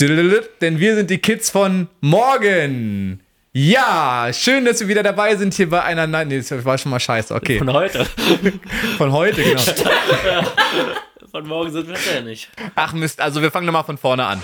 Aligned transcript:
Denn 0.00 0.78
wir 0.78 0.94
sind 0.94 1.10
die 1.10 1.18
Kids 1.18 1.50
von 1.50 1.88
morgen. 2.00 3.20
Ja, 3.52 4.30
schön, 4.32 4.64
dass 4.64 4.80
wir 4.80 4.88
wieder 4.88 5.02
dabei 5.02 5.36
sind 5.36 5.52
hier 5.52 5.68
bei 5.68 5.82
einer. 5.82 6.06
Nein, 6.06 6.28
nee, 6.28 6.38
das 6.38 6.64
war 6.64 6.78
schon 6.78 6.90
mal 6.90 7.00
scheiße. 7.00 7.34
Okay. 7.34 7.58
Von 7.58 7.72
heute. 7.72 8.06
Von 8.96 9.12
heute, 9.12 9.42
genau. 9.42 9.62
Von 11.30 11.46
morgen 11.46 11.70
sind 11.70 11.88
wir 11.88 11.96
ja 12.14 12.22
nicht. 12.22 12.48
Ach 12.76 12.92
Mist, 12.92 13.20
also 13.20 13.42
wir 13.42 13.50
fangen 13.50 13.66
nochmal 13.66 13.84
von 13.84 13.98
vorne 13.98 14.24
an. 14.24 14.42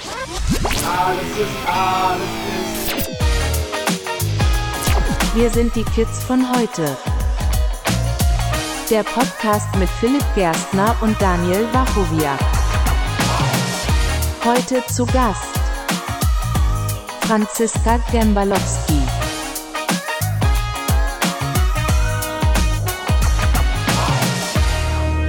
Wir 5.34 5.50
sind 5.50 5.74
die 5.74 5.84
Kids 5.84 6.22
von 6.24 6.46
heute. 6.54 6.96
Der 8.90 9.02
Podcast 9.04 9.74
mit 9.76 9.88
Philipp 10.00 10.24
Gerstner 10.34 10.94
und 11.00 11.20
Daniel 11.20 11.66
Wachowiak. 11.72 12.65
Heute 14.46 14.80
zu 14.86 15.04
Gast 15.06 15.58
Franziska 17.22 17.98
Gembalowski. 18.12 18.92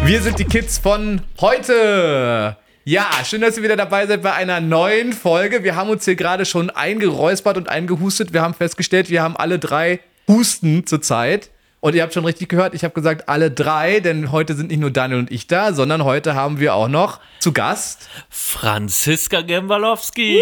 Wir 0.03 0.21
sind 0.21 0.37
die 0.37 0.43
Kids 0.43 0.77
von 0.77 1.23
heute. 1.41 2.57
Ja, 2.83 3.09
schön, 3.23 3.41
dass 3.41 3.57
ihr 3.57 3.63
wieder 3.63 3.75
dabei 3.75 4.05
seid 4.05 4.21
bei 4.21 4.33
einer 4.33 4.61
neuen 4.61 5.13
Folge. 5.13 5.63
Wir 5.63 5.75
haben 5.75 5.89
uns 5.89 6.05
hier 6.05 6.15
gerade 6.15 6.45
schon 6.45 6.69
eingeräuspert 6.69 7.57
und 7.57 7.69
eingehustet. 7.69 8.33
Wir 8.33 8.43
haben 8.43 8.53
festgestellt, 8.53 9.09
wir 9.09 9.23
haben 9.23 9.35
alle 9.35 9.57
drei 9.57 9.99
Husten 10.27 10.85
zurzeit. 10.85 11.49
Und 11.79 11.93
ihr 11.93 12.01
habt 12.01 12.13
schon 12.13 12.25
richtig 12.25 12.49
gehört, 12.49 12.73
ich 12.73 12.83
habe 12.83 12.95
gesagt 12.95 13.29
alle 13.29 13.51
drei, 13.51 13.99
denn 13.99 14.31
heute 14.31 14.55
sind 14.55 14.71
nicht 14.71 14.79
nur 14.79 14.89
Daniel 14.89 15.19
und 15.19 15.31
ich 15.31 15.45
da, 15.45 15.73
sondern 15.73 16.03
heute 16.03 16.33
haben 16.33 16.59
wir 16.59 16.73
auch 16.73 16.87
noch 16.87 17.19
zu 17.39 17.53
Gast 17.53 18.09
Franziska 18.29 19.41
Gembalowski. 19.41 20.39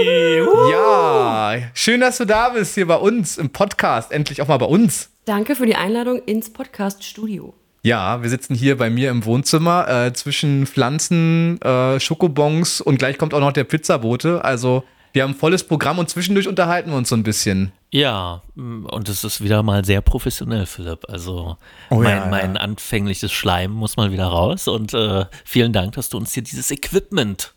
Ja, 0.71 1.57
schön, 1.73 1.99
dass 1.99 2.19
du 2.19 2.25
da 2.25 2.49
bist 2.49 2.75
hier 2.75 2.87
bei 2.87 2.95
uns 2.95 3.37
im 3.37 3.49
Podcast, 3.49 4.13
endlich 4.13 4.41
auch 4.41 4.47
mal 4.47 4.57
bei 4.57 4.65
uns. 4.65 5.09
Danke 5.25 5.55
für 5.55 5.65
die 5.65 5.75
Einladung 5.75 6.21
ins 6.25 6.53
Podcast-Studio. 6.53 7.53
Ja, 7.81 8.23
wir 8.23 8.29
sitzen 8.29 8.55
hier 8.55 8.77
bei 8.77 8.89
mir 8.89 9.11
im 9.11 9.25
Wohnzimmer 9.25 9.87
äh, 9.89 10.13
zwischen 10.13 10.65
Pflanzen, 10.65 11.61
äh, 11.61 11.99
Schokobons 11.99 12.79
und 12.79 12.97
gleich 12.97 13.17
kommt 13.17 13.33
auch 13.33 13.41
noch 13.41 13.51
der 13.51 13.65
Pizzabote. 13.65 14.43
Also 14.43 14.85
wir 15.15 15.23
haben 15.23 15.31
ein 15.31 15.35
volles 15.35 15.63
Programm 15.63 15.97
und 15.97 16.09
zwischendurch 16.09 16.47
unterhalten 16.47 16.91
wir 16.91 16.97
uns 16.97 17.09
so 17.09 17.15
ein 17.15 17.23
bisschen. 17.23 17.71
Ja, 17.89 18.41
mm, 18.55 18.85
und 18.85 19.07
es 19.09 19.23
ist 19.23 19.41
wieder 19.41 19.63
mal 19.63 19.83
sehr 19.85 20.01
professionell, 20.01 20.65
Philipp. 20.65 21.09
Also 21.09 21.57
Oh 21.89 21.95
mein, 21.95 22.05
ja, 22.17 22.23
ja. 22.23 22.25
mein 22.29 22.57
anfängliches 22.57 23.31
Schleim 23.31 23.71
muss 23.71 23.95
mal 23.97 24.11
wieder 24.11 24.27
raus. 24.27 24.67
Und 24.67 24.93
äh, 24.93 25.25
vielen 25.45 25.71
Dank, 25.73 25.93
dass 25.93 26.09
du 26.09 26.17
uns 26.17 26.33
hier 26.33 26.43
dieses 26.43 26.69
Equipment 26.69 27.53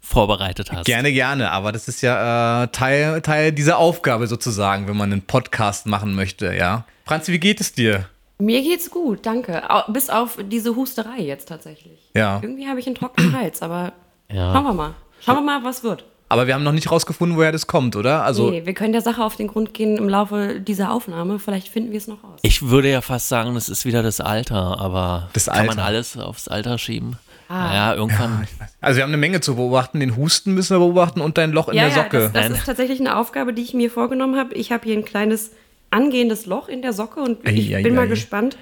vorbereitet 0.00 0.72
hast. 0.72 0.84
Gerne, 0.86 1.12
gerne, 1.12 1.50
aber 1.50 1.72
das 1.72 1.88
ist 1.88 2.00
ja 2.02 2.64
äh, 2.64 2.68
Teil, 2.68 3.20
Teil 3.22 3.52
dieser 3.52 3.78
Aufgabe 3.78 4.26
sozusagen, 4.26 4.86
wenn 4.88 4.96
man 4.96 5.12
einen 5.12 5.22
Podcast 5.22 5.86
machen 5.86 6.14
möchte, 6.14 6.54
ja. 6.54 6.84
Franzi, 7.04 7.32
wie 7.32 7.38
geht 7.40 7.60
es 7.60 7.72
dir? 7.72 8.08
Mir 8.38 8.62
geht's 8.62 8.90
gut, 8.90 9.24
danke. 9.24 9.62
Bis 9.88 10.10
auf 10.10 10.38
diese 10.42 10.76
Husterei 10.76 11.20
jetzt 11.22 11.48
tatsächlich. 11.48 11.98
Ja. 12.14 12.40
Irgendwie 12.42 12.68
habe 12.68 12.78
ich 12.80 12.86
einen 12.86 12.94
trockenen 12.96 13.32
Hals, 13.38 13.62
aber 13.62 13.92
Ja. 14.30 14.52
schauen 14.52 14.64
wir 14.64 14.74
mal. 14.74 14.94
Schauen 15.20 15.36
wir 15.36 15.42
mal, 15.42 15.64
was 15.64 15.82
wird. 15.82 16.04
Aber 16.28 16.46
wir 16.48 16.54
haben 16.54 16.64
noch 16.64 16.72
nicht 16.72 16.90
rausgefunden, 16.90 17.36
woher 17.36 17.52
das 17.52 17.66
kommt, 17.68 17.94
oder? 17.94 18.24
Also, 18.24 18.50
nee, 18.50 18.66
wir 18.66 18.74
können 18.74 18.92
der 18.92 19.00
Sache 19.02 19.22
auf 19.22 19.36
den 19.36 19.46
Grund 19.46 19.74
gehen 19.74 19.96
im 19.96 20.08
Laufe 20.08 20.60
dieser 20.60 20.90
Aufnahme. 20.90 21.38
Vielleicht 21.38 21.68
finden 21.68 21.92
wir 21.92 21.98
es 21.98 22.08
noch 22.08 22.24
raus. 22.24 22.40
Ich 22.42 22.68
würde 22.68 22.90
ja 22.90 23.00
fast 23.00 23.28
sagen, 23.28 23.54
das 23.54 23.68
ist 23.68 23.84
wieder 23.84 24.02
das 24.02 24.20
Alter, 24.20 24.80
aber 24.80 25.28
Das 25.34 25.46
kann 25.46 25.66
man 25.66 25.78
alles 25.78 26.16
aufs 26.16 26.48
Alter 26.48 26.78
schieben? 26.78 27.16
Ah. 27.48 27.68
Naja, 27.68 27.94
irgendwann. 27.94 28.48
also 28.80 28.96
wir 28.96 29.04
haben 29.04 29.10
eine 29.10 29.18
Menge 29.18 29.40
zu 29.40 29.54
beobachten. 29.54 30.00
Den 30.00 30.16
Husten 30.16 30.52
müssen 30.54 30.74
wir 30.74 30.80
beobachten 30.80 31.20
und 31.20 31.38
dein 31.38 31.52
Loch 31.52 31.68
in 31.68 31.76
der 31.76 31.92
Socke. 31.92 32.18
das, 32.18 32.32
das 32.32 32.42
Nein. 32.42 32.52
ist 32.54 32.66
tatsächlich 32.66 32.98
eine 32.98 33.16
Aufgabe, 33.16 33.52
die 33.52 33.62
ich 33.62 33.72
mir 33.72 33.88
vorgenommen 33.88 34.36
habe. 34.36 34.52
Ich 34.54 34.72
habe 34.72 34.84
hier 34.84 34.96
ein 34.96 35.04
kleines 35.04 35.52
angehendes 35.90 36.46
Loch 36.46 36.68
in 36.68 36.82
der 36.82 36.92
Socke 36.92 37.20
und 37.20 37.38
ich 37.48 37.72
Ei, 37.72 37.78
ei, 37.78 37.82
bin 37.84 37.92
ei. 37.92 37.96
mal 37.96 38.08
gespannt, 38.08 38.56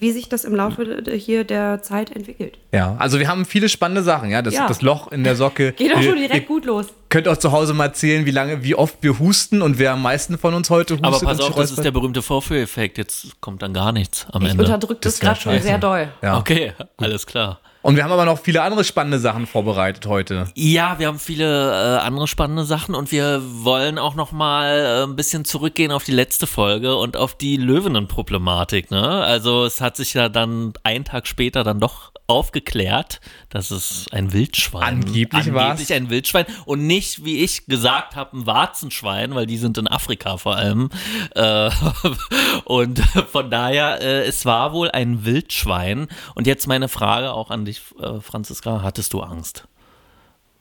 wie 0.00 0.12
sich 0.12 0.28
das 0.28 0.44
im 0.44 0.54
Laufe 0.54 1.02
hier 1.16 1.44
der 1.44 1.82
Zeit 1.82 2.14
entwickelt. 2.14 2.58
ja, 2.72 2.96
also 2.98 3.18
wir 3.18 3.28
haben 3.28 3.44
viele 3.44 3.68
spannende 3.68 4.02
Sachen, 4.02 4.30
ja. 4.30 4.42
Das, 4.42 4.54
Ja. 4.54 4.66
das 4.68 4.82
Loch 4.82 5.10
in 5.12 5.24
der 5.24 5.36
Socke. 5.36 5.72
Geht 5.76 5.92
doch 5.92 6.02
schon 6.02 6.16
direkt 6.16 6.34
ihr 6.34 6.40
gut 6.42 6.64
los. 6.64 6.86
Könnt 7.08 7.26
auch 7.28 7.36
zu 7.36 7.52
Hause 7.52 7.74
mal 7.74 7.86
erzählen, 7.86 8.26
wie 8.26 8.30
lange, 8.30 8.62
wie 8.62 8.74
oft 8.74 8.98
wir 9.00 9.18
husten 9.18 9.62
und 9.62 9.78
wer 9.78 9.92
am 9.92 10.02
meisten 10.02 10.36
von 10.38 10.54
uns 10.54 10.68
heute 10.70 10.94
hustet. 10.94 11.06
Aber 11.06 11.18
pass 11.20 11.40
auf, 11.40 11.54
das 11.54 11.70
ist 11.70 11.82
der 11.82 11.90
berühmte 11.90 12.22
Vorführeffekt. 12.22 12.98
Jetzt 12.98 13.40
kommt 13.40 13.62
dann 13.62 13.72
gar 13.72 13.92
nichts 13.92 14.26
am 14.30 14.42
Ich 14.42 14.50
Ende. 14.50 14.64
unterdrücke 14.64 15.00
das 15.00 15.14
Das 15.14 15.20
gerade 15.20 15.40
schon 15.40 15.60
sehr 15.60 15.78
doll. 15.78 16.08
Ja. 16.22 16.38
Okay, 16.38 16.72
alles 16.98 17.26
klar. 17.26 17.60
Und 17.80 17.96
wir 17.96 18.02
haben 18.02 18.12
aber 18.12 18.24
noch 18.24 18.40
viele 18.40 18.62
andere 18.62 18.82
spannende 18.82 19.18
Sachen 19.18 19.46
vorbereitet 19.46 20.06
heute. 20.06 20.48
Ja, 20.54 20.98
wir 20.98 21.06
haben 21.06 21.18
viele 21.18 21.70
äh, 21.70 21.98
andere 22.00 22.26
spannende 22.26 22.64
Sachen 22.64 22.94
und 22.94 23.12
wir 23.12 23.40
wollen 23.42 23.98
auch 23.98 24.16
noch 24.16 24.32
mal 24.32 24.68
äh, 24.68 25.02
ein 25.04 25.14
bisschen 25.14 25.44
zurückgehen 25.44 25.92
auf 25.92 26.02
die 26.02 26.12
letzte 26.12 26.46
Folge 26.46 26.96
und 26.96 27.16
auf 27.16 27.36
die 27.36 27.56
Löwinnen-Problematik. 27.56 28.90
Ne? 28.90 29.02
Also 29.24 29.64
es 29.64 29.80
hat 29.80 29.96
sich 29.96 30.14
ja 30.14 30.28
dann 30.28 30.72
einen 30.82 31.04
Tag 31.04 31.28
später 31.28 31.62
dann 31.62 31.78
doch 31.78 32.12
aufgeklärt, 32.28 33.20
dass 33.48 33.70
es 33.70 34.04
ein 34.12 34.34
Wildschwein 34.34 34.82
Angeblich 34.82 35.52
war's. 35.54 35.70
angeblich 35.70 35.94
ein 35.94 36.10
Wildschwein 36.10 36.44
und 36.66 36.86
nicht, 36.86 37.24
wie 37.24 37.42
ich 37.42 37.64
gesagt 37.66 38.16
habe, 38.16 38.36
ein 38.36 38.46
Warzenschwein, 38.46 39.34
weil 39.34 39.46
die 39.46 39.56
sind 39.56 39.78
in 39.78 39.88
Afrika 39.88 40.36
vor 40.36 40.56
allem. 40.56 40.90
Äh, 41.34 41.70
und 42.64 43.00
von 43.32 43.50
daher, 43.50 44.02
äh, 44.02 44.26
es 44.26 44.44
war 44.44 44.74
wohl 44.74 44.90
ein 44.90 45.24
Wildschwein. 45.24 46.08
Und 46.34 46.46
jetzt 46.46 46.66
meine 46.66 46.88
Frage 46.88 47.32
auch 47.32 47.50
an 47.50 47.64
dich, 47.68 47.82
äh, 48.00 48.20
Franziska, 48.20 48.82
hattest 48.82 49.12
du 49.12 49.20
Angst? 49.20 49.68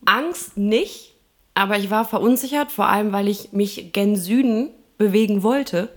Angst 0.06 0.58
nicht, 0.58 1.16
aber 1.56 1.78
ich 1.78 1.90
war 1.90 2.06
verunsichert, 2.06 2.72
vor 2.72 2.88
allem 2.88 3.12
weil 3.12 3.28
ich 3.28 3.52
mich 3.52 3.92
gen 3.94 4.16
Süden 4.16 4.70
bewegen 4.98 5.44
wollte. 5.44 5.90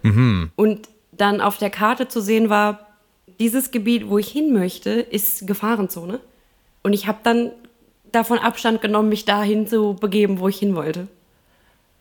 Und 0.57 0.89
dann 1.13 1.41
auf 1.41 1.59
der 1.59 1.71
Karte 1.71 2.09
zu 2.09 2.21
sehen 2.21 2.49
war, 2.49 2.87
dieses 3.39 3.71
Gebiet, 3.71 4.09
wo 4.09 4.19
ich 4.19 4.29
hin 4.29 4.53
möchte, 4.53 4.91
ist 4.91 5.47
Gefahrenzone. 5.47 6.21
Und 6.83 6.93
ich 6.93 7.07
habe 7.07 7.19
dann 7.23 7.53
davon 8.13 8.39
Abstand 8.39 8.81
genommen, 8.81 9.09
mich 9.09 9.25
dahin 9.25 9.67
zu 9.67 9.95
begeben, 9.95 10.41
wo 10.41 10.49
ich 10.49 10.59
hin 10.59 10.75
wollte. 10.75 11.09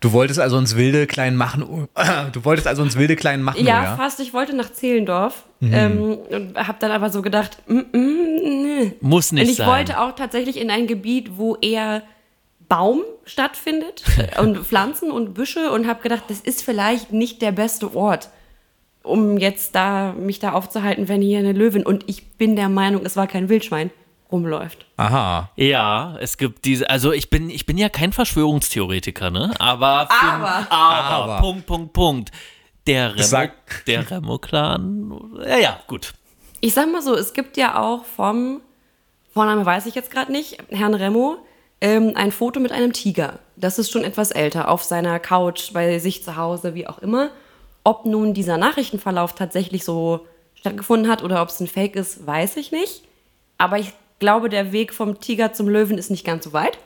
Du 0.02 0.14
wolltest 0.14 0.40
also 0.40 0.58
ins 0.58 0.76
wilde 0.76 1.08
klein 1.08 1.36
machen. 1.36 1.88
Du 2.32 2.46
wolltest 2.46 2.68
also 2.68 2.84
ins 2.84 2.98
wilde 2.98 3.16
klein 3.16 3.42
machen, 3.42 3.66
Ja, 3.66 3.84
ja? 3.84 3.96
fast. 3.98 4.20
Ich 4.20 4.34
wollte 4.34 4.56
nach 4.56 4.72
Zehlendorf 4.72 5.44
ähm, 5.62 6.18
und 6.30 6.56
habe 6.58 6.78
dann 6.80 6.92
aber 6.92 7.10
so 7.10 7.22
gedacht, 7.22 7.58
mm, 7.68 7.74
mm, 7.78 7.84
nee. 7.94 8.94
Muss 9.02 9.32
nicht 9.32 9.44
Und 9.44 9.50
ich 9.50 9.58
sein. 9.58 9.68
wollte 9.68 10.00
auch 10.00 10.14
tatsächlich 10.16 10.58
in 10.58 10.72
ein 10.72 10.88
Gebiet, 10.88 11.32
wo 11.38 11.56
eher 11.58 12.04
Baum 12.70 13.02
stattfindet 13.26 14.04
und 14.40 14.60
Pflanzen 14.60 15.12
und 15.12 15.34
Büsche 15.34 15.72
und 15.72 15.88
habe 15.88 16.02
gedacht, 16.02 16.24
das 16.30 16.40
ist 16.40 16.64
vielleicht 16.64 17.12
nicht 17.12 17.42
der 17.42 17.52
beste 17.52 17.94
Ort, 17.96 18.30
um 19.04 19.38
jetzt 19.38 19.76
da 19.76 20.14
mich 20.14 20.40
da 20.40 20.54
aufzuhalten, 20.54 21.08
wenn 21.10 21.22
hier 21.22 21.40
eine 21.40 21.52
Löwin 21.54 21.86
und 21.86 22.04
ich 22.08 22.32
bin 22.38 22.56
der 22.56 22.70
Meinung, 22.70 23.02
es 23.06 23.16
war 23.18 23.28
kein 23.28 23.50
Wildschwein 23.50 23.92
rumläuft. 24.32 24.86
Aha. 24.98 25.50
Ja, 25.56 26.16
es 26.20 26.38
gibt 26.38 26.66
diese, 26.66 26.90
also 26.90 27.12
ich 27.12 27.30
bin, 27.30 27.50
ich 27.50 27.66
bin 27.66 27.78
ja 27.78 27.90
kein 27.90 28.12
Verschwörungstheoretiker, 28.14 29.30
ne? 29.32 29.54
Aber, 29.60 30.08
für, 30.08 30.28
Aber. 30.28 30.68
aber, 30.70 30.72
Aber. 30.72 31.38
Punkt, 31.42 31.66
Punkt, 31.66 31.94
Punkt. 31.94 32.32
Der 32.88 33.14
Remo, 33.14 33.24
Sag- 33.24 33.86
der 33.86 34.10
Remo-Clan, 34.10 35.22
ja, 35.48 35.58
ja, 35.58 35.80
gut. 35.88 36.14
Ich 36.62 36.74
sag 36.74 36.92
mal 36.92 37.02
so, 37.02 37.16
es 37.16 37.34
gibt 37.34 37.56
ja 37.58 37.80
auch 37.82 38.04
vom 38.06 38.62
Vorname 39.34 39.66
weiß 39.66 39.86
ich 39.86 39.96
jetzt 39.96 40.12
gerade 40.12 40.32
nicht, 40.32 40.58
Herrn 40.70 40.94
Remo, 40.96 41.38
ähm, 41.82 42.14
ein 42.16 42.32
Foto 42.32 42.60
mit 42.60 42.72
einem 42.72 42.94
Tiger. 42.94 43.40
Das 43.56 43.78
ist 43.80 43.92
schon 43.92 44.04
etwas 44.04 44.32
älter, 44.32 44.70
auf 44.70 44.84
seiner 44.84 45.20
Couch, 45.20 45.72
bei 45.72 46.00
sich 46.00 46.24
zu 46.24 46.36
Hause, 46.36 46.74
wie 46.74 46.88
auch 46.88 47.00
immer. 47.00 47.30
Ob 47.84 48.06
nun 48.06 48.34
dieser 48.34 48.58
Nachrichtenverlauf 48.58 49.36
tatsächlich 49.36 49.86
so 49.86 50.26
stattgefunden 50.56 51.10
hat 51.12 51.24
oder 51.24 51.42
ob 51.42 51.50
es 51.50 51.60
ein 51.60 51.68
Fake 51.68 51.96
ist, 51.96 52.26
weiß 52.26 52.58
ich 52.58 52.72
nicht. 52.72 53.04
Aber 53.58 53.78
ich 53.78 53.94
glaube, 54.20 54.50
der 54.50 54.72
Weg 54.72 54.94
vom 54.94 55.20
Tiger 55.20 55.54
zum 55.54 55.68
Löwen 55.68 55.98
ist 55.98 56.12
nicht 56.12 56.26
ganz 56.26 56.44
so 56.44 56.54
weit. 56.54 56.78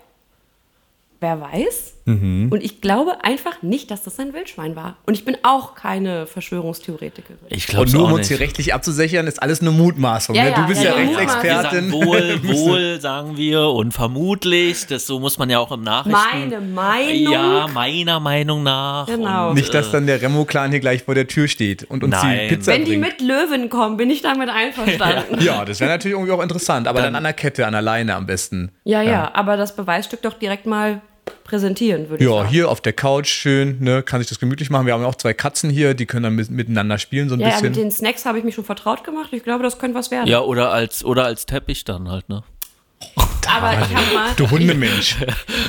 Wer 1.19 1.41
weiß? 1.41 1.92
Und 2.05 2.59
ich 2.61 2.81
glaube 2.81 3.23
einfach 3.23 3.61
nicht, 3.61 3.89
dass 3.89 4.03
das 4.03 4.19
ein 4.19 4.33
Wildschwein 4.33 4.75
war. 4.75 4.97
Und 5.05 5.13
ich 5.13 5.23
bin 5.23 5.37
auch 5.43 5.73
keine 5.73 6.27
Verschwörungstheoretikerin. 6.27 7.37
Ich 7.47 7.67
glaube 7.67 7.85
Und 7.85 7.93
nur 7.93 8.05
um 8.07 8.13
uns 8.13 8.27
hier 8.27 8.41
rechtlich 8.41 8.73
abzusichern, 8.73 9.25
ist 9.25 9.41
alles 9.41 9.61
eine 9.61 9.71
Mutmaßung. 9.71 10.35
Ja, 10.35 10.43
ne? 10.43 10.49
ja, 10.49 10.55
Du 10.61 10.67
bist 10.67 10.83
ja, 10.83 10.91
ja, 10.91 11.01
ja, 11.01 11.09
wir 11.09 11.17
Rechtsexpertin. 11.19 11.91
sagen 11.91 11.91
wohl, 11.93 12.39
wohl, 12.43 12.99
sagen 12.99 13.37
wir, 13.37 13.61
und 13.69 13.93
vermutlich, 13.93 14.85
das 14.87 15.07
so 15.07 15.19
muss 15.19 15.37
man 15.37 15.49
ja 15.49 15.59
auch 15.59 15.71
im 15.71 15.81
Nachrichten. 15.83 16.11
Meine 16.51 16.59
Meinung. 16.59 17.31
Ja, 17.33 17.67
meiner 17.73 18.19
Meinung 18.19 18.63
nach. 18.63 19.07
Genau. 19.07 19.49
Und, 19.49 19.55
Nicht, 19.55 19.73
dass 19.73 19.87
äh, 19.87 19.91
dann 19.93 20.05
der 20.07 20.21
Remo-Clan 20.21 20.71
hier 20.71 20.81
gleich 20.81 21.03
vor 21.03 21.15
der 21.15 21.27
Tür 21.27 21.47
steht 21.47 21.83
und 21.85 22.03
uns 22.03 22.11
Nein. 22.21 22.49
die 22.49 22.55
Pizza 22.55 22.73
Wenn 22.73 22.83
die 22.85 22.97
bringt. 22.97 23.19
mit 23.19 23.21
Löwen 23.21 23.69
kommen, 23.69 23.95
bin 23.95 24.09
ich 24.09 24.21
damit 24.21 24.49
einverstanden. 24.49 25.39
ja, 25.41 25.63
das 25.63 25.79
wäre 25.79 25.91
natürlich 25.91 26.15
irgendwie 26.15 26.33
auch 26.33 26.41
interessant, 26.43 26.87
aber 26.87 27.01
dann, 27.01 27.15
an 27.15 27.23
der 27.23 27.33
Kette, 27.33 27.65
an 27.65 27.71
der 27.73 27.81
Leine 27.81 28.15
am 28.15 28.25
besten. 28.25 28.71
Ja, 28.83 29.01
ja, 29.01 29.31
aber 29.33 29.55
das 29.55 29.75
Beweisstück 29.75 30.21
doch 30.21 30.33
direkt 30.33 30.65
mal 30.65 31.01
präsentieren, 31.43 32.09
würde 32.09 32.23
ich 32.23 32.29
Ja, 32.29 32.37
sagen. 32.37 32.49
hier 32.49 32.69
auf 32.69 32.81
der 32.81 32.93
Couch 32.93 33.27
schön, 33.29 33.77
ne, 33.81 34.03
kann 34.03 34.19
sich 34.21 34.29
das 34.29 34.39
gemütlich 34.39 34.69
machen. 34.69 34.85
Wir 34.85 34.93
haben 34.93 35.01
ja 35.01 35.07
auch 35.07 35.15
zwei 35.15 35.33
Katzen 35.33 35.69
hier, 35.69 35.93
die 35.93 36.05
können 36.05 36.23
dann 36.23 36.35
mit, 36.35 36.49
miteinander 36.49 36.97
spielen 36.97 37.29
so 37.29 37.35
ein 37.35 37.39
Ja, 37.41 37.49
ja, 37.49 37.53
mit 37.55 37.71
bisschen. 37.73 37.83
den 37.85 37.91
Snacks 37.91 38.25
habe 38.25 38.37
ich 38.37 38.43
mich 38.43 38.55
schon 38.55 38.63
vertraut 38.65 39.03
gemacht. 39.03 39.29
Ich 39.31 39.43
glaube, 39.43 39.63
das 39.63 39.79
könnte 39.79 39.97
was 39.97 40.11
werden. 40.11 40.27
Ja, 40.27 40.41
oder 40.41 40.71
als, 40.71 41.03
oder 41.05 41.25
als 41.25 41.45
Teppich 41.45 41.83
dann 41.85 42.09
halt, 42.09 42.29
ne? 42.29 42.43
Aber 43.55 43.73
ich 43.73 43.93
habe 43.95 44.13
mal, 44.15 44.29
Du 44.37 44.49
Hundemensch. 44.49 45.17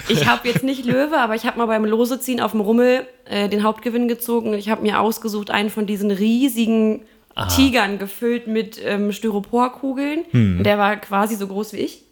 ich 0.09 0.27
habe 0.27 0.47
jetzt 0.49 0.63
nicht 0.63 0.85
Löwe, 0.85 1.19
aber 1.19 1.35
ich 1.35 1.45
habe 1.45 1.59
mal 1.59 1.67
beim 1.67 1.85
Loseziehen 1.85 2.41
auf 2.41 2.53
dem 2.53 2.61
Rummel 2.61 3.07
äh, 3.25 3.49
den 3.49 3.65
Hauptgewinn 3.65 4.07
gezogen. 4.07 4.51
und 4.51 4.59
Ich 4.59 4.69
habe 4.69 4.83
mir 4.83 5.01
ausgesucht 5.01 5.51
einen 5.51 5.69
von 5.71 5.85
diesen 5.87 6.11
riesigen 6.13 7.03
Tigern 7.57 7.99
gefüllt 7.99 8.47
mit 8.47 8.81
ähm, 8.85 9.11
Styroporkugeln. 9.11 10.21
Hm. 10.31 10.59
Und 10.59 10.65
Der 10.65 10.79
war 10.79 10.95
quasi 10.97 11.35
so 11.35 11.49
groß 11.49 11.73
wie 11.73 11.79
ich. 11.79 12.03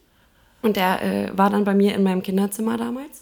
Und 0.62 0.76
der 0.76 1.02
äh, 1.02 1.30
war 1.38 1.50
dann 1.50 1.62
bei 1.64 1.74
mir 1.74 1.94
in 1.94 2.02
meinem 2.02 2.22
Kinderzimmer 2.24 2.76
damals. 2.76 3.21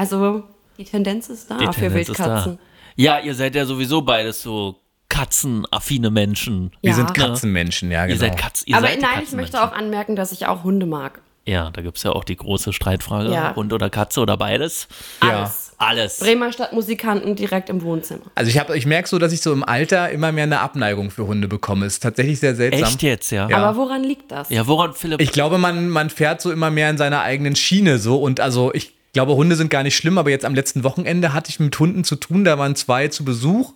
Also 0.00 0.44
die 0.78 0.84
Tendenz 0.84 1.28
ist 1.28 1.50
da 1.50 1.58
Die 1.58 1.66
für 1.66 1.72
Tendenz 1.72 2.08
Wildkatzen. 2.08 2.56
da. 2.56 2.62
Ja, 2.96 3.18
ihr 3.20 3.34
seid 3.34 3.54
ja 3.54 3.66
sowieso 3.66 4.00
beides 4.02 4.42
so 4.42 4.76
katzenaffine 5.10 6.10
Menschen. 6.10 6.72
Wir 6.80 6.90
Ja. 6.90 6.96
sind 6.96 7.12
Katzenmenschen, 7.14 7.90
ja, 7.90 8.06
genau. 8.06 8.14
Ihr 8.14 8.18
seid 8.18 8.38
Katz, 8.38 8.62
ihr 8.64 8.76
Aber 8.76 8.86
seid 8.86 9.00
nein, 9.02 9.20
ich 9.22 9.32
möchte 9.32 9.62
auch 9.62 9.72
anmerken, 9.72 10.16
dass 10.16 10.32
ich 10.32 10.46
auch 10.46 10.64
Hunde 10.64 10.86
mag. 10.86 11.20
Ja, 11.46 11.70
da 11.70 11.82
gibt 11.82 11.96
es 11.96 12.02
ja 12.04 12.12
auch 12.12 12.24
die 12.24 12.36
große 12.36 12.72
Streitfrage, 12.72 13.30
Ja. 13.32 13.54
Hund 13.56 13.72
oder 13.72 13.90
Katze 13.90 14.20
oder 14.20 14.36
beides. 14.36 14.88
Ja. 15.22 15.38
Alles. 15.40 15.72
Alles. 15.78 16.18
Bremer 16.18 16.52
Stadtmusikanten 16.52 17.34
direkt 17.34 17.70
im 17.70 17.82
Wohnzimmer. 17.82 18.22
Also 18.34 18.50
ich, 18.50 18.58
hab- 18.58 18.70
ich 18.74 18.84
merke 18.86 19.08
so, 19.08 19.18
dass 19.18 19.32
ich 19.32 19.40
so 19.40 19.52
im 19.52 19.64
Alter 19.64 20.10
immer 20.10 20.32
mehr 20.32 20.44
eine 20.44 20.60
Abneigung 20.60 21.10
für 21.10 21.26
Hunde 21.26 21.48
bekomme. 21.48 21.86
Ist 21.86 22.02
tatsächlich 22.02 22.38
sehr 22.40 22.54
seltsam. 22.54 22.84
Echt 22.84 23.02
jetzt, 23.02 23.30
ja? 23.32 23.48
Ja. 23.48 23.56
Aber 23.56 23.76
woran 23.78 24.04
liegt 24.04 24.30
das? 24.30 24.50
Ja, 24.50 24.66
woran, 24.66 24.92
Philipp? 24.94 25.20
Ich 25.20 25.32
glaube, 25.32 25.56
man, 25.58 25.88
man 25.88 26.10
fährt 26.10 26.40
so 26.42 26.52
immer 26.52 26.70
mehr 26.70 26.90
in 26.90 26.98
seiner 26.98 27.22
eigenen 27.22 27.56
Schiene 27.56 27.98
so 27.98 28.16
und 28.20 28.40
also 28.40 28.72
ich 28.74 28.92
glaube, 29.12 29.34
Hunde 29.34 29.56
sind 29.56 29.70
gar 29.70 29.82
nicht 29.82 29.96
schlimm, 29.96 30.18
aber 30.18 30.30
jetzt 30.30 30.44
am 30.44 30.54
letzten 30.54 30.84
Wochenende 30.84 31.32
hatte 31.32 31.50
ich 31.50 31.60
mit 31.60 31.78
Hunden 31.78 32.04
zu 32.04 32.16
tun, 32.16 32.44
da 32.44 32.58
waren 32.58 32.76
zwei 32.76 33.08
zu 33.08 33.24
Besuch 33.24 33.72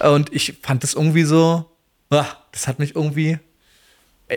und 0.00 0.32
ich 0.32 0.54
fand 0.62 0.82
das 0.82 0.94
irgendwie 0.94 1.24
so, 1.24 1.66
ah, 2.10 2.26
das 2.52 2.68
hat 2.68 2.78
mich 2.78 2.94
irgendwie, 2.94 3.38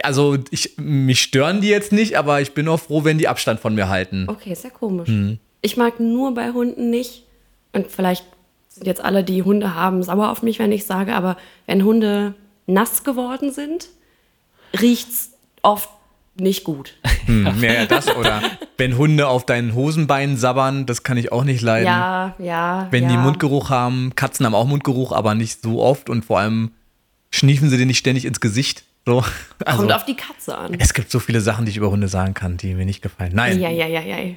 also 0.03 0.37
ich, 0.51 0.77
mich 0.77 1.21
stören 1.21 1.61
die 1.61 1.69
jetzt 1.69 1.91
nicht, 1.91 2.17
aber 2.17 2.41
ich 2.41 2.53
bin 2.53 2.67
auch 2.67 2.79
froh, 2.79 3.03
wenn 3.03 3.17
die 3.17 3.27
Abstand 3.27 3.59
von 3.59 3.75
mir 3.75 3.89
halten. 3.89 4.27
Okay, 4.27 4.53
sehr 4.53 4.71
komisch. 4.71 5.09
Hm. 5.09 5.39
Ich 5.61 5.77
mag 5.77 5.99
nur 5.99 6.33
bei 6.33 6.51
Hunden 6.51 6.89
nicht, 6.89 7.25
und 7.73 7.87
vielleicht 7.87 8.25
sind 8.69 8.87
jetzt 8.87 9.03
alle, 9.03 9.23
die 9.23 9.43
Hunde 9.43 9.75
haben, 9.75 10.03
sauer 10.03 10.29
auf 10.29 10.41
mich, 10.41 10.59
wenn 10.59 10.71
ich 10.71 10.85
sage, 10.85 11.13
aber 11.13 11.37
wenn 11.65 11.83
Hunde 11.83 12.33
nass 12.65 13.03
geworden 13.03 13.51
sind, 13.51 13.89
riecht's 14.79 15.33
oft 15.61 15.89
nicht 16.39 16.63
gut. 16.63 16.95
Hm, 17.25 17.45
ja, 17.61 17.73
ja, 17.73 17.85
das 17.85 18.07
oder 18.15 18.41
wenn 18.77 18.97
Hunde 18.97 19.27
auf 19.27 19.45
deinen 19.45 19.75
Hosenbeinen 19.75 20.37
sabbern, 20.37 20.85
das 20.85 21.03
kann 21.03 21.17
ich 21.17 21.31
auch 21.31 21.43
nicht 21.43 21.61
leiden. 21.61 21.87
Ja, 21.87 22.35
ja. 22.39 22.87
Wenn 22.91 23.03
ja. 23.03 23.09
die 23.09 23.17
Mundgeruch 23.17 23.69
haben, 23.69 24.13
Katzen 24.15 24.45
haben 24.45 24.55
auch 24.55 24.65
Mundgeruch, 24.65 25.11
aber 25.11 25.35
nicht 25.35 25.61
so 25.61 25.81
oft 25.81 26.09
und 26.09 26.25
vor 26.25 26.39
allem 26.39 26.71
schniefen 27.29 27.69
sie 27.69 27.77
dir 27.77 27.85
nicht 27.85 27.99
ständig 27.99 28.25
ins 28.25 28.39
Gesicht. 28.39 28.83
So. 29.05 29.23
Also, 29.65 29.79
Kommt 29.79 29.93
auf 29.93 30.05
die 30.05 30.15
Katze 30.15 30.57
an. 30.57 30.75
es 30.79 30.93
gibt 30.93 31.11
so 31.11 31.19
viele 31.19 31.41
Sachen, 31.41 31.65
die 31.65 31.71
ich 31.71 31.77
über 31.77 31.89
Hunde 31.89 32.07
sagen 32.07 32.33
kann, 32.33 32.57
die 32.57 32.73
mir 32.73 32.85
nicht 32.85 33.01
gefallen. 33.01 33.31
Nein, 33.33 33.59
Ja, 33.59 33.69
ja, 33.69 33.87
ja, 33.87 34.01
ja. 34.01 34.35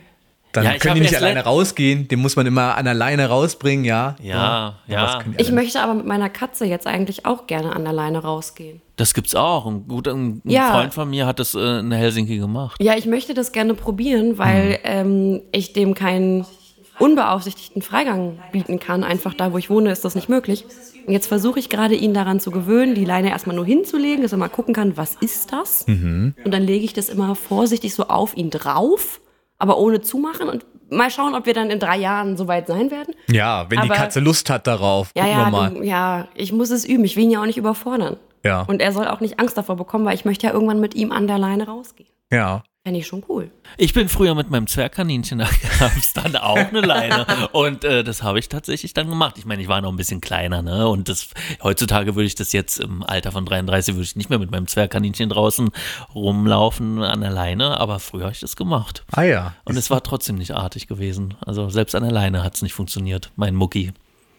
Dann 0.52 0.64
Ja, 0.64 0.74
ich 0.74 0.80
können 0.80 0.96
die 0.96 1.00
nicht 1.00 1.16
alleine 1.16 1.40
rausgehen. 1.44 2.08
Den 2.08 2.20
muss 2.20 2.36
man 2.36 2.46
immer 2.46 2.76
an 2.76 2.84
der 2.84 2.94
Leine 2.94 3.26
rausbringen, 3.26 3.84
ja. 3.84 4.16
Ja, 4.22 4.74
ja. 4.86 5.20
die 5.24 5.40
Ich 5.40 5.50
möchte 5.50 5.80
aber 5.80 5.94
mit 5.94 6.06
meiner 6.06 6.28
Katze 6.28 6.66
jetzt 6.66 6.86
eigentlich 6.86 7.24
auch 7.24 7.46
gerne 7.46 7.74
an 7.74 7.84
der 7.84 7.92
Leine 7.92 8.18
rausgehen. 8.18 8.82
Das 8.96 9.14
gibt's 9.14 9.34
auch. 9.34 9.66
Ein 9.66 9.88
guter 9.88 10.12
ein 10.12 10.42
Ja. 10.44 10.72
Freund 10.72 10.92
von 10.94 11.08
mir 11.10 11.26
hat 11.26 11.38
das 11.38 11.54
äh, 11.54 11.78
in 11.80 11.90
Helsinki 11.90 12.36
gemacht. 12.38 12.76
Ja, 12.82 12.96
ich 12.96 13.06
möchte 13.06 13.34
das 13.34 13.52
gerne 13.52 13.74
probieren, 13.74 14.38
weil 14.38 14.78
ähm, 14.84 15.42
ich 15.52 15.72
dem 15.72 15.94
keinen 15.94 16.44
unbeaufsichtigten 16.98 17.82
Freigang 17.82 18.38
bieten 18.52 18.78
kann. 18.78 19.02
Einfach 19.02 19.34
da, 19.34 19.52
wo 19.52 19.58
ich 19.58 19.70
wohne, 19.70 19.90
ist 19.90 20.04
das 20.04 20.14
nicht 20.14 20.28
möglich. 20.28 20.64
Und 21.06 21.12
jetzt 21.12 21.26
versuche 21.26 21.58
ich 21.58 21.68
gerade, 21.68 21.94
ihn 21.96 22.14
daran 22.14 22.38
zu 22.38 22.50
gewöhnen, 22.50 22.94
die 22.94 23.04
Leine 23.04 23.30
erstmal 23.30 23.56
nur 23.56 23.66
hinzulegen, 23.66 24.22
dass 24.22 24.32
er 24.32 24.38
mal 24.38 24.48
gucken 24.48 24.72
kann, 24.72 24.96
was 24.96 25.16
ist 25.16 25.52
das? 25.52 25.82
Und 25.88 26.34
dann 26.44 26.62
lege 26.62 26.84
ich 26.84 26.92
das 26.92 27.08
immer 27.08 27.34
vorsichtig 27.34 27.94
so 27.94 28.04
auf 28.04 28.36
ihn 28.36 28.50
drauf, 28.50 29.20
aber 29.62 29.78
ohne 29.78 30.00
zumachen 30.02 30.48
und 30.48 30.66
mal 30.90 31.10
schauen, 31.10 31.34
ob 31.34 31.46
wir 31.46 31.54
dann 31.54 31.70
in 31.70 31.78
drei 31.78 31.96
Jahren 31.96 32.36
soweit 32.36 32.66
sein 32.66 32.90
werden. 32.90 33.14
Ja, 33.30 33.64
wenn 33.70 33.80
die 33.80 33.88
Aber- 33.88 33.94
Katze 33.94 34.20
Lust 34.20 34.50
hat 34.50 34.66
darauf, 34.66 35.10
Ja, 35.16 35.22
gucken 35.22 35.36
wir 35.38 35.44
ja, 35.44 35.50
mal. 35.50 35.70
du, 35.70 35.82
ja, 35.82 36.28
ich 36.34 36.52
muss 36.52 36.70
es 36.70 36.84
üben. 36.84 37.04
Ich 37.04 37.16
will 37.16 37.24
ihn 37.24 37.30
ja 37.30 37.40
auch 37.40 37.46
nicht 37.46 37.56
überfordern. 37.56 38.16
Ja. 38.44 38.62
Und 38.62 38.82
er 38.82 38.92
soll 38.92 39.06
auch 39.06 39.20
nicht 39.20 39.38
Angst 39.40 39.56
davor 39.56 39.76
bekommen, 39.76 40.04
weil 40.04 40.14
ich 40.16 40.24
möchte 40.24 40.46
ja 40.46 40.52
irgendwann 40.52 40.80
mit 40.80 40.94
ihm 40.94 41.12
an 41.12 41.26
der 41.28 41.38
Leine 41.38 41.66
rausgehen. 41.66 42.10
ja. 42.30 42.62
Fände 42.84 42.98
ich 42.98 43.06
schon 43.06 43.22
cool. 43.28 43.52
Ich 43.76 43.94
bin 43.94 44.08
früher 44.08 44.34
mit 44.34 44.50
meinem 44.50 44.66
Zwergkaninchen, 44.66 45.38
da 45.38 45.48
gab 45.78 45.96
es 45.96 46.12
dann 46.14 46.34
auch 46.34 46.56
eine 46.56 46.80
Leine. 46.80 47.26
Und 47.52 47.84
äh, 47.84 48.02
das 48.02 48.24
habe 48.24 48.40
ich 48.40 48.48
tatsächlich 48.48 48.92
dann 48.92 49.08
gemacht. 49.08 49.38
Ich 49.38 49.44
meine, 49.44 49.62
ich 49.62 49.68
war 49.68 49.80
noch 49.80 49.90
ein 49.90 49.96
bisschen 49.96 50.20
kleiner, 50.20 50.62
ne? 50.62 50.88
Und 50.88 51.08
das 51.08 51.28
heutzutage 51.62 52.16
würde 52.16 52.26
ich 52.26 52.34
das 52.34 52.52
jetzt 52.52 52.80
im 52.80 53.04
Alter 53.04 53.30
von 53.30 53.46
33 53.46 53.94
würde 53.94 54.02
ich 54.02 54.16
nicht 54.16 54.30
mehr 54.30 54.40
mit 54.40 54.50
meinem 54.50 54.66
Zwergkaninchen 54.66 55.28
draußen 55.28 55.70
rumlaufen 56.12 57.04
an 57.04 57.20
der 57.20 57.30
Leine, 57.30 57.78
aber 57.78 58.00
früher 58.00 58.24
habe 58.24 58.32
ich 58.32 58.40
das 58.40 58.56
gemacht. 58.56 59.04
Ah 59.12 59.22
ja. 59.22 59.54
Und 59.64 59.76
es 59.76 59.88
war 59.88 60.02
trotzdem 60.02 60.34
nicht 60.34 60.56
artig 60.56 60.88
gewesen. 60.88 61.36
Also 61.46 61.70
selbst 61.70 61.94
an 61.94 62.02
der 62.02 62.12
Leine 62.12 62.42
hat 62.42 62.56
es 62.56 62.62
nicht 62.62 62.74
funktioniert, 62.74 63.30
mein 63.36 63.54
Mucki. 63.54 63.92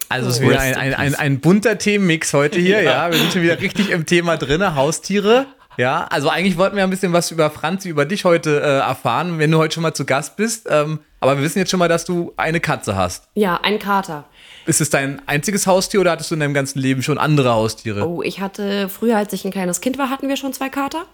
Also 0.09 0.27
es 0.27 0.35
ist 0.35 0.41
wieder 0.41 0.59
Rest 0.59 0.77
ein, 0.77 0.87
in 0.89 0.93
ein, 0.93 1.13
ein, 1.13 1.15
ein 1.15 1.39
bunter 1.39 1.77
Themenmix 1.77 2.33
heute 2.33 2.59
hier, 2.59 2.81
ja. 2.83 3.09
Wir 3.09 3.17
sind 3.17 3.31
schon 3.31 3.41
wieder 3.41 3.61
richtig 3.61 3.89
im 3.89 4.05
Thema 4.05 4.35
drin, 4.35 4.75
Haustiere. 4.75 5.45
Ja, 5.77 6.05
also 6.09 6.29
eigentlich 6.29 6.57
wollten 6.57 6.75
wir 6.75 6.83
ein 6.83 6.89
bisschen 6.89 7.13
was 7.13 7.31
über 7.31 7.49
Franzi, 7.49 7.89
über 7.89 8.05
dich 8.05 8.25
heute 8.25 8.61
äh, 8.61 8.79
erfahren, 8.79 9.39
wenn 9.39 9.51
du 9.51 9.57
heute 9.57 9.73
schon 9.75 9.83
mal 9.83 9.93
zu 9.93 10.05
Gast 10.05 10.35
bist. 10.35 10.67
Ähm, 10.69 10.99
aber 11.19 11.37
wir 11.37 11.43
wissen 11.43 11.59
jetzt 11.59 11.71
schon 11.71 11.79
mal, 11.79 11.87
dass 11.87 12.05
du 12.05 12.33
eine 12.37 12.59
Katze 12.59 12.95
hast. 12.95 13.27
Ja, 13.35 13.59
ein 13.63 13.79
Kater. 13.79 14.25
Ist 14.65 14.81
es 14.81 14.89
dein 14.89 15.21
einziges 15.25 15.67
Haustier 15.67 16.01
oder 16.01 16.11
hattest 16.11 16.31
du 16.31 16.35
in 16.35 16.41
deinem 16.41 16.53
ganzen 16.53 16.79
Leben 16.79 17.01
schon 17.01 17.17
andere 17.17 17.53
Haustiere? 17.53 18.07
Oh, 18.07 18.21
ich 18.21 18.39
hatte 18.39 18.89
früher, 18.89 19.17
als 19.17 19.33
ich 19.33 19.45
ein 19.45 19.51
kleines 19.51 19.81
Kind 19.81 19.97
war, 19.97 20.09
hatten 20.09 20.27
wir 20.27 20.37
schon 20.37 20.53
zwei 20.53 20.69
Kater. 20.69 21.05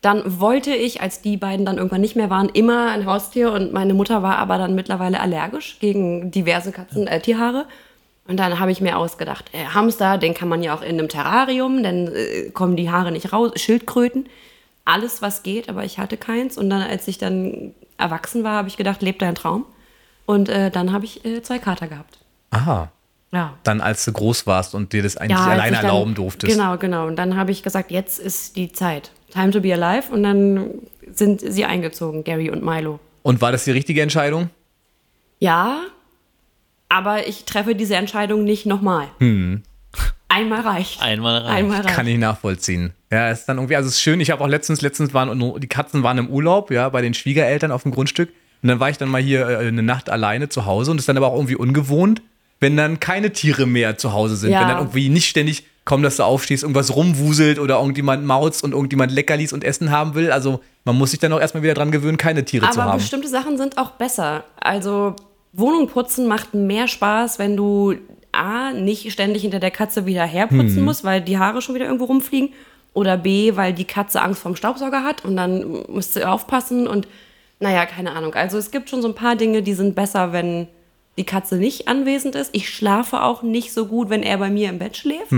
Dann 0.00 0.40
wollte 0.40 0.74
ich, 0.74 1.02
als 1.02 1.20
die 1.20 1.36
beiden 1.36 1.66
dann 1.66 1.76
irgendwann 1.76 2.00
nicht 2.00 2.16
mehr 2.16 2.30
waren, 2.30 2.48
immer 2.48 2.90
ein 2.90 3.04
Haustier 3.04 3.52
und 3.52 3.72
meine 3.72 3.92
Mutter 3.92 4.22
war 4.22 4.38
aber 4.38 4.56
dann 4.56 4.74
mittlerweile 4.74 5.20
allergisch 5.20 5.78
gegen 5.78 6.30
diverse 6.30 6.72
Katzen, 6.72 7.06
äh, 7.06 7.20
Tierhaare. 7.20 7.66
Und 8.30 8.36
dann 8.36 8.60
habe 8.60 8.70
ich 8.70 8.80
mir 8.80 8.96
ausgedacht, 8.96 9.46
äh, 9.52 9.64
Hamster, 9.64 10.16
den 10.16 10.34
kann 10.34 10.48
man 10.48 10.62
ja 10.62 10.72
auch 10.72 10.82
in 10.82 11.00
einem 11.00 11.08
Terrarium, 11.08 11.82
dann 11.82 12.06
äh, 12.14 12.50
kommen 12.50 12.76
die 12.76 12.88
Haare 12.88 13.10
nicht 13.10 13.32
raus, 13.32 13.50
Schildkröten, 13.56 14.28
alles 14.84 15.20
was 15.20 15.42
geht, 15.42 15.68
aber 15.68 15.84
ich 15.84 15.98
hatte 15.98 16.16
keins. 16.16 16.56
Und 16.56 16.70
dann, 16.70 16.80
als 16.80 17.08
ich 17.08 17.18
dann 17.18 17.74
erwachsen 17.98 18.44
war, 18.44 18.52
habe 18.52 18.68
ich 18.68 18.76
gedacht, 18.76 19.02
lebt 19.02 19.20
dein 19.20 19.34
Traum. 19.34 19.66
Und 20.26 20.48
äh, 20.48 20.70
dann 20.70 20.92
habe 20.92 21.06
ich 21.06 21.24
äh, 21.24 21.42
zwei 21.42 21.58
Kater 21.58 21.88
gehabt. 21.88 22.18
Aha. 22.50 22.92
Ja. 23.32 23.54
Dann, 23.64 23.80
als 23.80 24.04
du 24.04 24.12
groß 24.12 24.46
warst 24.46 24.76
und 24.76 24.92
dir 24.92 25.02
das 25.02 25.16
eigentlich 25.16 25.36
alleine 25.36 25.72
ich 25.74 25.80
dann- 25.80 25.86
erlauben 25.86 26.14
durftest. 26.14 26.52
Genau, 26.52 26.76
genau. 26.78 27.08
Und 27.08 27.16
dann 27.16 27.36
habe 27.36 27.50
ich 27.50 27.64
gesagt, 27.64 27.90
jetzt 27.90 28.20
ist 28.20 28.54
die 28.54 28.70
Zeit. 28.70 29.10
Time 29.32 29.50
to 29.50 29.60
be 29.60 29.74
alive. 29.74 30.12
Und 30.12 30.22
dann 30.22 30.70
sind 31.12 31.40
sie 31.40 31.64
eingezogen, 31.64 32.22
Gary 32.22 32.48
und 32.48 32.62
Milo. 32.64 33.00
Und 33.24 33.40
war 33.40 33.50
das 33.50 33.64
die 33.64 33.72
richtige 33.72 34.02
Entscheidung? 34.02 34.50
Ja, 35.40 35.80
aber 36.90 37.26
ich 37.26 37.46
treffe 37.46 37.74
diese 37.74 37.96
Entscheidung 37.96 38.44
nicht 38.44 38.66
nochmal. 38.66 39.06
Einmal 40.28 40.60
reicht. 40.60 41.02
Einmal 41.02 41.38
reicht. 41.38 41.56
Einmal 41.56 41.80
reicht. 41.80 41.94
Kann 41.94 42.06
ich 42.06 42.18
nachvollziehen. 42.18 42.92
Ja, 43.10 43.30
ist 43.30 43.46
dann 43.46 43.56
irgendwie, 43.56 43.76
also 43.76 43.88
es 43.88 43.94
ist 43.94 44.02
schön, 44.02 44.20
ich 44.20 44.30
habe 44.30 44.44
auch 44.44 44.48
letztens, 44.48 44.82
letztens 44.82 45.12
waren, 45.14 45.60
die 45.60 45.66
Katzen 45.66 46.02
waren 46.02 46.18
im 46.18 46.28
Urlaub, 46.28 46.70
ja, 46.70 46.88
bei 46.88 47.02
den 47.02 47.14
Schwiegereltern 47.14 47.72
auf 47.72 47.82
dem 47.82 47.92
Grundstück. 47.92 48.28
Und 48.62 48.68
dann 48.68 48.78
war 48.78 48.90
ich 48.90 48.98
dann 48.98 49.08
mal 49.08 49.22
hier 49.22 49.48
äh, 49.48 49.68
eine 49.68 49.82
Nacht 49.82 50.10
alleine 50.10 50.48
zu 50.48 50.66
Hause 50.66 50.90
und 50.90 50.98
ist 50.98 51.08
dann 51.08 51.16
aber 51.16 51.28
auch 51.28 51.34
irgendwie 51.34 51.56
ungewohnt, 51.56 52.22
wenn 52.60 52.76
dann 52.76 53.00
keine 53.00 53.32
Tiere 53.32 53.66
mehr 53.66 53.96
zu 53.96 54.12
Hause 54.12 54.36
sind. 54.36 54.50
Ja. 54.50 54.60
Wenn 54.60 54.68
dann 54.68 54.78
irgendwie 54.78 55.08
nicht 55.08 55.28
ständig, 55.28 55.64
kaum 55.84 56.02
dass 56.02 56.16
du 56.16 56.24
aufstehst, 56.24 56.62
irgendwas 56.62 56.94
rumwuselt 56.94 57.58
oder 57.58 57.78
irgendjemand 57.78 58.24
mauzt 58.24 58.62
und 58.62 58.72
irgendjemand 58.72 59.12
Leckerlis 59.12 59.52
und 59.52 59.64
Essen 59.64 59.90
haben 59.90 60.14
will. 60.14 60.30
Also 60.30 60.60
man 60.84 60.96
muss 60.96 61.10
sich 61.10 61.18
dann 61.20 61.32
auch 61.32 61.40
erstmal 61.40 61.62
wieder 61.62 61.74
dran 61.74 61.90
gewöhnen, 61.90 62.18
keine 62.18 62.44
Tiere 62.44 62.70
zu 62.70 62.80
Aber 62.80 62.92
haben. 62.92 62.98
bestimmte 62.98 63.28
Sachen 63.28 63.56
sind 63.56 63.78
auch 63.78 63.92
besser. 63.92 64.44
Also 64.60 65.16
Wohnung 65.52 65.88
putzen 65.88 66.26
macht 66.28 66.54
mehr 66.54 66.86
Spaß, 66.88 67.38
wenn 67.38 67.56
du 67.56 67.94
A, 68.32 68.72
nicht 68.72 69.10
ständig 69.12 69.42
hinter 69.42 69.58
der 69.58 69.70
Katze 69.72 70.06
wieder 70.06 70.24
herputzen 70.24 70.78
Mhm. 70.80 70.84
musst, 70.84 71.02
weil 71.04 71.20
die 71.20 71.38
Haare 71.38 71.60
schon 71.62 71.74
wieder 71.74 71.86
irgendwo 71.86 72.04
rumfliegen. 72.04 72.50
Oder 72.92 73.16
B, 73.16 73.54
weil 73.56 73.72
die 73.72 73.84
Katze 73.84 74.20
Angst 74.20 74.42
vorm 74.42 74.56
Staubsauger 74.56 75.04
hat 75.04 75.24
und 75.24 75.36
dann 75.36 75.84
musst 75.88 76.16
du 76.16 76.28
aufpassen 76.28 76.88
und 76.88 77.06
naja, 77.60 77.86
keine 77.86 78.12
Ahnung. 78.12 78.34
Also 78.34 78.58
es 78.58 78.70
gibt 78.72 78.88
schon 78.90 79.00
so 79.02 79.08
ein 79.08 79.14
paar 79.14 79.36
Dinge, 79.36 79.62
die 79.62 79.74
sind 79.74 79.94
besser, 79.94 80.32
wenn 80.32 80.66
die 81.16 81.24
Katze 81.24 81.56
nicht 81.56 81.86
anwesend 81.88 82.34
ist. 82.34 82.50
Ich 82.54 82.68
schlafe 82.68 83.22
auch 83.22 83.42
nicht 83.42 83.72
so 83.72 83.86
gut, 83.86 84.10
wenn 84.10 84.22
er 84.24 84.38
bei 84.38 84.50
mir 84.50 84.70
im 84.70 84.78
Bett 84.78 84.96
schläft. 84.96 85.30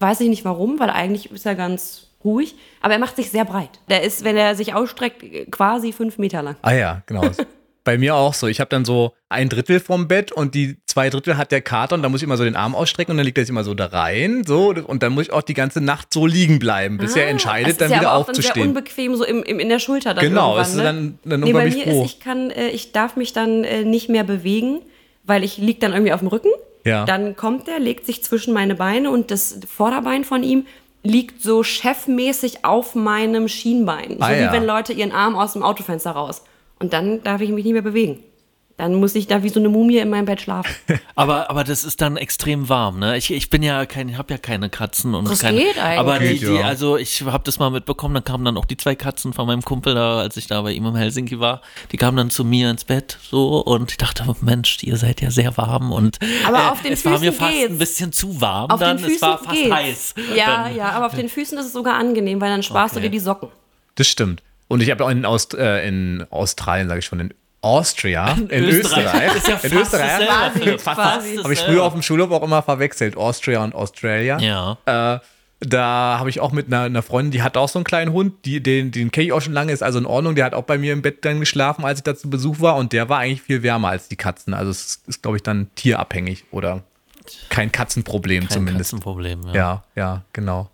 Weiß 0.00 0.20
ich 0.20 0.28
nicht 0.28 0.44
warum, 0.44 0.78
weil 0.78 0.90
eigentlich 0.90 1.30
ist 1.30 1.46
er 1.46 1.54
ganz 1.54 2.08
ruhig. 2.24 2.56
Aber 2.82 2.92
er 2.94 2.98
macht 2.98 3.16
sich 3.16 3.30
sehr 3.30 3.44
breit. 3.46 3.70
Der 3.88 4.02
ist, 4.02 4.24
wenn 4.24 4.36
er 4.36 4.54
sich 4.54 4.74
ausstreckt, 4.74 5.50
quasi 5.52 5.92
fünf 5.92 6.18
Meter 6.18 6.42
lang. 6.42 6.56
Ah 6.62 6.74
ja, 6.74 7.02
genau. 7.06 7.22
Bei 7.86 7.96
mir 7.96 8.14
auch 8.16 8.34
so. 8.34 8.46
Ich 8.48 8.60
habe 8.60 8.68
dann 8.68 8.84
so 8.84 9.14
ein 9.30 9.48
Drittel 9.48 9.80
vom 9.80 10.08
Bett 10.08 10.32
und 10.32 10.54
die 10.54 10.76
zwei 10.86 11.08
Drittel 11.08 11.36
hat 11.38 11.52
der 11.52 11.62
Kater 11.62 11.94
und 11.94 12.02
da 12.02 12.08
muss 12.10 12.20
ich 12.20 12.24
immer 12.24 12.36
so 12.36 12.44
den 12.44 12.56
Arm 12.56 12.74
ausstrecken 12.74 13.12
und 13.12 13.16
dann 13.16 13.24
liegt 13.24 13.38
er 13.38 13.44
sich 13.44 13.50
immer 13.50 13.64
so 13.64 13.72
da 13.74 13.86
rein. 13.86 14.42
So, 14.46 14.74
und 14.74 15.02
dann 15.02 15.12
muss 15.14 15.26
ich 15.26 15.32
auch 15.32 15.42
die 15.42 15.54
ganze 15.54 15.80
Nacht 15.80 16.12
so 16.12 16.26
liegen 16.26 16.58
bleiben, 16.58 16.98
bis 16.98 17.16
er 17.16 17.26
Ah, 17.26 17.30
entscheidet, 17.30 17.72
es 17.72 17.76
dann 17.78 17.86
ist 17.86 17.92
ja 17.94 18.00
wieder 18.00 18.10
aber 18.10 18.20
auch 18.20 18.26
Dann 18.26 18.34
sehr 18.34 18.42
aufzustehen. 18.44 18.68
unbequem, 18.68 19.14
so 19.16 19.24
im, 19.24 19.42
im, 19.44 19.58
in 19.60 19.68
der 19.68 19.78
Schulter 19.78 20.14
dann 20.14 20.24
Genau, 20.24 20.58
es 20.58 20.68
ist 20.70 20.74
ne? 20.76 20.82
dann- 20.82 21.18
dann 21.24 21.40
nee, 21.40 21.52
bei 21.52 21.64
mir 21.70 21.84
froh. 21.84 22.02
ist, 22.04 22.10
ich 22.10 22.20
kann, 22.20 22.50
äh, 22.50 22.68
ich 22.68 22.92
darf 22.92 23.16
mich 23.16 23.32
dann 23.32 23.64
äh, 23.64 23.84
nicht 23.84 24.08
mehr 24.10 24.24
bewegen, 24.24 24.80
weil 25.24 25.44
ich 25.44 25.56
lieg 25.58 25.80
dann 25.80 25.92
irgendwie 25.92 26.12
auf 26.12 26.20
dem 26.20 26.28
Rücken. 26.28 26.50
Ja. 26.84 27.04
Dann 27.04 27.36
kommt 27.36 27.68
er, 27.68 27.78
legt 27.80 28.04
sich 28.04 28.22
zwischen 28.22 28.52
meine 28.52 28.74
Beine 28.74 29.10
und 29.10 29.30
das 29.30 29.58
Vorderbein 29.72 30.24
von 30.24 30.42
ihm 30.42 30.66
liegt 31.02 31.40
so 31.40 31.62
chefmäßig 31.62 32.64
auf 32.64 32.94
meinem 32.96 33.46
Schienbein. 33.48 34.16
Ah, 34.20 34.28
so 34.30 34.34
wie 34.36 34.40
ja. 34.40 34.52
wenn 34.52 34.64
Leute 34.66 34.92
ihren 34.92 35.12
Arm 35.12 35.36
aus 35.36 35.52
dem 35.52 35.62
Autofenster 35.62 36.10
raus. 36.10 36.42
Und 36.78 36.92
dann 36.92 37.22
darf 37.22 37.40
ich 37.40 37.50
mich 37.50 37.64
nicht 37.64 37.72
mehr 37.72 37.82
bewegen. 37.82 38.18
Dann 38.78 38.94
muss 38.96 39.14
ich 39.14 39.26
da 39.26 39.42
wie 39.42 39.48
so 39.48 39.58
eine 39.58 39.70
Mumie 39.70 39.96
in 39.96 40.10
meinem 40.10 40.26
Bett 40.26 40.42
schlafen. 40.42 40.70
Aber, 41.14 41.48
aber 41.48 41.64
das 41.64 41.82
ist 41.82 42.02
dann 42.02 42.18
extrem 42.18 42.68
warm, 42.68 42.98
ne? 42.98 43.16
Ich, 43.16 43.30
ich 43.32 43.48
bin 43.48 43.62
ja 43.62 43.86
kein, 43.86 44.10
ich 44.10 44.18
habe 44.18 44.34
ja 44.34 44.36
keine 44.36 44.68
Katzen 44.68 45.14
und 45.14 45.30
Das 45.30 45.38
keine. 45.38 45.56
geht 45.56 45.78
eigentlich. 45.78 45.98
Aber 45.98 46.18
die, 46.18 46.26
Geht, 46.38 46.42
die, 46.42 46.58
also 46.62 46.98
ich 46.98 47.22
habe 47.22 47.42
das 47.44 47.58
mal 47.58 47.70
mitbekommen, 47.70 48.12
dann 48.12 48.24
kamen 48.24 48.44
dann 48.44 48.58
auch 48.58 48.66
die 48.66 48.76
zwei 48.76 48.94
Katzen 48.94 49.32
von 49.32 49.46
meinem 49.46 49.62
Kumpel 49.62 49.94
da, 49.94 50.18
als 50.18 50.36
ich 50.36 50.46
da 50.46 50.60
bei 50.60 50.72
ihm 50.72 50.84
in 50.84 50.94
Helsinki 50.94 51.40
war. 51.40 51.62
Die 51.90 51.96
kamen 51.96 52.18
dann 52.18 52.28
zu 52.28 52.44
mir 52.44 52.68
ins 52.68 52.84
Bett 52.84 53.16
so 53.30 53.60
und 53.62 53.92
ich 53.92 53.96
dachte, 53.96 54.24
Mensch, 54.42 54.76
ihr 54.82 54.98
seid 54.98 55.22
ja 55.22 55.30
sehr 55.30 55.56
warm 55.56 55.90
und 55.90 56.18
Aber 56.46 56.58
äh, 56.58 56.68
auf 56.68 56.82
den 56.82 56.92
es 56.92 57.02
war 57.06 57.12
mir 57.18 57.32
Füßen 57.32 57.38
fast 57.46 57.52
geht's. 57.54 57.70
ein 57.72 57.78
bisschen 57.78 58.12
zu 58.12 58.40
warm 58.42 58.70
Auf 58.70 58.78
dann. 58.80 58.98
den 58.98 59.04
Füßen 59.06 59.16
es 59.16 59.22
war 59.22 59.38
fast 59.38 59.56
geht's. 59.56 59.74
heiß. 59.74 60.14
Ja, 60.36 60.64
dann, 60.64 60.76
ja, 60.76 60.90
aber 60.90 61.06
auf 61.06 61.14
den 61.14 61.30
Füßen 61.30 61.56
ist 61.56 61.64
es 61.64 61.72
sogar 61.72 61.94
angenehm, 61.94 62.42
weil 62.42 62.50
dann 62.50 62.62
sparst 62.62 62.92
Okay. 62.94 63.04
du 63.04 63.08
dir 63.08 63.12
die 63.12 63.20
Socken. 63.20 63.48
Das 63.94 64.06
stimmt. 64.06 64.42
Und 64.68 64.82
ich 64.82 64.90
habe 64.90 65.04
auch 65.04 65.10
in, 65.10 65.24
Aust 65.24 65.54
äh, 65.54 65.86
in 65.86 66.26
Australien, 66.30 66.88
sage 66.88 67.00
ich 67.00 67.04
schon, 67.04 67.20
in 67.20 67.34
Austria, 67.60 68.32
in, 68.32 68.64
Österreich. 68.64 69.34
Österreich, 69.34 69.48
ja 69.48 69.60
in 69.62 69.72
Österreich, 69.72 70.80
fast, 70.80 71.44
habe 71.44 71.52
ich 71.52 71.60
früher 71.60 71.82
auf 71.82 71.92
dem 71.92 72.02
Schulhof 72.02 72.30
auch 72.30 72.42
immer 72.42 72.62
verwechselt, 72.62 73.16
Austria 73.16 73.64
und 73.64 73.74
Australia. 73.74 74.38
Ja. 74.38 74.78
Äh, 74.86 75.18
da 75.60 76.16
habe 76.18 76.28
ich 76.28 76.40
auch 76.40 76.52
mit 76.52 76.66
einer, 76.66 76.82
einer 76.82 77.02
Freundin, 77.02 77.32
die 77.32 77.42
hat 77.42 77.56
auch 77.56 77.68
so 77.68 77.78
einen 77.78 77.84
kleinen 77.84 78.12
Hund, 78.12 78.44
die, 78.44 78.62
den, 78.62 78.90
den 78.90 79.10
kenne 79.10 79.26
ich 79.26 79.32
auch 79.32 79.40
schon 79.40 79.54
lange, 79.54 79.72
ist 79.72 79.82
also 79.82 79.98
in 79.98 80.06
Ordnung. 80.06 80.34
Der 80.34 80.44
hat 80.44 80.54
auch 80.54 80.64
bei 80.64 80.76
mir 80.76 80.92
im 80.92 81.00
Bett 81.00 81.24
dann 81.24 81.40
geschlafen, 81.40 81.84
als 81.84 82.00
ich 82.00 82.04
da 82.04 82.14
zu 82.14 82.28
Besuch 82.28 82.60
war 82.60 82.76
und 82.76 82.92
der 82.92 83.08
war 83.08 83.18
eigentlich 83.18 83.42
viel 83.42 83.62
wärmer 83.62 83.88
als 83.88 84.08
die 84.08 84.16
Katzen. 84.16 84.52
Also 84.52 84.70
es 84.70 84.84
ist, 84.84 85.08
ist 85.08 85.22
glaube 85.22 85.38
ich, 85.38 85.42
dann 85.42 85.70
tierabhängig 85.74 86.44
oder 86.50 86.82
kein 87.48 87.72
Katzenproblem 87.72 88.44
Kein 88.44 88.50
zumindest. 88.50 88.90
Katzenproblem, 88.90 89.40
ja. 89.46 89.54
Ja, 89.54 89.84
ja, 89.96 90.22
genau. 90.32 90.70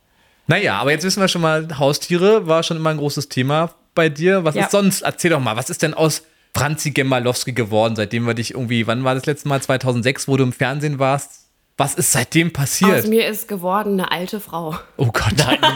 Naja, 0.48 0.78
aber 0.78 0.90
jetzt 0.90 1.04
wissen 1.04 1.20
wir 1.20 1.28
schon 1.28 1.40
mal, 1.40 1.78
Haustiere 1.78 2.46
war 2.46 2.62
schon 2.62 2.76
immer 2.76 2.90
ein 2.90 2.98
großes 2.98 3.28
Thema 3.28 3.70
bei 3.94 4.08
dir. 4.08 4.44
Was 4.44 4.54
Ja. 4.54 4.64
ist 4.64 4.70
sonst? 4.72 5.02
Erzähl 5.02 5.30
doch 5.30 5.40
mal, 5.40 5.56
was 5.56 5.70
ist 5.70 5.82
denn 5.82 5.94
aus 5.94 6.22
Franzi 6.54 6.90
Gemalowski 6.90 7.52
geworden, 7.52 7.96
seitdem 7.96 8.26
wir 8.26 8.34
dich 8.34 8.52
irgendwie, 8.54 8.86
wann 8.86 9.04
war 9.04 9.14
das 9.14 9.26
letzte 9.26 9.48
Mal? 9.48 9.60
2006, 9.62 10.28
wo 10.28 10.36
du 10.36 10.44
im 10.44 10.52
Fernsehen 10.52 10.98
warst? 10.98 11.40
Was 11.78 11.94
ist 11.94 12.12
seitdem 12.12 12.52
passiert? 12.52 12.98
Aus 13.04 13.06
mir 13.06 13.26
ist 13.26 13.48
geworden 13.48 13.94
eine 13.98 14.12
alte 14.12 14.40
Frau. 14.40 14.74
oh 14.98 15.06
Gott, 15.06 15.32
Nein, 15.38 15.58
nein. 15.62 15.74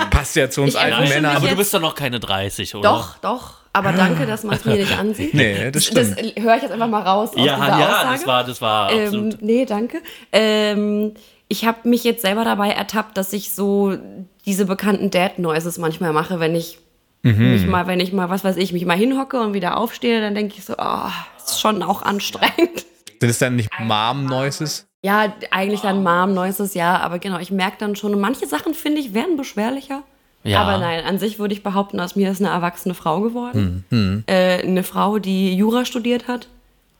passt 0.10 0.34
ja 0.34 0.50
zu 0.50 0.62
uns 0.62 0.74
Ich 0.74 0.80
alten 0.80 1.08
Männern. 1.08 1.36
Aber 1.36 1.46
du 1.46 1.54
bist 1.56 1.72
doch 1.72 1.80
noch 1.80 1.94
keine 1.94 2.18
30, 2.18 2.74
oder? 2.74 2.88
Doch, 2.90 3.18
doch. 3.18 3.54
Aber 3.72 3.92
danke, 3.92 4.26
dass 4.26 4.42
man 4.42 4.56
es 4.56 4.64
mir 4.64 4.74
nicht 4.74 4.92
ansieht. 4.98 5.32
Nee, 5.34 5.70
das 5.70 5.84
Das 5.90 6.08
stimmt. 6.10 6.16
höre 6.40 6.56
ich 6.56 6.62
jetzt 6.62 6.72
einfach 6.72 6.88
mal 6.88 7.02
raus 7.02 7.30
aus 7.30 7.36
Ja, 7.44 7.54
dieser 7.54 7.68
ja, 7.78 7.88
Aussage. 7.88 8.12
das 8.16 8.26
war, 8.26 8.44
das 8.44 8.60
war 8.60 8.90
Ähm, 8.92 9.04
absolut. 9.06 9.42
nee, 9.42 9.64
danke. 9.64 10.02
Ähm, 10.32 11.14
ich 11.46 11.64
habe 11.64 11.88
mich 11.88 12.02
jetzt 12.02 12.22
selber 12.22 12.44
dabei 12.44 12.70
ertappt, 12.70 13.16
dass 13.16 13.32
ich 13.32 13.52
so 13.52 13.96
diese 14.44 14.64
bekannten 14.66 15.10
Dad-Noises 15.10 15.78
manchmal 15.78 16.12
mache, 16.12 16.40
wenn 16.40 16.56
ich 16.56 16.78
Mhm. 17.22 17.50
mich 17.52 17.66
mal, 17.66 17.86
wenn 17.86 18.00
ich 18.00 18.12
mal, 18.12 18.30
was 18.30 18.44
weiß 18.44 18.56
ich, 18.56 18.72
mich 18.72 18.84
mal 18.86 18.96
hinhocke 18.96 19.40
und 19.40 19.52
wieder 19.54 19.76
aufstehe, 19.76 20.20
dann 20.20 20.34
denke 20.34 20.54
ich 20.58 20.64
so, 20.64 20.74
oh, 20.78 21.08
ist 21.36 21.60
schon 21.60 21.82
auch 21.82 22.02
anstrengend. 22.02 22.86
Sind 23.20 23.30
es 23.30 23.38
dann 23.38 23.56
nicht 23.56 23.70
Mom-Noises? 23.80 24.86
Ja, 25.02 25.32
eigentlich 25.50 25.80
dann 25.80 26.02
Mom-Noises, 26.02 26.74
ja, 26.74 26.98
aber 27.00 27.18
genau, 27.18 27.38
ich 27.38 27.50
merke 27.50 27.76
dann 27.78 27.96
schon, 27.96 28.18
manche 28.20 28.46
Sachen, 28.46 28.74
finde 28.74 29.00
ich, 29.00 29.14
werden 29.14 29.36
beschwerlicher. 29.36 30.02
Ja. 30.44 30.60
Aber 30.62 30.78
nein, 30.78 31.04
an 31.04 31.18
sich 31.18 31.38
würde 31.40 31.52
ich 31.54 31.62
behaupten, 31.64 31.98
aus 32.00 32.14
mir 32.14 32.30
ist 32.30 32.40
eine 32.40 32.50
erwachsene 32.50 32.94
Frau 32.94 33.20
geworden. 33.20 33.84
Hm, 33.90 34.22
Äh, 34.26 34.62
eine 34.62 34.84
Frau, 34.84 35.18
die 35.18 35.54
Jura 35.56 35.84
studiert 35.84 36.28
hat. 36.28 36.46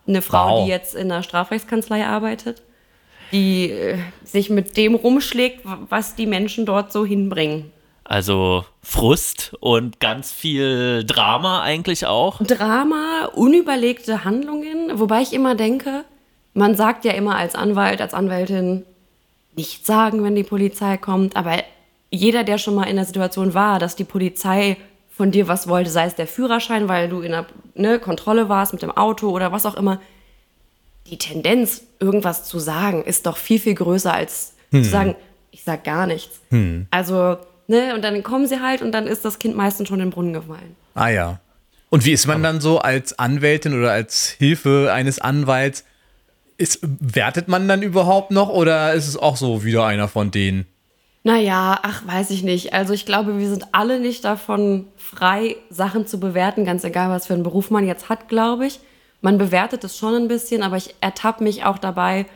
Eine 0.09 0.23
Frau, 0.23 0.57
Wow. 0.59 0.65
die 0.65 0.71
jetzt 0.71 0.95
in 0.97 1.11
einer 1.13 1.23
Strafrechtskanzlei 1.23 2.05
arbeitet. 2.07 2.63
Die 3.31 3.71
äh, 3.71 3.99
sich 4.25 4.51
mit 4.51 4.77
dem 4.77 4.95
rumschlägt, 4.95 5.61
was 5.89 6.15
die 6.17 6.27
Menschen 6.27 6.67
dort 6.67 6.93
so 6.93 7.05
hinbringen. 7.05 7.71
Also 8.09 8.65
Frust 8.83 9.55
und 9.61 10.01
ganz 10.01 10.33
viel 10.33 11.05
Drama 11.05 11.61
eigentlich 11.61 12.07
auch. 12.07 12.43
Drama, 12.43 13.27
unüberlegte 13.35 14.25
Handlungen, 14.25 14.99
wobei 14.99 15.21
ich 15.21 15.35
immer 15.35 15.55
denke, 15.55 16.05
man 16.55 16.75
sagt 16.75 17.05
ja 17.05 17.13
immer 17.13 17.37
als 17.37 17.55
Anwalt, 17.55 18.01
als 18.01 18.15
Anwältin, 18.15 18.85
nicht 19.57 19.85
sagen, 19.85 20.25
wenn 20.25 20.35
die 20.35 20.43
Polizei 20.43 20.97
kommt, 20.97 21.37
aber 21.37 21.63
jeder, 22.11 22.45
der 22.45 22.57
schon 22.57 22.75
mal 22.75 22.85
in 22.85 22.97
der 22.97 23.05
Situation 23.05 23.53
war, 23.53 23.79
dass 23.79 23.95
die 23.95 24.05
Polizei 24.05 24.79
von 25.11 25.31
dir 25.31 25.47
was 25.47 25.69
wollte, 25.69 25.91
sei 25.91 26.07
es 26.07 26.15
der 26.15 26.27
Führerschein, 26.27 26.89
weil 26.89 27.11
du 27.11 27.21
in 27.21 27.33
der 27.33 27.45
ne, 27.75 27.99
Kontrolle 27.99 28.49
warst 28.49 28.73
mit 28.73 28.81
dem 28.81 28.97
Auto 28.97 29.29
oder 29.29 29.53
was 29.53 29.67
auch 29.67 29.75
immer, 29.75 30.01
die 31.11 31.19
Tendenz, 31.19 31.83
irgendwas 32.01 32.45
zu 32.45 32.59
sagen, 32.59 33.05
ist 33.05 33.27
doch 33.27 33.37
viel, 33.37 33.59
viel 33.59 33.75
größer 33.75 34.15
als 34.15 34.55
zu 34.71 34.85
sagen, 34.85 35.15
ich 35.51 35.63
sag 35.63 35.85
gar 35.85 36.07
nichts. 36.07 36.41
Also, 36.91 37.37
ne, 37.69 37.95
und 37.95 38.03
dann 38.03 38.23
kommen 38.25 38.47
sie 38.47 38.61
halt 38.61 38.83
und 38.83 38.91
dann 38.91 39.07
ist 39.07 39.25
das 39.25 39.39
Kind 39.39 39.57
meistens 39.57 39.89
schon 39.89 40.01
in 40.01 40.07
den 40.07 40.11
Brunnen 40.11 40.33
gefallen. 40.33 40.75
Ah 40.95 41.09
ja. 41.09 41.41
Und 41.91 42.05
wie 42.05 42.13
ist 42.13 42.27
man 42.27 42.43
dann 42.43 42.61
so 42.61 42.81
als 42.81 43.19
Anwältin 43.19 43.79
oder 43.79 43.93
als 43.93 44.29
Hilfe 44.31 44.91
eines 44.93 45.21
Anwalts? 45.21 45.85
Ist, 46.57 46.81
wertet 46.83 47.49
man 47.49 47.69
dann 47.69 47.83
überhaupt 47.83 48.33
noch 48.33 48.49
oder 48.49 48.93
ist 48.93 49.07
es 49.07 49.17
auch 49.17 49.37
so 49.37 49.65
wieder 49.65 49.87
einer 49.87 50.09
von 50.09 50.31
denen? 50.31 50.67
Naja, 51.23 51.79
ach, 51.83 52.07
weiß 52.07 52.31
ich 52.31 52.43
nicht. 52.43 52.73
Also 52.73 52.95
ich 52.95 53.07
glaube, 53.07 53.39
wir 53.39 53.49
sind 53.49 53.67
alle 53.73 54.01
nicht 54.01 54.25
davon 54.25 54.87
frei, 54.97 55.57
Sachen 55.71 56.07
zu 56.07 56.19
bewerten, 56.19 56.65
ganz 56.65 56.85
egal, 56.85 57.11
was 57.11 57.27
für 57.27 57.35
einen 57.35 57.43
Beruf 57.43 57.71
man 57.71 57.87
jetzt 57.87 58.09
hat, 58.09 58.29
glaube 58.29 58.67
ich. 58.67 58.81
Man 59.21 59.39
bewertet 59.39 59.85
es 59.85 59.97
schon 59.97 60.15
ein 60.15 60.29
bisschen, 60.29 60.63
aber 60.63 60.77
ich 60.77 60.95
ertappe 61.01 61.45
mich 61.45 61.65
auch 61.65 61.79
dabei, 61.79 62.27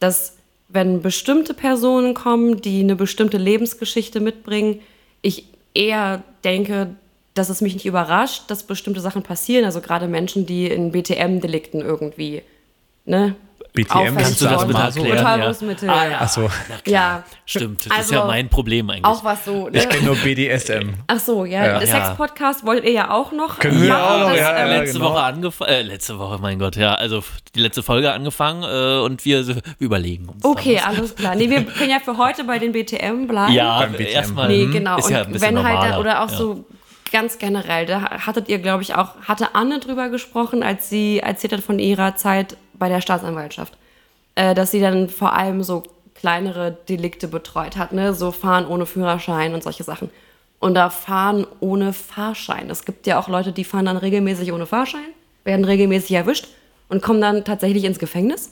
dass 0.00 0.37
wenn 0.68 1.00
bestimmte 1.00 1.54
Personen 1.54 2.14
kommen, 2.14 2.60
die 2.60 2.80
eine 2.80 2.94
bestimmte 2.94 3.38
Lebensgeschichte 3.38 4.20
mitbringen, 4.20 4.80
ich 5.22 5.46
eher 5.74 6.22
denke, 6.44 6.94
dass 7.34 7.48
es 7.48 7.60
mich 7.60 7.74
nicht 7.74 7.86
überrascht, 7.86 8.44
dass 8.48 8.64
bestimmte 8.64 9.00
Sachen 9.00 9.22
passieren. 9.22 9.64
Also 9.64 9.80
gerade 9.80 10.08
Menschen, 10.08 10.44
die 10.44 10.66
in 10.66 10.92
BTM-Delikten 10.92 11.80
irgendwie, 11.80 12.42
ne? 13.04 13.34
BTM, 13.72 14.16
Kannst 14.16 14.40
du 14.40 14.46
das 14.46 14.66
bitte 14.66 14.78
erklären? 14.80 15.16
Ja. 15.82 15.92
Ah, 15.92 16.08
ja. 16.08 16.18
Ach 16.20 16.28
so, 16.28 16.50
Ja. 16.86 17.22
Stimmt, 17.44 17.80
das 17.80 17.86
ist 17.86 17.92
Also, 17.92 18.14
ja 18.14 18.24
mein 18.24 18.48
Problem 18.48 18.90
eigentlich. 18.90 19.04
Auch 19.04 19.22
was 19.24 19.44
so, 19.44 19.68
ne? 19.68 19.78
ich 19.78 19.88
kenne 19.88 20.06
nur 20.06 20.16
BDSM. 20.16 20.94
Ach 21.06 21.18
so, 21.18 21.44
ja. 21.44 21.64
Ja. 21.64 21.78
Der 21.78 21.86
Sex-Podcast 21.86 22.66
wollt 22.66 22.84
ihr 22.84 22.92
ja 22.92 23.10
auch 23.10 23.32
noch. 23.32 23.58
Können 23.58 23.82
wir 23.82 23.96
auch 23.96 24.20
noch, 24.20 24.34
ja, 24.34 24.56
ähm, 24.56 24.70
ja. 24.70 24.78
letzte 24.78 24.98
genau. 24.98 25.12
Woche 25.12 25.22
angefangen, 25.22 25.70
äh, 25.70 25.82
letzte 25.82 26.18
Woche, 26.18 26.38
mein 26.40 26.58
Gott, 26.58 26.76
ja, 26.76 26.94
also 26.94 27.22
die 27.54 27.60
letzte 27.60 27.82
Folge 27.82 28.12
angefangen 28.12 28.62
äh, 28.62 29.00
und 29.04 29.24
wir, 29.24 29.44
überlegen 29.78 30.28
uns. 30.28 30.44
Okay, 30.44 30.80
alles 30.84 31.14
klar. 31.14 31.34
Nee, 31.34 31.50
wir 31.50 31.64
können 31.64 31.90
ja 31.90 32.00
für 32.00 32.16
heute 32.18 32.44
bei 32.44 32.58
den 32.58 32.72
BTM 32.72 33.26
bleiben. 33.26 33.52
Ja, 33.52 33.80
Beim 33.80 33.92
BTM. 33.92 34.06
erstmal. 34.06 34.48
Nee, 34.48 34.66
genau. 34.66 34.98
Ist 34.98 35.10
ja 35.10 35.20
ein 35.20 35.26
und 35.26 35.32
bisschen 35.32 35.56
wenn 35.56 35.64
halt, 35.64 35.74
normaler. 35.74 35.92
da, 35.92 36.00
oder 36.00 36.24
auch 36.24 36.30
ja. 36.30 36.36
so 36.36 36.64
ganz 37.12 37.38
generell, 37.38 37.86
da 37.86 38.26
hattet 38.26 38.48
ihr, 38.48 38.58
glaube 38.58 38.82
ich, 38.82 38.94
auch, 38.94 39.16
hatte 39.26 39.54
Anne 39.54 39.80
drüber 39.80 40.08
gesprochen, 40.08 40.62
als 40.62 40.90
sie 40.90 41.20
erzählt 41.20 41.52
hat 41.52 41.60
von 41.60 41.78
ihrer 41.78 42.16
Zeit 42.16 42.56
bei 42.78 42.88
der 42.88 43.00
Staatsanwaltschaft, 43.00 43.76
äh, 44.34 44.54
dass 44.54 44.70
sie 44.70 44.80
dann 44.80 45.08
vor 45.08 45.32
allem 45.32 45.62
so 45.62 45.84
kleinere 46.14 46.76
Delikte 46.88 47.28
betreut 47.28 47.76
hat, 47.76 47.92
ne? 47.92 48.12
so 48.12 48.32
Fahren 48.32 48.66
ohne 48.66 48.86
Führerschein 48.86 49.54
und 49.54 49.62
solche 49.62 49.84
Sachen. 49.84 50.10
Und 50.58 50.74
da 50.74 50.90
Fahren 50.90 51.46
ohne 51.60 51.92
Fahrschein. 51.92 52.68
Es 52.70 52.84
gibt 52.84 53.06
ja 53.06 53.20
auch 53.20 53.28
Leute, 53.28 53.52
die 53.52 53.64
fahren 53.64 53.86
dann 53.86 53.96
regelmäßig 53.96 54.52
ohne 54.52 54.66
Fahrschein, 54.66 55.08
werden 55.44 55.64
regelmäßig 55.64 56.12
erwischt 56.12 56.48
und 56.88 57.02
kommen 57.02 57.20
dann 57.20 57.44
tatsächlich 57.44 57.84
ins 57.84 58.00
Gefängnis. 58.00 58.50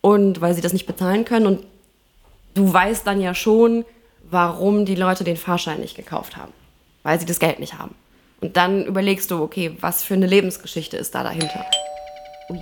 Und 0.00 0.40
weil 0.40 0.54
sie 0.54 0.60
das 0.60 0.74
nicht 0.74 0.86
bezahlen 0.86 1.24
können 1.24 1.46
und 1.46 1.64
du 2.54 2.70
weißt 2.72 3.06
dann 3.06 3.20
ja 3.20 3.34
schon, 3.34 3.84
warum 4.30 4.84
die 4.84 4.94
Leute 4.94 5.24
den 5.24 5.36
Fahrschein 5.36 5.80
nicht 5.80 5.96
gekauft 5.96 6.36
haben. 6.36 6.52
Weil 7.02 7.18
sie 7.18 7.26
das 7.26 7.40
Geld 7.40 7.58
nicht 7.58 7.78
haben. 7.78 7.94
Und 8.40 8.56
dann 8.56 8.84
überlegst 8.84 9.30
du, 9.30 9.42
okay, 9.42 9.76
was 9.80 10.04
für 10.04 10.14
eine 10.14 10.26
Lebensgeschichte 10.26 10.96
ist 10.96 11.14
da 11.14 11.22
dahinter? 11.22 11.64
Ui. 12.50 12.60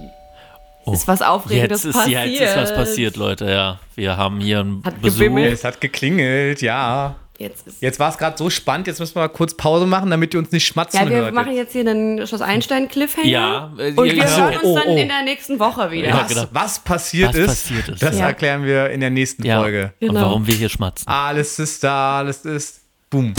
Es 0.92 1.00
ist 1.00 1.08
was 1.08 1.22
Aufregendes 1.22 1.84
Oh. 1.84 1.88
Jetzt 1.88 1.96
ist, 1.96 2.02
passiert. 2.02 2.26
jetzt 2.26 2.40
ist 2.42 2.56
was 2.56 2.74
passiert, 2.74 3.16
Leute, 3.16 3.50
ja. 3.50 3.78
Wir 3.94 4.16
haben 4.16 4.40
hier 4.40 4.60
einen 4.60 4.82
Hat 4.84 5.00
Besuch. 5.02 5.18
gewimmelt. 5.18 5.52
Es 5.52 5.64
hat 5.64 5.80
geklingelt, 5.80 6.62
ja. 6.62 7.16
Jetzt 7.38 7.66
Jetzt 7.80 7.98
war 8.00 8.08
es 8.08 8.16
gerade 8.16 8.38
so 8.38 8.48
spannend, 8.48 8.86
jetzt 8.86 8.98
müssen 8.98 9.14
wir 9.14 9.20
mal 9.22 9.28
kurz 9.28 9.52
Pause 9.54 9.84
machen, 9.84 10.08
damit 10.10 10.32
ihr 10.32 10.40
uns 10.40 10.52
nicht 10.52 10.64
schmatzen 10.66 10.98
ja, 11.02 11.10
wir 11.10 11.16
hört. 11.18 11.34
machen 11.34 11.54
jetzt 11.54 11.72
hier 11.72 11.82
einen 11.82 12.26
Schloss 12.26 12.40
Einstein-Cliffhanger. 12.40 13.28
Ja, 13.28 13.70
äh, 13.78 13.90
und 13.92 14.04
wir 14.04 14.14
ja, 14.14 14.24
hören 14.26 14.52
so, 14.54 14.58
uns 14.60 14.64
oh, 14.64 14.74
dann 14.78 14.88
oh. 14.94 14.96
in 14.96 15.08
der 15.08 15.22
nächsten 15.22 15.58
Woche 15.58 15.90
wieder. 15.90 16.08
Ja, 16.08 16.20
was, 16.22 16.28
genau. 16.28 16.46
was 16.52 16.78
passiert 16.78 17.28
Was 17.30 17.36
ist, 17.36 17.46
passiert 17.48 17.88
ist. 17.90 18.02
das 18.02 18.18
Ja. 18.18 18.28
erklären 18.28 18.64
wir 18.64 18.88
in 18.88 19.00
der 19.00 19.10
nächsten 19.10 19.44
Ja. 19.44 19.60
Folge. 19.60 19.92
Und 20.00 20.08
Genau. 20.08 20.20
warum 20.22 20.46
wir 20.46 20.54
hier 20.54 20.70
schmatzen. 20.70 21.06
Alles 21.08 21.58
ist 21.58 21.84
da, 21.84 22.18
alles 22.20 22.44
ist. 22.46 22.80
Boom. 23.10 23.34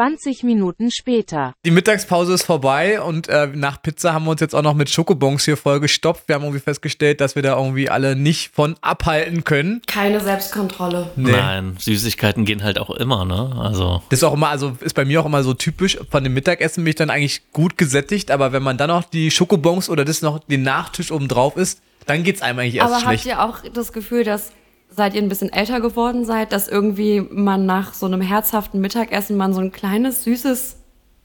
20 0.00 0.44
Minuten 0.44 0.90
später. 0.90 1.52
Die 1.66 1.70
Mittagspause 1.70 2.32
ist 2.32 2.44
vorbei 2.44 3.02
und 3.02 3.28
äh, 3.28 3.48
nach 3.48 3.82
Pizza 3.82 4.14
haben 4.14 4.24
wir 4.24 4.30
uns 4.30 4.40
jetzt 4.40 4.54
auch 4.54 4.62
noch 4.62 4.72
mit 4.72 4.88
Schokobons 4.88 5.44
hier 5.44 5.58
voll 5.58 5.78
gestopft. 5.78 6.22
Wir 6.26 6.36
haben 6.36 6.42
irgendwie 6.42 6.62
festgestellt, 6.62 7.20
dass 7.20 7.34
wir 7.34 7.42
da 7.42 7.58
irgendwie 7.58 7.90
alle 7.90 8.16
nicht 8.16 8.54
von 8.54 8.76
abhalten 8.80 9.44
können. 9.44 9.82
Keine 9.86 10.20
Selbstkontrolle. 10.20 11.10
Nee. 11.16 11.32
Nein, 11.32 11.76
Süßigkeiten 11.78 12.46
gehen 12.46 12.64
halt 12.64 12.78
auch 12.78 12.88
immer, 12.88 13.26
ne? 13.26 13.54
Also. 13.60 14.02
Das 14.08 14.20
ist 14.20 14.24
auch 14.24 14.32
immer, 14.32 14.48
also 14.48 14.74
ist 14.80 14.94
bei 14.94 15.04
mir 15.04 15.20
auch 15.20 15.26
immer 15.26 15.42
so 15.42 15.52
typisch. 15.52 15.98
Von 16.10 16.24
dem 16.24 16.32
Mittagessen 16.32 16.82
bin 16.82 16.92
ich 16.92 16.96
dann 16.96 17.10
eigentlich 17.10 17.52
gut 17.52 17.76
gesättigt, 17.76 18.30
aber 18.30 18.52
wenn 18.52 18.62
man 18.62 18.78
dann 18.78 18.88
noch 18.88 19.04
die 19.04 19.30
Schokobons 19.30 19.90
oder 19.90 20.06
das 20.06 20.22
noch 20.22 20.38
den 20.38 20.62
Nachtisch 20.62 21.12
oben 21.12 21.28
drauf 21.28 21.58
isst, 21.58 21.82
dann 22.06 22.22
geht's 22.24 22.40
einem 22.40 22.60
eigentlich 22.60 22.76
erst 22.76 22.94
Aber 22.94 23.02
schlecht. 23.02 23.26
habt 23.26 23.26
ihr 23.26 23.68
auch 23.68 23.72
das 23.74 23.92
Gefühl, 23.92 24.24
dass 24.24 24.50
seit 24.90 25.14
ihr 25.14 25.22
ein 25.22 25.28
bisschen 25.28 25.52
älter 25.52 25.80
geworden 25.80 26.24
seid, 26.24 26.52
dass 26.52 26.68
irgendwie 26.68 27.20
man 27.20 27.66
nach 27.66 27.94
so 27.94 28.06
einem 28.06 28.20
herzhaften 28.20 28.80
Mittagessen 28.80 29.36
man 29.36 29.54
so 29.54 29.60
ein 29.60 29.72
kleines, 29.72 30.24
süßes 30.24 30.76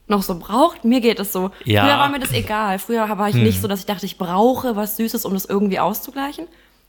noch 0.08 0.22
so 0.22 0.38
braucht. 0.38 0.84
Mir 0.84 1.00
geht 1.00 1.18
es 1.18 1.32
so. 1.32 1.50
Ja. 1.64 1.84
Früher 1.84 1.98
war 1.98 2.08
mir 2.08 2.20
das 2.20 2.32
egal. 2.32 2.78
Früher 2.78 3.08
war 3.18 3.28
ich 3.28 3.34
nicht 3.34 3.60
so, 3.60 3.68
dass 3.68 3.80
ich 3.80 3.86
dachte, 3.86 4.06
ich 4.06 4.18
brauche 4.18 4.76
was 4.76 4.96
Süßes, 4.96 5.24
um 5.24 5.34
das 5.34 5.44
irgendwie 5.44 5.80
auszugleichen. 5.80 6.46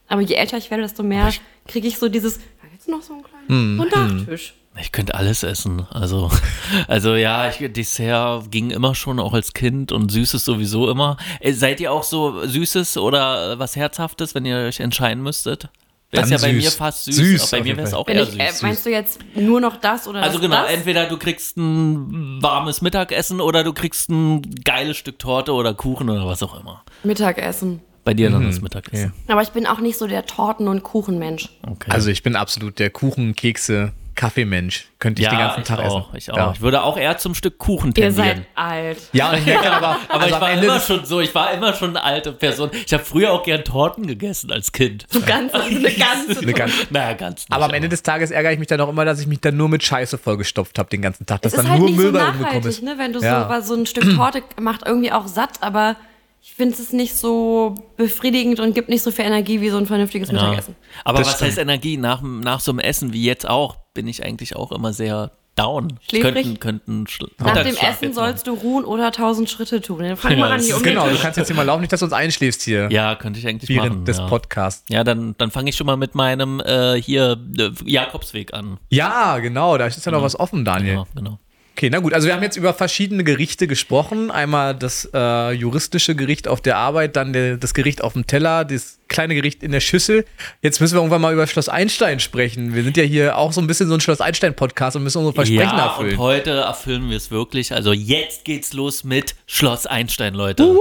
Aber 0.08 0.22
je 0.22 0.36
älter 0.36 0.58
ich 0.58 0.70
werde, 0.70 0.84
desto 0.84 1.04
mehr 1.04 1.32
kriege 1.68 1.88
ich 1.88 1.98
so 1.98 2.10
dieses, 2.10 2.38
da 2.38 2.68
gibt's 2.70 2.88
noch 2.88 3.02
so 3.02 3.14
einen 3.14 3.24
kleinen 3.24 3.78
so 3.78 3.84
einen 3.84 4.18
Nachtisch. 4.20 4.54
Ich 4.80 4.92
könnte 4.92 5.16
alles 5.16 5.42
essen. 5.42 5.88
Also, 5.90 6.30
also 6.88 7.16
ja, 7.16 7.50
ich, 7.50 7.74
Dessert 7.74 8.52
ging 8.52 8.70
immer 8.70 8.94
schon, 8.94 9.20
auch 9.20 9.34
als 9.34 9.54
Kind 9.54 9.92
und 9.92 10.12
Süßes 10.12 10.46
sowieso 10.46 10.90
immer. 10.90 11.18
Äh, 11.40 11.54
Seid 11.54 11.80
ihr 11.80 11.92
auch 11.92 12.04
so 12.04 12.46
Süßes 12.46 12.98
oder 12.98 13.58
was 13.58 13.76
Herzhaftes, 13.76 14.36
wenn 14.36 14.46
ihr 14.46 14.58
euch 14.58 14.80
entscheiden 14.80 15.24
müsstet? 15.24 15.70
Wäre 16.10 16.24
es 16.24 16.30
Dann 16.30 16.40
ja 16.40 16.48
bei 16.48 16.54
süß. 16.54 16.64
mir 16.64 16.72
fast 16.72 17.04
süß, 17.06 17.16
Süß 17.16 17.42
aber 17.54 17.62
bei 17.64 17.64
mir 17.70 17.78
wäre 17.78 17.88
es 17.88 17.94
auch 17.94 18.08
eher 18.08 18.24
ich, 18.24 18.30
süß. 18.30 18.40
äh, 18.40 18.52
meinst 18.66 18.86
du 18.86 18.90
jetzt 18.90 19.20
nur 19.36 19.60
noch 19.60 19.76
das 19.76 20.08
oder 20.08 20.22
Also 20.24 20.38
das, 20.38 20.42
genau, 20.42 20.62
das? 20.64 20.72
entweder 20.72 21.06
du 21.08 21.18
kriegst 21.18 21.58
ein 21.58 22.42
warmes 22.42 22.82
Mittagessen 22.82 23.42
oder 23.42 23.66
du 23.66 23.74
kriegst 23.74 24.10
ein 24.10 24.42
geiles 24.64 24.96
Stück 24.96 25.20
Torte 25.20 25.52
oder 25.54 25.74
Kuchen 25.74 26.10
oder 26.10 26.26
was 26.26 26.42
auch 26.44 26.58
immer. 26.60 26.84
Mittagessen. 27.04 27.82
Bei 28.06 28.14
dir 28.14 28.30
dann 28.30 28.46
das 28.46 28.62
Mittagessen. 28.62 29.12
Aber 29.28 29.42
ich 29.42 29.50
bin 29.50 29.68
auch 29.68 29.80
nicht 29.82 29.98
so 29.98 30.08
der 30.08 30.26
Torten- 30.26 30.70
und 30.70 30.82
Kuchenmensch. 30.84 31.50
Okay. 31.70 31.92
Also 31.92 32.10
ich 32.10 32.24
bin 32.24 32.38
absolut 32.38 32.80
der 32.80 32.90
Kuchen, 32.90 33.36
Kekse, 33.36 33.92
Kaffeemensch. 34.18 34.88
Könnte 35.00 35.22
ich 35.22 35.26
ja, 35.26 35.32
den 35.32 35.40
ganzen 35.40 35.62
ich 35.62 35.68
Tag 35.68 35.80
auch, 35.80 36.08
essen. 36.14 36.18
Ich 36.18 36.32
auch. 36.32 36.38
Ja. 36.38 36.52
Ich 36.56 36.60
würde 36.62 36.84
auch 36.84 36.98
eher 36.98 37.18
zum 37.18 37.36
Stück 37.36 37.58
Kuchen 37.60 37.90
Ihr 37.92 37.94
tendieren. 38.10 38.16
seid 38.16 38.38
alt. 38.56 38.98
Ja, 39.14 39.30
und 39.30 39.38
ich 39.38 39.46
merke 39.46 39.72
aber, 39.72 39.98
Aber 40.10 40.22
also 40.24 40.36
ich 40.36 40.42
war 40.42 40.50
Ende 40.52 40.66
immer 40.66 40.80
schon 40.80 41.06
so, 41.06 41.22
ich 41.22 41.34
war 41.36 41.52
immer 41.54 41.74
schon 41.74 41.92
eine 41.92 42.04
alte 42.04 42.34
Person. 42.34 42.72
Ich 42.86 42.92
habe 42.94 43.04
früher 43.06 43.32
auch 43.32 43.44
gern 43.44 43.64
Torten 43.64 44.06
gegessen 44.08 44.52
als 44.52 44.72
Kind. 44.74 45.06
So 45.10 45.22
ganz, 45.22 45.54
so 45.54 45.60
eine 45.60 45.80
ganze 45.92 46.40
eine 46.42 46.54
ganz, 46.54 46.74
Naja, 46.90 47.14
ganz 47.14 47.42
nicht, 47.48 47.54
aber 47.54 47.66
am 47.66 47.74
Ende 47.74 47.88
des 47.90 48.04
Tages 48.04 48.32
ärgere 48.32 48.52
ich 48.52 48.60
mich 48.60 48.68
dann 48.68 48.82
auch 48.82 48.90
immer, 48.90 49.06
dass 49.06 49.20
ich 49.22 49.28
mich 49.28 49.40
dann 49.40 49.56
nur 49.56 49.70
mit 49.70 49.84
Scheiße 49.84 50.18
vollgestopft 50.18 50.78
habe 50.80 50.90
den 50.90 51.04
ganzen 51.04 51.26
Tag. 51.26 51.44
Dass 51.44 51.54
Es 51.54 51.60
ist 51.60 51.64
dann 51.64 51.72
halt 51.72 51.80
nur 51.80 51.90
nicht 51.90 51.98
Müll 51.98 52.08
so 52.08 52.12
bei 52.14 52.20
rumgekommen 52.24 52.42
nachhaltig, 52.48 52.70
ist. 52.72 52.84
ne? 52.84 52.96
Wenn 52.98 53.14
du 53.14 53.20
Ja. 53.20 53.62
so, 53.62 53.68
so 53.76 53.80
ein 53.80 53.86
Stück 53.86 54.04
Torte 54.16 54.42
macht 54.60 54.82
irgendwie 54.86 55.12
auch 55.12 55.28
satt, 55.28 55.62
aber 55.62 55.96
ich 56.42 56.54
finde 56.54 56.76
es 56.76 56.94
nicht 56.94 57.16
so 57.16 57.76
befriedigend 57.98 58.60
und 58.60 58.74
gibt 58.74 58.90
nicht 58.90 59.02
so 59.04 59.12
viel 59.12 59.26
Energie 59.26 59.62
wie 59.62 59.70
so 59.70 59.78
ein 59.78 59.86
vernünftiges 59.86 60.30
ja. 60.30 60.36
Mittagessen. 60.36 60.76
Aber 61.04 61.20
Das 61.20 61.28
was 61.28 61.36
stimmt. 61.36 61.50
heißt 61.50 61.58
Energie? 61.60 61.98
Nach, 61.98 62.22
nach 62.22 62.60
so 62.60 62.72
einem 62.72 62.80
Essen 62.80 63.14
wie 63.14 63.24
jetzt 63.24 63.48
auch, 63.48 63.76
bin 63.94 64.08
ich 64.08 64.24
eigentlich 64.24 64.56
auch 64.56 64.72
immer 64.72 64.94
sehr 64.94 65.32
down. 65.58 66.00
Schläfrig? 66.08 66.60
Könnten, 66.60 67.06
könnten 67.08 67.34
Nach 67.40 67.64
dem 67.64 67.76
Essen 67.76 68.14
sollst 68.14 68.48
du 68.48 68.54
ruhen 68.54 68.86
oder 68.86 69.12
tausend 69.12 69.50
Schritte 69.50 69.82
tun. 69.82 70.00
Dann 70.04 70.16
fang 70.16 70.32
Ja, 70.34 70.38
mal 70.38 70.52
an, 70.52 70.62
hier 70.62 70.78
um 70.78 70.84
Genau, 70.84 71.10
du 71.10 71.18
kannst 71.18 71.38
jetzt 71.38 71.48
hier 71.48 71.56
mal 71.56 71.64
laufen, 71.64 71.82
nicht, 71.82 71.92
dass 71.92 72.00
du 72.00 72.06
uns 72.06 72.14
einschläfst 72.14 72.62
hier. 72.62 72.88
Ja, 72.92 73.16
könnte 73.16 73.40
ich 73.40 73.48
eigentlich 73.48 73.70
während 73.70 73.90
machen. 73.90 74.06
des 74.06 74.18
ja. 74.20 74.28
Podcasts. 74.28 74.86
Ja, 74.90 75.04
dann, 75.04 75.36
dann 75.38 75.52
fange 75.52 75.70
ich 75.70 75.76
schon 75.76 75.88
mal 75.88 75.98
mit 75.98 76.16
meinem 76.16 76.60
äh, 76.62 77.02
hier 77.02 77.38
äh, 77.58 77.72
Jakobsweg 77.86 78.54
an. 78.54 78.78
Ja, 78.90 79.40
genau, 79.40 79.78
da 79.78 79.88
ist 79.88 80.06
ja 80.06 80.12
noch 80.12 80.22
was 80.22 80.40
offen, 80.40 80.64
Daniel. 80.64 80.94
Ja, 80.96 81.06
genau. 81.16 81.40
Okay, 81.78 81.92
na 81.92 82.00
gut, 82.00 82.16
also 82.16 82.26
wir 82.26 82.34
haben 82.34 82.42
jetzt 82.42 82.58
über 82.58 82.74
verschiedene 82.74 83.24
Gerichte 83.24 83.68
gesprochen. 83.68 84.32
Einmal 84.32 84.74
das 84.74 85.08
äh, 85.14 85.52
juristische 85.52 86.16
Gericht 86.16 86.48
auf 86.48 86.60
der 86.60 86.76
Arbeit, 86.76 87.16
dann 87.16 87.34
der, 87.34 87.58
das 87.58 87.76
Gericht 87.76 88.04
auf 88.04 88.14
dem 88.14 88.26
Teller, 88.26 88.66
das 88.66 88.98
kleine 89.08 89.36
Gericht 89.36 89.62
in 89.62 89.72
der 89.72 89.80
Schüssel. 89.80 90.26
Jetzt 90.64 90.82
müssen 90.82 90.96
wir 90.96 91.02
irgendwann 91.02 91.22
mal 91.22 91.34
über 91.34 91.46
Schloss 91.46 91.70
Einstein 91.70 92.20
sprechen. 92.20 92.74
Wir 92.74 92.84
sind 92.84 92.98
ja 92.98 93.04
hier 93.04 93.38
auch 93.38 93.54
so 93.54 93.62
ein 93.62 93.68
bisschen 93.68 93.90
so 93.90 93.94
ein 93.94 94.02
Schloss 94.02 94.22
Einstein-Podcast 94.22 94.96
und 94.96 95.04
müssen 95.04 95.20
unsere 95.20 95.36
Versprechen 95.36 95.78
ja, 95.78 95.86
erfüllen. 95.86 96.14
und 96.14 96.18
heute 96.18 96.50
erfüllen 96.50 97.12
wir 97.12 97.18
es 97.18 97.30
wirklich. 97.30 97.72
Also 97.72 97.94
jetzt 97.94 98.44
geht's 98.44 98.74
los 98.74 99.04
mit 99.04 99.36
Schloss 99.46 99.86
Einstein, 99.86 100.34
Leute. 100.34 100.76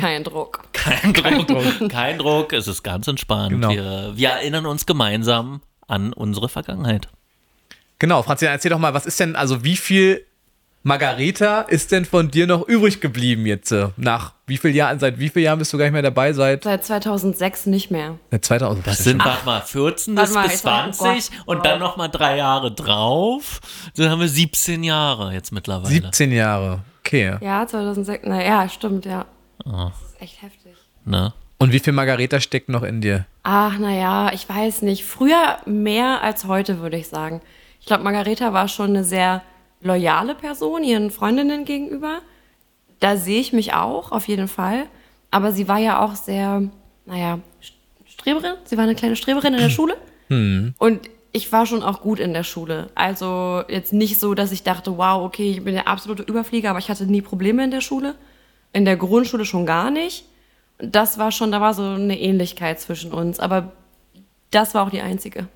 Kein 0.00 0.24
Druck. 0.24 0.62
Kein 0.72 1.12
Druck. 1.12 1.90
Kein 1.90 2.16
Druck, 2.16 2.54
es 2.54 2.68
ist 2.68 2.82
ganz 2.82 3.06
entspannt. 3.06 3.50
Genau. 3.50 3.68
Wir, 3.68 4.12
wir 4.16 4.28
erinnern 4.30 4.64
uns 4.64 4.86
gemeinsam 4.86 5.60
an 5.86 6.14
unsere 6.14 6.48
Vergangenheit. 6.48 7.08
Genau, 7.98 8.22
Franziska, 8.22 8.52
erzähl 8.52 8.70
doch 8.70 8.78
mal, 8.78 8.94
was 8.94 9.04
ist 9.04 9.20
denn, 9.20 9.34
also 9.36 9.64
wie 9.64 9.76
viel 9.76 10.24
Margareta 10.88 11.60
ist 11.60 11.92
denn 11.92 12.04
von 12.06 12.30
dir 12.30 12.46
noch 12.46 12.66
übrig 12.66 13.00
geblieben 13.00 13.44
jetzt? 13.46 13.70
äh, 13.72 13.88
Nach 13.96 14.32
wie 14.46 14.56
vielen 14.56 14.74
Jahren, 14.74 14.98
seit 14.98 15.18
wie 15.18 15.28
vielen 15.28 15.44
Jahren 15.44 15.58
bist 15.58 15.72
du 15.72 15.76
gar 15.78 15.84
nicht 15.84 15.92
mehr 15.92 16.02
dabei? 16.02 16.32
Seit, 16.32 16.64
Seit 16.64 16.82
2006 16.84 17.66
nicht 17.66 17.90
mehr. 17.90 18.16
seit 18.30 18.44
2000. 18.44 18.86
Das 18.86 18.98
sind, 18.98 19.22
warte 19.24 19.44
mal, 19.44 19.60
14 19.60 20.14
bis, 20.14 20.32
mal, 20.32 20.44
bis 20.44 20.54
ich 20.54 20.60
sag, 20.60 20.88
oh 20.88 20.92
20 20.92 21.30
Gott. 21.30 21.46
und 21.46 21.66
dann 21.66 21.78
nochmal 21.78 22.08
drei 22.08 22.38
Jahre 22.38 22.72
drauf. 22.72 23.60
Dann 23.96 24.08
haben 24.10 24.20
wir 24.20 24.28
17 24.28 24.82
Jahre 24.82 25.32
jetzt 25.34 25.52
mittlerweile. 25.52 25.92
17 25.94 26.32
Jahre. 26.32 26.80
Okay. 27.00 27.36
Ja, 27.40 27.66
2006. 27.66 28.24
Na 28.26 28.42
ja, 28.42 28.68
stimmt, 28.68 29.04
ja. 29.04 29.26
Ah. 29.66 29.92
Das 30.00 30.10
ist 30.12 30.22
echt 30.22 30.42
heftig. 30.42 30.72
Ne? 31.04 31.32
Und 31.58 31.72
wie 31.72 31.80
viel 31.80 31.92
Margareta 31.92 32.40
steckt 32.40 32.70
noch 32.70 32.82
in 32.82 33.00
dir? 33.02 33.26
Ach, 33.42 33.78
naja, 33.78 34.30
ich 34.32 34.48
weiß 34.48 34.82
nicht. 34.82 35.04
Früher 35.04 35.58
mehr 35.66 36.22
als 36.22 36.46
heute, 36.46 36.80
würde 36.80 36.96
ich 36.96 37.08
sagen. 37.08 37.40
Ich 37.80 37.86
glaube, 37.86 38.04
Margareta 38.04 38.52
war 38.54 38.68
schon 38.68 38.90
eine 38.90 39.04
sehr 39.04 39.42
loyale 39.80 40.34
Person 40.34 40.84
ihren 40.84 41.10
Freundinnen 41.10 41.64
gegenüber. 41.64 42.20
Da 43.00 43.16
sehe 43.16 43.40
ich 43.40 43.52
mich 43.52 43.74
auch, 43.74 44.12
auf 44.12 44.28
jeden 44.28 44.48
Fall. 44.48 44.86
Aber 45.30 45.52
sie 45.52 45.68
war 45.68 45.78
ja 45.78 46.00
auch 46.00 46.14
sehr, 46.14 46.62
naja, 47.06 47.38
Streberin. 48.06 48.54
Sie 48.64 48.76
war 48.76 48.84
eine 48.84 48.94
kleine 48.94 49.16
Streberin 49.16 49.54
in 49.54 49.60
der 49.60 49.70
Schule. 49.70 49.96
Und 50.78 51.00
ich 51.32 51.52
war 51.52 51.66
schon 51.66 51.82
auch 51.82 52.00
gut 52.00 52.18
in 52.18 52.32
der 52.32 52.42
Schule. 52.42 52.90
Also 52.94 53.62
jetzt 53.68 53.92
nicht 53.92 54.18
so, 54.18 54.34
dass 54.34 54.52
ich 54.52 54.62
dachte, 54.62 54.96
wow, 54.96 55.22
okay, 55.22 55.50
ich 55.50 55.64
bin 55.64 55.74
der 55.74 55.88
absolute 55.88 56.22
Überflieger, 56.22 56.70
aber 56.70 56.78
ich 56.78 56.88
hatte 56.88 57.06
nie 57.06 57.22
Probleme 57.22 57.64
in 57.64 57.70
der 57.70 57.80
Schule. 57.80 58.14
In 58.72 58.84
der 58.84 58.96
Grundschule 58.96 59.44
schon 59.44 59.66
gar 59.66 59.90
nicht. 59.90 60.24
Das 60.78 61.18
war 61.18 61.32
schon, 61.32 61.52
da 61.52 61.60
war 61.60 61.74
so 61.74 61.82
eine 61.82 62.18
Ähnlichkeit 62.18 62.80
zwischen 62.80 63.12
uns. 63.12 63.40
Aber 63.40 63.72
das 64.50 64.74
war 64.74 64.86
auch 64.86 64.90
die 64.90 65.00
einzige. 65.00 65.48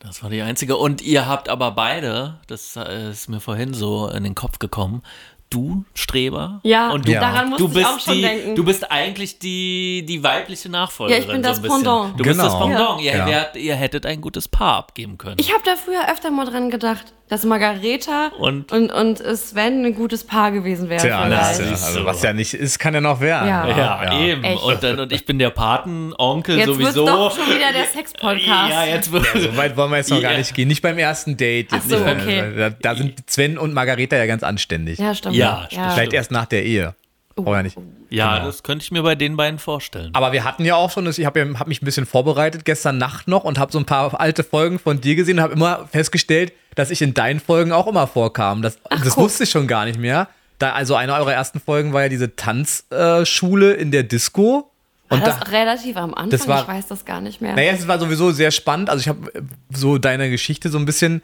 Das 0.00 0.22
war 0.22 0.30
die 0.30 0.40
einzige. 0.42 0.76
Und 0.76 1.02
ihr 1.02 1.26
habt 1.28 1.48
aber 1.48 1.70
beide, 1.72 2.40
das 2.46 2.74
äh, 2.76 3.10
ist 3.10 3.28
mir 3.28 3.38
vorhin 3.40 3.74
so 3.74 4.08
in 4.08 4.24
den 4.24 4.34
Kopf 4.34 4.58
gekommen, 4.58 5.02
du 5.50 5.84
Streber 5.94 6.60
Ja, 6.62 6.90
und 6.90 7.06
du, 7.08 7.12
Ja. 7.12 7.20
daran 7.20 7.50
musste 7.50 7.66
du 7.66 7.74
bist 7.74 7.86
auch 7.86 7.98
schon 8.00 8.14
die, 8.14 8.20
denken. 8.22 8.54
Du 8.54 8.64
bist 8.64 8.90
eigentlich 8.90 9.38
die, 9.40 10.04
die 10.08 10.22
weibliche 10.22 10.68
Nachfolgerin. 10.70 11.22
Ja, 11.22 11.28
ich 11.28 11.32
bin 11.32 11.42
so 11.42 11.48
das 11.48 11.58
ein 11.58 11.62
bisschen. 11.62 11.82
Pendant. 11.82 12.18
Du 12.20 12.24
bist 12.24 12.40
das 12.40 12.52
Genau. 12.52 12.66
Pendant. 12.66 13.00
Ihr, 13.02 13.16
Ja. 13.16 13.26
wärt, 13.26 13.56
ihr 13.56 13.74
hättet 13.74 14.06
ein 14.06 14.20
gutes 14.20 14.48
Paar 14.48 14.76
abgeben 14.76 15.18
können. 15.18 15.36
ich 15.38 15.52
habe 15.52 15.62
da 15.64 15.76
früher 15.76 16.10
öfter 16.10 16.30
mal 16.30 16.46
dran 16.46 16.70
gedacht, 16.70 17.12
dass 17.30 17.44
Margareta 17.44 18.32
Und- 18.38 18.70
und, 18.72 18.92
und 18.92 19.18
Sven 19.36 19.84
ein 19.86 19.94
gutes 19.94 20.24
Paar 20.24 20.50
gewesen 20.50 20.88
wären. 20.90 21.00
Tja, 21.00 21.28
das 21.28 21.58
ist 21.60 21.80
ja, 21.80 21.86
also 21.86 22.04
was 22.04 22.22
ja 22.22 22.32
nicht 22.32 22.52
ist, 22.54 22.78
kann 22.78 22.92
ja 22.92 23.00
noch 23.00 23.20
werden. 23.20 23.48
Ja. 23.48 23.68
ja, 23.68 24.20
eben. 24.20 24.44
Echt. 24.44 24.62
Und, 24.62 24.82
dann, 24.82 25.00
und 25.00 25.12
ich 25.12 25.24
bin 25.24 25.38
der 25.38 25.50
Patenonkel 25.50 26.58
Jetzt 26.58 26.66
sowieso. 26.66 27.06
wird's 27.06 27.10
doch 27.10 27.36
schon 27.36 27.54
wieder 27.54 27.72
der 27.72 27.84
Sex-Podcast. 27.84 28.70
Ja, 28.70 28.84
jetzt 28.84 29.10
wird 29.12 29.24
So 29.26 29.56
weit 29.56 29.76
wollen 29.76 29.90
wir 29.92 29.98
jetzt 29.98 30.10
noch 30.10 30.20
gar 30.20 30.32
Ja. 30.32 30.38
nicht 30.38 30.54
gehen. 30.54 30.68
Nicht 30.68 30.82
beim 30.82 30.98
ersten 30.98 31.36
Date. 31.36 31.68
Ach 31.72 31.80
so, 31.88 31.96
Nicht, 31.98 32.06
okay. 32.22 32.44
Da, 32.56 32.70
da 32.70 32.94
sind 32.96 33.14
Sven 33.30 33.56
und 33.58 33.72
Margareta 33.72 34.16
ja 34.16 34.26
ganz 34.26 34.42
anständig. 34.42 34.98
Ja, 34.98 35.14
stimmt. 35.14 35.36
Ja, 35.36 35.66
stimmt. 35.70 35.92
Vielleicht 35.92 36.12
erst 36.12 36.30
nach 36.32 36.46
der 36.46 36.64
Ehe. 36.64 36.94
Brauchen 37.44 37.56
wir 37.58 37.62
nicht. 37.62 37.76
Ja, 38.10 38.34
Genau. 38.34 38.46
das 38.46 38.62
könnte 38.62 38.82
ich 38.84 38.90
mir 38.90 39.02
bei 39.02 39.14
den 39.14 39.36
beiden 39.36 39.58
vorstellen. 39.58 40.10
Aber 40.14 40.32
wir 40.32 40.44
hatten 40.44 40.64
ja 40.64 40.74
auch 40.76 40.90
schon, 40.90 41.06
ich 41.08 41.24
habe 41.24 41.40
ja, 41.40 41.58
hab 41.58 41.68
mich 41.68 41.80
ein 41.82 41.84
bisschen 41.84 42.06
vorbereitet 42.06 42.64
gestern 42.64 42.98
Nacht 42.98 43.28
noch 43.28 43.44
und 43.44 43.58
habe 43.58 43.70
so 43.72 43.78
ein 43.78 43.84
paar 43.84 44.18
alte 44.20 44.42
Folgen 44.44 44.78
von 44.78 45.00
dir 45.00 45.14
gesehen 45.14 45.36
und 45.38 45.42
habe 45.42 45.52
immer 45.54 45.86
festgestellt, 45.90 46.52
dass 46.74 46.90
ich 46.90 47.02
in 47.02 47.14
deinen 47.14 47.40
Folgen 47.40 47.72
auch 47.72 47.86
immer 47.86 48.06
vorkam. 48.06 48.62
Das, 48.62 48.78
das 48.90 49.14
guck. 49.14 49.24
wusste 49.24 49.44
ich 49.44 49.50
schon 49.50 49.66
gar 49.66 49.84
nicht 49.84 49.98
mehr. 49.98 50.28
Da, 50.58 50.72
also 50.72 50.94
eine 50.94 51.14
eurer 51.14 51.32
ersten 51.32 51.58
Folgen 51.60 51.92
war 51.92 52.02
ja 52.02 52.08
diese 52.08 52.36
Tanzschule 52.36 53.72
in 53.74 53.90
der 53.90 54.02
Disco. 54.02 54.70
War 55.08 55.18
Und 55.18 55.26
das 55.26 55.38
da, 55.40 55.50
relativ 55.50 55.96
am 55.96 56.14
Anfang? 56.14 56.30
das 56.30 56.46
war- 56.46 56.62
ich 56.62 56.68
weiß 56.68 56.86
das 56.88 57.04
gar 57.04 57.20
nicht 57.20 57.40
mehr. 57.40 57.54
naja, 57.54 57.72
es 57.72 57.88
war 57.88 57.98
sowieso 57.98 58.30
sehr 58.30 58.50
spannend. 58.50 58.90
Also 58.90 59.00
ich 59.00 59.08
habe 59.08 59.34
äh, 59.34 59.42
so 59.72 59.98
deine 59.98 60.30
Geschichte 60.30 60.68
so 60.68 60.78
ein 60.78 60.84
bisschen. 60.84 61.22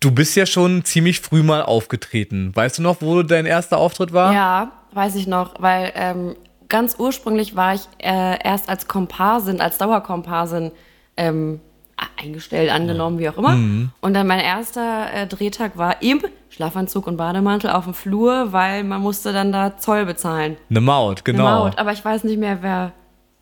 Du 0.00 0.10
bist 0.10 0.36
ja 0.36 0.44
schon 0.44 0.84
ziemlich 0.84 1.20
früh 1.20 1.42
mal 1.42 1.62
aufgetreten. 1.62 2.50
Weißt 2.54 2.78
du 2.78 2.82
noch, 2.82 3.00
wo 3.00 3.22
dein 3.22 3.46
erster 3.46 3.78
Auftritt 3.78 4.12
war? 4.12 4.34
Ja, 4.34 4.72
weiß 4.94 5.14
ich 5.16 5.26
noch, 5.26 5.54
weil 5.58 5.92
ähm, 5.94 6.36
ganz 6.68 6.96
ursprünglich 6.98 7.56
war 7.56 7.74
ich 7.74 7.82
äh, 7.98 8.38
erst 8.42 8.68
als 8.68 8.88
Komparsin, 8.88 9.60
als 9.60 9.78
Dauerkomparsin 9.78 10.72
ähm, 11.16 11.60
a- 11.96 12.22
eingestellt, 12.22 12.70
angenommen, 12.70 13.18
wie 13.18 13.28
auch 13.28 13.36
immer. 13.38 13.50
Mhm. 13.56 13.90
Und 14.00 14.14
dann 14.14 14.26
mein 14.26 14.40
erster 14.40 15.12
äh, 15.12 15.26
Drehtag 15.26 15.76
war 15.76 16.02
im 16.02 16.20
Schlafanzug 16.50 17.06
und 17.06 17.16
Bademantel 17.16 17.70
auf 17.70 17.84
dem 17.84 17.94
Flur, 17.94 18.52
weil 18.52 18.84
man 18.84 19.00
musste 19.00 19.32
dann 19.32 19.52
da 19.52 19.76
Zoll 19.76 20.04
bezahlen. 20.06 20.56
Eine 20.70 20.80
Maut, 20.80 21.22
Eine 21.26 21.36
genau. 21.36 21.44
Maut. 21.64 21.78
Aber 21.78 21.92
ich 21.92 22.04
weiß 22.04 22.24
nicht 22.24 22.38
mehr, 22.38 22.58
wer. 22.62 22.92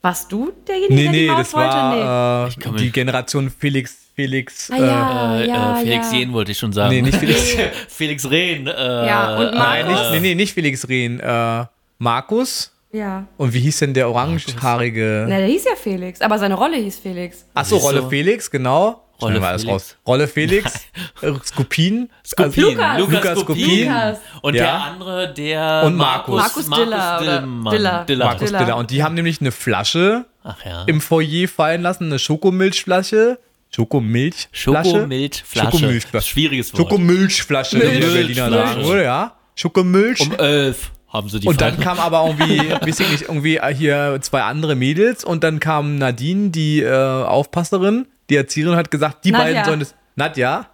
Warst 0.05 0.33
du 0.33 0.51
derjenige, 0.67 0.95
Nee, 0.95 1.03
der 1.05 1.13
die 1.13 1.21
nee, 1.21 1.29
Maut 1.31 1.39
das 1.39 1.55
wollte? 1.55 1.69
war 1.77 2.49
äh, 2.49 2.51
kann 2.61 2.77
die 2.77 2.91
Generation 2.91 3.51
Felix, 3.51 4.02
Felix. 4.15 4.71
Ah, 4.71 4.77
ja, 4.77 5.37
äh, 5.41 5.49
ja, 5.49 5.79
äh, 5.79 5.83
Felix 5.83 6.13
ja. 6.13 6.19
Jehn 6.19 6.33
wollte 6.33 6.53
ich 6.53 6.59
schon 6.59 6.73
sagen. 6.73 6.91
Nee, 6.95 7.03
nicht 7.03 7.17
Felix. 7.19 7.41
Felix 7.89 8.31
Rehn. 8.31 8.67
Äh, 8.67 8.73
Ja, 9.07 9.37
und 9.39 9.55
Nein, 9.55 9.87
Markus. 9.87 10.01
nicht, 10.01 10.13
nee, 10.13 10.21
nee, 10.29 10.35
nicht 10.35 10.53
Felix 10.55 10.89
Rehn. 10.89 11.21
Äh, 11.21 11.65
Markus. 11.99 12.73
Ja. 12.93 13.27
Und 13.39 13.55
wie 13.55 13.61
hieß 13.61 13.79
denn 13.79 13.95
der 13.95 14.11
orangehaarige? 14.11 15.27
Na, 15.29 15.39
der 15.39 15.47
hieß 15.47 15.65
ja 15.65 15.77
Felix, 15.77 16.21
aber 16.21 16.39
seine 16.39 16.55
Rolle 16.55 16.77
hieß 16.77 16.99
Felix. 16.99 17.47
Achso? 17.55 17.77
Rolle 17.79 18.07
Felix, 18.09 18.51
genau. 18.51 19.03
Rolle 19.21 19.41
Felix. 19.41 19.67
raus. 19.67 19.97
Rolle 20.07 20.27
Felix, 20.29 20.75
äh, 21.23 21.33
Skopin, 21.45 22.11
Skopin. 22.27 22.63
Lukas. 22.65 22.99
Lukas. 22.99 23.39
Lukas. 23.39 24.19
Und 24.43 24.55
Ja. 24.55 24.63
der 24.65 24.75
andere, 24.83 25.33
der 25.33 25.83
Und 25.87 25.97
Markus. 25.97 26.37
Markus 26.41 26.69
Diller 26.69 27.19
oder 27.23 27.39
Dillmann. 27.41 27.73
Diller. 27.73 28.05
Diller. 28.05 28.25
Markus 28.27 28.47
Diller. 28.47 28.59
Diller. 28.59 28.77
Und 28.77 28.91
die 28.91 29.03
haben 29.05 29.15
nämlich 29.15 29.41
eine 29.41 29.53
Flasche 29.53 30.25
Ach 30.43 30.57
ja. 30.65 30.83
im 30.87 31.01
Foyer 31.01 31.47
fallen 31.49 31.83
lassen, 31.83 32.07
eine 32.07 32.19
Schokomilchflasche. 32.19 33.39
Schokomilchflasche? 33.75 34.91
Schokomilchflasche. 34.91 35.71
Schokomilchflasche. 35.79 36.29
Schwieriges 36.29 36.73
Wort. 36.73 36.83
Schokomilchflasche, 36.83 37.77
wie 37.81 38.01
die 38.01 38.07
Berliner 38.07 38.51
sagen, 38.51 38.85
oder? 38.85 39.03
Ja. 39.03 39.33
Schokomilch. 39.55 40.21
um 40.21 40.33
elf 40.39 40.93
haben 41.09 41.29
sie 41.29 41.41
die 41.41 41.47
und 41.47 41.61
dann 41.61 41.75
Flasche. 41.75 41.89
kam 41.89 41.99
aber 41.99 42.27
irgendwie, 42.27 42.71
weiß 42.87 43.01
ich 43.01 43.11
nicht, 43.11 43.23
irgendwie 43.23 43.61
hier 43.75 44.19
zwei 44.23 44.43
andere 44.43 44.75
Mädels 44.75 45.25
und 45.25 45.45
dann 45.45 45.61
kam 45.61 45.97
Nadine, 45.97 46.51
die 46.51 46.81
äh, 46.81 46.91
Aufpasserin, 46.93 48.07
die 48.31 48.37
Erzieherin 48.37 48.77
hat 48.77 48.91
gesagt, 48.91 49.25
die 49.25 49.33
Nadja. 49.33 49.45
beiden 49.47 49.65
sollen 49.65 49.81
es. 49.83 49.95
Nadja? 50.15 50.67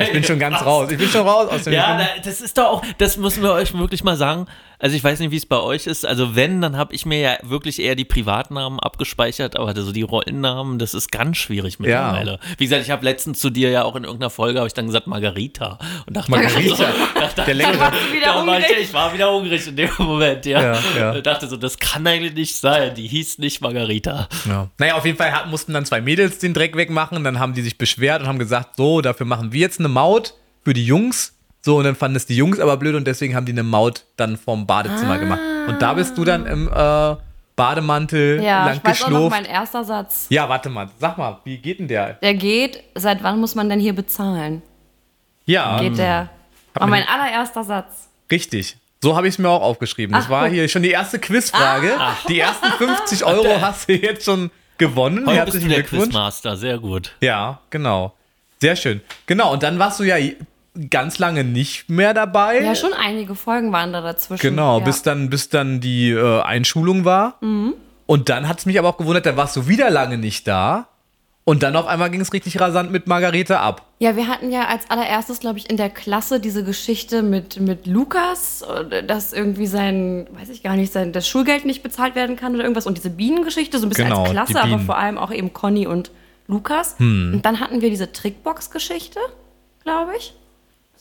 Ich 0.00 0.12
bin 0.12 0.24
schon 0.24 0.40
ganz 0.40 0.60
raus. 0.66 0.90
Ich 0.90 0.98
bin 0.98 1.08
schon 1.08 1.26
raus 1.26 1.48
aus 1.48 1.62
dem 1.64 1.72
Ja, 1.72 1.96
da, 1.96 2.06
das 2.24 2.40
ist 2.40 2.58
doch 2.58 2.64
auch, 2.66 2.84
das 2.98 3.16
müssen 3.16 3.42
wir 3.42 3.52
euch 3.52 3.72
wirklich 3.76 4.02
mal 4.02 4.16
sagen. 4.16 4.46
Also 4.80 4.96
ich 4.96 5.04
weiß 5.04 5.20
nicht, 5.20 5.30
wie 5.30 5.36
es 5.36 5.46
bei 5.46 5.60
euch 5.60 5.86
ist. 5.86 6.06
Also 6.06 6.34
wenn, 6.34 6.60
dann 6.62 6.76
habe 6.76 6.94
ich 6.94 7.04
mir 7.04 7.18
ja 7.18 7.36
wirklich 7.42 7.80
eher 7.80 7.94
die 7.94 8.06
Privatnamen 8.06 8.80
abgespeichert, 8.80 9.56
aber 9.56 9.78
so 9.80 9.92
die 9.92 10.02
Rollennamen, 10.02 10.78
das 10.78 10.94
ist 10.94 11.12
ganz 11.12 11.36
schwierig 11.36 11.78
mittlerweile. 11.78 12.38
Wie 12.56 12.64
gesagt, 12.64 12.82
ich 12.82 12.90
habe 12.90 13.04
letztens 13.04 13.38
zu 13.38 13.50
dir 13.50 13.70
ja 13.70 13.84
auch 13.84 13.94
in 13.94 14.04
irgendeiner 14.04 14.30
Folge, 14.30 14.58
habe 14.58 14.68
ich 14.68 14.74
dann 14.74 14.86
gesagt 14.86 15.06
Margarita 15.06 15.78
und 16.06 16.16
dachte, 16.16 16.30
Margarita, 16.30 16.92
der 17.46 17.54
leckere. 17.54 17.92
Wieder 18.12 18.26
da 18.34 18.46
war 18.46 18.58
ich, 18.58 18.66
ich 18.80 18.92
war 18.94 19.12
wieder 19.12 19.30
hungrig 19.30 19.66
in 19.66 19.76
dem 19.76 19.90
Moment, 19.98 20.46
ja. 20.46 20.60
Ja, 20.62 20.78
ja. 20.98 21.14
Ich 21.14 21.22
dachte 21.22 21.46
so, 21.46 21.56
das 21.56 21.78
kann 21.78 22.06
eigentlich 22.06 22.34
nicht 22.34 22.56
sein. 22.56 22.94
Die 22.94 23.06
hieß 23.06 23.38
nicht 23.38 23.60
Margarita. 23.60 24.28
Ja. 24.48 24.68
Naja, 24.78 24.94
auf 24.94 25.04
jeden 25.04 25.18
Fall 25.18 25.30
mussten 25.50 25.74
dann 25.74 25.84
zwei 25.84 26.00
Mädels 26.00 26.38
den 26.38 26.54
Dreck 26.54 26.74
wegmachen. 26.76 27.22
Dann 27.22 27.38
haben 27.38 27.52
die 27.52 27.62
sich 27.62 27.76
beschwert 27.76 28.22
und 28.22 28.28
haben 28.28 28.38
gesagt, 28.38 28.76
so, 28.76 29.02
dafür 29.02 29.26
machen 29.26 29.52
wir 29.52 29.60
jetzt 29.60 29.78
eine 29.78 29.88
Maut 29.88 30.34
für 30.64 30.72
die 30.72 30.84
Jungs. 30.84 31.36
So, 31.62 31.76
und 31.78 31.84
dann 31.84 31.94
fanden 31.94 32.16
es 32.16 32.26
die 32.26 32.36
Jungs 32.36 32.58
aber 32.58 32.76
blöd 32.76 32.94
und 32.94 33.06
deswegen 33.06 33.34
haben 33.34 33.44
die 33.46 33.52
eine 33.52 33.62
Maut 33.62 34.04
dann 34.16 34.36
vom 34.38 34.66
Badezimmer 34.66 35.18
gemacht. 35.18 35.40
Und 35.68 35.82
da 35.82 35.92
bist 35.94 36.16
du 36.16 36.24
dann 36.24 36.46
im 36.46 36.68
äh, 36.68 37.16
Bademantel 37.56 38.42
Ja, 38.42 38.64
lang 38.66 38.76
ich 38.78 38.84
weiß 38.84 39.02
auch 39.04 39.08
noch 39.10 39.16
geschlurft. 39.28 39.30
mein 39.36 39.44
erster 39.44 39.84
Satz. 39.84 40.26
Ja, 40.30 40.48
warte 40.48 40.70
mal, 40.70 40.88
sag 40.98 41.18
mal, 41.18 41.38
wie 41.44 41.58
geht 41.58 41.78
denn 41.78 41.88
der? 41.88 42.14
Der 42.14 42.34
geht, 42.34 42.82
seit 42.94 43.22
wann 43.22 43.38
muss 43.40 43.54
man 43.54 43.68
denn 43.68 43.78
hier 43.80 43.92
bezahlen? 43.94 44.62
Ja, 45.44 45.80
Geht 45.80 45.98
der. 45.98 46.30
War 46.74 46.86
mir 46.86 46.90
mein 46.92 47.06
allererster 47.08 47.64
Satz. 47.64 48.08
richtig. 48.30 48.76
So 49.02 49.16
habe 49.16 49.26
ich 49.28 49.34
es 49.34 49.38
mir 49.38 49.48
auch 49.48 49.62
aufgeschrieben. 49.62 50.14
Das 50.14 50.26
Ach, 50.26 50.30
war 50.30 50.44
guck. 50.44 50.52
hier 50.52 50.68
schon 50.68 50.82
die 50.82 50.90
erste 50.90 51.18
Quizfrage. 51.18 51.92
Die 52.28 52.38
ersten 52.38 52.66
50 52.66 53.24
Euro 53.24 53.46
hast 53.62 53.88
du 53.88 53.94
jetzt 53.94 54.26
schon 54.26 54.50
gewonnen. 54.76 55.20
Heute 55.26 55.44
bist 55.46 55.54
Herzlichen 55.56 55.68
du 55.70 55.74
der. 55.74 55.84
Quizmaster, 55.84 56.54
sehr 56.56 56.78
gut. 56.78 57.12
Ja, 57.22 57.60
genau. 57.70 58.12
Sehr 58.60 58.76
schön. 58.76 59.00
Genau, 59.24 59.54
und 59.54 59.62
dann 59.62 59.78
warst 59.78 60.00
du 60.00 60.04
ja 60.04 60.16
ganz 60.90 61.18
lange 61.18 61.44
nicht 61.44 61.88
mehr 61.88 62.14
dabei. 62.14 62.60
Ja, 62.60 62.74
schon 62.74 62.92
einige 62.92 63.34
Folgen 63.34 63.72
waren 63.72 63.92
da 63.92 64.00
dazwischen. 64.00 64.42
Genau, 64.42 64.78
ja. 64.78 64.84
bis 64.84 65.02
dann, 65.02 65.30
bis 65.30 65.48
dann 65.48 65.80
die 65.80 66.10
äh, 66.10 66.42
Einschulung 66.42 67.04
war. 67.04 67.36
Mhm. 67.40 67.74
Und 68.06 68.28
dann 68.28 68.48
hat 68.48 68.58
es 68.58 68.66
mich 68.66 68.78
aber 68.78 68.88
auch 68.88 68.96
gewundert, 68.96 69.26
da 69.26 69.36
warst 69.36 69.56
du 69.56 69.68
wieder 69.68 69.90
lange 69.90 70.18
nicht 70.18 70.46
da. 70.48 70.88
Und 71.44 71.62
dann 71.62 71.74
auf 71.74 71.86
einmal 71.86 72.10
ging 72.10 72.20
es 72.20 72.32
richtig 72.32 72.60
rasant 72.60 72.92
mit 72.92 73.06
Margarete 73.06 73.58
ab. 73.58 73.86
Ja, 73.98 74.14
wir 74.14 74.28
hatten 74.28 74.52
ja 74.52 74.66
als 74.66 74.88
allererstes, 74.90 75.40
glaube 75.40 75.58
ich, 75.58 75.68
in 75.68 75.76
der 75.76 75.90
Klasse 75.90 76.38
diese 76.38 76.62
Geschichte 76.62 77.22
mit, 77.22 77.58
mit 77.58 77.86
Lukas, 77.86 78.62
äh, 78.62 79.02
dass 79.02 79.32
irgendwie 79.32 79.66
sein, 79.66 80.28
weiß 80.32 80.48
ich 80.50 80.62
gar 80.62 80.76
nicht, 80.76 80.92
sein 80.92 81.12
das 81.12 81.26
Schulgeld 81.26 81.64
nicht 81.64 81.82
bezahlt 81.82 82.14
werden 82.14 82.36
kann 82.36 82.54
oder 82.54 82.62
irgendwas. 82.62 82.86
Und 82.86 82.98
diese 82.98 83.10
Bienengeschichte, 83.10 83.78
so 83.78 83.86
ein 83.86 83.88
bisschen 83.88 84.08
Genau, 84.08 84.22
als 84.22 84.30
Klasse, 84.30 84.62
aber 84.62 84.78
vor 84.78 84.98
allem 84.98 85.18
auch 85.18 85.32
eben 85.32 85.52
Conny 85.52 85.86
und 85.86 86.10
Lukas. 86.46 86.96
Hm. 86.98 87.32
Und 87.34 87.46
dann 87.46 87.58
hatten 87.58 87.80
wir 87.80 87.90
diese 87.90 88.12
Trickbox-Geschichte, 88.12 89.18
glaube 89.82 90.12
ich. 90.18 90.34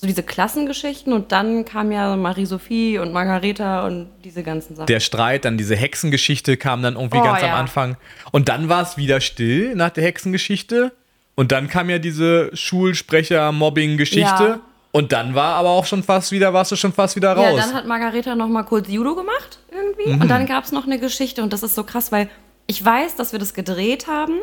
So 0.02 0.08
diese 0.08 0.24
Klassengeschichten 0.24 1.12
und 1.12 1.34
dann 1.34 1.66
kam 1.66 1.92
ja 1.92 2.16
Marie-Sophie 2.16 3.00
und 3.00 3.12
Margareta 3.12 3.86
und 3.86 4.08
diese 4.24 4.44
ganzen 4.44 4.78
Sachen. 4.78 4.88
Der 4.88 5.02
Streit, 5.02 5.44
dann 5.44 5.58
diese 5.58 5.76
Hexengeschichte 5.76 6.56
kam 6.56 6.82
dann 6.82 6.96
irgendwie 6.96 7.18
Oh, 7.18 7.24
ganz 7.24 7.44
am 7.44 7.50
ja. 7.50 7.56
Anfang. 7.58 7.98
Und 8.32 8.48
dann 8.48 8.70
war 8.70 8.82
es 8.82 8.96
wieder 8.96 9.20
still 9.20 9.76
nach 9.76 9.90
der 9.90 10.06
Hexengeschichte. 10.06 10.94
Und 11.36 11.52
dann 11.52 11.68
kam 11.68 11.90
ja 11.90 12.00
diese 12.00 12.50
Schulsprecher-Mobbing-Geschichte. 12.56 14.44
Ja. 14.44 14.60
Und 14.92 15.12
dann 15.12 15.36
war 15.36 15.56
aber 15.56 15.70
auch 15.70 15.86
schon 15.86 16.02
fast 16.02 16.32
wieder, 16.32 16.54
warst 16.54 16.72
du 16.72 16.76
schon 16.76 16.94
fast 16.94 17.16
wieder 17.16 17.36
Ja, 17.38 17.50
raus. 17.50 17.60
dann 17.62 17.74
hat 17.76 17.86
Margareta 17.86 18.34
noch 18.36 18.48
mal 18.48 18.64
kurz 18.64 18.88
Judo 18.90 19.16
gemacht 19.16 19.60
irgendwie 19.72 20.14
Mhm. 20.16 20.22
und 20.22 20.28
dann 20.30 20.48
gab 20.48 20.64
es 20.64 20.72
noch 20.72 20.86
eine 20.86 20.98
Geschichte 20.98 21.44
und 21.44 21.54
das 21.54 21.62
ist 21.62 21.76
so 21.76 21.84
krass, 21.84 22.12
weil 22.12 22.28
ich 22.66 22.84
weiß, 22.84 23.16
dass 23.16 23.32
wir 23.32 23.38
das 23.40 23.54
gedreht 23.54 24.08
haben, 24.08 24.40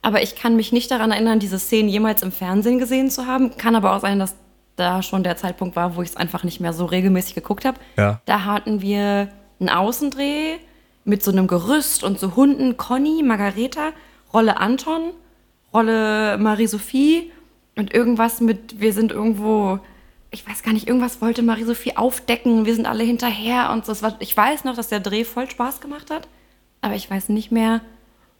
aber 0.00 0.22
ich 0.22 0.36
kann 0.36 0.56
mich 0.56 0.72
nicht 0.72 0.90
daran 0.90 1.10
erinnern, 1.12 1.38
diese 1.38 1.58
Szenen 1.58 1.88
jemals 1.90 2.22
im 2.22 2.32
Fernsehen 2.32 2.78
gesehen 2.78 3.10
zu 3.10 3.26
haben. 3.26 3.56
Kann 3.58 3.76
aber 3.76 3.94
auch 3.94 4.00
sein, 4.00 4.18
dass 4.18 4.34
da 4.80 5.02
schon 5.02 5.22
der 5.22 5.36
Zeitpunkt 5.36 5.76
war, 5.76 5.94
wo 5.96 6.02
ich 6.02 6.08
es 6.10 6.16
einfach 6.16 6.42
nicht 6.42 6.58
mehr 6.60 6.72
so 6.72 6.84
regelmäßig 6.86 7.34
geguckt 7.34 7.64
habe. 7.64 7.78
Ja. 7.96 8.20
Da 8.24 8.44
hatten 8.44 8.80
wir 8.82 9.28
einen 9.60 9.68
Außendreh 9.68 10.56
mit 11.04 11.22
so 11.22 11.30
einem 11.30 11.46
Gerüst 11.46 12.02
und 12.02 12.18
so 12.18 12.34
Hunden, 12.34 12.76
Conny, 12.76 13.22
Margareta, 13.22 13.90
Rolle 14.32 14.58
Anton, 14.58 15.12
Rolle 15.72 16.36
Marie-Sophie 16.38 17.30
und 17.76 17.94
irgendwas 17.94 18.40
mit, 18.40 18.80
wir 18.80 18.92
sind 18.92 19.12
irgendwo, 19.12 19.78
ich 20.30 20.46
weiß 20.48 20.62
gar 20.62 20.72
nicht, 20.72 20.88
irgendwas 20.88 21.20
wollte 21.20 21.42
Marie-Sophie 21.42 21.96
aufdecken, 21.96 22.66
wir 22.66 22.74
sind 22.74 22.86
alle 22.86 23.04
hinterher 23.04 23.70
und 23.72 23.86
so. 23.86 24.00
War, 24.02 24.16
ich 24.18 24.36
weiß 24.36 24.64
noch, 24.64 24.74
dass 24.76 24.88
der 24.88 25.00
Dreh 25.00 25.24
voll 25.24 25.48
Spaß 25.48 25.80
gemacht 25.80 26.10
hat, 26.10 26.28
aber 26.80 26.94
ich 26.94 27.10
weiß 27.10 27.28
nicht 27.28 27.52
mehr, 27.52 27.80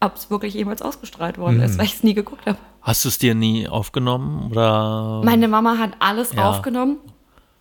ob 0.00 0.16
es 0.16 0.31
wirklich 0.31 0.55
jemals 0.55 0.83
ausgestrahlt 0.83 1.38
worden 1.38 1.59
Mhm. 1.59 1.62
ist, 1.64 1.79
weil 1.79 1.85
ich 1.85 1.94
es 1.94 2.03
nie 2.03 2.14
geguckt 2.14 2.46
habe. 2.46 2.59
Hast 2.82 3.04
du 3.04 3.08
es 3.08 3.18
dir 3.18 3.34
nie 3.34 3.68
aufgenommen 3.68 4.50
oder? 4.50 5.20
Meine 5.24 5.48
Mama 5.48 5.76
hat 5.78 5.90
alles 5.98 6.32
Ja. 6.34 6.48
aufgenommen. 6.50 6.98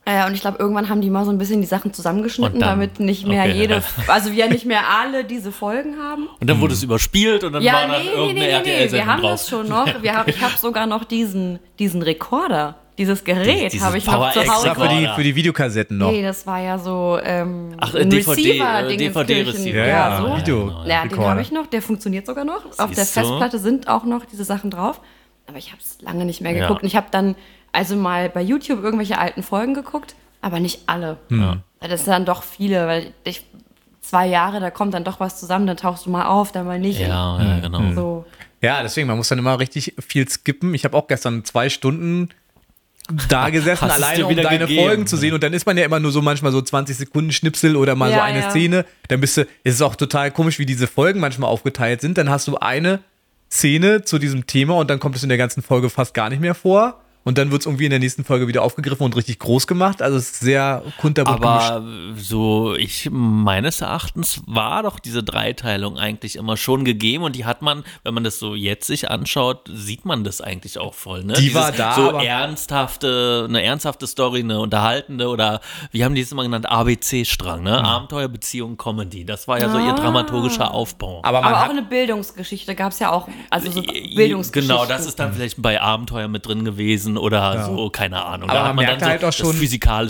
Äh, 0.05 0.25
und 0.25 0.33
ich 0.33 0.41
glaube, 0.41 0.57
irgendwann 0.57 0.89
haben 0.89 1.01
die 1.01 1.09
mal 1.09 1.23
so 1.25 1.29
ein 1.31 1.37
bisschen 1.37 1.61
die 1.61 1.67
Sachen 1.67 1.93
zusammengeschnitten, 1.93 2.59
dann- 2.59 2.69
damit 2.69 2.99
nicht 2.99 3.27
mehr 3.27 3.43
okay. 3.43 3.51
jede, 3.53 3.83
also 4.07 4.31
wir 4.31 4.47
nicht 4.49 4.65
mehr 4.65 4.81
alle 4.89 5.23
diese 5.25 5.51
Folgen 5.51 5.97
haben. 6.01 6.27
Und 6.39 6.49
dann 6.49 6.59
wurde 6.61 6.73
es 6.73 6.81
überspielt 6.81 7.43
und 7.43 7.53
dann 7.53 7.61
Ja, 7.61 7.73
war 7.73 7.87
nee, 7.87 7.93
dann 7.93 8.01
nee, 8.03 8.09
irgendeine 8.11 8.39
nee, 8.39 8.61
nee, 8.79 8.85
nee. 8.85 8.91
Wir 8.91 9.05
haben 9.05 9.21
drauf. 9.21 9.31
das 9.31 9.49
schon 9.49 9.67
noch. 9.67 10.01
Wir 10.01 10.15
haben, 10.17 10.29
ich 10.29 10.41
habe 10.41 10.57
sogar 10.57 10.87
noch 10.87 11.03
diesen, 11.03 11.59
diesen 11.77 12.01
Rekorder, 12.01 12.75
dieses 12.99 13.23
Gerät 13.23 13.73
habe 13.81 13.97
ich 13.97 14.05
noch 14.05 14.31
zu 14.33 14.39
Hause. 14.41 14.67
Extra 14.67 14.75
für 14.75 14.87
die, 14.89 15.07
für 15.15 15.23
die 15.23 15.35
Videokassetten 15.35 15.97
noch. 15.97 16.11
Nee, 16.11 16.21
das 16.21 16.45
war 16.45 16.59
ja 16.59 16.77
so 16.77 17.17
ähm, 17.23 17.69
Ach, 17.79 17.95
ein 17.95 18.09
DVD, 18.09 18.29
Receiver, 18.29 18.79
äh, 18.83 18.87
Ding 18.89 18.97
DVD-Receiver. 18.99 19.77
Ja, 19.79 19.87
Ja, 19.87 20.09
ja, 20.09 20.17
so. 20.21 20.37
Video. 20.37 20.73
Ja, 20.85 21.07
den 21.07 21.19
habe 21.19 21.41
ich 21.41 21.51
noch, 21.51 21.65
der 21.67 21.81
funktioniert 21.81 22.25
sogar 22.27 22.43
noch. 22.43 22.65
Auf 22.77 22.91
der 22.91 23.05
Siehst 23.05 23.15
du? 23.17 23.21
Festplatte 23.21 23.57
sind 23.57 23.87
auch 23.87 24.03
noch 24.03 24.25
diese 24.25 24.43
Sachen 24.43 24.69
drauf. 24.69 25.01
Aber 25.47 25.57
ich 25.57 25.71
habe 25.71 25.81
es 25.81 25.99
lange 26.01 26.25
nicht 26.25 26.41
mehr 26.41 26.51
Ja. 26.51 26.63
geguckt. 26.63 26.83
Und 26.83 26.87
ich 26.87 26.95
habe 26.95 27.07
dann 27.09 27.35
also 27.71 27.95
mal 27.95 28.29
bei 28.29 28.41
YouTube 28.41 28.83
irgendwelche 28.83 29.17
alten 29.17 29.41
Folgen 29.43 29.73
geguckt, 29.73 30.13
aber 30.41 30.59
nicht 30.59 30.81
alle. 30.87 31.17
Hm. 31.29 31.61
Weil 31.79 31.89
Das 31.89 32.03
sind 32.03 32.11
dann 32.11 32.25
doch 32.25 32.43
viele, 32.43 32.85
weil 32.85 33.13
ich 33.23 33.45
zwei 34.01 34.27
Jahre, 34.27 34.59
da 34.59 34.71
kommt 34.71 34.93
dann 34.93 35.03
doch 35.05 35.19
was 35.19 35.39
zusammen, 35.39 35.67
dann 35.67 35.77
tauchst 35.77 36.05
du 36.05 36.09
mal 36.09 36.25
auf, 36.25 36.51
dann 36.51 36.65
mal 36.65 36.79
nicht. 36.79 36.99
Ja, 36.99 37.41
ja, 37.41 37.59
genau. 37.61 37.93
So. 37.93 38.25
Ja, 38.61 38.81
deswegen, 38.83 39.07
man 39.07 39.15
muss 39.17 39.29
dann 39.29 39.39
immer 39.39 39.57
richtig 39.59 39.95
viel 40.05 40.27
skippen. 40.27 40.73
Ich 40.73 40.83
habe 40.83 40.97
auch 40.97 41.07
gestern 41.07 41.45
zwei 41.45 41.69
Stunden 41.69 42.29
da 43.27 43.49
gesessen, 43.49 43.81
Hast 43.81 43.91
alleine 44.03 44.25
um 44.25 44.31
wieder 44.31 44.43
deine 44.43 44.65
gegeben. 44.67 44.81
Folgen 44.81 45.07
zu 45.07 45.17
sehen. 45.17 45.33
Und 45.33 45.43
dann 45.43 45.53
ist 45.53 45.65
man 45.65 45.77
ja 45.77 45.85
immer 45.85 45.99
nur 45.99 46.11
so 46.11 46.21
manchmal 46.21 46.51
so 46.51 46.61
20 46.61 46.95
Sekunden 46.97 47.31
Schnipsel 47.31 47.75
oder 47.75 47.95
mal 47.95 48.09
so 48.11 48.17
Ja, 48.17 48.23
eine 48.23 48.39
ja. 48.41 48.49
Szene. 48.49 48.85
Dann 49.07 49.19
bist 49.21 49.37
du, 49.37 49.41
es 49.63 49.75
ist 49.75 49.81
auch 49.81 49.95
total 49.95 50.31
komisch, 50.31 50.59
wie 50.59 50.65
diese 50.65 50.87
Folgen 50.87 51.19
manchmal 51.19 51.49
aufgeteilt 51.49 52.01
sind. 52.01 52.17
Dann 52.17 52.29
hast 52.29 52.47
du 52.47 52.57
eine 52.57 52.99
Szene 53.51 54.03
zu 54.03 54.19
diesem 54.19 54.45
Thema 54.45 54.75
und 54.77 54.89
dann 54.89 54.99
kommt 54.99 55.15
es 55.15 55.23
in 55.23 55.29
der 55.29 55.37
ganzen 55.37 55.61
Folge 55.63 55.89
fast 55.89 56.13
gar 56.13 56.29
nicht 56.29 56.39
mehr 56.41 56.55
vor. 56.55 57.01
Und 57.25 57.37
dann 57.37 57.51
wird 57.51 57.61
es 57.61 57.65
irgendwie 57.65 57.83
in 57.85 57.89
der 57.91 57.99
nächsten 57.99 58.23
Folge 58.23 58.47
wieder 58.47 58.63
aufgegriffen 58.63 59.03
und 59.03 59.15
richtig 59.15 59.39
groß 59.39 59.67
gemacht. 59.67 60.01
Also 60.01 60.17
es 60.17 60.31
ist 60.31 60.39
sehr 60.39 60.83
kunterbunt 60.99 61.41
gemischt. 61.41 61.69
Aber 61.71 61.83
so, 62.17 62.75
ich 62.75 63.09
meines 63.11 63.81
Erachtens 63.81 64.41
war 64.47 64.83
doch 64.83 64.99
diese 64.99 65.21
Dreiteilung 65.21 65.97
eigentlich 65.97 66.37
immer 66.37 66.55
schon 66.57 66.85
gegeben 66.85 67.23
und 67.25 67.35
die 67.35 67.45
hat 67.45 67.61
man, 67.61 67.83
wenn 68.03 68.13
man 68.13 68.23
das 68.23 68.39
so 68.39 68.55
jetzt 68.55 68.87
sich 68.87 69.11
anschaut, 69.11 69.69
sieht 69.71 70.05
man 70.05 70.23
das 70.23 70.39
eigentlich 70.41 70.77
auch 70.77 70.93
voll. 70.93 71.23
Ne? 71.23 71.33
Die 71.33 71.53
war 71.53 71.71
da, 71.71 71.93
So 71.93 72.09
aber- 72.09 72.23
ernsthafte, 72.23 73.45
eine 73.47 73.61
ernsthafte 73.63 74.07
Story, 74.07 74.39
eine 74.39 74.59
unterhaltende 74.59 75.27
oder 75.27 75.59
wie 75.91 76.03
haben 76.05 76.15
die 76.15 76.21
es 76.21 76.31
immer 76.31 76.43
genannt, 76.43 76.69
ABC-Strang, 76.69 77.63
ne? 77.63 77.83
Abenteuer, 77.83 78.27
Beziehung, 78.27 78.77
Comedy. 78.77 79.25
Das 79.25 79.47
war 79.47 79.59
ja 79.59 79.69
so 79.69 79.77
ihr 79.77 79.93
dramaturgischer 79.93 80.71
Aufbau. 80.73 81.21
Aber 81.23 81.43
Aber 81.43 81.65
auch 81.65 81.69
eine 81.69 81.81
Bildungsgeschichte 81.83 82.75
gab 82.75 82.91
es 82.91 82.99
ja 82.99 83.11
auch. 83.11 83.27
Also 83.49 83.71
so 83.71 83.81
Bildungsgeschichten. 83.81 84.75
Genau, 84.75 84.85
das 84.85 85.05
ist 85.05 85.19
dann 85.19 85.33
vielleicht 85.33 85.61
bei 85.61 85.81
Abenteuer 85.81 86.27
mit 86.27 86.45
drin 86.47 86.63
gewesen 86.65 87.17
oder 87.19 87.65
so, 87.65 87.89
keine 87.89 88.23
Ahnung. 88.23 88.49
aber 88.49 88.59
da 88.59 88.59
man 88.59 88.69
hat 88.69 88.75
man 88.75 88.85
merkt 88.85 89.01
dann 89.01 89.09
halt 89.09 89.21
so 89.21 89.27
auch 89.27 89.33
schon, 89.33 89.59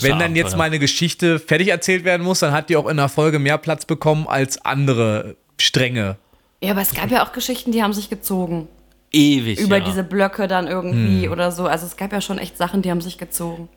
wenn 0.02 0.20
dann 0.20 0.36
jetzt 0.36 0.56
mal 0.56 0.64
eine 0.66 0.80
Geschichte 0.80 1.40
fertig 1.40 1.68
erzählt 1.70 2.04
werden 2.04 2.24
muss, 2.24 2.40
dann 2.40 2.52
hat 2.54 2.70
die 2.70 2.78
auch 2.78 2.86
in 2.86 2.92
einer 3.00 3.10
Folge 3.10 3.40
mehr 3.40 3.58
Platz 3.58 3.86
bekommen 3.86 4.28
als 4.28 4.64
andere 4.66 5.36
Stränge. 5.60 6.18
Ja, 6.62 6.72
aber 6.72 6.82
es 6.82 6.94
gab 6.94 7.10
ja 7.12 7.26
auch 7.26 7.32
Geschichten, 7.32 7.72
die 7.72 7.82
haben 7.84 7.94
sich 7.94 8.10
gezogen. 8.10 8.68
ewig 9.12 9.60
Über 9.60 9.78
ja. 9.78 9.84
diese 9.84 10.04
Blöcke 10.04 10.48
dann 10.48 10.68
irgendwie 10.68 11.26
Hm. 11.26 11.32
oder 11.32 11.52
so. 11.52 11.66
Also 11.66 11.86
es 11.86 11.98
gab 11.98 12.12
ja 12.14 12.22
schon 12.22 12.38
echt 12.38 12.58
Sachen, 12.58 12.82
die 12.82 12.92
haben 12.92 13.02
sich 13.02 13.18
gezogen. 13.18 13.68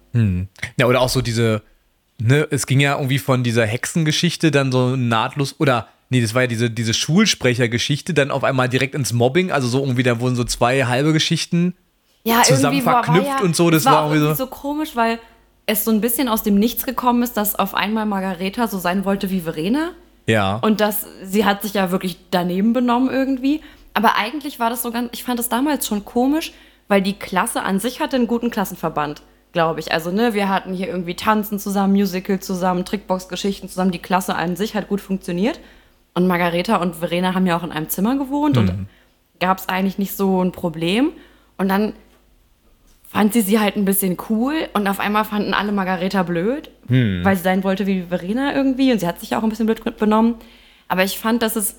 Ja, 0.79 0.87
oder 0.87 1.01
auch 1.01 1.09
so 1.09 1.23
diese, 1.23 1.63
ne, 2.19 2.47
es 2.51 2.67
ging 2.67 2.81
ja 2.81 2.97
irgendwie 2.97 3.19
von 3.19 3.43
dieser 3.43 3.65
Hexengeschichte 3.67 4.51
dann 4.51 4.71
so 4.73 4.95
nahtlos, 4.97 5.55
oder, 5.59 5.89
nee, 6.11 6.21
das 6.21 6.35
war 6.35 6.43
ja 6.43 6.49
diese, 6.49 6.71
diese 6.71 6.93
Schulsprechergeschichte, 6.93 8.13
dann 8.15 8.31
auf 8.31 8.45
einmal 8.45 8.69
direkt 8.69 8.95
ins 8.95 9.13
Mobbing, 9.13 9.51
also 9.53 9.69
so 9.69 9.81
irgendwie, 9.81 10.03
da 10.03 10.21
wurden 10.21 10.37
so 10.37 10.45
zwei 10.45 10.85
halbe 10.85 11.13
Geschichten. 11.13 11.75
Ja, 12.25 12.43
Zusammen 12.43 12.75
irgendwie 12.75 12.87
war- 12.87 13.05
verknüpft 13.05 13.29
ja, 13.41 13.41
und 13.45 13.57
so, 13.57 13.71
das 13.71 13.85
war 13.85 13.93
war 13.93 14.03
irgendwie 14.05 14.19
irgendwie 14.19 14.37
so 14.39 14.47
komisch, 14.47 14.95
weil 14.95 15.19
es 15.67 15.85
so 15.85 15.91
ein 15.91 16.01
bisschen 16.01 16.29
aus 16.29 16.43
dem 16.43 16.55
Nichts 16.57 16.85
gekommen 16.85 17.23
ist, 17.23 17.37
dass 17.37 17.55
auf 17.57 17.75
einmal 17.75 18.07
Margareta 18.07 18.69
so 18.69 18.79
sein 18.79 19.05
wollte 19.05 19.31
wie 19.31 19.41
Verena. 19.41 19.91
Ja. 20.27 20.57
Und 20.57 20.81
dass 20.81 21.07
sie 21.25 21.45
hat 21.45 21.63
sich 21.63 21.75
ja 21.75 21.91
wirklich 21.91 22.17
daneben 22.31 22.73
benommen 22.73 23.11
irgendwie. 23.11 23.61
Aber 23.95 24.17
eigentlich 24.17 24.59
war 24.61 24.71
das 24.71 24.83
so 24.83 24.91
ganz, 24.91 25.11
ich 25.13 25.25
fand 25.25 25.39
das 25.39 25.49
damals 25.49 25.87
schon 25.87 26.05
komisch, 26.05 26.53
weil 26.89 27.03
die 27.03 27.15
Klasse 27.15 27.63
an 27.63 27.81
sich 27.81 28.01
hatte 28.01 28.17
einen 28.17 28.27
guten 28.27 28.51
Klassenverband, 28.51 29.23
glaube 29.53 29.81
ich. 29.81 29.93
Also, 29.93 30.11
ne, 30.11 30.33
wir 30.35 30.49
hatten 30.49 30.73
hier 30.73 30.89
irgendwie 30.89 31.15
Tanzen 31.15 31.59
zusammen, 31.59 31.93
Musical 31.93 32.41
zusammen, 32.41 32.85
Trickbox-Geschichten 32.85 33.69
zusammen. 33.69 33.91
Die 33.91 33.99
Klasse 33.99 34.35
an 34.37 34.57
sich 34.57 34.75
hat 34.75 34.89
gut 34.89 35.01
funktioniert. 35.01 35.61
Und 36.15 36.27
Margareta 36.27 36.77
und 36.77 36.97
Verena 36.97 37.35
haben 37.35 37.47
ja 37.47 37.57
auch 37.57 37.63
in 37.65 37.73
einem 37.73 37.89
Zimmer 37.89 38.17
gewohnt 38.17 38.59
und 38.59 38.87
gab 39.41 39.59
es 39.59 39.69
eigentlich 39.69 39.99
nicht 39.99 40.17
so 40.17 40.43
ein 40.43 40.53
Problem. 40.53 41.13
Und 41.57 41.69
dann 41.69 41.95
fand 43.13 43.33
sie 43.33 43.43
sie 43.43 43.61
halt 43.61 43.77
ein 43.77 43.85
bisschen 43.85 44.17
cool 44.31 44.55
und 44.73 44.89
auf 44.89 44.99
einmal 44.99 45.25
fanden 45.25 45.55
alle 45.55 45.73
Margareta 45.73 46.23
blöd, 46.23 46.71
weil 46.89 47.37
sie 47.37 47.43
sein 47.43 47.63
wollte 47.63 47.87
wie 47.87 48.03
Verena 48.03 48.55
irgendwie 48.55 48.93
und 48.93 49.01
sie 49.01 49.07
hat 49.07 49.21
sich 49.21 49.37
auch 49.37 49.43
ein 49.43 49.49
bisschen 49.51 49.67
blöd 49.67 49.83
benommen. 49.99 50.37
Aber 50.89 51.05
ich 51.05 51.19
fand, 51.19 51.43
dass 51.43 51.57
es 51.57 51.77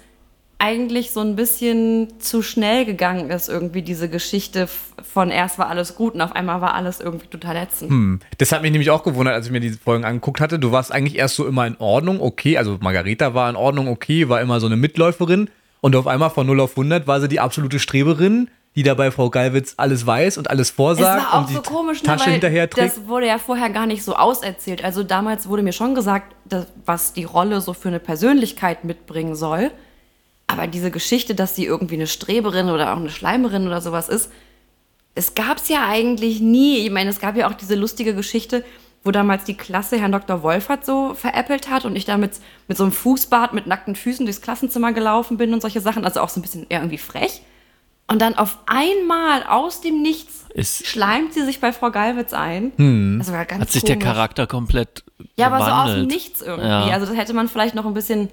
eigentlich 0.60 1.12
so 1.12 1.20
ein 1.20 1.36
bisschen 1.36 2.20
zu 2.20 2.42
schnell 2.42 2.86
gegangen 2.86 3.30
ist, 3.32 3.50
irgendwie 3.50 3.82
diese 3.82 4.08
Geschichte 4.08 4.68
von 5.02 5.30
erst 5.30 5.60
war 5.60 5.68
alles 5.68 5.96
gut 5.96 6.14
und 6.14 6.22
auf 6.22 6.34
einmal 6.34 6.62
war 6.62 6.74
alles 6.74 7.02
irgendwie 7.02 7.28
total 7.28 7.58
ätzend. 7.58 8.24
Das 8.38 8.52
hat 8.52 8.62
mich 8.62 8.72
nämlich 8.72 8.90
auch 8.90 9.04
gewundert, 9.04 9.34
als 9.34 9.48
ich 9.48 9.52
mir 9.52 9.60
diese 9.60 9.78
Folgen 9.78 10.06
angeguckt 10.06 10.40
hatte. 10.40 10.60
Du 10.60 10.72
warst 10.72 10.94
eigentlich 10.94 11.18
erst 11.18 11.36
so 11.36 11.46
immer 11.48 11.68
in 11.68 11.76
Ordnung, 11.80 12.22
okay. 12.22 12.58
Also 12.58 12.78
Margareta 12.80 13.34
war 13.34 13.50
in 13.50 13.56
Ordnung, 13.56 13.88
okay, 13.88 14.30
war 14.30 14.40
immer 14.40 14.60
so 14.60 14.68
eine 14.68 14.78
Mitläuferin. 14.78 15.50
Und 15.82 15.98
auf 15.98 16.08
einmal 16.08 16.30
von 16.30 16.48
0 16.48 16.62
auf 16.62 16.72
100 16.72 17.08
war 17.08 17.20
sie 17.20 17.28
die 17.28 17.42
absolute 17.42 17.80
Streberin, 17.80 18.50
die 18.76 18.84
dabei 18.84 19.12
Frau 19.12 19.30
Geilwitz 19.30 19.76
alles 19.78 20.06
weiß 20.06 20.38
und 20.38 20.50
alles 20.50 20.70
Es 20.70 20.76
vorsagt 20.76 21.34
und 21.34 21.50
die 21.50 21.54
so 21.54 21.62
komisch, 21.62 22.02
ne, 22.02 22.08
Tasche 22.08 22.26
weil 22.26 22.34
hinterher 22.34 22.70
trägt. 22.70 22.98
das 22.98 23.08
wurde 23.08 23.28
ja 23.28 23.38
vorher 23.38 23.70
gar 23.70 23.86
nicht 23.86 24.04
so 24.04 24.16
auserzählt. 24.16 24.84
Also 24.84 25.04
damals 25.04 25.48
wurde 25.48 25.62
mir 25.62 25.74
schon 25.74 25.94
gesagt, 25.96 26.36
dass, 26.46 26.66
was 26.86 27.14
die 27.14 27.24
Rolle 27.24 27.62
so 27.62 27.74
für 27.74 27.90
eine 27.90 28.00
Persönlichkeit 28.00 28.84
mitbringen 28.84 29.36
soll. 29.36 29.72
Aber 30.48 30.68
diese 30.68 30.92
Geschichte, 30.92 31.36
dass 31.36 31.56
sie 31.56 31.66
irgendwie 31.66 31.96
eine 31.96 32.08
Streberin 32.08 32.70
oder 32.70 32.94
auch 32.94 32.98
eine 32.98 33.10
Schleimerin 33.10 33.68
oder 33.68 33.82
sowas 33.82 34.10
ist, 34.10 34.32
es 35.16 35.36
gab 35.36 35.58
es 35.58 35.70
ja 35.70 35.88
eigentlich 35.88 36.42
nie. 36.42 36.80
Ich 36.86 36.92
meine, 36.92 37.10
es 37.10 37.20
gab 37.20 37.36
ja 37.36 37.48
auch 37.48 37.54
diese 37.54 37.76
lustige 37.76 38.16
Geschichte, 38.16 38.64
wo 39.04 39.12
damals 39.12 39.44
die 39.44 39.56
Klasse 39.56 40.00
Herrn 40.00 40.12
Dr. 40.12 40.42
Wolfert 40.42 40.86
so 40.86 41.14
veräppelt 41.14 41.70
hat 41.70 41.86
und 41.86 41.96
ich 41.96 42.06
da 42.06 42.18
mit, 42.18 42.32
mit 42.68 42.78
so 42.78 42.84
einem 42.84 42.92
Fußbad 42.92 43.54
mit 43.54 43.68
nackten 43.68 43.96
Füßen 43.96 44.26
durchs 44.26 44.42
Klassenzimmer 44.42 44.94
gelaufen 44.94 45.38
bin 45.38 45.54
und 45.54 45.62
solche 45.62 45.82
Sachen. 45.82 46.06
Also 46.06 46.22
auch 46.22 46.30
so 46.30 46.40
ein 46.40 46.44
bisschen 46.44 46.66
eher 46.70 46.80
irgendwie 46.80 46.98
frech. 46.98 47.42
Und 48.08 48.22
dann 48.22 48.36
auf 48.36 48.58
einmal 48.66 49.44
aus 49.44 49.82
dem 49.82 50.02
Nichts 50.02 50.46
Ist- 50.54 50.86
schleimt 50.86 51.34
sie 51.34 51.44
sich 51.46 51.60
bei 51.62 51.72
Frau 51.72 51.90
Geilwitz 51.90 52.34
ein. 52.34 52.72
Also 53.20 53.32
war 53.34 53.46
ganz 53.46 53.62
Hat 53.62 53.72
sich 53.72 53.84
der 53.84 53.96
komisch. 53.96 54.08
Charakter 54.08 54.46
komplett 54.48 55.04
Ja, 55.38 55.48
aber 55.48 55.58
so 55.60 55.64
aus 55.64 55.70
dem 55.70 55.86
gewandelt. 55.86 56.08
Nichts 56.12 56.42
irgendwie. 56.42 56.68
Ja. 56.68 56.82
Also 56.90 57.06
das 57.08 57.16
hätte 57.16 57.34
man 57.34 57.48
vielleicht 57.48 57.76
noch 57.76 57.86
ein 57.86 57.94
bisschen 57.94 58.30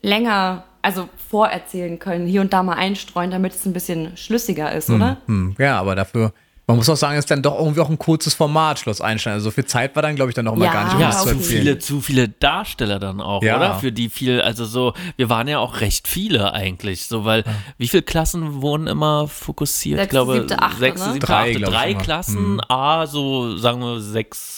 länger, 0.00 0.64
also 0.82 1.08
vorerzählen 1.28 1.98
können, 1.98 2.26
hier 2.26 2.40
und 2.40 2.52
da 2.52 2.62
mal 2.62 2.74
einstreuen, 2.74 3.30
damit 3.30 3.54
es 3.54 3.66
ein 3.66 3.72
bisschen 3.72 4.16
schlüssiger 4.16 4.72
ist, 4.72 4.88
oder? 4.88 5.16
Hm, 5.26 5.56
ja, 5.58 5.78
aber 5.80 5.96
dafür, 5.96 6.32
man 6.68 6.76
muss 6.76 6.88
auch 6.90 6.96
sagen, 6.96 7.14
es 7.14 7.20
ist 7.20 7.30
dann 7.30 7.40
doch 7.40 7.58
irgendwie 7.58 7.80
auch 7.80 7.88
ein 7.88 7.98
kurzes 7.98 8.34
Format, 8.34 8.78
Schloss 8.78 9.00
Einstein. 9.00 9.32
Also 9.32 9.44
so 9.44 9.50
viel 9.50 9.64
Zeit 9.64 9.96
war 9.96 10.02
dann, 10.02 10.16
glaube 10.16 10.30
ich, 10.30 10.34
dann 10.34 10.44
noch 10.44 10.54
mal 10.54 10.66
Ja, 10.66 10.72
gar 10.72 10.84
nicht, 10.84 10.94
um 10.94 11.00
Ja, 11.00 11.10
zu 11.12 11.38
viele, 11.40 11.78
zu 11.78 12.02
viele 12.02 12.28
Darsteller 12.28 12.98
dann 12.98 13.22
auch, 13.22 13.42
Ja. 13.42 13.56
oder? 13.56 13.74
Für 13.76 13.90
die 13.90 14.10
viel, 14.10 14.42
also 14.42 14.66
so, 14.66 14.92
wir 15.16 15.30
waren 15.30 15.48
ja 15.48 15.60
auch 15.60 15.80
recht 15.80 16.06
viele 16.06 16.52
eigentlich, 16.52 17.06
so, 17.06 17.24
weil 17.24 17.42
wie 17.78 17.88
viele 17.88 18.02
Klassen 18.02 18.60
wurden 18.60 18.86
immer 18.86 19.28
fokussiert? 19.28 19.98
Sechste, 19.98 20.04
ich 20.04 20.10
glaube, 20.10 20.34
siebte, 20.34 20.62
achte, 20.62 20.78
sechste, 20.78 21.06
ne? 21.06 21.12
siebte, 21.14 21.26
Drei, 21.26 21.50
achte, 21.52 21.60
drei 21.60 21.90
immer. 21.92 22.00
Klassen, 22.02 22.60
A, 22.68 23.06
so, 23.06 23.56
sagen 23.56 23.80
wir, 23.80 24.00
sechs 24.00 24.57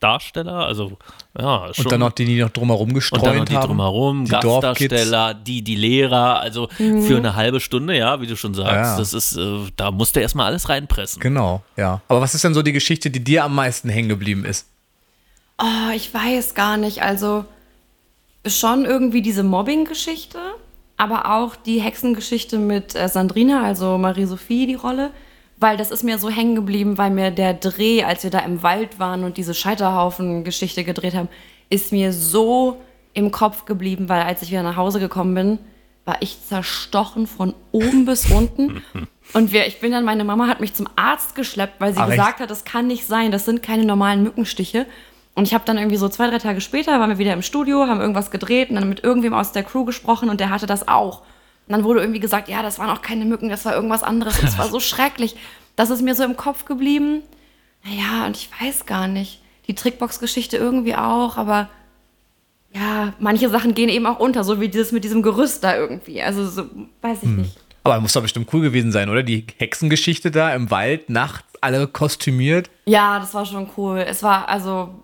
Darsteller, 0.00 0.66
also, 0.66 0.98
ja, 1.38 1.72
schon. 1.72 1.86
Und 1.86 1.92
dann 1.92 2.00
noch 2.00 2.12
die, 2.12 2.26
die 2.26 2.40
noch 2.40 2.50
drumherum 2.50 2.88
und 2.88 2.94
gestreut 2.94 3.24
dann 3.24 3.38
noch 3.38 3.44
die 3.46 3.56
haben. 3.56 3.66
drumherum, 3.68 4.24
die. 4.26 4.30
Gastdarsteller, 4.30 5.32
die, 5.34 5.62
die 5.62 5.74
Lehrer, 5.74 6.38
also 6.40 6.68
für 6.76 7.16
eine 7.16 7.34
halbe 7.34 7.60
Stunde, 7.60 7.96
ja, 7.96 8.20
wie 8.20 8.26
du 8.26 8.36
schon 8.36 8.52
sagst, 8.52 8.72
Ja. 8.74 8.98
das 8.98 9.14
ist, 9.14 9.36
äh, 9.36 9.58
da 9.76 9.90
musst 9.90 10.14
du 10.14 10.20
erstmal 10.20 10.46
alles 10.46 10.68
reinpressen. 10.68 11.20
Genau, 11.20 11.62
ja. 11.76 12.02
Aber 12.08 12.20
was 12.20 12.34
ist 12.34 12.44
denn 12.44 12.52
so 12.52 12.62
die 12.62 12.72
Geschichte, 12.72 13.10
die 13.10 13.24
dir 13.24 13.44
am 13.44 13.54
meisten 13.54 13.88
hängen 13.88 14.10
geblieben 14.10 14.44
ist? 14.44 14.66
Oh, 15.58 15.90
ich 15.94 16.12
weiß 16.12 16.54
gar 16.54 16.76
nicht. 16.76 17.02
Also 17.02 17.46
schon 18.46 18.84
irgendwie 18.84 19.22
diese 19.22 19.42
Mobbing-Geschichte, 19.42 20.38
aber 20.98 21.34
auch 21.34 21.56
die 21.56 21.80
Hexengeschichte 21.80 22.58
mit 22.58 22.94
äh, 22.94 23.08
Sandrina, 23.08 23.62
also 23.62 23.96
Marie-Sophie, 23.96 24.66
die 24.66 24.74
Rolle. 24.74 25.10
Weil 25.58 25.76
das 25.76 25.90
ist 25.90 26.02
mir 26.02 26.18
so 26.18 26.28
hängen 26.28 26.54
geblieben, 26.54 26.98
weil 26.98 27.10
mir 27.10 27.30
der 27.30 27.54
Dreh, 27.54 28.04
als 28.04 28.22
wir 28.22 28.30
da 28.30 28.40
im 28.40 28.62
Wald 28.62 28.98
waren 28.98 29.24
und 29.24 29.36
diese 29.36 29.54
Scheiterhaufen-Geschichte 29.54 30.84
gedreht 30.84 31.14
haben, 31.14 31.28
ist 31.70 31.92
mir 31.92 32.12
so 32.12 32.80
im 33.14 33.30
Kopf 33.30 33.64
geblieben, 33.64 34.08
weil 34.08 34.22
als 34.22 34.42
ich 34.42 34.50
wieder 34.50 34.62
nach 34.62 34.76
Hause 34.76 35.00
gekommen 35.00 35.34
bin, 35.34 35.58
war 36.04 36.18
ich 36.20 36.38
zerstochen 36.44 37.26
von 37.26 37.54
oben 37.72 38.04
bis 38.04 38.30
unten. 38.30 38.82
Und 39.32 39.52
wir, 39.52 39.66
ich 39.66 39.80
bin 39.80 39.90
dann, 39.90 40.04
meine 40.04 40.22
Mama 40.22 40.46
hat 40.46 40.60
mich 40.60 40.72
zum 40.72 40.86
Arzt 40.94 41.34
geschleppt, 41.34 41.80
weil 41.80 41.92
sie 41.92 42.00
Ach, 42.00 42.08
gesagt 42.08 42.34
echt? 42.34 42.40
hat, 42.40 42.50
das 42.50 42.64
kann 42.64 42.86
nicht 42.86 43.06
sein, 43.06 43.32
das 43.32 43.44
sind 43.44 43.60
keine 43.60 43.84
normalen 43.84 44.22
Mückenstiche. 44.22 44.86
Und 45.34 45.48
ich 45.48 45.52
habe 45.52 45.64
dann 45.66 45.76
irgendwie 45.76 45.96
so 45.96 46.08
zwei, 46.08 46.30
drei 46.30 46.38
Tage 46.38 46.60
später, 46.60 47.00
waren 47.00 47.10
wir 47.10 47.18
wieder 47.18 47.32
im 47.32 47.42
Studio, 47.42 47.86
haben 47.86 48.00
irgendwas 48.00 48.30
gedreht 48.30 48.70
und 48.70 48.76
dann 48.76 48.88
mit 48.88 49.02
irgendwem 49.02 49.34
aus 49.34 49.50
der 49.50 49.64
Crew 49.64 49.84
gesprochen 49.84 50.30
und 50.30 50.38
der 50.38 50.50
hatte 50.50 50.66
das 50.66 50.86
auch. 50.86 51.22
Und 51.66 51.72
dann 51.72 51.84
wurde 51.84 52.00
irgendwie 52.00 52.20
gesagt, 52.20 52.48
ja, 52.48 52.62
das 52.62 52.78
waren 52.78 52.90
auch 52.90 53.02
keine 53.02 53.24
Mücken, 53.24 53.48
das 53.48 53.64
war 53.64 53.74
irgendwas 53.74 54.02
anderes. 54.02 54.42
Es 54.42 54.56
war 54.58 54.68
so 54.68 54.80
schrecklich. 54.80 55.36
Das 55.74 55.90
ist 55.90 56.02
mir 56.02 56.14
so 56.14 56.24
im 56.24 56.36
Kopf 56.36 56.64
geblieben. 56.64 57.22
Naja, 57.84 58.26
und 58.26 58.36
ich 58.36 58.48
weiß 58.60 58.86
gar 58.86 59.08
nicht. 59.08 59.40
Die 59.66 59.74
Trickbox-Geschichte 59.74 60.56
irgendwie 60.56 60.94
auch, 60.94 61.36
aber 61.36 61.68
ja, 62.72 63.14
manche 63.18 63.48
Sachen 63.48 63.74
gehen 63.74 63.88
eben 63.88 64.06
auch 64.06 64.18
unter, 64.18 64.44
so 64.44 64.60
wie 64.60 64.68
dieses 64.68 64.92
mit 64.92 65.02
diesem 65.02 65.22
Gerüst 65.22 65.64
da 65.64 65.76
irgendwie. 65.76 66.22
Also 66.22 66.46
so, 66.46 66.66
weiß 67.00 67.22
ich 67.22 67.28
nicht. 67.28 67.58
Aber 67.82 68.00
muss 68.00 68.12
doch 68.12 68.22
bestimmt 68.22 68.48
cool 68.52 68.62
gewesen 68.62 68.90
sein, 68.90 69.08
oder? 69.08 69.22
Die 69.22 69.46
Hexengeschichte 69.58 70.30
da 70.30 70.52
im 70.54 70.70
Wald, 70.70 71.08
nachts, 71.08 71.46
alle 71.60 71.86
kostümiert. 71.86 72.68
Ja, 72.84 73.18
das 73.20 73.32
war 73.32 73.46
schon 73.46 73.70
cool. 73.76 73.98
Es 73.98 74.22
war 74.22 74.48
also 74.48 74.94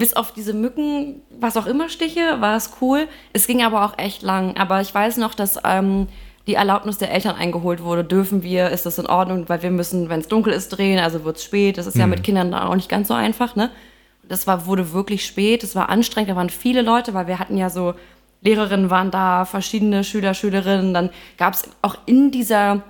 bis 0.00 0.14
auf 0.14 0.32
diese 0.32 0.54
Mücken, 0.54 1.20
was 1.28 1.58
auch 1.58 1.66
immer 1.66 1.90
Stiche, 1.90 2.40
war 2.40 2.56
es 2.56 2.70
cool. 2.80 3.06
Es 3.34 3.46
ging 3.46 3.62
aber 3.62 3.84
auch 3.84 3.98
echt 3.98 4.22
lang. 4.22 4.56
Aber 4.56 4.80
ich 4.80 4.94
weiß 4.94 5.18
noch, 5.18 5.34
dass 5.34 5.58
ähm, 5.62 6.08
die 6.46 6.54
Erlaubnis 6.54 6.96
der 6.96 7.12
Eltern 7.12 7.36
eingeholt 7.36 7.82
wurde. 7.82 8.02
Dürfen 8.02 8.42
wir, 8.42 8.70
ist 8.70 8.86
das 8.86 8.96
in 8.96 9.04
Ordnung, 9.04 9.46
weil 9.50 9.62
wir 9.62 9.70
müssen, 9.70 10.08
wenn 10.08 10.20
es 10.20 10.28
dunkel 10.28 10.54
ist, 10.54 10.70
drehen, 10.70 10.98
also 10.98 11.24
wird 11.24 11.36
es 11.36 11.44
spät. 11.44 11.76
Das 11.76 11.86
ist 11.86 11.98
ja 11.98 12.06
mit 12.06 12.24
Kindern 12.24 12.54
auch 12.54 12.74
nicht 12.74 12.88
ganz 12.88 13.08
so 13.08 13.14
einfach, 13.14 13.56
ne? 13.56 13.70
Das 14.26 14.46
war, 14.46 14.64
wurde 14.64 14.94
wirklich 14.94 15.26
spät, 15.26 15.62
es 15.64 15.76
war 15.76 15.90
anstrengend, 15.90 16.30
da 16.30 16.36
waren 16.36 16.48
viele 16.48 16.80
Leute, 16.80 17.12
weil 17.12 17.26
wir 17.26 17.38
hatten 17.38 17.58
ja 17.58 17.68
so, 17.68 17.92
Lehrerinnen 18.40 18.88
waren 18.88 19.10
da, 19.10 19.44
verschiedene 19.44 20.02
Schüler, 20.02 20.32
Schülerinnen. 20.32 20.94
Dann 20.94 21.10
gab 21.36 21.52
es 21.52 21.64
auch 21.82 21.98
in 22.06 22.30
dieser 22.30 22.80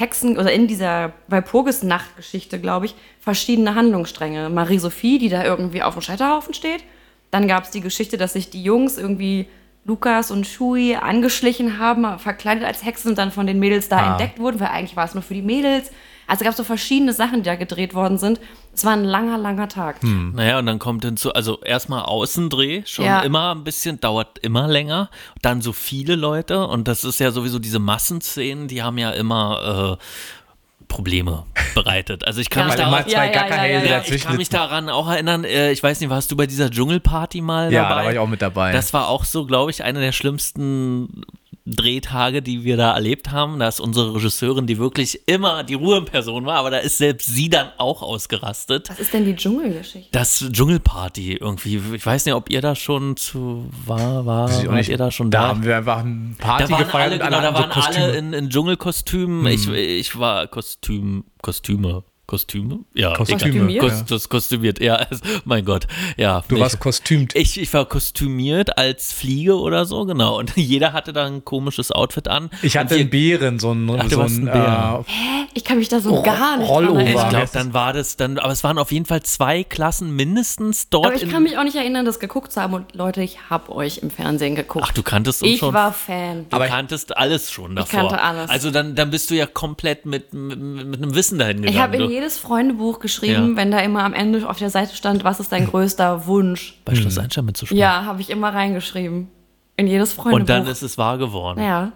Hexen- 0.00 0.38
oder 0.38 0.50
in 0.52 0.66
dieser 0.66 1.12
Walpurgis-Nacht-Geschichte, 1.28 2.58
glaube 2.58 2.86
ich, 2.86 2.94
verschiedene 3.20 3.74
Handlungsstränge. 3.74 4.48
Marie-Sophie, 4.48 5.18
die 5.18 5.28
da 5.28 5.44
irgendwie 5.44 5.82
auf 5.82 5.94
dem 5.94 6.02
Scheiterhaufen 6.02 6.54
steht. 6.54 6.82
Dann 7.30 7.46
gab 7.46 7.64
es 7.64 7.70
die 7.70 7.80
Geschichte, 7.80 8.16
dass 8.16 8.32
sich 8.32 8.50
die 8.50 8.62
Jungs 8.62 8.98
irgendwie 8.98 9.46
Lukas 9.84 10.30
und 10.30 10.46
Shui 10.46 10.94
angeschlichen 10.96 11.78
haben, 11.78 12.18
verkleidet 12.18 12.64
als 12.64 12.84
Hexen 12.84 13.10
und 13.10 13.18
dann 13.18 13.30
von 13.30 13.46
den 13.46 13.58
Mädels 13.58 13.88
da 13.88 13.98
Ah. 13.98 14.10
entdeckt 14.12 14.38
wurden, 14.38 14.58
weil 14.60 14.68
eigentlich 14.68 14.96
war 14.96 15.04
es 15.04 15.14
nur 15.14 15.22
für 15.22 15.34
die 15.34 15.42
Mädels. 15.42 15.90
Also 16.30 16.44
gab 16.44 16.52
es 16.52 16.56
so 16.56 16.64
verschiedene 16.64 17.12
Sachen, 17.12 17.38
die 17.42 17.48
da 17.48 17.56
gedreht 17.56 17.92
worden 17.92 18.16
sind. 18.16 18.40
Es 18.72 18.84
war 18.84 18.92
ein 18.92 19.04
langer, 19.04 19.36
langer 19.36 19.68
Tag. 19.68 19.96
Naja, 20.02 20.60
und 20.60 20.66
dann 20.66 20.78
kommt 20.78 21.04
hinzu, 21.04 21.32
also 21.32 21.60
erstmal 21.62 22.02
Außendreh, 22.02 22.82
schon 22.86 23.04
Ja. 23.04 23.20
immer 23.22 23.52
ein 23.54 23.64
bisschen, 23.64 23.98
dauert 24.00 24.38
immer 24.38 24.68
länger. 24.68 25.10
Dann 25.42 25.60
so 25.60 25.72
viele 25.72 26.14
Leute 26.14 26.66
und 26.66 26.86
das 26.86 27.02
ist 27.02 27.18
ja 27.18 27.32
sowieso 27.32 27.58
diese 27.58 27.80
Massenszenen, 27.80 28.68
die 28.68 28.82
haben 28.82 28.96
ja 28.96 29.10
immer 29.10 29.98
äh, 29.98 30.84
Probleme 30.86 31.44
bereitet. 31.74 32.24
Also 32.26 32.40
ich 32.40 32.48
kann 32.50 32.62
Ja. 32.62 32.66
mich 32.66 32.72
Weil 32.74 32.82
da 32.84 32.88
immer 32.88 32.98
auch, 33.00 33.06
zwei 33.08 33.32
ja, 33.32 33.46
ja, 33.46 33.64
ja, 33.66 33.66
ja. 33.66 33.84
ja, 33.98 34.02
ich 34.04 34.22
kann 34.22 34.36
mich 34.36 34.48
daran 34.48 34.88
auch 34.88 35.08
erinnern, 35.10 35.44
äh, 35.44 35.72
ich 35.72 35.82
weiß 35.82 36.00
nicht, 36.00 36.10
warst 36.10 36.30
du 36.30 36.36
bei 36.36 36.46
dieser 36.46 36.70
Dschungelparty 36.70 37.40
mal 37.40 37.72
Ja, 37.72 37.82
dabei? 37.88 37.94
da 38.00 38.04
war 38.06 38.12
ich 38.12 38.18
auch 38.18 38.28
mit 38.28 38.42
dabei. 38.42 38.72
Das 38.72 38.92
war 38.92 39.08
auch 39.08 39.24
so, 39.24 39.46
glaube 39.46 39.70
ich, 39.70 39.82
eine 39.84 40.00
der 40.00 40.12
schlimmsten 40.12 41.22
Drehtage, 41.66 42.42
die 42.42 42.64
wir 42.64 42.76
da 42.76 42.94
erlebt 42.94 43.30
haben. 43.30 43.58
Da 43.58 43.68
ist 43.68 43.80
unsere 43.80 44.14
Regisseurin, 44.14 44.66
die 44.66 44.78
wirklich 44.78 45.20
immer 45.26 45.62
die 45.62 45.74
Ruhe 45.74 45.98
in 45.98 46.04
Person 46.04 46.46
war, 46.46 46.56
aber 46.56 46.70
da 46.70 46.78
ist 46.78 46.98
selbst 46.98 47.26
sie 47.26 47.48
dann 47.48 47.68
auch 47.78 48.02
ausgerastet. 48.02 48.88
Was 48.88 49.00
ist 49.00 49.12
denn 49.12 49.24
die 49.24 49.36
Dschungelgeschichte? 49.36 50.08
Das 50.12 50.44
Dschungelparty 50.50 51.34
irgendwie. 51.34 51.80
Ich 51.94 52.04
weiß 52.04 52.26
nicht, 52.26 52.34
ob 52.34 52.50
ihr 52.50 52.60
da 52.60 52.74
schon 52.74 53.16
zu 53.16 53.68
war, 53.86 54.26
war, 54.26 54.50
wart 54.50 54.72
nicht. 54.72 54.88
ihr 54.88 54.98
da 54.98 55.10
schon 55.10 55.30
da 55.30 55.40
da? 55.40 55.48
haben 55.48 55.64
wir 55.64 55.76
einfach 55.76 55.98
eine 55.98 56.34
Party 56.38 56.64
da 56.64 56.70
waren 56.70 56.84
gefeiert 56.84 57.12
alle, 57.12 57.14
und 57.14 57.20
genau, 57.20 57.30
da 57.30 57.42
hatten 57.42 57.56
so 57.56 57.62
waren 57.62 57.70
alle 57.70 57.94
Kostüme. 57.94 58.18
in, 58.18 58.32
in 58.32 58.50
Dschungelkostümen. 58.50 59.46
Ich, 59.46 59.68
ich 59.68 60.18
war 60.18 60.46
Kostüm, 60.46 61.24
Kostüme, 61.42 62.04
Kostüme? 62.30 62.78
Ja, 62.94 63.12
Kostüme, 63.14 63.42
egal. 63.68 63.70
ja. 63.70 63.82
Kos 63.82 64.04
das 64.06 64.28
kostümiert, 64.28 64.80
ja, 64.80 64.94
also, 65.10 65.20
mein 65.44 65.64
Gott, 65.64 65.88
ja. 66.16 66.44
Du 66.46 66.54
Ich- 66.54 66.60
warst 66.62 66.78
kostümt. 66.78 67.34
ich, 67.34 67.60
ich 67.60 67.74
war 67.74 67.84
kostümiert 67.86 68.78
als 68.78 69.12
Fliege 69.12 69.58
oder 69.58 69.84
so, 69.84 70.04
genau. 70.06 70.38
Und 70.38 70.52
jeder 70.56 70.92
hatte 70.92 71.12
da 71.12 71.26
ein 71.26 71.44
komisches 71.44 71.90
Outfit 71.90 72.28
an. 72.28 72.50
Ich 72.62 72.76
hatte 72.76 72.94
wir- 72.94 73.00
einen 73.00 73.10
Bären, 73.10 73.58
so 73.58 73.72
ein, 73.72 73.90
Ach, 73.98 74.04
du 74.04 74.10
so 74.10 74.18
warst 74.18 74.36
ein 74.38 74.48
ein 74.48 74.52
Bären. 74.52 75.00
äh, 75.00 75.48
Ich 75.54 75.64
kann 75.64 75.78
mich 75.78 75.88
da 75.88 75.98
so 75.98 76.22
gar 76.22 76.56
nicht 76.58 76.68
Rollover. 76.68 77.00
Ich 77.02 77.28
glaube, 77.28 77.48
dann 77.52 77.74
war 77.74 77.92
das 77.92 78.16
dann, 78.16 78.38
aber 78.38 78.52
es 78.52 78.62
waren 78.62 78.78
auf 78.78 78.92
jeden 78.92 79.06
Fall 79.06 79.22
zwei 79.24 79.64
Klassen 79.64 80.14
mindestens 80.14 80.88
dort. 80.88 81.06
Aber 81.06 81.14
ich 81.16 81.22
in, 81.24 81.30
kann 81.32 81.42
mich 81.42 81.58
auch 81.58 81.64
nicht 81.64 81.74
erinnern, 81.76 82.04
das 82.06 82.20
geguckt 82.20 82.52
zu 82.52 82.60
haben. 82.60 82.74
Und 82.74 82.94
Leute, 82.94 83.22
ich 83.22 83.50
hab 83.50 83.68
euch 83.70 83.98
im 83.98 84.10
Fernsehen 84.10 84.54
geguckt. 84.54 84.84
Ach, 84.88 84.92
du 84.92 85.02
kanntest 85.02 85.42
uns 85.42 85.52
ich 85.52 85.58
schon. 85.58 85.74
war 85.74 85.92
Fan. 85.92 86.46
Du 86.48 86.54
Aber 86.56 86.66
ich- 86.66 86.70
kanntest 86.70 87.16
alles 87.16 87.50
schon 87.50 87.74
davor. 87.74 88.00
kannte 88.08 88.22
alles. 88.22 88.48
Also 88.50 88.70
dann, 88.70 88.94
dann 88.94 89.10
bist 89.10 89.30
du 89.30 89.34
ja 89.34 89.46
komplett 89.46 90.06
mit, 90.06 90.32
mit, 90.32 90.58
mit 90.60 91.02
einem 91.02 91.14
Wissen 91.16 91.38
dahin 91.40 91.56
gegangen. 91.62 91.74
Ich 91.74 91.82
habe 91.82 91.96
in 91.96 92.02
du. 92.02 92.08
Jedes 92.20 92.38
Freundebuch 92.38 93.00
geschrieben, 93.00 93.50
Ja. 93.50 93.56
wenn 93.56 93.70
da 93.70 93.78
immer 93.80 94.04
am 94.04 94.12
Ende 94.12 94.48
auf 94.48 94.58
der 94.58 94.70
Seite 94.70 94.94
stand, 94.94 95.24
was 95.24 95.40
ist 95.40 95.52
dein 95.52 95.66
größter 95.66 96.26
Wunsch? 96.26 96.78
bei 96.84 96.94
Schloss 96.94 97.18
Einstein 97.18 97.44
mitzuspielen. 97.46 97.80
Ja, 97.80 98.04
habe 98.04 98.20
ich 98.20 98.30
immer 98.30 98.52
reingeschrieben. 98.54 99.28
In 99.76 99.86
jedes 99.86 100.12
Freundebuch. 100.12 100.40
Und 100.40 100.48
dann 100.48 100.66
ist 100.66 100.82
es 100.82 100.98
wahr 100.98 101.18
geworden. 101.18 101.62
ja. 101.62 101.92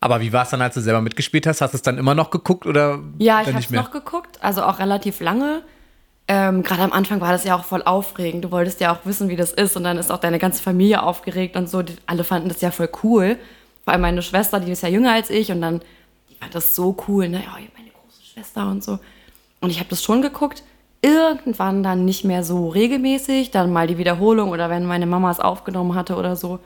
Aber 0.00 0.20
wie 0.20 0.32
war 0.32 0.44
es 0.44 0.50
dann, 0.50 0.62
als 0.62 0.74
du 0.74 0.80
selber 0.80 1.00
mitgespielt 1.00 1.44
hast? 1.48 1.60
Hast 1.60 1.72
du 1.72 1.76
es 1.76 1.82
dann 1.82 1.98
immer 1.98 2.14
noch 2.14 2.30
geguckt 2.30 2.66
oder 2.66 3.00
Ja, 3.18 3.40
ich 3.42 3.48
habe 3.48 3.58
es 3.58 3.70
noch 3.70 3.90
geguckt, 3.90 4.38
also 4.40 4.62
auch 4.62 4.78
relativ 4.78 5.18
lange. 5.18 5.62
Ähm, 6.28 6.62
Gerade 6.62 6.82
am 6.82 6.92
Anfang 6.92 7.20
war 7.20 7.32
das 7.32 7.42
ja 7.42 7.56
auch 7.56 7.64
voll 7.64 7.82
aufregend. 7.82 8.44
Du 8.44 8.52
wolltest 8.52 8.80
ja 8.80 8.92
auch 8.94 8.98
wissen, 9.06 9.28
wie 9.28 9.34
das 9.34 9.50
ist. 9.52 9.76
Und 9.76 9.82
dann 9.82 9.96
ist 9.98 10.12
auch 10.12 10.18
deine 10.18 10.38
ganze 10.38 10.62
Familie 10.62 11.02
aufgeregt 11.02 11.56
und 11.56 11.68
so. 11.68 11.82
Die, 11.82 11.96
alle 12.06 12.22
fanden 12.22 12.48
das 12.48 12.60
ja 12.60 12.70
voll 12.70 12.88
cool. 13.02 13.38
Vor 13.82 13.92
allem 13.92 14.02
meine 14.02 14.22
Schwester, 14.22 14.60
die 14.60 14.70
ist 14.70 14.82
ja 14.84 14.88
jünger 14.88 15.12
als 15.14 15.30
ich. 15.30 15.50
Und 15.50 15.62
dann 15.62 15.80
die 16.30 16.36
fand 16.36 16.54
das 16.54 16.76
so 16.76 16.96
cool. 17.08 17.28
Ne? 17.28 17.38
Ja, 17.44 17.52
meine 17.54 17.90
große 17.90 18.22
Schwester 18.34 18.68
und 18.70 18.84
so. 18.84 19.00
Und 19.60 19.70
ich 19.70 19.78
habe 19.78 19.88
das 19.90 20.02
schon 20.02 20.22
geguckt. 20.22 20.62
Irgendwann 21.02 21.82
dann 21.82 22.04
nicht 22.04 22.24
mehr 22.24 22.42
so 22.44 22.68
regelmäßig. 22.68 23.50
Dann 23.50 23.72
mal 23.72 23.86
die 23.86 23.98
Wiederholung 23.98 24.50
oder 24.50 24.68
wenn 24.70 24.84
meine 24.84 25.06
Mama 25.06 25.30
es 25.30 25.40
aufgenommen 25.40 25.94
hatte 25.94 26.16
oder 26.16 26.36
so. 26.36 26.58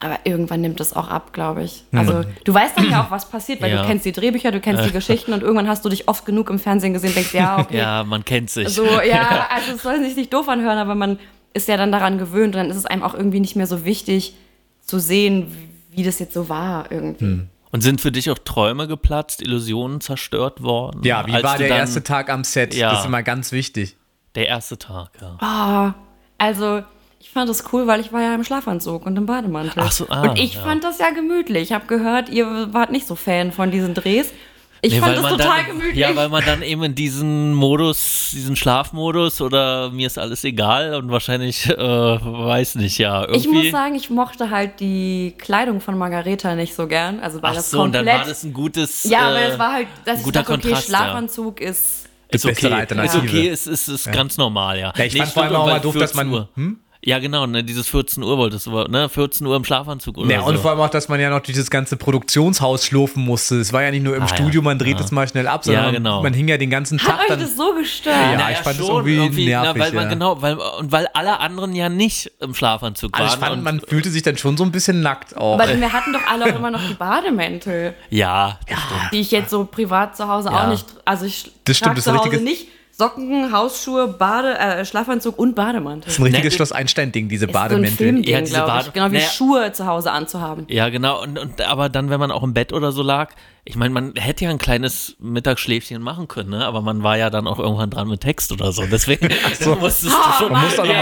Aber 0.00 0.18
irgendwann 0.22 0.60
nimmt 0.60 0.80
es 0.80 0.94
auch 0.94 1.08
ab, 1.08 1.32
glaube 1.32 1.64
ich. 1.64 1.82
Also 1.92 2.22
du 2.44 2.54
weißt 2.54 2.76
dann 2.78 2.88
ja 2.88 3.02
auch, 3.02 3.10
was 3.10 3.28
passiert, 3.28 3.60
weil 3.60 3.72
Ja. 3.72 3.82
du 3.82 3.88
kennst 3.88 4.04
die 4.04 4.12
Drehbücher, 4.12 4.52
du 4.52 4.60
kennst 4.60 4.84
die 4.84 4.92
Geschichten 4.92 5.32
und 5.32 5.42
irgendwann 5.42 5.66
hast 5.68 5.84
du 5.84 5.88
dich 5.88 6.06
oft 6.06 6.24
genug 6.24 6.50
im 6.50 6.60
Fernsehen 6.60 6.92
gesehen, 6.92 7.12
denkst, 7.14 7.34
ja, 7.34 7.58
okay. 7.58 7.78
Ja, 7.78 8.04
man 8.04 8.24
kennt 8.24 8.48
sich. 8.50 8.68
So, 8.68 8.84
ja, 9.08 9.48
also 9.52 9.72
es 9.72 9.82
soll 9.82 9.98
sich 10.04 10.14
nicht 10.14 10.32
doof 10.32 10.48
anhören, 10.48 10.78
aber 10.78 10.94
man 10.94 11.18
ist 11.52 11.66
ja 11.66 11.76
dann 11.76 11.90
daran 11.90 12.16
gewöhnt 12.18 12.54
und 12.54 12.60
dann 12.62 12.70
ist 12.70 12.76
es 12.76 12.86
einem 12.86 13.02
auch 13.02 13.14
irgendwie 13.14 13.40
nicht 13.40 13.56
mehr 13.56 13.66
so 13.66 13.84
wichtig 13.84 14.34
zu 14.82 15.00
sehen, 15.00 15.48
wie, 15.90 15.96
wie 15.98 16.02
das 16.04 16.20
jetzt 16.20 16.34
so 16.34 16.48
war 16.48 16.92
irgendwie. 16.92 17.40
Und 17.70 17.82
sind 17.82 18.00
für 18.00 18.12
dich 18.12 18.30
auch 18.30 18.38
Träume 18.38 18.88
geplatzt, 18.88 19.42
Illusionen 19.42 20.00
zerstört 20.00 20.62
worden? 20.62 21.02
Ja, 21.04 21.26
wie 21.26 21.32
war 21.42 21.58
der 21.58 21.68
dann- 21.68 21.78
erste 21.78 22.02
Tag 22.02 22.30
am 22.30 22.44
Set? 22.44 22.74
Ja. 22.74 22.90
Das 22.90 23.00
ist 23.00 23.06
immer 23.06 23.22
ganz 23.22 23.52
wichtig. 23.52 23.96
Der 24.34 24.48
erste 24.48 24.78
Tag, 24.78 25.10
ja. 25.20 25.36
Ah, 25.40 25.94
also 26.38 26.82
ich 27.20 27.30
fand 27.30 27.48
das 27.48 27.64
cool, 27.72 27.86
weil 27.86 28.00
ich 28.00 28.12
war 28.12 28.22
ja 28.22 28.34
im 28.34 28.44
Schlafanzug 28.44 29.04
und 29.04 29.16
im 29.16 29.26
Bademantel. 29.26 29.82
Ach 29.84 29.92
so, 29.92 30.06
ah, 30.08 30.30
und 30.30 30.38
ich 30.38 30.54
ja. 30.54 30.62
fand 30.62 30.84
das 30.84 30.98
ja 30.98 31.10
gemütlich. 31.10 31.64
Ich 31.64 31.72
habe 31.72 31.86
gehört, 31.86 32.28
ihr 32.28 32.72
wart 32.72 32.90
nicht 32.90 33.06
so 33.06 33.16
Fan 33.16 33.52
von 33.52 33.70
diesen 33.70 33.94
Drehs. 33.94 34.32
Ich 34.80 34.92
Nee, 34.92 35.00
fand 35.00 35.06
weil 35.16 35.22
das 35.22 35.30
man 35.30 35.38
total 35.38 35.56
dann, 35.58 35.66
gemütlich. 35.66 35.96
Ja, 35.96 36.14
weil 36.14 36.28
man 36.28 36.44
dann 36.44 36.62
eben 36.62 36.82
in 36.84 36.94
diesen 36.94 37.52
Modus, 37.54 38.30
diesen 38.32 38.54
Schlafmodus 38.54 39.40
oder 39.40 39.90
mir 39.90 40.06
ist 40.06 40.18
alles 40.18 40.44
egal 40.44 40.94
und 40.94 41.10
wahrscheinlich, 41.10 41.68
äh, 41.68 41.76
weiß 41.76 42.76
nicht, 42.76 42.98
ja, 42.98 43.22
irgendwie. 43.22 43.38
ich 43.38 43.48
muss 43.48 43.70
sagen, 43.72 43.94
ich 43.96 44.10
mochte 44.10 44.50
halt 44.50 44.78
die 44.80 45.34
Kleidung 45.38 45.80
von 45.80 45.98
Margareta 45.98 46.54
nicht 46.54 46.74
so 46.74 46.86
gern. 46.86 47.18
Also 47.20 47.42
weil 47.42 47.50
Ach 47.50 47.54
das 47.56 47.70
so, 47.70 47.78
und 47.78 47.92
komplett. 47.92 48.06
dann 48.06 48.20
war 48.20 48.26
das 48.26 48.44
ein 48.44 48.52
gutes. 48.52 49.04
ja, 49.04 49.20
aber 49.28 49.38
äh, 49.40 49.48
es 49.52 49.58
war 49.58 49.72
halt, 49.72 49.88
dass 50.04 50.18
ich 50.20 50.24
guter 50.24 50.40
dachte, 50.42 50.52
okay, 50.54 50.62
Kontrast, 50.62 50.88
ja. 50.88 50.96
Schlafanzug 50.98 51.60
ist. 51.60 52.08
ist 52.28 52.44
bessere 52.46 52.74
okay, 52.86 53.04
ist 53.04 53.16
okay, 53.16 53.48
ist, 53.48 53.66
ist, 53.66 53.88
ist 53.88 54.12
ganz 54.12 54.36
normal, 54.36 54.78
ja. 54.78 54.92
Ja, 54.96 55.04
ich 55.04 55.16
fand 55.16 55.30
vor 55.32 55.42
allem 55.42 55.56
auch 55.56 55.66
mal 55.66 55.72
weil 55.74 55.80
doof, 55.80 55.96
dass 55.96 56.14
man- 56.14 56.28
14 56.30 56.62
Uhr. 56.66 56.76
Ja, 57.04 57.20
genau, 57.20 57.46
ne, 57.46 57.62
dieses 57.62 57.86
14 57.88 58.24
Uhr 58.24 58.36
wolltest 58.38 58.66
du, 58.66 58.70
ne, 58.88 59.08
14 59.08 59.46
Uhr 59.46 59.54
im 59.54 59.64
Schlafanzug 59.64 60.18
oder 60.18 60.30
Ja, 60.32 60.40
so. 60.40 60.46
und 60.48 60.58
vor 60.58 60.72
allem 60.72 60.80
auch, 60.80 60.90
dass 60.90 61.08
man 61.08 61.20
ja 61.20 61.30
noch 61.30 61.38
dieses 61.40 61.70
ganze 61.70 61.96
Produktionshaus 61.96 62.84
schlurfen 62.84 63.24
musste. 63.24 63.60
Es 63.60 63.72
war 63.72 63.82
ja 63.84 63.92
nicht 63.92 64.02
nur 64.02 64.16
im 64.16 64.24
Ah, 64.24 64.26
ja. 64.28 64.34
Studio, 64.34 64.62
man 64.62 64.80
dreht 64.80 64.98
es 64.98 65.12
mal 65.12 65.28
schnell 65.28 65.46
ab, 65.46 65.64
sondern 65.64 65.84
Ja, 65.84 65.90
genau. 65.92 66.22
man 66.24 66.32
hing 66.34 66.48
ja 66.48 66.56
den 66.56 66.70
ganzen 66.70 66.98
Hat 66.98 67.06
Tag 67.06 67.20
euch 67.20 67.26
dann. 67.28 67.40
das 67.40 67.56
so 67.56 67.72
gestört? 67.72 68.16
Ja, 68.16 68.32
Naja, 68.36 68.50
ich 68.50 68.56
fand 68.58 68.80
das 68.80 68.86
schon, 68.86 69.06
irgendwie 69.06 69.46
nervig, 69.46 69.74
Na, 69.76 69.80
weil 69.80 69.92
man 69.92 70.04
ja. 70.04 70.10
genau, 70.10 70.42
weil, 70.42 70.54
und 70.56 70.90
weil 70.90 71.06
alle 71.14 71.38
anderen 71.38 71.72
ja 71.76 71.88
nicht 71.88 72.32
im 72.40 72.52
Schlafanzug 72.54 73.14
Also 73.16 73.24
waren. 73.30 73.34
ich 73.38 73.44
fand, 73.46 73.56
und, 73.58 73.62
man 73.62 73.80
fühlte 73.80 74.10
sich 74.10 74.22
dann 74.24 74.36
schon 74.36 74.56
so 74.56 74.64
ein 74.64 74.72
bisschen 74.72 75.00
nackt 75.00 75.36
auch. 75.36 75.54
Aber 75.60 75.68
wir 75.68 75.92
hatten 75.92 76.12
doch 76.12 76.26
alle 76.28 76.46
auch 76.46 76.56
immer 76.58 76.72
noch 76.72 76.80
die 76.84 76.94
Bademäntel, 76.94 77.94
ja, 78.10 78.58
das 78.68 78.76
stimmt. 78.80 79.12
die 79.12 79.20
ich 79.20 79.30
jetzt 79.30 79.50
so 79.50 79.64
privat 79.64 80.16
zu 80.16 80.26
Hause 80.26 80.48
Ja. 80.50 80.64
auch 80.64 80.68
nicht. 80.68 80.84
Also 81.04 81.26
ich 81.26 81.50
Das 81.64 81.76
stimmt, 81.76 81.96
das 81.98 82.04
zu 82.04 82.10
Hause 82.12 82.24
richtiges- 82.24 82.42
nicht 82.44 82.66
Socken, 83.00 83.52
Hausschuhe, 83.52 84.08
Bade, 84.08 84.58
äh, 84.58 84.84
Schlafanzug 84.84 85.38
und 85.38 85.54
Bademantel. 85.54 86.06
das 86.06 86.14
ist 86.14 86.18
ein 86.18 86.24
richtiges 86.24 86.52
Ne, 86.54 86.56
Schloss 86.56 86.72
Einstein-Ding, 86.72 87.28
diese 87.28 87.46
so 87.46 87.52
Bademäntel. 87.52 87.96
Filmding, 87.96 88.24
Ja, 88.34 88.40
diese. 88.40 88.56
Bade- 88.58 88.90
Genau 88.92 89.06
wie 89.12 89.18
Naja. 89.18 89.28
Schuhe 89.28 89.72
zu 89.72 89.86
Hause 89.86 90.10
anzuhaben. 90.10 90.66
Ja, 90.68 90.88
genau. 90.88 91.22
Und, 91.22 91.38
und 91.38 91.60
aber 91.60 91.88
dann, 91.90 92.10
wenn 92.10 92.18
man 92.18 92.32
auch 92.32 92.42
im 92.42 92.54
Bett 92.54 92.72
oder 92.72 92.90
so 92.90 93.02
lag, 93.04 93.30
ich 93.64 93.76
meine, 93.76 93.94
man 93.94 94.14
hätte 94.16 94.46
ja 94.46 94.50
ein 94.50 94.58
kleines 94.58 95.14
Mittagsschläfchen 95.20 96.02
machen 96.02 96.26
können, 96.26 96.50
ne? 96.50 96.64
Aber 96.66 96.80
man 96.80 97.04
war 97.04 97.16
ja 97.16 97.30
dann 97.30 97.46
auch 97.46 97.60
irgendwann 97.60 97.90
dran 97.90 98.08
mit 98.08 98.20
Text 98.22 98.50
oder 98.50 98.72
so. 98.72 98.82
Deswegen 98.90 99.28
musstest 99.80 100.04
du 100.06 100.32
schon. 100.38 100.50
Man 100.52 100.64
muss 100.64 100.74
doch 100.74 100.84
noch 100.84 100.92
mal 100.92 100.98
ey, 100.98 101.00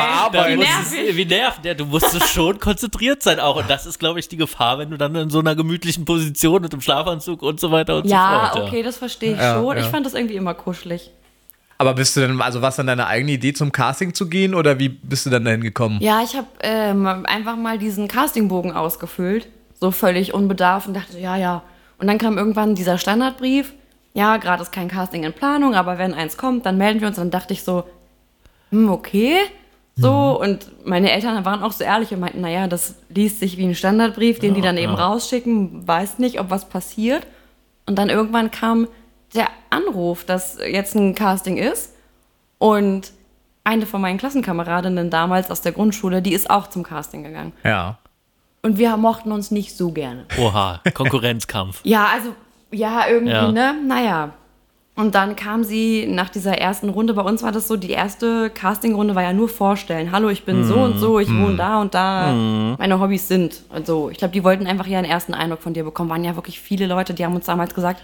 arbeiten. 0.58 0.60
wie 1.16 1.24
nervt 1.24 1.64
der? 1.64 1.76
Du 1.76 1.86
musstest 1.86 2.28
schon 2.28 2.58
konzentriert 2.60 3.22
sein 3.22 3.40
auch. 3.40 3.56
Und 3.56 3.70
das 3.70 3.86
ist, 3.86 3.98
glaube 3.98 4.20
ich, 4.20 4.28
die 4.28 4.36
Gefahr, 4.36 4.78
wenn 4.78 4.90
du 4.90 4.98
dann 4.98 5.14
in 5.14 5.30
so 5.30 5.38
einer 5.38 5.54
gemütlichen 5.56 6.04
Position 6.04 6.60
mit 6.60 6.74
dem 6.74 6.82
Schlafanzug 6.82 7.40
und 7.40 7.58
so 7.58 7.70
weiter 7.70 7.96
und 7.96 8.06
Ja, 8.06 8.50
so 8.52 8.58
fort. 8.58 8.68
okay, 8.68 8.82
das 8.82 8.98
verstehe 8.98 9.32
ich 9.32 9.38
Ja, 9.38 9.54
schon. 9.54 9.76
ja. 9.78 9.82
Ich 9.82 9.88
fand 9.88 10.04
das 10.04 10.12
irgendwie 10.12 10.36
immer 10.36 10.52
kuschelig. 10.52 11.10
Aber 11.78 11.94
bist 11.94 12.16
du 12.16 12.20
denn, 12.20 12.40
also 12.40 12.62
was 12.62 12.76
dann 12.76 12.86
deine 12.86 13.06
eigene 13.06 13.32
Idee 13.32 13.52
zum 13.52 13.70
Casting 13.70 14.14
zu 14.14 14.28
gehen 14.28 14.54
oder 14.54 14.78
wie 14.78 14.88
bist 14.88 15.26
du 15.26 15.30
dann 15.30 15.44
dahin 15.44 15.60
gekommen? 15.60 15.98
Ja, 16.00 16.22
ich 16.22 16.34
habe 16.34 16.46
ähm, 16.60 17.06
einfach 17.06 17.56
mal 17.56 17.78
diesen 17.78 18.08
Castingbogen 18.08 18.72
ausgefüllt, 18.72 19.48
so 19.78 19.90
völlig 19.90 20.32
unbedarft 20.32 20.88
und 20.88 20.94
dachte, 20.94 21.18
ja, 21.18 21.36
ja. 21.36 21.62
Und 21.98 22.06
dann 22.06 22.18
kam 22.18 22.38
irgendwann 22.38 22.74
dieser 22.74 22.98
Standardbrief, 22.98 23.72
ja, 24.14 24.38
gerade 24.38 24.62
ist 24.62 24.72
kein 24.72 24.88
Casting 24.88 25.24
in 25.24 25.34
Planung, 25.34 25.74
aber 25.74 25.98
wenn 25.98 26.14
eins 26.14 26.38
kommt, 26.38 26.64
dann 26.64 26.78
melden 26.78 27.00
wir 27.00 27.08
uns. 27.08 27.18
Und 27.18 27.24
dann 27.24 27.40
dachte 27.40 27.52
ich 27.52 27.62
so, 27.62 27.84
hm, 28.70 28.90
okay. 28.90 29.36
So, 29.98 30.38
und 30.38 30.86
meine 30.86 31.10
Eltern 31.10 31.42
waren 31.46 31.62
auch 31.62 31.72
so 31.72 31.82
ehrlich 31.82 32.12
und 32.12 32.20
meinten, 32.20 32.42
naja, 32.42 32.66
das 32.66 32.96
liest 33.08 33.40
sich 33.40 33.56
wie 33.56 33.64
ein 33.64 33.74
Standardbrief, 33.74 34.38
den 34.38 34.52
die 34.52 34.60
dann 34.60 34.76
eben 34.76 34.92
rausschicken, 34.92 35.88
weiß 35.88 36.18
nicht, 36.18 36.38
ob 36.38 36.50
was 36.50 36.68
passiert. 36.68 37.26
Und 37.86 37.98
dann 37.98 38.10
irgendwann 38.10 38.50
kam 38.50 38.88
der 39.36 39.48
Anruf, 39.70 40.24
dass 40.24 40.58
jetzt 40.58 40.94
ein 40.94 41.14
Casting 41.14 41.56
ist. 41.56 41.92
Und 42.58 43.12
eine 43.64 43.84
von 43.86 44.00
meinen 44.00 44.18
Klassenkameradinnen 44.18 45.10
damals 45.10 45.50
aus 45.50 45.60
der 45.60 45.72
Grundschule, 45.72 46.22
die 46.22 46.32
ist 46.32 46.48
auch 46.50 46.68
zum 46.68 46.82
Casting 46.82 47.24
gegangen. 47.24 47.52
Ja. 47.64 47.98
Und 48.62 48.78
wir 48.78 48.96
mochten 48.96 49.30
uns 49.32 49.50
nicht 49.50 49.76
so 49.76 49.92
gerne. 49.92 50.24
Oha, 50.40 50.80
Konkurrenzkampf. 50.94 51.80
Ja, 51.84 52.06
also, 52.14 52.30
ja, 52.70 53.06
irgendwie, 53.08 53.32
Ja. 53.32 53.52
ne? 53.52 53.74
Naja. 53.86 54.30
Und 54.94 55.14
dann 55.14 55.36
kam 55.36 55.62
sie 55.62 56.06
nach 56.08 56.30
dieser 56.30 56.56
ersten 56.56 56.88
Runde, 56.88 57.12
bei 57.12 57.20
uns 57.20 57.42
war 57.42 57.52
das 57.52 57.68
so, 57.68 57.76
die 57.76 57.90
erste 57.90 58.48
Castingrunde 58.48 59.14
war 59.14 59.22
ja 59.22 59.34
nur 59.34 59.50
vorstellen. 59.50 60.10
Hallo, 60.10 60.30
ich 60.30 60.44
bin 60.46 60.64
so 60.64 60.76
und 60.76 60.98
so, 60.98 61.18
ich 61.18 61.28
wohne 61.28 61.56
da 61.56 61.82
und 61.82 61.92
da, 61.94 62.32
meine 62.78 62.98
Hobbys 62.98 63.28
sind. 63.28 63.62
Also, 63.68 64.08
ich 64.08 64.16
glaube, 64.16 64.32
die 64.32 64.42
wollten 64.42 64.66
einfach 64.66 64.86
ja 64.86 64.96
einen 64.98 65.06
ersten 65.10 65.34
Eindruck 65.34 65.60
von 65.60 65.74
dir 65.74 65.84
bekommen. 65.84 66.08
Waren 66.08 66.24
ja 66.24 66.34
wirklich 66.34 66.58
viele 66.60 66.86
Leute, 66.86 67.12
die 67.12 67.26
haben 67.26 67.34
uns 67.34 67.44
damals 67.44 67.74
gesagt, 67.74 68.00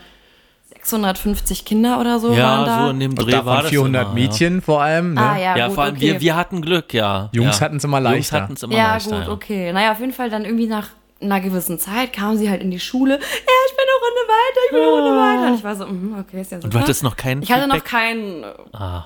650 0.81 1.65
Kinder 1.65 2.01
oder 2.01 2.19
so 2.19 2.29
waren 2.31 2.37
Ja, 2.39 2.65
da. 2.65 2.85
so 2.85 2.91
in 2.91 3.01
dem 3.01 3.11
Und 3.13 3.23
Dreh 3.23 3.33
war 3.33 3.39
davon 3.45 3.63
das 3.63 3.69
400 3.71 4.03
immer, 4.05 4.15
Mädchen 4.15 4.63
vor 4.63 4.83
allem. 4.83 5.15
Ne? 5.15 5.21
ah, 5.21 5.37
ja, 5.39 5.57
Ja, 5.57 5.67
gut, 5.67 5.75
vor 5.75 5.85
allem 5.85 5.95
okay. 5.97 6.03
wir, 6.13 6.21
wir 6.21 6.37
hatten 6.37 6.63
Glück, 6.63 6.93
ja. 6.95 7.29
Jungs 7.33 7.59
ja. 7.59 7.65
hatten's 7.67 7.85
immer 7.85 7.99
Jungs 7.99 8.11
leichter. 8.11 8.43
hatten's 8.43 8.63
immer 8.63 8.75
Ja, 8.75 8.93
leichter. 8.95 9.21
gut, 9.21 9.29
okay. 9.29 9.73
Naja, 9.73 9.93
auf 9.93 10.01
jeden 10.01 10.13
Fall 10.13 10.31
dann 10.31 10.45
irgendwie 10.45 10.67
nach 10.67 10.89
einer 11.21 11.41
gewissen 11.41 11.79
Zeit 11.79 12.13
kam 12.13 12.37
sie 12.37 12.51
halt 12.51 12.61
in 12.63 12.71
die 12.73 12.81
Schule. 12.81 13.15
Ja, 13.15 13.19
ich 13.21 13.77
bin 13.77 13.85
eine 13.87 14.03
Runde 14.03 14.29
weiter, 14.29 14.61
ich 14.67 14.71
bin 14.73 14.81
eine 14.81 14.91
Runde 14.91 15.21
weiter. 15.21 15.47
Und 15.53 15.55
ich 15.59 15.65
war 15.65 15.77
so, 15.77 15.87
mhm, 15.87 16.17
okay, 16.19 16.41
ist 16.41 16.51
ja 16.51 16.59
super. 16.59 16.65
Und 16.67 16.75
du 16.75 16.81
hattest 16.81 17.03
noch 17.05 17.17
keinen 17.17 17.43
Ich 17.43 17.53
hatte 17.53 17.69
noch 17.69 17.85
keinen 17.85 18.43
äh, 18.43 18.47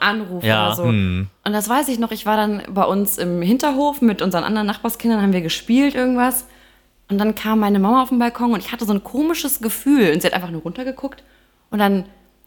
Anruf 0.00 0.42
Ja. 0.42 0.66
oder 0.68 0.76
so. 0.76 0.82
Und 0.84 1.28
das 1.44 1.68
weiß 1.68 1.88
ich 1.88 1.98
noch, 1.98 2.12
ich 2.12 2.24
war 2.24 2.36
dann 2.38 2.62
bei 2.70 2.84
uns 2.84 3.18
im 3.18 3.42
Hinterhof 3.42 4.00
mit 4.00 4.22
unseren 4.22 4.44
anderen 4.44 4.66
Nachbarskindern, 4.66 5.20
haben 5.20 5.32
wir 5.34 5.42
gespielt 5.42 5.94
irgendwas. 5.94 6.46
Und 7.08 7.18
dann 7.18 7.34
kam 7.34 7.60
meine 7.60 7.78
Mama 7.78 8.02
auf 8.02 8.08
den 8.08 8.18
Balkon 8.18 8.52
und 8.52 8.60
ich 8.64 8.72
hatte 8.72 8.84
so 8.86 8.92
ein 8.94 9.04
komisches 9.04 9.60
Gefühl. 9.60 10.12
Und 10.12 10.22
sie 10.22 10.26
hat 10.26 10.34
einfach 10.34 10.50
nur 10.50 10.62
runtergeguckt. 10.62 11.22
Und 11.70 11.78
dann 11.78 12.06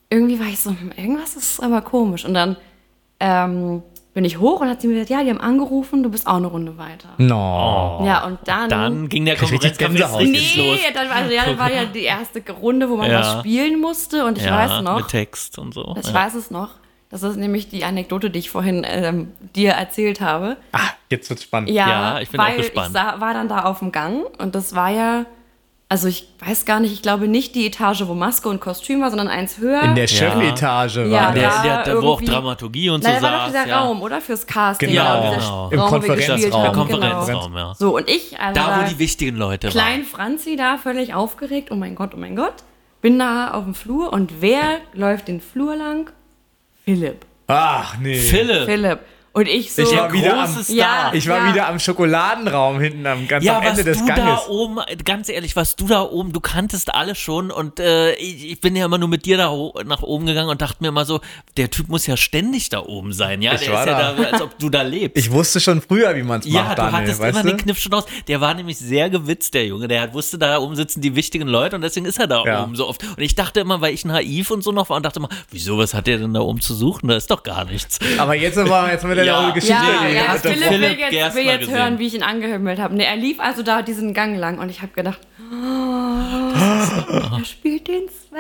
irgendwie 0.10 0.40
war 0.40 0.48
ich 0.48 0.60
so, 0.60 0.72
hm, 0.72 0.92
irgendwas 0.96 1.36
ist 1.36 1.62
aber 1.62 1.82
komisch. 1.82 2.26
Und 2.26 2.34
dann 2.34 2.56
ähm, 3.20 3.84
bin 4.14 4.26
ich 4.26 4.40
hoch 4.40 4.62
und 4.62 4.70
hat 4.70 4.82
sie 4.82 4.88
mir 4.88 4.94
gesagt, 4.94 5.12
ja, 5.12 5.24
die 5.24 5.30
haben 5.30 5.40
angerufen, 5.42 6.02
du 6.04 6.10
bist 6.10 6.26
auch 6.28 6.38
eine 6.38 6.48
Runde 6.48 6.78
weiter. 6.78 7.10
No. 7.18 8.02
Ja, 8.06 8.26
und 8.26 8.40
dann... 8.46 8.70
Dann 8.70 9.10
ging 9.10 9.26
der 9.26 9.36
Konkurrenzkampf 9.36 9.94
richtig 10.18 10.56
Nee, 10.58 10.72
los. 10.72 10.80
dann, 10.94 11.08
also, 11.10 11.32
ja, 11.34 11.46
dann 11.46 11.60
war 11.60 11.72
ja 11.72 11.86
die 11.94 12.04
erste 12.04 12.42
Runde, 12.52 12.90
wo 12.90 12.96
man 12.98 13.12
Ja. 13.12 13.20
was 13.20 13.40
spielen 13.40 13.80
musste. 13.80 14.26
Und 14.26 14.38
ich 14.38 14.46
ja, 14.46 14.58
weiß 14.58 14.82
noch, 14.84 14.98
mit 14.98 15.08
Text 15.10 15.60
und 15.60 15.74
so. 15.74 15.96
ich 16.00 16.08
ja. 16.08 16.14
weiß 16.14 16.34
es 16.36 16.50
noch, 16.50 16.72
das 17.12 17.24
ist 17.24 17.38
nämlich 17.38 17.70
die 17.70 17.84
Anekdote, 17.84 18.30
die 18.30 18.40
ich 18.40 18.50
vorhin 18.50 18.86
ähm, 18.88 19.32
dir 19.56 19.72
erzählt 19.72 20.22
habe. 20.22 20.58
Ah, 20.72 20.80
jetzt 21.10 21.30
wird's 21.30 21.44
spannend. 21.44 21.70
Ja, 21.70 21.88
Ja, 21.88 22.20
ich 22.22 22.30
bin 22.30 22.40
auch 22.40 22.46
weil 22.48 22.58
gespannt. 22.58 22.88
ich 22.88 22.94
sah, 22.94 23.20
war 23.20 23.34
dann 23.34 23.48
da 23.48 23.64
auf 23.64 23.80
dem 23.80 23.92
Gang 23.92 24.26
und 24.40 24.56
das 24.56 24.76
war 24.76 24.90
ja 24.90 25.26
also 25.92 26.08
ich 26.08 26.28
weiß 26.46 26.66
gar 26.66 26.80
nicht, 26.80 26.94
ich 26.94 27.02
glaube 27.02 27.28
nicht 27.28 27.56
die 27.56 27.66
Etage, 27.66 28.04
wo 28.06 28.14
Maske 28.14 28.48
und 28.48 28.62
Kostüm 28.62 29.02
war, 29.02 29.10
sondern 29.10 29.28
eins 29.28 29.58
höher. 29.58 29.82
In 29.82 29.96
der 29.96 30.06
Chefetage 30.08 30.98
Ja, 31.08 31.26
war 31.28 31.34
Der, 31.34 31.44
das. 31.44 31.56
da 31.56 31.64
der, 31.64 31.84
der, 31.84 32.02
wo 32.04 32.10
auch 32.10 32.22
Dramaturgie 32.22 32.92
und 32.92 33.04
so 33.04 33.10
Nein, 33.10 33.22
da 33.22 33.24
war 33.24 33.32
doch 33.32 33.40
saß. 33.40 33.48
dieser 33.64 33.68
ja. 33.68 33.80
Raum, 33.82 34.02
oder? 34.04 34.22
Fürs 34.22 34.46
Casting. 34.46 34.90
Genau, 34.90 35.32
genau. 35.34 35.70
Im 35.72 35.80
Raum, 35.80 35.90
Konferenzraum. 35.90 36.30
haben, 36.32 36.42
Der 36.42 36.72
genau. 36.72 36.86
Konferenzraum, 36.86 37.58
ja. 37.58 37.74
So, 37.76 37.96
und 37.96 38.08
ich, 38.08 38.40
also 38.40 38.54
Da, 38.54 38.78
wo 38.78 38.82
da 38.82 38.88
die 38.88 39.00
wichtigen 39.00 39.36
Leute 39.36 39.70
klein 39.70 40.04
Franzi 40.04 40.56
da, 40.56 40.78
völlig 40.78 41.16
aufgeregt, 41.16 41.70
oh 41.72 41.76
mein 41.76 41.96
Gott, 41.96 42.12
oh 42.14 42.18
mein 42.18 42.36
Gott, 42.36 42.54
bin 43.02 43.18
da 43.18 43.52
auf 43.52 43.64
dem 43.64 43.74
Flur 43.74 44.14
und 44.14 44.42
wer 44.42 44.78
läuft 44.94 45.28
den 45.28 45.42
Flur 45.42 45.76
lang? 45.76 46.12
Philipp. 46.86 47.26
Ach, 47.48 47.98
nee. 48.00 48.16
waren. 48.16 48.28
Philipp. 48.28 48.66
Philipp. 48.66 49.00
Und 49.32 49.48
ich 49.48 49.72
so, 49.74 49.84
Ich 49.84 49.96
war 49.96 50.12
wieder 50.12 50.40
am-. 50.44 50.66
Ja. 50.70 51.12
Ich 51.14 51.28
war 51.28 51.46
Ja. 51.46 51.54
wieder 51.54 51.68
am 51.70 51.80
Schokoladenraum 51.80 52.80
hinten 52.80 53.06
am 53.06 53.28
ganz 53.28 53.46
Ja, 53.46 53.58
am 53.60 53.64
was 53.64 53.72
Ende 53.80 53.84
des 53.86 54.00
du 54.00 54.08
da 54.08 54.16
Ganges. 54.16 54.48
oben, 54.48 54.80
ganz 55.06 55.30
ehrlich, 55.30 55.56
was 55.56 55.76
du 55.76 55.88
da 55.88 56.02
oben, 56.02 56.34
du 56.34 56.40
kanntest 56.40 56.94
alle 56.94 57.16
schon 57.16 57.52
und 57.52 57.80
äh, 57.80 58.14
ich, 58.16 58.52
ich 58.52 58.60
bin 58.60 58.76
ja 58.76 58.86
immer 58.86 58.98
nur 58.98 59.08
mit 59.10 59.26
dir 59.26 59.38
da 59.38 59.52
nach 59.86 60.02
oben 60.02 60.26
gegangen 60.26 60.50
und 60.50 60.62
dachte 60.62 60.78
mir 60.82 60.90
immer 60.90 61.06
so, 61.06 61.22
der 61.58 61.70
Typ 61.70 61.90
muss 61.90 62.08
ja 62.08 62.18
ständig 62.18 62.70
da 62.70 62.80
oben 62.80 63.14
sein, 63.14 63.42
ja, 63.42 63.54
Ich 63.54 63.62
der 63.62 63.74
war 63.74 63.82
ist 63.84 63.88
ja 63.90 64.00
da. 64.00 64.14
da, 64.14 64.30
als 64.32 64.42
ob 64.42 64.58
du 64.58 64.70
da 64.70 64.82
lebst. 64.82 65.18
Ich 65.18 65.32
wusste 65.32 65.60
schon 65.60 65.82
früher, 65.82 66.16
wie 66.16 66.24
man 66.24 66.40
es 66.40 66.48
ja, 66.48 66.64
macht, 66.64 66.72
du 66.80 66.82
Daniel, 66.82 67.02
hattest 67.02 67.22
immer 67.24 67.44
du? 67.44 67.48
den 67.50 67.58
Kniff 67.58 67.80
schon 67.80 67.94
aus. 67.94 68.06
Der 68.28 68.42
war 68.42 68.54
nämlich 68.56 68.78
sehr 68.80 69.10
gewitzt, 69.10 69.54
der 69.54 69.66
Junge. 69.66 69.88
Der 69.88 70.02
hat, 70.02 70.14
wusste, 70.14 70.38
da 70.38 70.58
oben 70.58 70.76
sitzen 70.76 71.02
die 71.02 71.16
wichtigen 71.16 71.48
Leute 71.48 71.76
und 71.76 71.82
deswegen 71.84 72.06
ist 72.08 72.20
er 72.20 72.28
da 72.28 72.44
Ja. 72.46 72.64
oben 72.64 72.76
so 72.76 72.88
oft. 72.88 73.04
Und 73.04 73.20
ich 73.22 73.36
dachte 73.36 73.60
immer, 73.60 73.80
weil 73.82 73.94
ich 73.94 74.06
naiv 74.06 74.50
und 74.52 74.64
so 74.64 74.72
noch 74.72 74.90
war 74.90 74.98
und 74.98 75.06
dachte 75.06 75.20
immer, 75.20 75.30
wieso, 75.52 75.78
was 75.78 75.94
hat 75.94 76.08
der 76.08 76.18
denn 76.18 76.34
da 76.34 76.40
oben 76.42 76.62
zu 76.62 76.74
suchen? 76.74 77.08
Da 77.10 77.16
ist 77.16 77.30
doch 77.30 77.44
gar 77.44 77.66
nichts. 77.66 78.00
Aber 78.18 78.34
jetzt 78.36 78.58
aber 78.58 78.92
jetzt 78.92 79.06
mit 79.06 79.19
der 79.24 79.34
Ja. 79.34 79.50
Geschichte. 79.52 79.74
ja, 79.76 80.08
die- 80.08 80.16
ja, 80.16 80.22
Philipp 80.34 80.42
Frau- 80.64 80.72
will 80.72 80.80
Philipp 80.80 81.00
jetzt, 81.00 81.12
Gerstner 81.12 81.36
will 81.42 81.48
jetzt 81.50 81.60
gesehen. 81.62 81.76
hören, 81.78 82.00
wie 82.00 82.08
ich 82.08 82.14
ihn 82.16 82.24
angehimmelt 82.24 82.80
habe. 82.80 82.96
Nee, 82.96 83.06
er 83.06 83.16
lief 83.16 83.40
also 83.40 83.64
da 83.64 83.82
diesen 83.82 84.14
Gang 84.14 84.38
lang 84.38 84.58
und 84.60 84.70
ich 84.70 84.82
habe 84.82 84.92
gedacht, 84.94 85.20
oh, 85.52 87.36
er 87.38 87.46
spielt 87.46 87.88
den 87.88 88.04
Sven. 88.10 88.40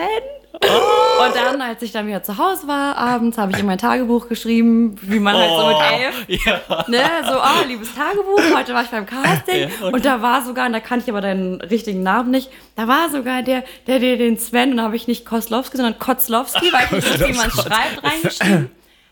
Und 0.61 1.35
dann, 1.35 1.61
als 1.61 1.81
ich 1.83 1.91
dann 1.91 2.07
wieder 2.07 2.23
zu 2.23 2.37
Hause 2.37 2.67
war, 2.67 2.97
abends, 2.97 3.37
habe 3.37 3.51
ich 3.51 3.59
in 3.59 3.65
mein 3.65 3.77
Tagebuch 3.77 4.27
geschrieben, 4.27 4.97
wie 5.03 5.19
man 5.19 5.35
halt 5.35 5.51
so 5.51 5.67
mit 5.67 5.77
elf, 6.01 6.25
Ja. 6.45 6.59
ne, 6.87 7.01
so, 7.25 7.35
oh, 7.37 7.67
liebes 7.67 7.93
Tagebuch, 7.95 8.41
heute 8.57 8.73
war 8.73 8.83
ich 8.83 8.89
beim 8.89 9.05
Casting 9.05 9.69
Ja, 9.81 9.87
und, 9.87 10.03
da 10.05 10.21
war 10.21 10.43
sogar, 10.43 10.65
und 10.67 10.73
da 10.73 10.79
kannte 10.79 11.05
ich 11.05 11.11
aber 11.11 11.21
deinen 11.21 11.61
richtigen 11.61 12.03
Namen 12.03 12.31
nicht, 12.31 12.49
da 12.75 12.87
war 12.87 13.09
sogar 13.09 13.41
der, 13.43 13.63
der, 13.87 13.99
der 13.99 14.17
den 14.17 14.37
Sven, 14.37 14.71
und 14.71 14.77
da 14.77 14.83
habe 14.83 14.95
ich 14.95 15.07
nicht 15.07 15.25
Koslowski, 15.25 15.77
sondern 15.77 15.97
Kotzlowski, 15.99 16.71
weil 16.73 16.99
ich 16.99 17.05
nicht 17.05 17.27
wie 17.27 17.33
man 17.37 17.51
schreibt, 17.51 18.03
reingeschrieben. 18.03 18.71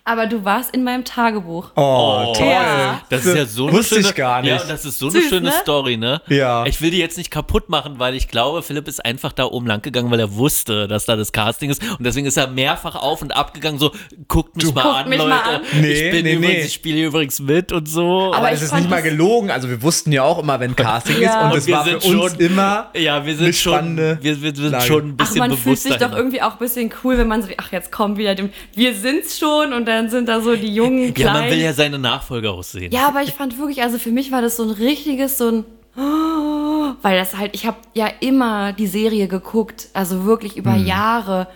Aber 0.10 0.26
du 0.26 0.46
warst 0.46 0.74
in 0.74 0.86
meinem 0.86 1.04
Tagebuch. 1.04 1.72
Oh, 1.76 2.34
toll. 2.36 2.48
Ja. 2.48 3.02
Das 3.10 3.26
ist 3.26 3.36
ja 3.36 3.46
so 3.46 3.68
eine 3.68 3.78
Wusste 3.78 3.96
schöne, 3.96 4.08
ich 4.08 4.16
gar 4.16 4.42
nicht. 4.42 4.52
Ja, 4.52 4.64
das 4.66 4.86
ist 4.86 5.00
so 5.00 5.08
eine 5.10 5.20
Süß, 5.20 5.30
schöne 5.30 5.50
ne? 5.50 5.54
Story, 5.62 5.98
ne? 5.98 6.22
Ja. 6.30 6.66
Ich 6.66 6.82
will 6.82 6.92
die 6.92 6.98
jetzt 6.98 7.18
nicht 7.18 7.30
kaputt 7.30 7.68
machen, 7.68 7.96
weil 8.00 8.16
ich 8.16 8.30
glaube, 8.30 8.64
Philipp 8.64 8.88
ist 8.88 9.04
einfach 9.06 9.34
da 9.34 9.44
oben 9.44 9.68
lang 9.68 9.82
gegangen, 9.82 10.10
weil 10.10 10.22
er 10.22 10.34
wusste, 10.36 10.88
dass 10.88 11.04
da 11.06 11.18
das 11.18 11.34
Casting 11.34 11.70
ist. 11.70 11.82
Und 11.84 12.06
deswegen 12.06 12.26
ist 12.26 12.38
er 12.38 12.48
mehrfach 12.48 12.96
auf 12.96 13.22
und 13.22 13.36
ab 13.36 13.54
gegangen, 13.54 13.80
so, 13.80 13.92
guckt 14.30 14.56
mich 14.56 14.74
mal 14.74 14.84
Guckt 14.84 14.96
an, 14.96 15.10
mich 15.10 15.18
Leute. 15.18 15.30
mal 15.30 15.42
an. 15.56 15.62
Nee, 15.82 15.92
ich 15.92 16.12
bin 16.12 16.24
nee, 16.24 16.34
übrigens, 16.36 16.54
nee. 16.56 16.62
ich 16.68 16.74
spiele 16.74 16.96
hier 17.00 17.08
übrigens 17.08 17.40
mit 17.42 17.74
und 17.74 17.90
so. 17.90 18.28
Aber 18.28 18.38
Aber 18.38 18.52
es 18.54 18.62
ist 18.62 18.74
nicht 18.74 18.90
mal 18.90 19.02
gelogen. 19.02 19.52
Also 19.52 19.68
wir 19.70 19.82
wussten 19.82 20.14
ja 20.14 20.24
auch 20.24 20.40
immer, 20.40 20.58
wenn 20.62 20.74
Casting 20.74 21.20
Ja. 21.20 21.32
ist 21.32 21.44
und 21.48 21.52
Und 21.52 21.58
es 21.58 21.68
wir 21.68 21.76
war 21.76 21.84
für 21.86 21.96
uns 21.96 22.06
schon- 22.06 22.36
immer 22.40 22.92
ja, 22.96 23.26
wir 23.26 23.34
eine 23.34 23.44
sind 23.44 23.56
schon, 23.56 23.98
wir, 23.98 24.20
wir 24.22 24.56
sind 24.56 24.72
Lage. 24.72 24.86
schon 24.86 25.04
ein 25.10 25.14
Ach, 25.18 25.26
bisschen 25.26 25.40
man 25.40 25.58
fühlt 25.58 25.80
sich 25.80 25.92
doch 25.92 26.00
dahin. 26.00 26.16
irgendwie 26.18 26.42
auch 26.42 26.54
ein 26.54 26.60
bisschen 26.60 26.94
cool, 27.04 27.18
wenn 27.18 27.28
man 27.28 27.42
so, 27.42 27.50
ach, 27.58 27.74
jetzt 27.74 27.92
kommen 27.92 28.16
wieder 28.16 28.36
dem, 28.36 28.52
wir 28.74 28.96
sind's 28.96 29.38
schon 29.38 29.74
und 29.74 29.86
dann 29.86 29.97
sind 30.10 30.28
da 30.30 30.40
so 30.42 30.56
die 30.56 30.74
jungen 30.74 31.00
Ja, 31.00 31.06
man 31.06 31.14
Kleinen. 31.14 31.52
will 31.52 31.60
ja 31.62 31.74
seine 31.74 32.00
Nachfolger 32.00 32.54
aussehen. 32.54 32.92
Ja, 32.92 33.08
aber 33.08 33.24
ich 33.24 33.32
fand 33.34 33.58
wirklich, 33.58 33.82
also 33.82 33.98
für 34.00 34.12
mich 34.12 34.32
war 34.32 34.42
das 34.42 34.58
so 34.58 34.64
ein 34.64 34.70
richtiges, 34.72 35.38
so 35.38 35.50
ein, 35.50 35.66
weil 37.02 37.18
das 37.18 37.36
halt, 37.38 37.54
ich 37.56 37.66
habe 37.66 37.78
ja 37.94 38.08
immer 38.20 38.74
die 38.74 38.88
Serie 38.88 39.28
geguckt, 39.28 39.88
also 39.94 40.26
wirklich 40.26 40.56
über 40.58 40.74
Hm. 40.76 40.86
Jahre. 40.86 41.48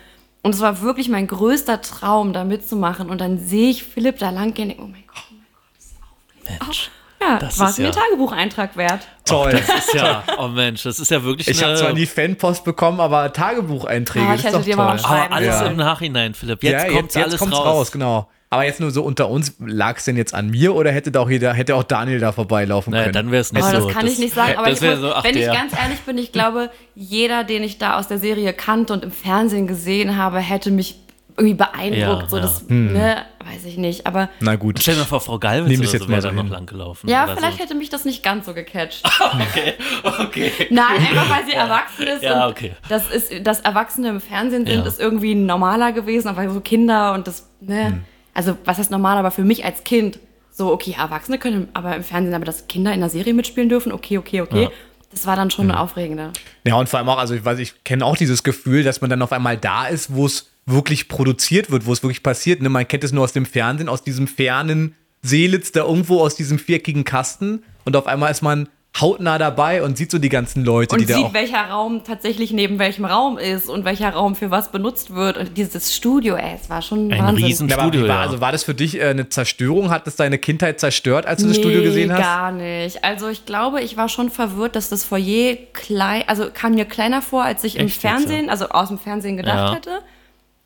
Und 0.42 0.54
es 0.54 0.60
war 0.60 0.82
wirklich 0.82 1.08
mein 1.08 1.28
größter 1.28 1.80
Traum, 1.82 2.32
da 2.32 2.42
mitzumachen. 2.44 3.08
Und 3.10 3.20
dann 3.20 3.38
sehe 3.38 3.70
ich 3.70 3.84
Philipp 3.84 4.18
da 4.18 4.30
lang 4.30 4.54
gehen, 4.54 4.70
und 4.70 4.78
denke, 4.78 4.82
oh 4.82 4.88
mein 4.88 5.04
Gott, 5.06 5.22
oh 5.30 5.34
mein 5.34 5.46
Gott, 5.52 5.62
das 5.76 5.84
ist 5.86 5.94
aufregend. 6.02 6.60
Mensch. 6.66 6.90
Ja, 7.28 7.38
Das 7.38 7.58
war 7.58 7.66
ist 7.66 7.72
es 7.72 7.78
mir 7.78 7.84
ja- 7.86 7.90
Tagebucheintrag 7.90 8.76
wert. 8.76 9.00
toll. 9.24 9.52
Das 9.52 9.86
ist 9.86 9.94
ja, 9.94 10.22
oh 10.38 10.48
Mensch, 10.48 10.82
das 10.82 10.98
ist 10.98 11.10
ja 11.10 11.22
wirklich 11.22 11.48
Ich 11.48 11.62
habe 11.62 11.74
zwar 11.76 11.92
nie 11.92 12.06
Fanpost 12.06 12.64
bekommen, 12.64 13.00
aber 13.00 13.32
Tagebucheinträge, 13.32 14.26
das 14.26 14.34
ich 14.34 14.38
ist 14.40 14.44
hätte 14.46 14.58
doch 14.58 14.64
dir 14.64 14.76
mal 14.76 14.98
aber 14.98 15.32
alles 15.32 15.46
Ja. 15.60 15.66
im 15.66 15.76
Nachhinein, 15.76 16.34
Philipp. 16.34 16.62
Jetzt 16.62 16.72
ja, 16.72 16.78
kommt 16.92 16.94
jetzt, 17.02 17.14
jetzt 17.16 17.24
alles 17.26 17.38
kommt's 17.38 17.56
raus. 17.58 17.66
raus. 17.66 17.92
genau. 17.92 18.28
Aber 18.50 18.64
jetzt 18.66 18.80
nur 18.80 18.90
so 18.90 19.02
unter 19.02 19.30
uns, 19.30 19.54
lag 19.60 19.96
es 19.96 20.04
denn 20.04 20.18
jetzt 20.18 20.34
an 20.34 20.50
mir 20.50 20.74
oder 20.74 20.92
hätte 20.92 21.10
da 21.10 21.20
auch 21.20 21.30
jeder, 21.30 21.54
hätte 21.54 21.74
auch 21.74 21.84
Daniel 21.84 22.18
da 22.20 22.32
vorbeilaufen 22.32 22.90
Naja, 22.90 23.04
können? 23.04 23.14
dann 23.14 23.30
wäre 23.30 23.40
es 23.40 23.50
nicht 23.50 23.62
Aber 23.64 23.80
so. 23.80 23.86
das 23.86 23.96
kann 23.96 24.06
ich 24.06 24.18
nicht 24.18 24.34
sagen. 24.34 24.58
Aber 24.58 24.68
das 24.68 24.82
ich 24.82 24.90
muss, 24.90 24.98
so, 24.98 25.10
ach, 25.14 25.24
wenn 25.24 25.34
ich 25.38 25.44
der. 25.44 25.54
ganz 25.54 25.72
ehrlich 25.72 26.00
bin, 26.00 26.18
ich 26.18 26.32
glaube, 26.32 26.68
jeder, 26.94 27.44
den 27.44 27.62
ich 27.62 27.78
da 27.78 27.98
aus 27.98 28.08
der 28.08 28.18
Serie 28.18 28.52
kannte 28.52 28.92
und 28.92 29.04
im 29.04 29.10
Fernsehen 29.10 29.66
gesehen 29.66 30.18
habe, 30.18 30.38
hätte 30.38 30.70
mich 30.70 31.01
irgendwie 31.36 31.54
beeindruckt. 31.54 32.22
Ja, 32.22 32.28
so 32.28 32.36
ja. 32.36 32.42
das, 32.42 32.68
ne, 32.68 33.24
weiß 33.44 33.64
ich 33.64 33.76
nicht. 33.76 34.06
Aber 34.06 34.28
Na 34.40 34.56
gut. 34.56 34.78
Stell 34.80 34.94
dir 34.94 35.00
mal 35.00 35.06
vor, 35.06 35.20
Frau 35.20 35.38
Galwitz 35.38 35.68
Nehm 35.70 35.80
oder 35.80 35.90
jetzt 35.90 36.02
so 36.02 36.08
wäre 36.08 36.22
so 36.22 36.28
da 36.28 36.34
noch 36.34 36.48
lang 36.48 36.66
gelaufen. 36.66 37.08
ja, 37.08 37.24
oder 37.24 37.36
vielleicht 37.36 37.58
so. 37.58 37.62
hätte 37.64 37.74
mich 37.74 37.88
das 37.90 38.04
nicht 38.04 38.22
ganz 38.22 38.46
so 38.46 38.54
gecatcht. 38.54 39.02
Okay, 39.22 39.74
okay. 40.02 40.50
Nein, 40.70 40.96
einfach 40.98 41.30
weil 41.30 41.44
sie 41.46 41.52
erwachsen 41.52 42.06
ist. 42.06 42.22
Ja, 42.22 42.46
und 42.46 42.52
okay. 42.52 42.72
Das 42.88 43.10
ist, 43.10 43.32
dass 43.46 43.60
Erwachsene 43.60 44.08
im 44.10 44.20
Fernsehen 44.20 44.66
sind, 44.66 44.78
Ja. 44.78 44.86
ist 44.86 45.00
irgendwie 45.00 45.34
normaler 45.34 45.92
gewesen, 45.92 46.28
aber 46.28 46.48
so 46.50 46.60
Kinder 46.60 47.12
und 47.14 47.26
das, 47.26 47.48
ne, 47.60 47.86
Hm. 47.86 48.04
also 48.34 48.56
was 48.64 48.78
heißt 48.78 48.90
normal, 48.90 49.16
aber 49.16 49.30
für 49.30 49.44
mich 49.44 49.64
als 49.64 49.84
Kind, 49.84 50.18
so, 50.50 50.70
okay, 50.70 50.94
Erwachsene 50.98 51.38
können 51.38 51.68
aber 51.72 51.96
im 51.96 52.04
Fernsehen, 52.04 52.34
aber 52.34 52.44
dass 52.44 52.66
Kinder 52.68 52.92
in 52.92 53.00
der 53.00 53.08
Serie 53.08 53.32
mitspielen 53.32 53.68
dürfen, 53.70 53.90
okay, 53.90 54.18
okay, 54.18 54.42
okay. 54.42 54.68
Das 55.12 55.26
war 55.26 55.36
dann 55.36 55.50
schon 55.50 55.70
aufregender. 55.70 56.32
Ja, 56.64 56.76
und 56.76 56.88
vor 56.88 56.98
allem 56.98 57.08
auch, 57.08 57.18
also 57.18 57.34
ich 57.34 57.44
weiß, 57.44 57.58
ich 57.58 57.84
kenne 57.84 58.04
auch 58.04 58.16
dieses 58.16 58.42
Gefühl, 58.42 58.82
dass 58.82 59.00
man 59.00 59.10
dann 59.10 59.22
auf 59.22 59.32
einmal 59.32 59.56
da 59.56 59.86
ist, 59.86 60.14
wo 60.14 60.26
es 60.26 60.50
wirklich 60.66 61.08
produziert 61.08 61.70
wird, 61.70 61.86
wo 61.86 61.92
es 61.92 62.02
wirklich 62.02 62.22
passiert. 62.22 62.62
Ne? 62.62 62.68
Man 62.68 62.88
kennt 62.88 63.04
es 63.04 63.12
nur 63.12 63.24
aus 63.24 63.32
dem 63.32 63.46
Fernsehen, 63.46 63.88
aus 63.88 64.02
diesem 64.02 64.26
fernen 64.26 64.94
Seelitz 65.22 65.72
da 65.72 65.84
irgendwo 65.84 66.20
aus 66.20 66.34
diesem 66.34 66.58
viereckigen 66.58 67.04
Kasten 67.04 67.62
und 67.84 67.96
auf 67.96 68.06
einmal 68.06 68.30
ist 68.30 68.42
man 68.42 68.68
hautnah 69.00 69.38
dabei 69.38 69.82
und 69.82 69.96
sieht 69.96 70.10
so 70.10 70.18
die 70.18 70.28
ganzen 70.28 70.64
Leute, 70.66 70.94
Und 70.94 71.00
die 71.00 71.06
da 71.06 71.14
sieht, 71.14 71.24
auch. 71.24 71.32
welcher 71.32 71.62
Raum 71.70 72.04
tatsächlich 72.04 72.52
neben 72.52 72.78
welchem 72.78 73.06
Raum 73.06 73.38
ist 73.38 73.70
und 73.70 73.86
welcher 73.86 74.10
Raum 74.10 74.34
für 74.36 74.50
was 74.50 74.70
benutzt 74.70 75.14
wird. 75.14 75.38
Und 75.38 75.56
dieses 75.56 75.94
Studio, 75.96 76.34
ey, 76.36 76.56
es 76.62 76.68
war 76.68 76.82
schon 76.82 77.10
Ein 77.10 77.18
Wahnsinn. 77.24 77.44
riesen 77.46 77.66
Na, 77.68 77.76
aber 77.76 77.84
wie 77.84 77.88
Studio, 77.96 78.08
war, 78.08 78.16
ja. 78.16 78.20
also 78.22 78.40
war 78.42 78.52
das 78.52 78.64
für 78.64 78.74
dich 78.74 79.00
äh, 79.00 79.04
eine 79.04 79.30
Zerstörung? 79.30 79.88
Hat 79.90 80.06
das 80.06 80.16
deine 80.16 80.36
Kindheit 80.36 80.78
zerstört, 80.78 81.24
als 81.24 81.40
du 81.40 81.48
das 81.48 81.56
Studio 81.56 81.78
Nee, 81.78 81.84
gesehen 81.86 82.12
hast? 82.12 82.20
gar 82.20 82.52
nicht. 82.52 83.02
Also 83.02 83.28
ich 83.28 83.46
glaube, 83.46 83.80
ich 83.80 83.96
war 83.96 84.10
schon 84.10 84.28
verwirrt, 84.30 84.76
dass 84.76 84.90
das 84.90 85.04
Foyer 85.04 85.56
klein, 85.72 86.24
also 86.26 86.48
kam 86.52 86.74
mir 86.74 86.84
kleiner 86.84 87.22
vor, 87.22 87.44
als 87.44 87.64
ich 87.64 87.76
im 87.76 87.86
Echt 87.86 87.94
jetzt, 87.94 88.02
Fernsehen, 88.02 88.50
also 88.50 88.68
aus 88.68 88.88
dem 88.88 88.98
Fernsehen 88.98 89.38
gedacht 89.38 89.56
Ja. 89.70 89.74
hätte. 89.74 89.98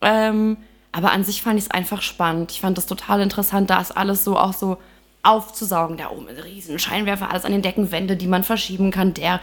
Ähm, 0.03 0.57
aber 0.91 1.12
an 1.12 1.22
sich 1.22 1.43
fand 1.43 1.59
ich 1.59 1.66
es 1.66 1.70
einfach 1.70 2.03
spannend. 2.03 2.51
Ich 2.51 2.61
fand 2.61 2.77
das 2.77 2.87
total 2.87 3.20
interessant, 3.20 3.70
da 3.70 3.81
ist 3.81 3.93
alles 3.97 4.24
so 4.24 4.37
auch 4.37 4.53
so 4.53 4.79
aufzusaugen. 5.27 5.97
Da 5.97 6.11
oben 6.11 6.27
riesen 6.29 6.79
Scheinwerfer, 6.79 7.31
alles 7.31 7.45
an 7.45 7.53
den 7.53 7.62
Deckenwände, 7.62 8.16
die 8.16 8.27
man 8.27 8.45
verschieben 8.45 8.91
kann. 8.91 9.14
Der 9.14 9.41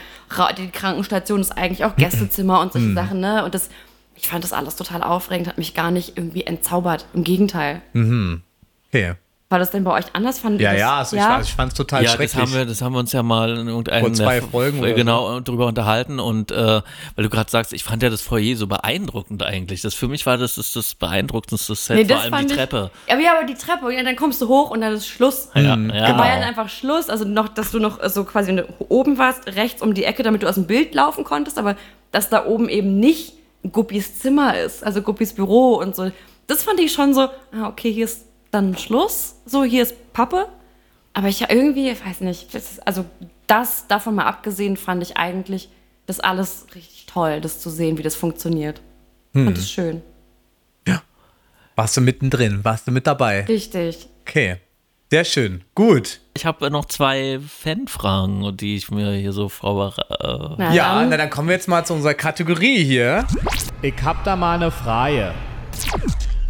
die 0.57 0.69
Krankenstation 0.69 1.41
ist 1.41 1.51
eigentlich 1.51 1.85
auch 1.85 1.95
Gästezimmer 1.95 2.61
und 2.61 2.73
solche 2.73 2.87
Sachen, 2.93 3.19
ne? 3.19 3.43
Und 3.43 3.53
das, 3.53 3.69
ich 4.15 4.27
fand 4.27 4.43
das 4.43 4.53
alles 4.53 4.75
total 4.75 5.03
aufregend, 5.03 5.47
hat 5.47 5.57
mich 5.57 5.73
gar 5.73 5.91
nicht 5.91 6.17
irgendwie 6.17 6.43
entzaubert. 6.43 7.05
Im 7.13 7.23
Gegenteil. 7.23 7.81
Okay. 8.89 9.15
War 9.53 9.59
das 9.59 9.69
denn 9.69 9.83
bei 9.83 9.91
euch 9.91 10.05
anders? 10.13 10.39
Fand 10.39 10.59
Ja, 10.59 10.71
das, 10.71 10.79
ja, 10.79 10.97
also 10.97 11.15
ich, 11.15 11.21
fand- 11.21 11.43
ich 11.45 11.53
fand 11.53 11.71
es 11.73 11.77
total 11.77 12.01
Ja, 12.01 12.07
das 12.09 12.15
schrecklich. 12.15 12.41
haben, 12.41 12.53
wir, 12.55 12.65
das 12.65 12.81
haben 12.81 12.93
wir 12.93 12.99
uns 12.99 13.11
ja 13.11 13.21
mal 13.21 13.55
in 13.55 13.67
irgendeinem 13.67 14.01
Vor 14.05 14.13
zwei 14.13 14.41
Folgen 14.41 14.79
oder 14.79 14.89
so. 14.89 14.95
genau 14.95 15.39
drüber 15.41 15.67
unterhalten 15.67 16.19
und 16.19 16.51
äh, 16.51 16.55
weil 17.15 17.23
du 17.23 17.29
gerade 17.29 17.51
sagst, 17.51 17.71
ich 17.71 17.83
fand 17.83 18.01
ja 18.01 18.09
das 18.09 18.21
Foyer 18.21 18.55
so 18.57 18.65
beeindruckend 18.65 19.43
eigentlich. 19.43 19.81
Das 19.83 19.93
für 19.93 20.07
mich 20.07 20.25
war 20.25 20.37
das 20.39 20.55
das, 20.55 20.73
das 20.73 20.95
beeindruckendste 20.95 21.75
Set, 21.75 21.97
Nee, 21.97 22.05
vor 22.05 22.15
das 22.23 22.33
allem 22.33 22.47
die 22.47 22.53
ich- 22.53 22.57
Treppe. 22.57 22.89
Aber 23.07 23.21
ja, 23.21 23.37
aber 23.37 23.45
die 23.45 23.53
Treppe, 23.53 23.93
ja, 23.93 24.01
dann 24.03 24.15
kommst 24.15 24.41
du 24.41 24.47
hoch 24.47 24.71
und 24.71 24.81
dann 24.81 24.93
ist 24.93 25.07
Schluss. 25.07 25.49
Ja, 25.53 25.61
ja, 25.61 25.75
Da 25.75 25.77
war 25.93 25.93
ja 25.93 26.15
dann 26.15 26.17
genau. 26.39 26.47
einfach 26.47 26.69
Schluss, 26.69 27.09
also 27.09 27.23
noch, 27.23 27.47
dass 27.47 27.69
du 27.69 27.77
noch 27.79 28.03
so 28.09 28.23
quasi 28.23 28.59
oben 28.89 29.19
warst, 29.19 29.45
rechts 29.55 29.83
um 29.83 29.93
die 29.93 30.05
Ecke, 30.05 30.23
damit 30.23 30.41
du 30.41 30.49
aus 30.49 30.55
dem 30.55 30.65
Bild 30.65 30.95
laufen 30.95 31.23
konntest, 31.23 31.59
aber 31.59 31.75
dass 32.11 32.29
da 32.29 32.45
oben 32.47 32.69
eben 32.69 32.99
nicht 32.99 33.33
Guppis 33.71 34.19
Zimmer 34.19 34.57
ist, 34.57 34.83
also 34.83 35.03
Guppis 35.03 35.33
Büro 35.33 35.75
und 35.75 35.95
so. 35.95 36.11
Das 36.47 36.63
fand 36.63 36.79
ich 36.79 36.91
schon 36.91 37.13
so, 37.13 37.21
ah, 37.21 37.67
okay, 37.67 37.91
hier 37.93 38.05
ist 38.05 38.25
dann 38.53 38.77
Schluss, 38.77 39.35
so, 39.45 39.63
hier 39.63 39.83
ist 39.83 40.13
Pappe. 40.13 40.47
Aber 41.13 41.27
ich 41.27 41.41
irgendwie, 41.41 41.89
ich 41.89 42.05
weiß 42.05 42.21
nicht, 42.21 42.53
das 42.55 42.71
ist, 42.71 42.87
also 42.87 43.05
das 43.47 43.87
davon 43.87 44.15
mal 44.15 44.25
abgesehen, 44.25 44.77
fand 44.77 45.03
ich 45.03 45.17
eigentlich 45.17 45.69
das 46.05 46.19
alles 46.19 46.65
richtig 46.73 47.05
toll, 47.05 47.39
das 47.39 47.59
zu 47.59 47.69
sehen, 47.69 47.97
wie 47.97 48.03
das 48.03 48.15
funktioniert. 48.15 48.81
Hm. 49.33 49.45
Fand 49.45 49.57
es 49.57 49.69
schön. 49.69 50.01
Warst 51.75 51.97
du 51.97 52.01
mittendrin? 52.01 52.63
Warst 52.63 52.87
du 52.87 52.91
mit 52.91 53.07
dabei? 53.07 53.45
Richtig. 53.45 54.07
Okay. 54.21 54.57
Sehr 55.09 55.25
schön. 55.25 55.63
Gut. 55.75 56.21
Ich 56.35 56.45
habe 56.45 56.69
noch 56.71 56.85
zwei 56.85 57.39
Fanfragen, 57.39 58.55
die 58.57 58.75
ich 58.75 58.89
mir 58.89 59.13
hier 59.13 59.31
so 59.31 59.49
vorbereite. 59.49 60.57
Ja, 60.73 60.99
dann. 60.99 61.09
na 61.09 61.17
dann 61.17 61.29
kommen 61.29 61.49
wir 61.49 61.55
jetzt 61.55 61.67
mal 61.67 61.85
zu 61.85 61.93
unserer 61.93 62.15
Kategorie 62.15 62.83
hier. 62.83 63.27
Ich 63.81 64.01
hab 64.03 64.23
da 64.23 64.35
mal 64.35 64.55
eine 64.55 64.71
Frage. 64.71 65.33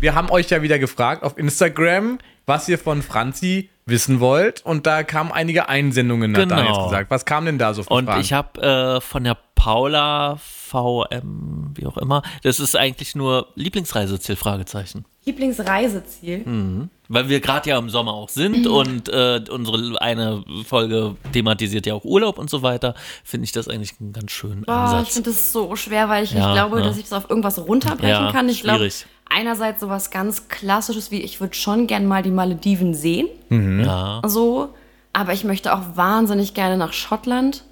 Wir 0.04 0.16
haben 0.16 0.30
euch 0.30 0.50
ja 0.50 0.62
wieder 0.62 0.80
gefragt 0.80 1.24
auf 1.24 1.38
Instagram, 1.38 2.18
was 2.46 2.68
ihr 2.68 2.78
von 2.78 3.02
Franzi 3.02 3.70
wissen 3.86 4.20
wollt. 4.20 4.60
Und 4.66 4.86
da 4.86 5.02
kamen 5.04 5.32
einige 5.32 5.70
Einsendungen, 5.70 6.36
hat 6.36 6.44
Genau. 6.44 6.56
Daniel 6.58 6.84
gesagt. 6.84 7.10
Was 7.10 7.24
kam 7.24 7.46
denn 7.46 7.58
da 7.58 7.74
so 7.74 7.84
für 7.84 7.90
Und 7.94 8.06
Fragen? 8.08 8.20
ich 8.20 8.34
habe 8.34 8.62
äh, 8.62 9.00
von 9.00 9.24
der 9.24 9.38
Paula 9.56 10.36
VM, 10.42 11.72
wie 11.76 11.86
auch 11.86 11.96
immer, 11.98 12.22
das 12.44 12.60
ist 12.60 12.76
eigentlich 12.76 13.16
nur 13.16 13.48
Lieblingsreiseziel, 13.56 14.36
Fragezeichen. 14.36 15.06
Lieblingsreiseziel. 15.24 16.44
Hm. 16.44 16.90
Weil 17.08 17.30
wir 17.30 17.40
gerade 17.40 17.70
ja 17.70 17.78
im 17.78 17.90
Sommer 17.90 18.12
auch 18.14 18.28
sind 18.28 18.68
und 18.68 19.08
äh, 19.08 19.40
unsere 19.50 20.02
eine 20.02 20.44
Folge 20.68 21.16
thematisiert 21.32 21.86
ja 21.86 21.94
auch 21.94 22.04
Urlaub 22.04 22.38
und 22.40 22.50
so 22.50 22.62
weiter, 22.62 22.94
finde 23.24 23.46
ich 23.46 23.54
das 23.54 23.70
eigentlich 23.70 23.94
einen 24.02 24.12
ganz 24.12 24.32
schönen 24.34 24.64
Boah, 24.64 24.74
ich 24.74 24.94
Ansatz. 24.98 25.14
finde 25.14 25.30
das 25.30 25.54
so 25.54 25.74
schwer, 25.78 26.10
weil 26.10 26.26
ich 26.26 26.34
Ja, 26.34 26.48
nicht 26.48 26.56
glaube, 26.56 26.80
ja. 26.80 26.86
dass 26.88 26.98
ich 26.98 27.04
das 27.04 27.14
auf 27.14 27.30
irgendwas 27.30 27.58
runterbrechen 27.58 28.10
Ja, 28.26 28.32
kann. 28.34 28.50
Ich 28.50 28.64
glaube, 28.64 28.80
schwierig. 28.80 29.06
Einerseits 29.30 29.82
sowas 29.82 30.12
ganz 30.12 30.48
Klassisches 30.48 31.12
wie, 31.12 31.22
ich 31.22 31.40
würde 31.42 31.56
schon 31.56 31.88
gern 31.88 32.06
mal 32.06 32.22
die 32.24 32.32
Malediven 32.32 32.94
sehen. 32.94 33.28
Ja. 33.50 34.22
So. 34.26 34.70
Aber 35.16 35.34
ich 35.34 35.44
möchte 35.44 35.74
auch 35.76 35.82
wahnsinnig 35.96 36.54
gerne 36.56 36.76
nach 36.78 36.92
Schottland, 36.94 37.64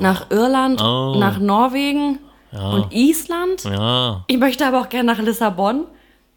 nach 0.00 0.30
Irland, 0.30 0.82
Oh. 0.82 1.16
nach 1.18 1.38
Norwegen 1.38 2.18
und 2.52 2.92
Island. 2.92 3.64
Ja. 3.64 4.24
Ich 4.26 4.38
möchte 4.38 4.66
aber 4.66 4.80
auch 4.80 4.88
gerne 4.90 5.12
nach 5.14 5.18
Lissabon. 5.22 5.84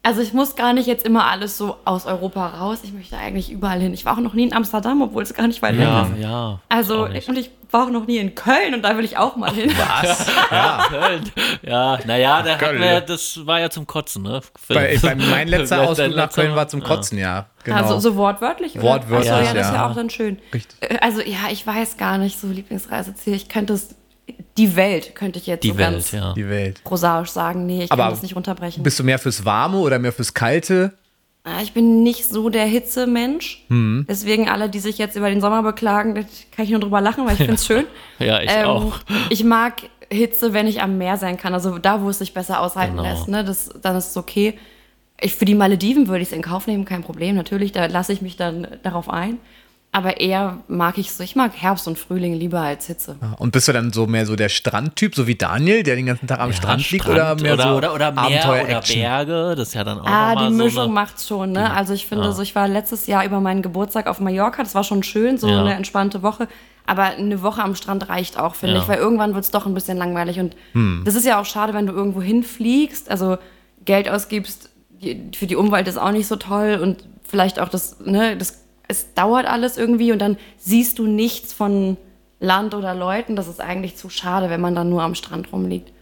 Also 0.04 0.20
ich 0.20 0.32
muss 0.34 0.54
gar 0.54 0.74
nicht 0.74 0.86
jetzt 0.86 1.04
immer 1.06 1.24
alles 1.30 1.56
so 1.56 1.76
aus 1.86 2.04
Europa 2.04 2.46
raus. 2.46 2.80
Ich 2.84 2.92
möchte 2.92 3.16
eigentlich 3.16 3.50
überall 3.50 3.80
hin. 3.80 3.94
Ich 3.94 4.04
war 4.04 4.12
auch 4.16 4.20
noch 4.20 4.34
nie 4.34 4.44
in 4.44 4.52
Amsterdam, 4.52 5.00
obwohl 5.00 5.22
es 5.22 5.32
gar 5.32 5.46
nicht 5.46 5.62
weit 5.62 5.78
weg 5.78 5.84
Ja, 5.84 6.02
ist. 6.02 6.18
ja. 6.22 6.60
Also 6.68 7.08
nicht. 7.08 7.26
und 7.28 7.38
ich 7.38 7.50
war 7.70 7.86
auch 7.86 7.90
noch 7.90 8.06
nie 8.06 8.18
in 8.18 8.34
Köln 8.34 8.74
und 8.74 8.82
da 8.82 8.96
will 8.98 9.04
ich 9.04 9.16
auch 9.16 9.34
mal 9.36 9.50
hin. 9.50 9.72
Was? 9.76 10.26
Ja. 10.50 10.84
Köln. 10.90 11.30
Ja, 11.62 11.98
naja, 12.06 12.42
da 12.42 12.56
Köln. 12.56 12.80
wir, 12.82 13.00
das 13.00 13.46
war 13.46 13.60
ja 13.60 13.70
zum 13.70 13.86
Kotzen, 13.86 14.22
ne? 14.24 14.42
Bei, 14.68 14.96
bei, 15.02 15.14
mein 15.30 15.48
letzter 15.48 15.80
Ausflug 15.88 16.10
nach 16.10 16.24
letzter 16.26 16.42
Köln 16.42 16.54
war 16.54 16.68
zum 16.68 16.82
Kotzen, 16.82 17.16
ja. 17.18 17.46
Genau. 17.64 17.78
Also 17.78 17.98
so 17.98 18.14
wortwörtlich? 18.16 18.74
Oder? 18.74 18.82
Wortwörtlich, 18.84 19.32
Ach 19.32 19.38
so, 19.38 19.44
ja. 19.46 19.54
Das 19.54 19.66
ist 19.68 19.72
ja. 19.72 19.74
ja 19.80 19.90
auch 19.90 19.94
dann 19.94 20.10
schön. 20.10 20.38
Richtig. 20.52 20.76
Äh, 20.82 20.98
Also 21.00 21.22
ja, 21.22 21.48
ich 21.50 21.66
weiß 21.66 21.96
gar 21.96 22.18
nicht, 22.18 22.38
so 22.38 22.46
Lieblingsreiseziel. 22.48 23.34
Ich 23.34 23.48
könnte 23.48 23.72
es, 23.72 23.94
die 24.56 24.76
Welt 24.76 25.14
könnte 25.14 25.38
ich 25.38 25.46
jetzt 25.46 25.64
Die 25.64 25.70
so 25.70 25.78
Welt, 25.78 25.90
ganz 25.92 26.12
ja. 26.12 26.32
Die 26.34 26.48
Welt. 26.48 26.82
prosaisch 26.84 27.30
sagen. 27.30 27.66
Nee, 27.66 27.84
ich 27.84 27.92
Aber 27.92 28.04
kann 28.04 28.12
das 28.12 28.22
nicht 28.22 28.36
runterbrechen. 28.36 28.82
Bist 28.82 28.98
du 28.98 29.04
mehr 29.04 29.18
fürs 29.18 29.44
Warme 29.44 29.78
oder 29.78 29.98
mehr 29.98 30.12
fürs 30.12 30.32
Kalte? 30.34 30.92
Ah, 31.42 31.60
Ich 31.62 31.72
bin 31.74 32.02
nicht 32.02 32.28
so 32.30 32.48
der 32.48 32.64
Hitzemensch. 32.64 33.64
Mhm. 33.68 34.06
Deswegen 34.08 34.48
alle, 34.48 34.70
die 34.70 34.78
sich 34.78 34.96
jetzt 34.96 35.16
über 35.16 35.28
den 35.28 35.40
Sommer 35.40 35.62
beklagen, 35.62 36.14
da 36.14 36.22
kann 36.54 36.64
ich 36.64 36.70
nur 36.70 36.80
drüber 36.80 37.00
lachen, 37.00 37.26
weil 37.26 37.32
ich 37.32 37.38
finde 37.38 37.54
es 37.54 37.66
schön. 37.66 37.84
Ja, 38.18 38.40
ich 38.40 38.50
Ähm, 38.50 38.64
auch. 38.66 38.94
Ich 39.28 39.44
mag 39.44 39.82
Hitze, 40.10 40.52
wenn 40.54 40.66
ich 40.66 40.80
am 40.80 40.96
Meer 40.96 41.16
sein 41.18 41.36
kann. 41.36 41.52
Also 41.52 41.78
da, 41.78 42.00
wo 42.02 42.08
es 42.08 42.18
sich 42.18 42.32
besser 42.32 42.60
aushalten 42.60 42.96
Genau. 42.96 43.08
lässt. 43.08 43.28
Ne? 43.28 43.44
Das, 43.44 43.70
dann 43.82 43.96
ist 43.96 44.10
es 44.10 44.16
okay. 44.16 44.54
Ich, 45.20 45.34
für 45.34 45.44
die 45.44 45.54
Malediven 45.54 46.08
würde 46.08 46.22
ich 46.22 46.28
es 46.28 46.34
in 46.34 46.42
Kauf 46.42 46.66
nehmen, 46.66 46.84
kein 46.84 47.02
Problem. 47.02 47.36
Natürlich, 47.36 47.72
da 47.72 47.86
lasse 47.86 48.12
ich 48.12 48.22
mich 48.22 48.36
dann 48.36 48.66
darauf 48.82 49.10
ein. 49.10 49.38
Aber 49.96 50.18
eher 50.20 50.58
mag 50.66 50.98
ich 50.98 51.12
so, 51.12 51.22
ich 51.22 51.36
mag 51.36 51.52
Herbst 51.54 51.86
und 51.86 51.96
Frühling 52.00 52.34
lieber 52.34 52.58
als 52.60 52.88
Hitze. 52.88 53.14
Und 53.38 53.52
bist 53.52 53.68
du 53.68 53.72
dann 53.72 53.92
so 53.92 54.08
mehr 54.08 54.26
so 54.26 54.34
der 54.34 54.48
Strandtyp, 54.48 55.14
so 55.14 55.28
wie 55.28 55.36
Daniel, 55.36 55.84
der 55.84 55.94
den 55.94 56.06
ganzen 56.06 56.26
Tag 56.26 56.40
am 56.40 56.50
Ja, 56.50 56.56
Strand 56.56 56.90
liegt? 56.90 57.04
Strand 57.04 57.16
Oder 57.16 57.34
mehr 57.40 57.54
oder, 57.54 57.62
so 57.62 57.76
oder, 57.76 57.94
oder 57.94 58.10
Meer 58.10 58.64
oder? 58.64 58.80
Berge, 58.80 59.54
das 59.56 59.68
ist 59.68 59.74
ja 59.74 59.84
dann 59.84 60.00
auch 60.00 60.04
Ah, 60.08 60.34
die 60.34 60.52
so 60.52 60.64
Mischung 60.64 60.82
eine, 60.82 60.92
macht's 60.92 61.28
schon, 61.28 61.52
ne? 61.52 61.72
Also 61.72 61.92
ich 61.94 62.06
finde, 62.08 62.32
so 62.32 62.42
ich 62.42 62.56
war 62.56 62.66
letztes 62.66 63.06
Jahr 63.06 63.24
über 63.24 63.38
meinen 63.38 63.62
Geburtstag 63.62 64.08
auf 64.08 64.18
Mallorca, 64.18 64.64
das 64.64 64.74
war 64.74 64.82
schon 64.82 65.04
schön, 65.04 65.38
so 65.38 65.48
Ja. 65.48 65.60
eine 65.60 65.74
entspannte 65.74 66.22
Woche. 66.24 66.48
Aber 66.86 67.04
eine 67.04 67.40
Woche 67.42 67.62
am 67.62 67.76
Strand 67.76 68.08
reicht 68.08 68.36
auch, 68.36 68.56
finde 68.56 68.74
Ja. 68.74 68.82
ich, 68.82 68.88
weil 68.88 68.98
irgendwann 68.98 69.36
wird's 69.36 69.52
doch 69.52 69.64
ein 69.64 69.74
bisschen 69.74 69.96
langweilig. 69.96 70.40
Und 70.40 70.56
das 71.04 71.14
ist 71.14 71.24
ja 71.24 71.40
auch 71.40 71.46
schade, 71.46 71.72
wenn 71.72 71.86
du 71.86 71.92
irgendwo 71.92 72.20
hinfliegst, 72.20 73.08
also 73.08 73.38
Geld 73.84 74.08
ausgibst, 74.10 74.70
die, 74.90 75.30
für 75.36 75.46
die 75.46 75.54
Umwelt 75.54 75.86
ist 75.86 75.98
auch 75.98 76.10
nicht 76.10 76.26
so 76.26 76.34
toll 76.34 76.80
und 76.82 77.04
vielleicht 77.22 77.60
auch 77.60 77.68
das, 77.68 78.00
ne, 78.00 78.36
das, 78.36 78.63
es 78.88 79.14
dauert 79.14 79.46
alles 79.46 79.76
irgendwie 79.76 80.12
und 80.12 80.18
dann 80.18 80.36
siehst 80.58 80.98
du 80.98 81.06
nichts 81.06 81.52
von 81.52 81.96
Land 82.40 82.74
oder 82.74 82.94
Leuten. 82.94 83.36
Das 83.36 83.48
ist 83.48 83.60
eigentlich 83.60 83.96
zu 83.96 84.10
schade, 84.10 84.50
wenn 84.50 84.60
man 84.60 84.74
dann 84.74 84.90
nur 84.90 85.02
am 85.02 85.14
Strand 85.14 85.52
rumliegt 85.52 85.93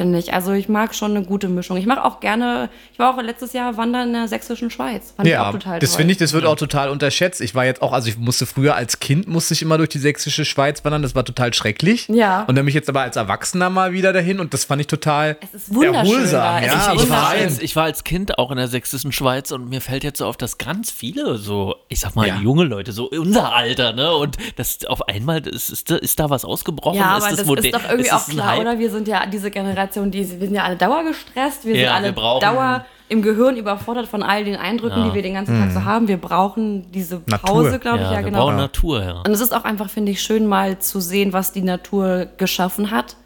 finde 0.00 0.18
ich. 0.18 0.32
Also 0.32 0.52
ich 0.52 0.68
mag 0.70 0.94
schon 0.94 1.10
eine 1.14 1.22
gute 1.26 1.48
Mischung. 1.48 1.76
Ich 1.76 1.84
mache 1.84 2.02
auch 2.04 2.20
gerne, 2.20 2.70
ich 2.92 2.98
war 2.98 3.14
auch 3.14 3.20
letztes 3.22 3.52
Jahr 3.52 3.76
wandern 3.76 4.08
in 4.08 4.14
der 4.14 4.28
sächsischen 4.28 4.70
Schweiz. 4.70 5.12
Fand 5.14 5.28
ich 5.28 5.32
Ja, 5.34 5.48
auch 5.48 5.52
total 5.52 5.78
das 5.78 5.94
finde 5.94 6.12
ich, 6.12 6.18
das 6.18 6.32
wird 6.32 6.46
auch 6.46 6.56
total 6.56 6.88
unterschätzt. 6.88 7.42
Ich 7.42 7.54
war 7.54 7.66
jetzt 7.66 7.82
auch, 7.82 7.92
also 7.92 8.08
ich 8.08 8.16
musste 8.16 8.46
früher 8.46 8.74
als 8.76 8.98
Kind, 9.00 9.28
musste 9.28 9.52
ich 9.52 9.60
immer 9.60 9.76
durch 9.76 9.90
die 9.90 9.98
sächsische 9.98 10.46
Schweiz 10.46 10.82
wandern, 10.84 11.02
das 11.02 11.14
war 11.14 11.24
total 11.24 11.52
schrecklich. 11.52 12.08
Ja. 12.08 12.40
Und 12.40 12.56
dann 12.56 12.64
bin 12.64 12.68
ich 12.68 12.74
jetzt 12.74 12.88
aber 12.88 13.02
als 13.02 13.16
Erwachsener 13.16 13.68
mal 13.68 13.92
wieder 13.92 14.12
dahin 14.14 14.40
und 14.40 14.54
das 14.54 14.64
fand 14.64 14.80
ich 14.80 14.86
total 14.86 15.36
Es 15.42 15.52
ist 15.54 15.74
wunderschön 15.74 16.12
erholsam. 16.14 16.62
Ja, 16.64 16.92
ich, 16.94 17.02
ich, 17.02 17.10
war 17.10 17.28
als, 17.28 17.58
ich 17.60 17.76
war 17.76 17.84
als 17.84 18.04
Kind 18.04 18.38
auch 18.38 18.50
in 18.50 18.56
der 18.56 18.68
sächsischen 18.68 19.12
Schweiz 19.12 19.52
und 19.52 19.68
mir 19.68 19.82
fällt 19.82 20.02
jetzt 20.04 20.18
so 20.18 20.26
auf, 20.26 20.36
dass 20.38 20.56
ganz 20.56 20.90
viele 20.90 21.36
so, 21.36 21.74
ich 21.88 22.00
sag 22.00 22.14
mal, 22.16 22.26
Ja. 22.26 22.36
junge 22.40 22.64
Leute, 22.64 22.92
so 22.92 23.10
unser 23.10 23.52
Alter, 23.54 23.92
ne? 23.92 24.14
Und 24.14 24.36
das 24.56 24.78
auf 24.86 25.06
einmal 25.08 25.46
ist, 25.46 25.68
ist, 25.70 25.90
da- 25.90 25.96
ist 25.96 26.18
da 26.18 26.30
was 26.30 26.44
ausgebrochen. 26.44 26.96
ja, 26.98 27.16
ist 27.18 27.24
aber 27.24 27.30
das, 27.36 27.46
das 27.46 27.64
ist 27.64 27.74
doch 27.74 27.82
irgendwie 27.84 28.08
ist 28.08 28.12
auch 28.14 28.28
klar, 28.28 28.58
oder? 28.60 28.78
Wir 28.78 28.90
sind 28.90 29.08
ja 29.08 29.26
diese 29.26 29.50
Generation, 29.50 29.89
die 29.96 30.18
wir 30.18 30.46
sind 30.46 30.54
ja 30.54 30.64
alle 30.64 30.76
dauergestresst, 30.76 31.64
wir 31.64 31.74
sind 31.74 31.84
Ja, 31.84 31.94
alle 31.94 32.06
wir 32.06 32.12
brauchen- 32.12 32.40
Dauer 32.40 32.84
im 33.08 33.22
Gehirn 33.22 33.56
überfordert 33.56 34.06
von 34.06 34.22
all 34.22 34.44
den 34.44 34.54
Eindrücken, 34.56 35.04
die 35.08 35.14
wir 35.14 35.22
den 35.22 35.34
ganzen 35.34 35.58
Tag 35.60 35.72
so 35.72 35.84
haben. 35.84 36.06
Wir 36.06 36.16
brauchen 36.16 36.92
diese. 36.92 37.18
Pause, 37.18 37.78
glaube 37.80 37.98
ich, 37.98 38.04
Ja, 38.04 38.12
ja, 38.12 38.18
wir 38.18 38.24
genau. 38.26 38.44
brauchen 38.44 38.56
Natur, 38.56 39.02
ja. 39.02 39.12
Und 39.26 39.30
es 39.32 39.40
ist 39.40 39.52
auch 39.52 39.64
einfach, 39.64 39.90
finde 39.90 40.12
ich, 40.12 40.22
schön 40.22 40.46
mal 40.46 40.78
zu 40.78 41.00
sehen, 41.00 41.32
was 41.32 41.50
die 41.52 41.62
Natur 41.62 42.28
geschaffen 42.36 42.92
hat. 42.92 43.16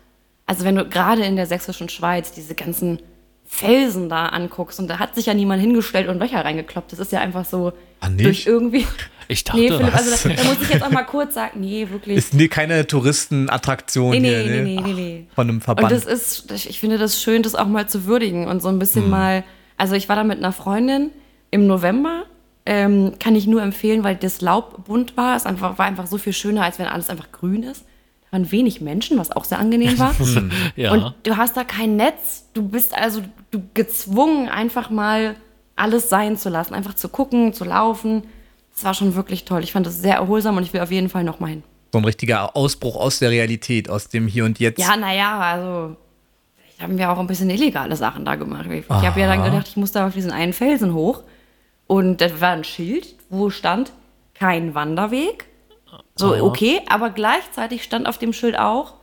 Also 0.47 0.65
wenn 0.65 0.77
du 0.77 0.87
gerade 0.87 1.23
in 1.25 1.37
der 1.37 1.47
sächsischen 1.47 1.89
Schweiz 1.91 2.33
diese 2.33 2.55
ganzen 2.55 2.99
Felsen 3.47 4.09
da 4.09 4.27
anguckst 4.27 4.81
und 4.81 4.89
da 4.89 4.99
hat 4.99 5.15
sich 5.15 5.27
ja 5.27 5.35
niemand 5.35 5.61
hingestellt 5.61 6.09
und 6.09 6.19
Löcher 6.19 6.45
reingekloppt. 6.45 6.93
Das 6.93 6.99
ist 6.99 7.13
ja 7.13 7.21
einfach 7.21 7.45
so 7.45 7.73
Ah, 8.01 8.09
nicht? 8.09 8.25
durch 8.25 8.47
irgendwie. 8.47 8.87
Ich 9.29 9.45
dachte, 9.45 9.61
Nee, 9.61 9.69
Philipp, 9.69 9.95
also 9.95 10.11
da, 10.29 10.35
da 10.35 10.45
muss 10.45 10.63
ich 10.63 10.69
jetzt 10.71 10.83
auch 10.83 10.91
mal 10.91 11.05
kurz 11.05 11.35
sagen, 11.35 11.61
nee, 11.61 11.87
wirklich. 11.91 12.17
Ist 12.19 12.35
nee, 12.35 12.49
keine 12.49 12.87
Touristenattraktion 12.87 14.11
Nee, 14.11 14.21
nee, 14.21 14.29
hier, 14.29 14.45
nee, 14.45 14.57
ne? 14.57 14.63
nee, 14.63 14.81
nee, 14.81 14.93
nee. 14.93 15.27
Von 15.35 15.49
einem 15.49 15.57
Und 15.59 15.65
Verband. 15.65 15.91
das 15.93 16.05
ist, 16.05 16.51
ich 16.51 16.81
finde 16.81 16.99
das 16.99 17.21
schön, 17.21 17.43
das 17.43 17.55
auch 17.55 17.67
mal 17.67 17.89
zu 17.89 18.05
würdigen 18.07 18.47
und 18.49 18.61
so 18.61 18.69
ein 18.69 18.73
Hm. 18.75 18.79
bisschen 18.79 19.11
mal. 19.11 19.45
Also 19.77 19.95
ich 19.95 20.09
war 20.09 20.17
da 20.17 20.25
mit 20.25 20.39
einer 20.39 20.53
Freundin 20.53 21.11
im 21.51 21.67
November. 21.67 22.25
Ähm, 22.67 23.13
kann 23.21 23.37
ich 23.37 23.47
nur 23.47 23.63
empfehlen, 23.63 24.05
weil 24.05 24.17
das 24.17 24.41
Laub 24.41 24.87
bunt 24.87 25.17
war. 25.19 25.37
Es 25.37 25.45
einfach, 25.45 25.77
war 25.79 25.85
einfach 25.87 26.07
so 26.07 26.17
viel 26.17 26.33
schöner, 26.33 26.63
als 26.65 26.79
wenn 26.79 26.87
alles 26.87 27.11
einfach 27.11 27.31
grün 27.31 27.63
ist. 27.63 27.85
Da 28.25 28.33
waren 28.39 28.51
wenig 28.51 28.81
Menschen, 28.81 29.19
was 29.19 29.31
auch 29.33 29.45
sehr 29.45 29.59
angenehm 29.59 29.99
war. 29.99 30.15
ja. 30.77 30.93
Und 30.93 31.15
du 31.25 31.37
hast 31.37 31.57
da 31.59 31.65
kein 31.65 31.97
Netz. 31.97 32.49
Du 32.55 32.67
bist 32.67 32.95
also 32.97 33.21
du 33.51 33.61
gezwungen, 33.75 34.49
einfach 34.49 34.89
mal 34.89 35.37
alles 35.77 36.09
sein 36.09 36.39
zu 36.39 36.49
lassen. 36.49 36.73
Einfach 36.73 36.95
zu 36.95 37.09
gucken, 37.11 37.53
zu 37.53 37.65
laufen. 37.65 38.23
Das 38.75 38.85
war 38.85 38.95
schon 38.95 39.15
wirklich 39.15 39.45
toll. 39.45 39.63
Ich 39.63 39.73
fand 39.73 39.87
das 39.87 40.01
sehr 40.01 40.17
erholsam 40.17 40.57
und 40.57 40.63
ich 40.65 40.73
will 40.73 40.81
auf 40.81 40.91
jeden 40.91 41.09
Fall 41.09 41.25
noch 41.25 41.41
mal 41.41 41.47
hin. 41.49 41.63
so 41.93 41.99
ein 41.99 42.05
richtiger 42.05 42.57
Ausbruch 42.57 42.97
aus 42.97 43.21
der 43.21 43.31
Realität, 43.31 43.89
aus 43.89 44.09
dem 44.09 44.27
Hier 44.27 44.45
und 44.45 44.59
Jetzt. 44.59 44.81
Ja, 44.81 44.97
naja, 44.97 45.39
also 45.39 45.97
vielleicht 46.59 46.81
haben 46.83 46.99
wir 46.99 47.11
auch 47.13 47.19
ein 47.19 47.27
bisschen 47.29 47.51
illegale 47.51 47.95
Sachen 47.97 48.25
da 48.25 48.35
gemacht. 48.35 48.67
Ich, 48.71 48.85
ich 48.85 48.89
habe 48.91 49.21
ja 49.21 49.29
dann 49.29 49.45
gedacht, 49.45 49.69
ich 49.69 49.77
muss 49.77 49.93
da 49.93 50.07
auf 50.09 50.15
diesen 50.15 50.33
einen 50.33 50.53
Felsen 50.53 50.93
hoch. 50.93 51.23
Und 51.87 52.21
das 52.21 52.41
war 52.41 52.51
ein 52.53 52.65
Schild, 52.65 53.15
wo 53.31 53.51
stand 53.51 53.93
kein 54.35 54.75
Wanderweg. 54.75 55.47
So, 56.17 56.35
okay, 56.45 56.81
aber 56.89 57.11
gleichzeitig 57.11 57.83
stand 57.85 58.09
auf 58.09 58.19
dem 58.19 58.33
Schild 58.33 58.59
auch 58.59 58.95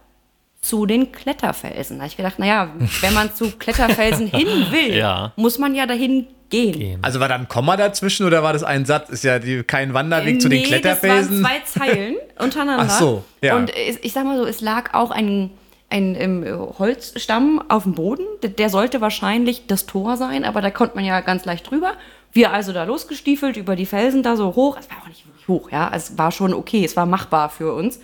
zu 0.62 0.86
den 0.86 1.12
Kletterfelsen. 1.12 1.98
Da 1.98 2.02
habe 2.04 2.10
ich 2.10 2.18
gedacht, 2.18 2.40
naja, 2.40 2.70
wenn 3.02 3.14
man 3.14 3.34
zu 3.34 3.52
Kletterfelsen 3.52 4.28
hin 4.32 4.48
will, 4.72 4.96
Ja. 4.96 5.32
muss 5.38 5.58
man 5.60 5.76
ja 5.76 5.86
dahin 5.86 6.28
gehen. 6.52 7.00
Also 7.02 7.20
war 7.20 7.28
da 7.28 7.36
ein 7.36 7.48
Komma 7.48 7.78
dazwischen 7.78 8.26
oder 8.28 8.44
war 8.44 8.54
das 8.54 8.64
ein 8.64 8.86
Satz? 8.86 9.10
Ist 9.10 9.24
ja 9.24 9.40
die, 9.40 9.64
kein 9.64 9.94
Wanderweg 9.94 10.42
zu 10.42 10.50
den 10.50 10.62
Nee, 10.62 10.68
Kletterfelsen. 10.68 11.42
Das 11.42 11.52
waren 11.52 11.62
zwei 11.66 11.80
Zeilen 11.80 12.16
untereinander. 12.40 12.86
Ach 12.88 13.00
so, 13.00 13.24
ja. 13.42 13.56
Und 13.56 13.72
ich 13.76 14.14
sag 14.14 14.26
mal 14.26 14.38
so, 14.38 14.46
es 14.46 14.62
lag 14.62 14.94
auch 14.94 15.10
ein, 15.10 15.50
ein 15.90 16.16
ähm, 16.16 16.46
Holzstamm 16.78 17.64
auf 17.70 17.84
dem 17.84 17.94
Boden. 17.96 18.26
Der, 18.44 18.52
der 18.52 18.70
sollte 18.70 19.02
wahrscheinlich 19.02 19.66
das 19.66 19.88
Tor 19.88 20.18
sein, 20.18 20.46
aber 20.46 20.62
da 20.62 20.70
konnte 20.70 20.96
man 20.96 21.06
ja 21.06 21.22
ganz 21.22 21.46
leicht 21.46 21.72
drüber. 21.72 21.94
Wir 22.34 22.52
also 22.52 22.72
da 22.72 22.84
losgestiefelt 22.84 23.58
über 23.58 23.76
die 23.76 23.86
Felsen 23.86 24.24
da 24.24 24.36
so 24.36 24.56
hoch. 24.56 24.78
Es 24.80 24.90
war 24.90 24.98
auch 25.02 25.08
nicht 25.08 25.26
wirklich 25.26 25.48
hoch, 25.48 25.72
ja. 25.72 25.92
Es 25.94 26.18
war 26.18 26.32
schon 26.32 26.54
okay, 26.54 26.86
es 26.86 26.96
war 26.96 27.06
machbar 27.06 27.50
für 27.50 27.74
uns. 27.74 28.00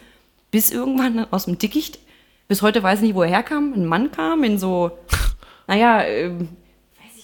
Bis 0.50 0.72
irgendwann 0.72 1.28
aus 1.32 1.46
dem 1.46 1.58
Dickicht, 1.58 2.00
bis 2.48 2.62
heute 2.62 2.82
weiß 2.82 3.00
ich 3.00 3.08
nicht, 3.08 3.16
wo 3.16 3.24
er 3.24 3.30
herkam, 3.30 3.74
ein 3.74 3.86
Mann 3.86 4.12
kam 4.12 4.44
in 4.44 4.58
so, 4.58 4.92
naja, 5.68 6.04
ähm, 6.04 6.50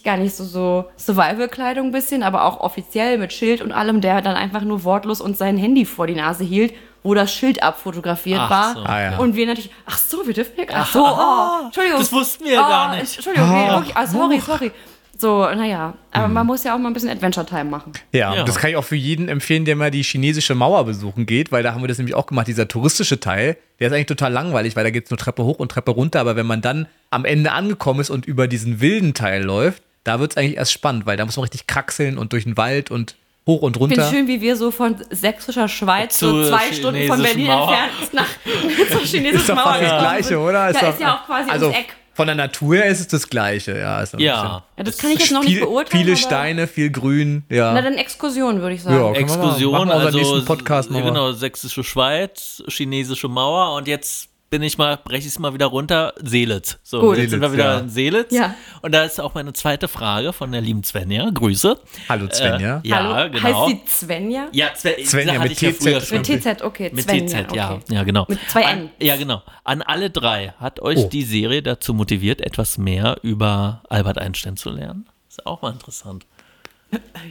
gar 0.04 0.18
nicht, 0.18 0.36
so, 0.36 0.43
so 0.43 0.86
Survival-Kleidung 0.97 1.88
ein 1.88 1.91
bisschen, 1.91 2.24
aber 2.24 2.45
auch 2.45 2.60
offiziell 2.60 3.18
mit 3.18 3.32
Schild 3.34 3.62
und 3.62 3.72
allem, 3.72 4.01
der 4.01 4.22
dann 4.22 4.36
einfach 4.36 4.62
nur 4.62 4.84
wortlos 4.84 5.22
uns 5.22 5.38
sein 5.38 5.58
Handy 5.58 5.86
vor 5.86 6.08
die 6.08 6.16
Nase 6.16 6.43
hielt, 6.43 6.74
wo 7.04 7.14
das 7.14 7.34
Schild 7.34 7.62
abfotografiert 7.64 8.39
Ach 8.41 8.49
war. 8.49 8.74
so. 8.76 8.80
Ah, 8.84 9.01
ja. 9.01 9.18
Und 9.18 9.36
wir 9.36 9.45
natürlich, 9.45 9.72
ach 9.86 9.97
so, 9.97 10.26
wir 10.26 10.34
dürfen 10.34 10.54
hier 10.56 10.66
gar 10.66 10.82
Ach 10.82 10.91
so, 10.91 11.04
oh, 11.06 11.66
Entschuldigung. 11.66 11.99
das 11.99 12.12
wussten 12.14 12.45
wir 12.45 12.54
ja 12.54 12.66
oh, 12.66 12.70
gar 12.70 12.95
nicht. 12.95 13.16
Entschuldigung, 13.16 13.49
nee, 13.49 13.70
wirklich, 13.70 13.95
ah, 13.95 14.08
sorry, 14.08 14.39
sorry. 14.39 14.72
So, 15.16 15.41
naja, 15.45 15.93
aber 16.12 16.28
man 16.28 16.45
muss 16.47 16.64
ja 16.64 16.74
auch 16.74 16.80
mal 16.80 16.89
ein 16.89 16.93
bisschen 16.93 17.10
Adventure-Time 17.10 17.66
machen. 17.66 17.93
Ja, 18.12 18.34
Ja. 18.34 18.39
und 18.41 18.49
das 18.49 18.56
kann 18.58 18.72
ich 18.72 18.76
auch 18.76 18.84
für 18.84 18.95
jeden 18.95 19.30
empfehlen, 19.30 19.64
der 19.64 19.76
mal 19.76 19.91
die 19.91 20.01
chinesische 20.01 20.56
Mauer 20.56 20.84
besuchen 20.86 21.26
geht, 21.28 21.51
weil 21.51 21.62
da 21.62 21.74
haben 21.74 21.82
wir 21.82 21.88
das 21.88 21.97
nämlich 21.99 22.16
auch 22.16 22.26
gemacht. 22.26 22.47
Dieser 22.47 22.68
touristische 22.68 23.20
Teil, 23.20 23.56
der 23.80 23.88
ist 23.88 23.93
eigentlich 23.93 24.08
total 24.08 24.34
langweilig, 24.34 24.76
weil 24.76 24.84
da 24.84 24.89
geht 24.89 25.06
es 25.06 25.12
nur 25.12 25.18
Treppe 25.20 25.43
hoch 25.43 25.60
und 25.60 25.70
Treppe 25.72 25.91
runter. 25.91 26.20
Aber 26.20 26.36
wenn 26.36 26.47
man 26.47 26.62
dann 26.62 26.88
am 27.12 27.26
Ende 27.26 27.51
angekommen 27.51 27.99
ist 27.99 28.10
und 28.10 28.26
über 28.26 28.47
diesen 28.47 28.82
wilden 28.82 29.14
Teil 29.14 29.43
läuft, 29.43 29.84
da 30.04 30.20
wird 30.20 30.32
es 30.32 30.38
eigentlich 30.38 30.58
erst 30.58 30.72
spannend, 30.74 31.06
weil 31.06 31.18
da 31.18 31.26
muss 31.26 31.36
man 31.38 31.43
richtig 31.43 31.68
kraxeln 31.68 32.18
und 32.18 32.34
durch 32.34 32.43
den 32.43 32.58
Wald 32.58 32.91
und 32.91 33.16
hoch 33.45 33.62
und 33.62 33.76
Ich 33.76 33.82
finde 33.82 33.95
runter. 34.01 34.10
schön, 34.16 34.28
wie 34.28 34.39
wir 34.41 34.56
so 34.56 34.72
von 34.72 34.95
sächsischer 35.10 35.68
Schweiz 35.68 36.18
so 36.20 36.47
zwei 36.47 36.72
Stunden 36.74 37.08
von 37.08 37.22
Berlin 37.22 37.47
Mauer. 37.47 37.74
entfernt 37.74 38.14
nach 38.14 38.28
zur 38.91 39.01
chinesischen 39.01 39.36
Ist 39.36 39.49
doch 39.49 39.56
Mauer 39.56 39.66
fast 39.66 39.82
das 39.84 39.99
Gleiche, 40.01 40.24
sind. 40.30 40.38
oder? 40.38 40.72
Ja, 40.72 40.80
doch- 40.80 40.89
ist 40.93 40.99
ja 41.01 41.16
auch 41.16 41.26
quasi 41.26 41.49
also 41.49 41.66
ums 41.68 41.78
Eck. 41.80 41.95
von 42.14 42.28
der 42.28 42.36
Natur 42.36 42.76
her 42.76 42.86
ist 42.86 42.99
es 43.01 43.08
das 43.10 43.28
Gleiche, 43.30 43.78
ja. 43.78 44.01
Ist 44.01 44.14
Ja. 44.14 44.64
Ja, 44.78 44.84
das 44.84 44.97
kann 44.97 45.12
ich 45.12 45.20
jetzt 45.20 45.32
noch 45.32 45.43
nicht 45.43 45.60
beurteilen. 45.60 46.04
Viele 46.06 46.16
Steine, 46.18 46.68
viel 46.68 46.89
Grün, 46.89 47.43
ja. 47.49 47.74
Na, 47.74 47.82
dann 47.82 47.95
Exkursion, 47.95 48.62
würde 48.62 48.76
ich 48.76 48.84
sagen. 48.84 48.95
Ja. 48.95 49.01
Mal- 49.10 49.16
Exkursion, 49.18 49.74
unseren 49.82 50.01
also 50.06 50.18
nächsten 50.18 50.45
Podcast 50.45 50.89
mal. 50.89 51.01
genau, 51.04 51.32
sächsische 51.34 51.84
Schweiz, 51.84 52.64
chinesische 52.70 53.28
Mauer 53.28 53.76
und 53.76 53.88
jetzt 53.89 54.30
bin 54.54 54.62
ich 54.62 54.78
mal, 54.78 54.97
breche 55.04 55.22
ich 55.22 55.34
es 55.34 55.39
mal 55.39 55.56
wieder 55.56 55.66
runter, 55.66 56.14
Seelitz. 56.22 56.78
So, 56.84 57.01
Gut. 57.01 57.18
jetzt 57.18 57.32
sind 57.32 57.41
wir 57.41 57.51
wieder 57.54 57.74
ja. 57.74 57.80
in 57.80 57.89
Seelitz. 57.89 58.32
Ja. 58.32 58.54
Und 58.84 58.91
da 58.93 59.04
ist 59.04 59.20
auch 59.20 59.34
meine 59.34 59.51
zweite 59.54 59.88
Frage 59.88 60.32
von 60.32 60.51
der 60.51 60.62
lieben 60.62 60.84
Svenja. 60.84 61.28
Grüße. 61.34 61.76
Hallo 62.08 62.28
Svenja. 62.32 62.80
Äh, 62.84 62.88
ja, 62.88 62.97
Hallo? 63.16 63.32
genau. 63.32 63.66
Heißt 63.68 63.88
sie 63.88 64.06
Svenja? 64.06 64.49
ja, 64.51 64.68
Sven, 64.76 65.04
Svenja 65.08 65.39
mit 65.39 65.60
ja 65.60 65.72
TZ. 65.72 65.82
früher 65.84 66.01
schon. 66.01 66.18
Mit 66.20 66.28
TZ, 66.28 66.62
okay. 66.62 66.91
Mit 66.93 67.04
Svenja, 67.04 67.45
TZ, 67.45 67.56
ja. 67.56 67.72
okay. 67.74 67.84
Ja, 67.95 68.04
genau. 68.04 68.28
Mit 68.30 68.38
zwei 68.47 68.64
An, 68.64 68.80
N. 68.82 68.89
ja, 68.99 69.16
genau. 69.16 69.41
An 69.64 69.82
alle 69.82 70.12
drei. 70.12 70.54
Hat 70.60 70.80
euch 70.82 70.99
Oh. 70.99 71.10
die 71.12 71.24
Serie 71.24 71.64
dazu 71.64 71.95
motiviert, 71.95 72.39
etwas 72.39 72.78
mehr 72.78 73.18
über 73.24 73.82
Albert 73.89 74.20
Einstein 74.20 74.56
zu 74.56 74.70
lernen? 74.70 75.10
Ist 75.30 75.47
auch 75.47 75.64
mal 75.64 75.72
interessant. 75.72 76.28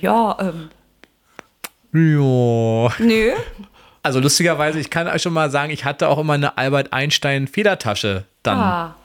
Ja, 0.01 0.37
ähm, 0.41 0.71
Ja. 1.93 2.93
nö. 2.99 3.31
Also 4.03 4.19
lustigerweise, 4.19 4.81
ich 4.81 4.91
kann 4.91 5.07
euch 5.07 5.23
schon 5.23 5.33
mal 5.33 5.51
sagen, 5.51 5.71
ich 5.71 5.85
hatte 5.85 6.09
auch 6.09 6.19
immer 6.19 6.33
eine 6.33 6.59
Albert 6.59 6.93
Einstein 6.93 7.47
Federtasche 7.47 8.25
dann 8.43 8.59
Ah, 8.59 8.97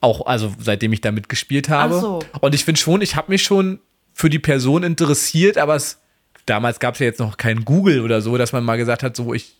auch, 0.00 0.26
also 0.26 0.52
seitdem 0.58 0.92
ich 0.92 1.00
damit 1.00 1.28
gespielt 1.28 1.68
habe. 1.68 1.94
Ach 1.96 2.00
so. 2.00 2.18
Und 2.40 2.54
ich 2.54 2.64
finde 2.64 2.80
schon, 2.80 3.00
ich 3.00 3.16
habe 3.16 3.30
mich 3.32 3.42
schon 3.42 3.78
für 4.12 4.28
die 4.28 4.38
Person 4.38 4.82
interessiert, 4.82 5.56
aber 5.56 5.76
es, 5.76 5.98
damals 6.44 6.80
gab 6.80 6.94
es 6.94 7.00
ja 7.00 7.06
jetzt 7.06 7.20
noch 7.20 7.36
kein 7.38 7.64
Google 7.64 8.00
oder 8.00 8.20
so, 8.20 8.36
dass 8.36 8.52
man 8.52 8.64
mal 8.64 8.76
gesagt 8.76 9.02
hat, 9.02 9.16
so 9.16 9.32
ich 9.32 9.54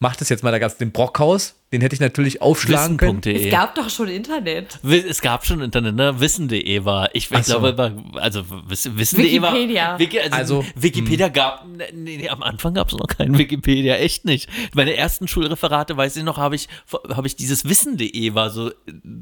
mach 0.00 0.14
das 0.16 0.28
jetzt 0.28 0.44
mal, 0.44 0.50
da 0.52 0.58
gab 0.58 0.70
es 0.70 0.76
den 0.76 0.92
Brockhaus, 0.92 1.56
den 1.72 1.80
hätte 1.80 1.94
ich 1.94 2.00
natürlich 2.00 2.40
aufschlagen 2.40 2.96
können. 2.96 3.24
Wissen.de. 3.24 3.46
es 3.46 3.50
gab 3.50 3.74
doch 3.74 3.90
schon 3.90 4.08
Internet. 4.08 4.78
Es 4.84 5.20
gab 5.20 5.44
schon 5.44 5.60
Internet, 5.60 5.94
ne? 5.96 6.18
Wissen.de 6.20 6.84
war. 6.84 7.14
Ich, 7.14 7.30
ich 7.30 7.44
so. 7.44 7.58
glaube, 7.60 7.94
also 8.14 8.44
Wissen- 8.68 8.96
Wissen.de 8.96 9.42
war. 9.42 9.52
Wikipedia. 9.52 9.98
Wiki, 9.98 10.20
also, 10.20 10.36
Also, 10.36 10.64
Wikipedia 10.76 11.28
gab. 11.28 11.66
Nee, 11.92 12.16
nee, 12.18 12.28
am 12.28 12.42
Anfang 12.42 12.74
gab 12.74 12.88
es 12.88 12.94
noch 12.96 13.08
keinen 13.08 13.36
Wikipedia, 13.36 13.96
echt 13.96 14.24
nicht. 14.24 14.48
Meine 14.74 14.94
ersten 14.94 15.26
Schulreferate, 15.28 15.96
weiß 15.96 16.16
ich 16.16 16.22
noch, 16.22 16.38
habe 16.38 16.54
ich, 16.54 16.68
habe 17.10 17.26
ich 17.26 17.36
dieses 17.36 17.68
Wissen.de 17.68 18.34
war 18.34 18.50
so. 18.50 18.70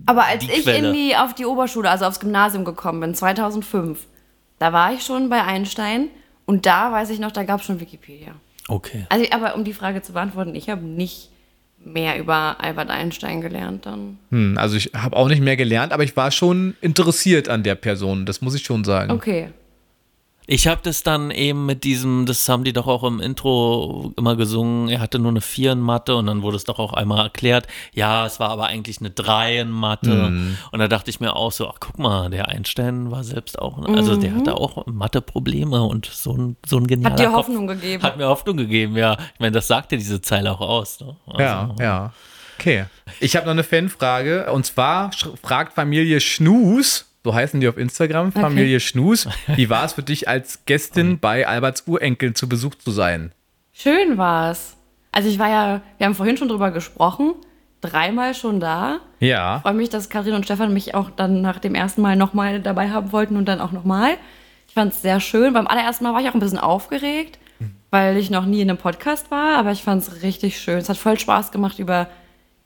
Aber 0.05 0.27
als 0.27 0.45
Die 0.45 0.53
ich 0.53 0.63
Quelle. 0.63 0.89
in 0.89 0.95
die, 0.95 1.17
auf 1.17 1.35
die 1.35 1.47
Oberschule, 1.47 1.91
also 1.91 2.05
aufs 2.05 2.21
Gymnasium 2.21 2.65
gekommen 2.65 3.01
bin, 3.01 3.15
2005, 3.15 3.99
da 4.59 4.73
war 4.73 4.93
ich 4.93 5.03
schon 5.03 5.29
bei 5.31 5.43
Einstein 5.43 6.09
und 6.45 6.67
da 6.67 6.93
weiß 6.93 7.11
ich 7.11 7.19
noch, 7.19 7.33
da 7.33 7.43
gab 7.45 7.61
es 7.61 7.67
schon 7.67 7.81
Wikipedia. 7.81 8.33
Okay. 8.69 9.07
Also, 9.09 9.27
aber 9.31 9.55
um 9.55 9.65
die 9.65 9.73
Frage 9.73 10.03
zu 10.03 10.13
beantworten, 10.13 10.55
ich 10.55 10.69
habe 10.69 10.85
nicht 10.85 11.31
mehr 11.85 12.19
über 12.19 12.57
Albert 12.61 12.91
Einstein 12.91 13.41
gelernt 13.41 13.87
dann. 13.87 14.19
Hm, 14.31 14.59
also 14.59 14.77
ich 14.77 14.91
habe 14.95 15.17
auch 15.17 15.29
nicht 15.29 15.41
mehr 15.41 15.57
gelernt, 15.57 15.93
aber 15.93 16.03
ich 16.03 16.17
war 16.17 16.31
schon 16.31 16.75
interessiert 16.81 17.49
an 17.49 17.63
der 17.63 17.77
Person, 17.77 18.27
das 18.27 18.41
muss 18.41 18.55
ich 18.55 18.65
schon 18.65 18.85
sagen. 18.85 19.13
Okay. 19.13 19.51
Ich 20.49 20.69
habe 20.69 20.81
das 20.85 21.03
dann 21.03 21.33
eben 21.33 21.67
mit 21.67 21.83
diesem, 21.83 22.25
das 22.25 22.49
haben 22.49 22.63
die 22.63 22.73
doch 22.73 22.87
auch 22.87 23.03
im 23.03 23.21
Intro 23.21 24.13
immer 24.17 24.37
gesungen, 24.37 24.89
er 24.89 25.01
hatte 25.01 25.19
nur 25.19 25.31
eine 25.31 25.41
4 25.41 25.73
in 25.73 25.81
Mathe 25.81 26.15
und 26.15 26.27
dann 26.27 26.43
wurde 26.43 26.57
es 26.57 26.65
doch 26.65 26.79
auch 26.79 26.93
einmal 26.93 27.25
erklärt, 27.25 27.67
ja, 27.93 28.25
es 28.27 28.39
war 28.39 28.51
aber 28.51 28.67
eigentlich 28.67 29.01
eine 29.01 29.11
3 29.11 29.61
in 29.61 29.71
Mathe. 29.71 30.57
Und 30.71 30.79
da 30.79 30.87
dachte 30.87 31.11
ich 31.11 31.19
mir 31.19 31.35
auch 31.35 31.51
so, 31.51 31.69
ach 31.69 31.79
guck 31.81 31.99
mal, 31.99 32.31
der 32.31 32.49
Einstein 32.49 33.11
war 33.11 33.25
selbst 33.25 33.59
auch, 33.59 33.79
also 33.87 34.17
der 34.17 34.35
hatte 34.37 34.55
auch 34.57 34.87
Mathe-Probleme 34.87 35.83
und 35.83 36.07
so 36.07 36.33
ein, 36.33 36.57
so 36.65 36.77
ein 36.77 36.87
genialer 36.87 37.13
Hat 37.13 37.19
dir 37.19 37.27
Kopf. 37.27 37.37
Hoffnung 37.49 37.67
gegeben. 37.67 38.03
Hat 38.03 38.17
mir 38.17 38.29
Hoffnung 38.29 38.57
gegeben, 38.57 38.97
ja. 38.97 39.17
Ich 39.35 39.41
meine, 39.41 39.53
das 39.53 39.67
sagt 39.67 39.91
ja 39.93 39.99
diese 39.99 40.21
Zeile 40.21 40.53
auch 40.53 40.61
aus. 40.61 41.01
Ne? 41.01 41.17
Also, 41.27 41.43
Ja, 41.43 41.75
ja. 41.81 42.13
Okay. 42.59 42.87
Ich 43.21 43.37
habe 43.37 43.47
noch 43.47 43.53
eine 43.53 43.65
Fanfrage. 43.65 44.51
Und 44.53 44.65
zwar 44.65 45.11
fragt 45.43 45.75
Familie 45.75 46.21
Schnus, 46.21 47.06
so 47.27 47.35
heißen 47.35 47.61
die 47.61 47.67
auf 47.67 47.77
Instagram, 47.77 48.31
Familie 48.31 48.79
Schnus, 48.79 49.29
wie 49.57 49.69
war 49.69 49.85
es 49.85 49.95
für 49.95 50.05
dich 50.05 50.29
als 50.29 50.65
Gästin 50.65 51.19
bei 51.19 51.45
Alberts 51.45 51.83
Urenkeln 51.89 52.37
zu 52.37 52.49
Besuch 52.49 52.77
zu 52.77 52.93
sein? 52.93 53.33
Schön 53.73 54.17
war's. 54.17 54.77
Also 55.11 55.29
ich 55.29 55.41
war 55.41 55.49
ja, 55.49 55.81
wir 55.99 56.07
haben 56.07 56.15
vorhin 56.15 56.37
schon 56.37 56.47
drüber 56.47 56.71
gesprochen, 56.71 57.35
dreimal 57.81 58.33
schon 58.35 58.61
da. 58.61 59.01
Ja. 59.19 59.59
freue 59.59 59.75
mich, 59.75 59.89
dass 59.89 60.09
Kathrin 60.09 60.35
und 60.35 60.45
Stefan 60.45 60.73
mich 60.73 60.95
auch 60.95 61.11
dann 61.11 61.43
nach 61.43 61.59
dem 61.59 61.75
ersten 61.75 62.01
Mal 62.01 62.15
nochmal 62.15 62.61
dabei 62.61 62.91
haben 62.91 63.11
wollten 63.11 63.37
und 63.37 63.47
dann 63.47 63.61
auch 63.61 63.73
nochmal. 63.73 64.19
Ich 64.69 64.75
fand 64.75 64.93
es 64.93 65.03
sehr 65.03 65.19
schön. 65.19 65.53
Beim 65.53 65.67
allerersten 65.67 66.05
Mal 66.05 66.15
war 66.15 66.21
ich 66.21 66.29
auch 66.29 66.35
ein 66.35 66.41
bisschen 66.41 66.59
aufgeregt, 66.59 67.41
weil 67.91 68.17
ich 68.19 68.31
noch 68.31 68.47
nie 68.47 68.61
in 68.61 68.71
einem 68.71 68.79
Podcast 68.79 69.33
war, 69.33 69.59
aber 69.59 69.73
ich 69.73 69.83
fand 69.83 70.01
es 70.01 70.23
richtig 70.23 70.61
schön. 70.61 70.79
Es 70.79 70.89
hat 70.89 70.97
voll 70.97 71.19
Spaß 71.19 71.51
gemacht, 71.51 71.81
über 71.81 72.07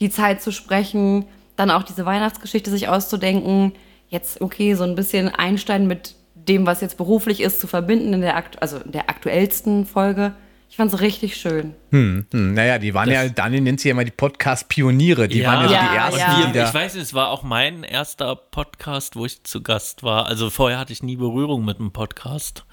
die 0.00 0.10
Zeit 0.10 0.42
zu 0.42 0.52
sprechen, 0.52 1.24
dann 1.56 1.70
auch 1.70 1.82
diese 1.82 2.04
Weihnachtsgeschichte 2.04 2.70
sich 2.70 2.88
auszudenken. 2.88 3.72
Jetzt, 4.10 4.40
okay, 4.40 4.74
so 4.74 4.84
ein 4.84 4.94
bisschen 4.94 5.28
Einstein 5.28 5.86
mit 5.86 6.14
dem, 6.34 6.66
was 6.66 6.80
jetzt 6.80 6.96
beruflich 6.96 7.40
ist, 7.40 7.60
zu 7.60 7.66
verbinden 7.66 8.12
in 8.12 8.20
der, 8.20 8.36
akt 8.36 8.60
also 8.60 8.78
in 8.78 8.92
der 8.92 9.08
aktuellsten 9.08 9.86
Folge. 9.86 10.32
Ich 10.68 10.76
fand 10.76 10.92
es 10.92 11.00
richtig 11.00 11.36
schön. 11.36 11.74
Hm, 11.90 12.26
naja, 12.32 12.78
die 12.78 12.94
waren 12.94 13.10
ja, 13.10 13.28
Daniel 13.28 13.60
nennt 13.62 13.80
sie 13.80 13.88
ja 13.88 13.92
immer 13.92 14.04
die 14.04 14.12
Podcast-Pioniere. 14.12 15.26
Die 15.28 15.38
Ja. 15.40 15.48
waren 15.52 15.62
ja 15.62 15.68
so 15.68 15.74
Ja, 15.74 15.90
die 15.90 15.96
ersten, 15.96 16.18
ja. 16.42 16.46
die 16.46 16.52
da. 16.58 16.68
Ich 16.68 16.74
weiß 16.74 16.94
nicht, 16.94 17.02
es 17.04 17.14
war 17.14 17.30
auch 17.30 17.42
mein 17.42 17.82
erster 17.82 18.36
Podcast, 18.36 19.16
wo 19.16 19.24
ich 19.26 19.42
zu 19.42 19.62
Gast 19.62 20.02
war. 20.04 20.26
Also 20.26 20.48
vorher 20.50 20.78
hatte 20.78 20.92
ich 20.92 21.02
nie 21.02 21.16
Berührung 21.16 21.64
mit 21.64 21.78
einem 21.80 21.90
Podcast. 21.92 22.64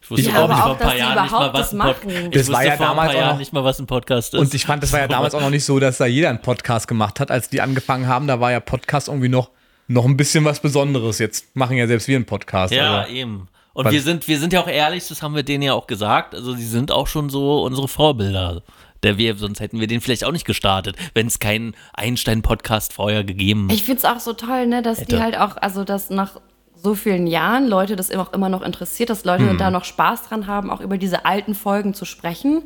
Ich 0.00 0.10
wusste 0.10 0.30
Ja, 0.30 0.44
auch 0.44 0.48
nicht 0.48 0.56
auch, 0.58 0.62
vor 0.62 0.72
ein 0.72 0.78
dass 0.78 0.88
paar 0.88 0.96
Jahren 0.96 1.22
nicht 1.22 1.32
mal, 1.32 1.38
überhaupt 1.38 1.54
was 1.54 1.60
das 1.60 1.72
ein 1.72 1.78
Pod 1.78 2.04
machen. 2.04 2.10
Ich 2.26 2.30
Das 2.30 2.40
wusste 2.40 2.52
war 2.52 2.64
ja 2.64 2.76
vor 2.76 2.86
ein 2.86 2.90
damals 2.90 3.12
paar 3.14 3.22
auch 3.26 3.30
noch- 3.32 3.38
nicht 3.38 3.52
mal, 3.52 3.64
was 3.64 3.78
ein 3.78 3.86
Podcast 3.86 4.34
ist. 4.34 4.40
Und 4.40 4.54
ich 4.54 4.64
fand, 4.66 4.82
das 4.82 4.92
war 4.92 5.00
ja 5.00 5.08
damals 5.08 5.34
auch 5.34 5.40
noch 5.40 5.50
nicht 5.50 5.64
so, 5.64 5.78
dass 5.78 5.98
da 5.98 6.06
jeder 6.06 6.28
einen 6.30 6.42
Podcast 6.42 6.88
gemacht 6.88 7.20
hat. 7.20 7.30
Als 7.30 7.48
die 7.50 7.60
angefangen 7.60 8.06
haben, 8.06 8.26
da 8.26 8.40
war 8.40 8.52
ja 8.52 8.60
Podcast 8.60 9.08
irgendwie 9.08 9.28
noch, 9.28 9.50
noch 9.88 10.04
ein 10.04 10.16
bisschen 10.16 10.44
was 10.44 10.60
Besonderes. 10.60 11.18
Jetzt 11.18 11.54
machen 11.56 11.76
ja 11.76 11.86
selbst 11.86 12.08
wir 12.08 12.16
einen 12.16 12.24
Podcast. 12.26 12.72
Ja, 12.72 13.00
also. 13.02 13.12
eben. 13.12 13.48
Und 13.72 13.90
wir 13.90 14.00
sind, 14.02 14.28
wir 14.28 14.38
sind 14.38 14.52
ja 14.52 14.60
auch 14.62 14.68
ehrlich, 14.68 15.08
das 15.08 15.20
haben 15.22 15.34
wir 15.34 15.42
denen 15.42 15.62
ja 15.64 15.74
auch 15.74 15.86
gesagt. 15.88 16.34
Also, 16.34 16.54
sie 16.54 16.66
sind 16.66 16.92
auch 16.92 17.08
schon 17.08 17.28
so 17.28 17.62
unsere 17.64 17.88
Vorbilder. 17.88 18.62
Der 19.02 19.18
wir, 19.18 19.34
sonst 19.36 19.60
hätten 19.60 19.80
wir 19.80 19.86
den 19.86 20.00
vielleicht 20.00 20.24
auch 20.24 20.32
nicht 20.32 20.46
gestartet, 20.46 20.96
wenn 21.12 21.26
es 21.26 21.38
keinen 21.38 21.74
Einstein-Podcast 21.92 22.94
vorher 22.94 23.22
gegeben 23.24 23.68
Ich 23.70 23.82
finde 23.84 23.98
es 23.98 24.04
auch 24.06 24.18
so 24.20 24.32
toll, 24.32 24.66
ne, 24.66 24.80
dass 24.80 25.00
Hätte. 25.00 25.16
die 25.16 25.22
halt 25.22 25.36
auch, 25.36 25.56
also 25.58 25.84
dass 25.84 26.08
nach 26.08 26.40
so 26.74 26.94
vielen 26.94 27.26
Jahren 27.26 27.66
Leute 27.68 27.96
das 27.96 28.10
auch 28.12 28.32
immer 28.32 28.48
noch 28.48 28.62
interessiert, 28.62 29.10
dass 29.10 29.24
Leute 29.24 29.50
Hm. 29.50 29.58
da 29.58 29.70
noch 29.70 29.84
Spaß 29.84 30.28
dran 30.28 30.46
haben, 30.46 30.70
auch 30.70 30.80
über 30.80 30.96
diese 30.96 31.26
alten 31.26 31.54
Folgen 31.54 31.92
zu 31.92 32.06
sprechen. 32.06 32.62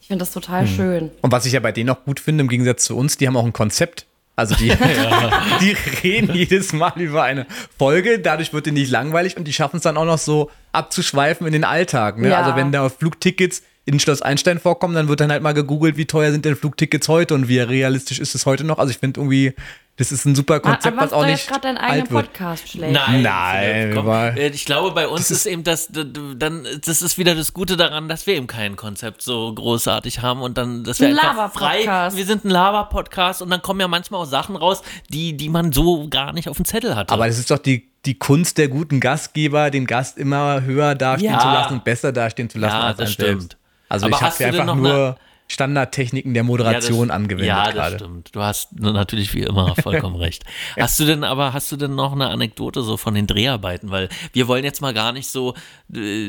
Ich 0.00 0.06
finde 0.06 0.22
das 0.22 0.32
total 0.32 0.62
Hm. 0.66 0.74
schön. 0.74 1.10
Und 1.20 1.32
was 1.32 1.44
ich 1.44 1.52
ja 1.52 1.60
bei 1.60 1.72
denen 1.72 1.90
auch 1.90 2.02
gut 2.04 2.18
finde, 2.20 2.42
im 2.42 2.48
Gegensatz 2.48 2.84
zu 2.84 2.96
uns, 2.96 3.18
die 3.18 3.26
haben 3.26 3.36
auch 3.36 3.44
ein 3.44 3.52
Konzept. 3.52 4.06
Also 4.36 4.54
die, 4.56 4.68
die 5.60 5.76
reden 6.02 6.34
jedes 6.34 6.72
Mal 6.72 7.00
über 7.00 7.22
eine 7.22 7.46
Folge, 7.78 8.18
dadurch 8.18 8.52
wird 8.52 8.66
die 8.66 8.72
nicht 8.72 8.90
langweilig 8.90 9.36
und 9.36 9.44
die 9.44 9.52
schaffen 9.52 9.76
es 9.76 9.82
dann 9.82 9.96
auch 9.96 10.04
noch 10.04 10.18
so 10.18 10.50
abzuschweifen 10.72 11.46
in 11.46 11.52
den 11.52 11.64
Alltag. 11.64 12.18
Ne? 12.18 12.30
Ja. 12.30 12.42
Also 12.42 12.56
wenn 12.56 12.72
da 12.72 12.88
Flugtickets 12.88 13.62
in 13.86 14.00
Schloss 14.00 14.22
Einstein 14.22 14.58
vorkommen, 14.58 14.94
dann 14.94 15.08
wird 15.08 15.20
dann 15.20 15.30
halt 15.30 15.42
mal 15.42 15.52
gegoogelt, 15.52 15.96
wie 15.96 16.06
teuer 16.06 16.32
sind 16.32 16.44
denn 16.44 16.56
Flugtickets 16.56 17.08
heute 17.08 17.34
und 17.34 17.48
wie 17.48 17.58
realistisch 17.58 18.18
ist 18.18 18.34
es 18.34 18.46
heute 18.46 18.64
noch. 18.64 18.78
Also 18.78 18.90
ich 18.90 18.98
finde 18.98 19.20
irgendwie, 19.20 19.54
das 19.96 20.10
ist 20.10 20.24
ein 20.24 20.34
super 20.34 20.58
Konzept, 20.60 20.86
Aber 20.96 21.06
was 21.06 21.12
auch 21.12 21.20
du 21.22 21.26
nicht 21.26 21.38
jetzt 21.38 21.48
gerade 21.48 21.60
deinen 21.62 21.78
eigenen. 21.78 22.08
Podcast 22.08 22.68
schlägt. 22.68 22.92
Nein, 22.92 23.22
Nein, 23.22 23.90
komm. 23.94 24.08
aber- 24.08 24.36
Äh, 24.36 24.48
ich 24.48 24.64
glaube, 24.64 24.90
bei 24.90 25.06
uns 25.06 25.30
ist, 25.30 25.46
eben 25.46 25.62
das, 25.62 25.88
dann, 25.92 26.66
das 26.84 27.00
ist 27.02 27.16
wieder 27.16 27.34
das 27.36 27.52
Gute 27.54 27.76
daran, 27.76 28.08
dass 28.08 28.26
wir 28.26 28.34
eben 28.34 28.46
kein 28.48 28.74
Konzept 28.76 29.22
so 29.22 29.54
großartig 29.54 30.20
haben 30.20 30.42
und 30.42 30.58
dann, 30.58 30.82
dass 30.84 30.98
wir 31.00 31.08
Ein 31.08 31.18
einfach 31.18 31.52
frei, 31.52 31.84
Lava-Podcast. 31.84 32.16
wir 32.16 32.26
sind 32.26 32.44
ein 32.44 32.50
Lava-Podcast 32.50 33.40
und 33.42 33.50
dann 33.50 33.62
kommen 33.62 33.80
ja 33.80 33.88
manchmal 33.88 34.20
auch 34.22 34.26
Sachen 34.26 34.56
raus, 34.56 34.82
die, 35.10 35.36
die 35.36 35.48
man 35.48 35.70
so 35.72 36.08
gar 36.08 36.32
nicht 36.32 36.48
auf 36.48 36.56
dem 36.56 36.64
Zettel 36.64 36.96
hatte. 36.96 37.12
Aber 37.14 37.26
das 37.28 37.38
ist 37.38 37.50
doch 37.50 37.58
die, 37.58 37.88
die 38.04 38.18
Kunst 38.18 38.58
der 38.58 38.68
guten 38.68 38.98
Gastgeber, 39.00 39.70
den 39.70 39.86
Gast 39.86 40.18
immer 40.18 40.62
höher 40.62 40.94
dastehen 40.94 41.32
Ja. 41.32 41.38
zu 41.38 41.46
lassen 41.46 41.72
und 41.74 41.84
besser 41.84 42.10
dastehen 42.12 42.50
zu 42.50 42.58
lassen 42.58 42.74
Ja, 42.76 42.82
als 42.82 42.96
das 42.98 43.06
einen 43.10 43.16
selbst. 43.16 43.44
stimmt. 43.52 43.56
Also 43.88 44.06
Aber 44.06 44.16
ich 44.16 44.22
habe 44.22 44.34
du 44.38 44.44
einfach 44.60 44.74
nur 44.74 44.92
eine- 44.92 45.16
Standardtechniken 45.46 46.32
der 46.32 46.42
Moderation 46.42 47.08
das, 47.08 47.14
angewendet 47.16 47.48
Ja, 47.48 47.64
das 47.66 47.74
gerade. 47.74 47.96
stimmt. 47.96 48.34
Du 48.34 48.40
hast 48.40 48.72
natürlich 48.80 49.34
wie 49.34 49.42
immer 49.42 49.74
vollkommen 49.82 50.16
recht. 50.16 50.42
Hast 50.78 50.98
du 50.98 51.04
denn 51.04 51.22
aber, 51.22 51.52
hast 51.52 51.70
du 51.70 51.76
denn 51.76 51.94
noch 51.94 52.12
eine 52.12 52.28
Anekdote 52.28 52.82
so 52.82 52.96
von 52.96 53.14
den 53.14 53.26
Dreharbeiten? 53.26 53.90
Weil 53.90 54.08
wir 54.32 54.48
wollen 54.48 54.64
jetzt 54.64 54.80
mal 54.80 54.94
gar 54.94 55.12
nicht 55.12 55.28
so 55.28 55.54
äh, 55.94 56.28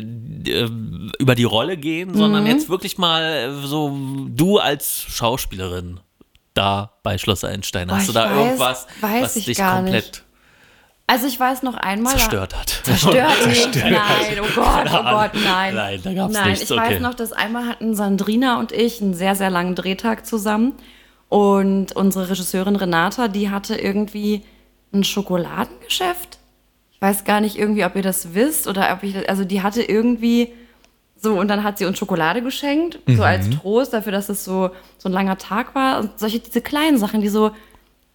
über 1.20 1.36
die 1.36 1.43
Rolle 1.45 1.78
gehen, 1.78 2.09
Mhm. 2.11 2.16
sondern 2.18 2.45
jetzt 2.45 2.70
wirklich 2.70 2.97
mal 2.97 3.24
äh, 3.24 3.66
so 3.68 3.97
du 4.30 4.59
als 4.59 5.05
Schauspielerin 5.07 5.99
da 6.53 6.93
bei 7.03 7.18
Schloss 7.18 7.43
Einstein. 7.43 7.91
Hast 7.91 8.07
Boah, 8.07 8.13
du 8.13 8.20
da 8.20 8.26
ich 8.26 8.32
weiß- 8.32 8.45
irgendwas, 8.45 8.88
weiß 9.01 9.24
was 9.24 9.36
ich 9.38 9.45
dich 9.45 9.57
gar 9.57 9.76
komplett 9.78 10.05
nicht. 10.05 10.24
Also 11.08 11.28
ich 11.28 11.39
weiß 11.39 11.62
noch 11.64 11.76
einmal. 11.76 12.14
zerstört 12.14 12.56
hat? 12.56 12.70
Zerstört 12.84 13.47
nicht. 13.47 13.76
Nein, 13.76 14.39
oh 14.41 14.47
Gott, 14.56 14.88
oh 14.91 15.03
Gott, 15.03 15.32
nein. 15.43 15.76
Nein, 15.76 15.99
da 16.03 16.14
gab's 16.14 16.34
Nein, 16.34 16.49
nichts, 16.49 16.64
ich 16.64 16.72
okay. 16.72 16.93
weiß 16.93 16.99
noch, 16.99 17.14
dass 17.14 17.32
einmal 17.32 17.68
hatten 17.68 17.93
Sandrina 17.95 18.60
und 18.60 18.72
ich 18.72 19.01
einen 19.01 19.14
sehr, 19.14 19.36
sehr 19.36 19.51
langen 19.51 19.76
Drehtag 19.76 20.26
zusammen. 20.26 20.74
Und 21.30 21.95
unsere 21.95 22.30
Regisseurin 22.30 22.76
Renata, 22.76 23.28
die 23.28 23.49
hatte 23.51 23.76
irgendwie 23.76 24.43
ein 24.93 25.03
Schokoladengeschäft. 25.03 26.39
Ich 26.91 27.01
weiß 27.01 27.24
gar 27.24 27.39
nicht 27.41 27.58
irgendwie, 27.58 27.86
ob 27.86 27.95
ihr 27.95 28.01
das 28.01 28.34
wisst 28.34 28.68
oder 28.68 28.91
ob 28.93 29.03
ich, 29.03 29.30
also 29.30 29.43
die 29.43 29.62
hatte 29.62 29.84
irgendwie 29.84 30.53
So, 31.18 31.38
und 31.39 31.47
dann 31.49 31.64
hat 31.64 31.78
sie 31.78 31.86
uns 31.86 31.97
Schokolade 31.97 32.41
geschenkt, 32.41 32.99
so 33.08 33.24
als 33.24 33.49
Trost 33.49 33.93
dafür, 33.93 34.12
dass 34.12 34.30
es 34.30 34.43
so, 34.43 34.72
so 34.97 35.10
ein 35.10 35.12
langer 35.12 35.38
Tag 35.38 35.76
war. 35.76 35.99
Und 35.99 36.20
solche, 36.20 36.39
diese 36.39 36.62
kleinen 36.62 36.97
Sachen, 36.97 37.22
die 37.22 37.30
so 37.30 37.51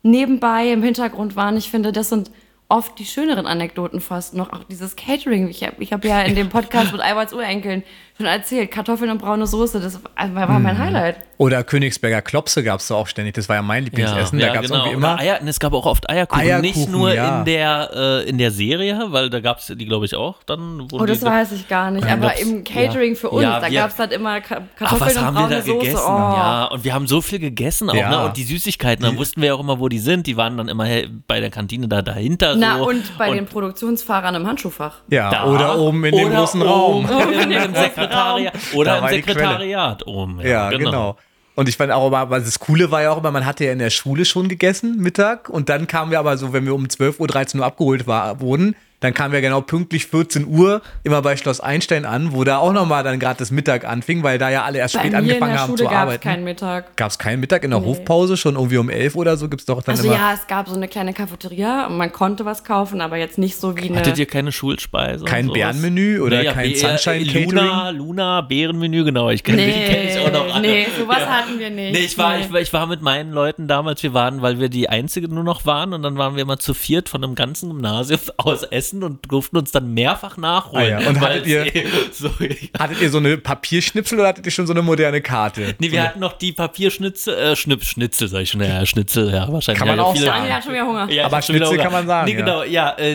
nebenbei 0.03 0.70
im 0.70 0.82
Hintergrund 0.82 1.36
waren. 1.36 1.57
Ich 1.57 1.70
finde, 1.70 1.93
das 1.93 2.09
sind 2.09 2.30
oft 2.71 2.99
die 2.99 3.05
schöneren 3.05 3.47
Anekdoten 3.47 4.01
fast 4.01 4.35
noch. 4.35 4.53
Auch 4.53 4.64
dieses 4.64 4.97
Catering. 4.97 5.49
Ich 5.49 5.62
habe 5.64 5.77
ich 5.81 5.93
hab 5.93 6.05
ja 6.05 6.23
in 6.23 6.35
dem 6.35 6.49
Podcast 6.49 6.93
mit 6.93 7.01
Alberts 7.01 7.35
Urenkeln 7.35 7.83
schon 8.21 8.27
erzählt. 8.27 8.71
Kartoffeln 8.71 9.11
und 9.11 9.18
braune 9.18 9.47
Soße, 9.47 9.81
das 9.81 10.01
war, 10.05 10.59
mein 10.59 10.79
Highlight. 10.79 11.16
Oder 11.39 11.64
Königsberger 11.64 12.21
Klopse 12.21 12.62
gab 12.62 12.81
es 12.81 12.89
da 12.89 12.97
auch 12.97 13.07
ständig. 13.07 13.35
Das 13.35 13.49
war 13.49 13.57
ja 13.57 13.62
mein 13.62 13.85
Lieblingsessen. 13.85 14.39
da 14.39 14.53
gab 14.53 14.62
es 14.64 14.71
irgendwie 14.71 14.89
Oder 14.91 14.97
immer. 14.99 15.18
Eier, 15.18 15.41
es 15.47 15.59
gab 15.59 15.73
auch 15.73 15.87
oft 15.87 16.09
Eierkuchen, 16.11 16.43
Eierkuchen, 16.43 16.61
nicht 16.61 16.89
nur 16.91 17.14
ja. 17.14 17.39
in 17.39 17.45
der 17.47 17.91
äh, 17.95 18.29
in 18.29 18.37
der 18.37 18.51
Serie, 18.51 19.07
weil 19.09 19.31
da 19.31 19.41
gab 19.41 19.59
es 19.59 19.68
die, 19.75 19.87
glaube 19.87 20.05
ich, 20.05 20.14
auch 20.14 20.43
dann. 20.45 20.87
wo 20.91 20.99
Oh, 21.01 21.07
das 21.07 21.21
die, 21.21 21.25
weiß 21.25 21.53
ich 21.53 21.66
gar 21.66 21.91
nicht. 21.91 22.07
Aber 22.07 22.37
im 22.39 22.62
Catering 22.62 23.14
ja. 23.14 23.18
für 23.18 23.31
uns, 23.31 23.43
Ja, 23.43 23.59
da 23.59 23.71
wir- 23.71 23.81
gab 23.81 23.91
es 23.91 23.99
halt 23.99 24.12
immer 24.12 24.43
Ka- 24.43 24.61
Ach, 24.61 24.79
Kartoffeln 24.79 25.01
was 25.11 25.16
und 25.16 25.23
haben 25.25 25.35
wir 25.35 25.41
braune 25.41 25.55
da 25.55 25.62
Soße. 25.62 25.79
gegessen? 25.79 26.05
Oh. 26.05 26.11
Ja, 26.11 26.64
und 26.73 26.85
wir 26.85 26.93
haben 26.93 27.07
so 27.07 27.23
viel 27.23 27.39
gegessen 27.39 27.89
auch, 27.89 27.95
Ja. 27.95 28.11
ne? 28.11 28.25
Und 28.27 28.37
die 28.37 28.45
Süßigkeiten, 28.45 29.03
dann 29.03 29.16
wussten 29.16 29.41
wir 29.41 29.49
ja 29.49 29.55
auch 29.55 29.61
immer, 29.61 29.81
wo 29.81 29.89
die 29.89 29.99
sind. 29.99 30.27
Die 30.27 30.37
waren 30.37 30.59
dann 30.59 30.68
immer 30.68 30.87
bei 31.27 31.41
der 31.41 31.51
Kantine 31.51 31.89
da 31.89 32.03
dahinter. 32.03 32.55
Na, 32.55 32.77
so. 32.77 32.89
und 32.91 33.16
bei 33.16 33.31
den 33.33 33.47
Produktionsfahrern 33.47 34.35
im 34.35 34.47
Handschuhfach. 34.47 34.97
Ja, 35.09 35.31
da 35.31 35.45
oder 35.47 35.79
oben 35.79 36.05
in 36.05 36.16
dem 36.16 36.31
großen 36.35 36.61
oben 36.61 37.07
Raum. 37.07 37.09
Im, 37.33 37.51
im 37.51 37.73
Sekretariat. 38.11 38.74
Oder 38.74 38.98
im. 38.98 39.08
Sekretariat 39.08 40.06
oben. 40.06 40.40
Ja, 40.40 40.70
genau. 40.70 41.16
Und 41.56 41.68
ich 41.68 41.76
fand 41.76 41.92
auch 41.92 42.06
immer, 42.06 42.18
aber 42.18 42.40
das 42.40 42.58
Coole 42.58 42.90
war 42.90 43.02
ja 43.02 43.11
auch 43.11 43.18
immer, 43.18 43.30
man 43.30 43.44
hatte 43.44 43.64
ja 43.64 43.72
in 43.72 43.80
der 43.80 43.90
Schule 43.90 44.24
schon 44.24 44.48
gegessen, 44.48 44.96
Mittag. 44.98 45.48
Und 45.48 45.68
dann 45.68 45.86
kamen 45.86 46.11
wir 46.11 46.18
aber 46.18 46.36
so, 46.38 46.52
wenn 46.52 46.64
wir 46.64 46.74
um 46.74 46.88
12 46.88 47.20
Uhr, 47.20 47.26
13 47.26 47.61
Uhr 47.61 47.66
abgeholt 47.66 48.06
war, 48.06 48.40
wurden, 48.40 48.76
dann 49.01 49.14
kamen 49.14 49.32
wir 49.32 49.40
genau 49.40 49.61
pünktlich 49.62 50.07
14 50.07 50.46
Uhr 50.46 50.82
immer 51.03 51.22
bei 51.22 51.36
Schloss 51.36 51.61
Einstein 51.61 52.05
an, 52.05 52.32
wo 52.32 52.44
da 52.44 52.59
auch 52.59 52.72
nochmal 52.72 53.03
dann 53.03 53.18
gerade 53.18 53.38
das 53.38 53.51
Mittag 53.51 53.84
anfing, 53.84 54.22
weil 54.22 54.38
da 54.38 54.51
ja 54.51 54.64
alle 54.64 54.78
erst 54.78 54.94
Bei 54.94 55.01
spät 55.01 55.14
angefangen 55.14 55.59
haben 55.59 55.66
Schule 55.68 55.78
zu 55.78 55.84
gab 55.84 55.92
es 55.92 55.98
arbeiten. 55.98 56.22
keinen 56.22 56.44
Mittag. 56.44 56.96
Gab 56.96 57.11
es 57.11 57.18
keinen 57.18 57.40
Mittag 57.40 57.64
in 57.64 57.70
der 57.70 57.82
Hofpause, 57.84 58.36
schon 58.36 58.55
irgendwie 58.57 58.76
um 58.78 58.90
11 58.90 59.16
oder 59.16 59.36
so 59.36 59.48
gibt 59.48 59.61
es 59.61 59.66
doch 59.66 59.82
dann 59.82 59.94
Also 59.96 60.07
immer. 60.09 60.16
ja, 60.16 60.32
es 60.34 60.46
gab 60.46 60.68
so 60.68 60.74
eine 60.76 60.86
kleine 60.88 61.12
Cafeteria 61.14 61.86
und 61.86 61.96
man 61.96 62.12
konnte 62.12 62.44
was 62.44 62.62
kaufen, 62.64 63.01
aber 63.01 63.16
jetzt 63.16 63.38
nicht 63.38 63.57
so 63.57 63.76
wie 63.76 63.88
eine... 63.88 63.98
Hattet 63.98 64.18
ihr 64.18 64.26
keine 64.26 64.53
Schulspeise? 64.53 65.24
Kein? 65.24 65.51
Bärenmenü 65.51 66.20
oder 66.20 66.42
ja, 66.42 66.53
kein 66.53 66.74
Sunshine 66.74 67.24
Luna, 67.24 67.90
Luna, 67.90 68.40
Bärenmenü, 68.42 69.05
genau. 69.05 69.30
Ich 69.30 69.42
kenne 69.44 69.64
die 69.64 69.72
kenn 69.72 70.09
ich 70.09 70.18
auch 70.18 70.32
noch 70.32 70.55
alle. 70.55 70.61
nee, 70.68 70.86
sowas 70.98 71.26
hatten 71.26 71.59
wir 71.59 71.70
nicht. 71.70 71.92
Nee, 71.92 71.98
ich 72.05 72.18
war, 72.18 72.36
Nee. 72.36 72.44
ich, 72.44 72.53
war, 72.53 72.61
ich 72.61 72.72
war 72.72 72.86
mit 72.86 73.01
meinen 73.03 73.32
Leuten 73.32 73.66
damals, 73.66 74.03
wir 74.03 74.12
waren, 74.14 74.42
weil 74.42 74.61
wir 74.61 74.68
die 74.68 74.88
Einzigen 74.88 75.34
nur 75.34 75.44
noch 75.44 75.64
waren 75.64 75.92
und 75.94 76.03
dann 76.03 76.18
waren 76.18 76.34
wir 76.36 76.42
immer 76.42 76.59
zu 76.59 76.74
viert 76.74 77.09
von 77.09 77.24
einem 77.24 77.34
ganzen 77.34 77.70
Gymnasium 77.70 78.20
aus 78.36 78.62
Essen 78.64 78.89
und 78.93 79.30
durften 79.30 79.57
uns 79.57 79.70
dann 79.72 79.95
mehrfach 79.95 80.36
nachholen. 80.36 80.95
Ah 80.95 81.01
ja, 81.01 81.09
und 81.09 81.20
weil 81.20 81.41
hattet 81.41 81.47
ihr- 81.47 81.66
so, 82.12 82.30
Hattet 82.78 83.01
ihr 83.01 83.11
so 83.11 83.18
eine 83.18 83.36
Papierschnipsel 83.38 84.18
oder 84.18 84.28
hattet 84.28 84.47
ihr 84.47 84.53
schon 84.53 84.66
so 84.66 84.72
eine 84.72 84.82
moderne 84.82 85.20
Karte? 85.20 85.74
Nee, 85.78 85.91
wir 85.93 86.03
hatten 86.03 86.20
noch 86.20 86.32
die 86.34 86.53
Papierschnitzel, 86.53 87.34
äh, 87.34 87.57
Schnipp, 87.57 87.84
Schnitzel, 87.84 88.28
sag 88.28 88.41
ich 88.43 88.51
schon, 88.51 88.61
ja, 88.61 88.84
Schnitzel, 88.84 89.30
ja, 89.32 89.51
wahrscheinlich. 89.53 89.78
Kann 89.78 89.88
man 89.88 89.97
ja, 89.99 90.03
auch 90.03 90.12
viele- 90.14 90.26
sagen. 90.26 90.53
Hat 90.53 90.64
schon 90.64 90.72
wieder 90.72 90.86
Hunger. 90.86 91.11
Ja, 91.11 91.26
Aber 91.26 91.41
Schnitzel 91.43 91.68
Hunger. 91.68 91.82
kann 91.82 91.93
man 91.93 92.07
sagen, 92.07 92.26
Nee, 92.26 92.32
ja. 92.38 92.38
genau, 92.45 92.62
ja, 92.64 92.91
äh, 92.99 93.12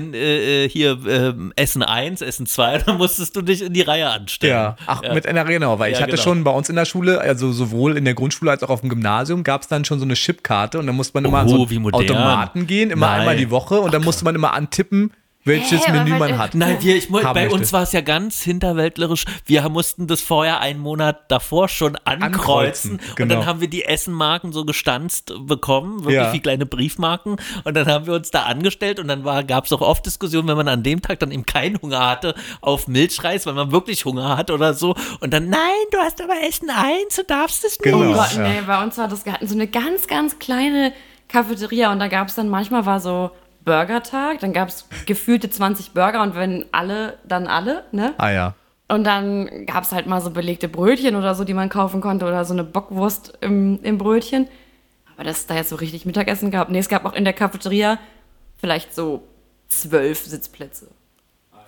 äh, 0.65 0.69
hier 0.69 0.97
ähm, 1.07 1.53
Essen 1.55 1.83
1, 1.83 2.21
Essen 2.21 2.45
2, 2.45 2.77
dann 2.85 2.97
musstest 2.97 3.35
du 3.35 3.41
dich 3.41 3.61
in 3.61 3.73
die 3.73 3.81
Reihe 3.81 4.09
anstellen. 4.09 4.53
Ja, 4.53 4.75
ach, 4.87 5.01
mit 5.13 5.27
einer 5.27 5.43
genau, 5.45 5.77
weil 5.79 5.91
ich 5.91 5.97
Ja, 5.97 6.03
hatte 6.03 6.11
genau. 6.13 6.23
schon 6.23 6.43
bei 6.43 6.51
uns 6.51 6.69
in 6.69 6.75
der 6.75 6.85
Schule, 6.85 7.19
also 7.21 7.51
sowohl 7.51 7.97
in 7.97 8.05
der 8.05 8.13
Grundschule 8.13 8.51
als 8.51 8.63
auch 8.63 8.69
auf 8.69 8.81
dem 8.81 8.89
Gymnasium, 8.89 9.43
gab 9.43 9.61
es 9.61 9.67
dann 9.67 9.85
schon 9.85 9.99
so 9.99 10.05
eine 10.05 10.13
Chipkarte 10.15 10.79
und 10.79 10.87
dann 10.87 10.95
musste 10.95 11.15
man 11.17 11.25
immer 11.25 11.39
an 11.39 11.47
so 11.49 11.57
Oh, 11.59 11.67
einen. 11.67 11.93
Automaten 11.93 12.67
gehen, 12.67 12.91
immer 12.91 13.07
Nein. 13.07 13.19
einmal 13.21 13.37
die 13.37 13.49
Woche 13.49 13.79
und 13.79 13.93
dann 13.93 14.03
musste 14.03 14.23
man 14.25 14.35
immer 14.35 14.53
antippen, 14.53 15.11
welches 15.45 15.87
Hä, 15.87 15.91
Menü 15.91 16.17
man 16.17 16.37
hat. 16.37 16.55
Nein, 16.55 16.77
wir, 16.81 16.95
ich, 16.95 17.09
bei 17.09 17.21
möchte. 17.33 17.55
uns 17.55 17.71
war 17.71 17.83
es 17.83 17.91
ja 17.91 18.01
ganz 18.01 18.41
hinterwäldlerisch. 18.41 19.25
Wir 19.45 19.67
mussten 19.69 20.07
das 20.07 20.21
vorher 20.21 20.59
einen 20.59 20.79
Monat 20.79 21.31
davor 21.31 21.69
schon 21.69 21.95
ankreuzen. 21.97 22.25
Ankreuzen, 22.35 22.91
Und 22.93 23.15
genau. 23.15 23.35
dann 23.35 23.45
haben 23.45 23.61
wir 23.61 23.69
die 23.69 23.85
Essenmarken 23.85 24.51
so 24.51 24.65
gestanzt 24.65 25.33
bekommen, 25.39 25.99
wirklich 25.99 26.15
Ja. 26.15 26.33
wie 26.33 26.39
kleine 26.39 26.65
Briefmarken. 26.65 27.37
Und 27.63 27.73
dann 27.75 27.87
haben 27.87 28.07
wir 28.07 28.13
uns 28.15 28.31
da 28.31 28.43
angestellt 28.43 28.99
und 28.99 29.07
dann 29.07 29.23
gab 29.47 29.65
es 29.65 29.73
auch 29.73 29.81
oft 29.81 30.05
Diskussionen, 30.05 30.47
wenn 30.47 30.57
man 30.57 30.67
an 30.67 30.81
dem 30.83 31.01
Tag 31.01 31.19
dann 31.19 31.31
eben 31.31 31.45
keinen 31.45 31.79
Hunger 31.81 32.05
hatte, 32.09 32.33
auf 32.61 32.87
Milchreis, 32.87 33.45
weil 33.45 33.53
man 33.53 33.71
wirklich 33.71 34.03
Hunger 34.05 34.37
hat 34.37 34.49
oder 34.49 34.73
so. 34.73 34.95
Und 35.19 35.31
dann, 35.31 35.49
nein, 35.49 35.59
du 35.91 35.99
hast 35.99 36.21
aber 36.21 36.33
Essen 36.41 36.69
eins, 36.71 37.15
du 37.15 37.23
darfst 37.23 37.63
es 37.63 37.79
nicht. 37.79 37.83
Genau. 37.83 38.11
Oh 38.11 38.13
Gott, 38.13 38.33
ja. 38.35 38.47
nee, 38.47 38.61
bei 38.65 38.81
uns 38.83 38.97
war 38.97 39.07
das, 39.07 39.25
wir 39.25 39.33
hatten 39.33 39.47
so 39.47 39.53
eine 39.53 39.67
ganz, 39.67 40.07
ganz 40.07 40.39
kleine 40.39 40.91
Cafeteria 41.27 41.91
und 41.91 41.99
da 41.99 42.07
gab 42.07 42.27
es 42.29 42.35
dann 42.35 42.49
manchmal 42.49 42.85
war 42.85 42.99
so 42.99 43.31
Burgertag, 43.65 44.39
dann 44.39 44.53
gab 44.53 44.69
es 44.69 44.87
gefühlte 45.05 45.49
20 45.49 45.91
Burger 45.91 46.21
und 46.21 46.35
wenn 46.35 46.65
alle, 46.71 47.17
dann 47.25 47.47
alle, 47.47 47.83
ne? 47.91 48.13
Ah 48.17 48.31
ja. 48.31 48.55
Und 48.87 49.03
dann 49.03 49.65
gab 49.65 49.83
es 49.83 49.91
halt 49.91 50.05
mal 50.05 50.21
so 50.21 50.29
belegte 50.29 50.69
Brötchen 50.69 51.15
oder 51.15 51.33
so, 51.33 51.43
die 51.43 51.55
man 51.55 51.69
kaufen 51.69 52.01
konnte 52.01 52.25
oder 52.25 52.45
so 52.45 52.53
eine 52.53 52.63
Bockwurst 52.63 53.39
im, 53.41 53.79
im 53.81 53.97
Brötchen. 53.97 54.47
Aber 55.15 55.23
dass 55.23 55.39
es 55.39 55.47
da 55.47 55.55
jetzt 55.55 55.69
so 55.69 55.75
richtig 55.75 56.05
Mittagessen 56.05 56.51
gab, 56.51 56.69
nee, 56.69 56.77
es 56.77 56.89
gab 56.89 57.03
auch 57.05 57.13
in 57.13 57.23
der 57.23 57.33
Cafeteria 57.33 57.97
vielleicht 58.57 58.93
so 58.93 59.23
zwölf 59.69 60.23
Sitzplätze. 60.23 60.87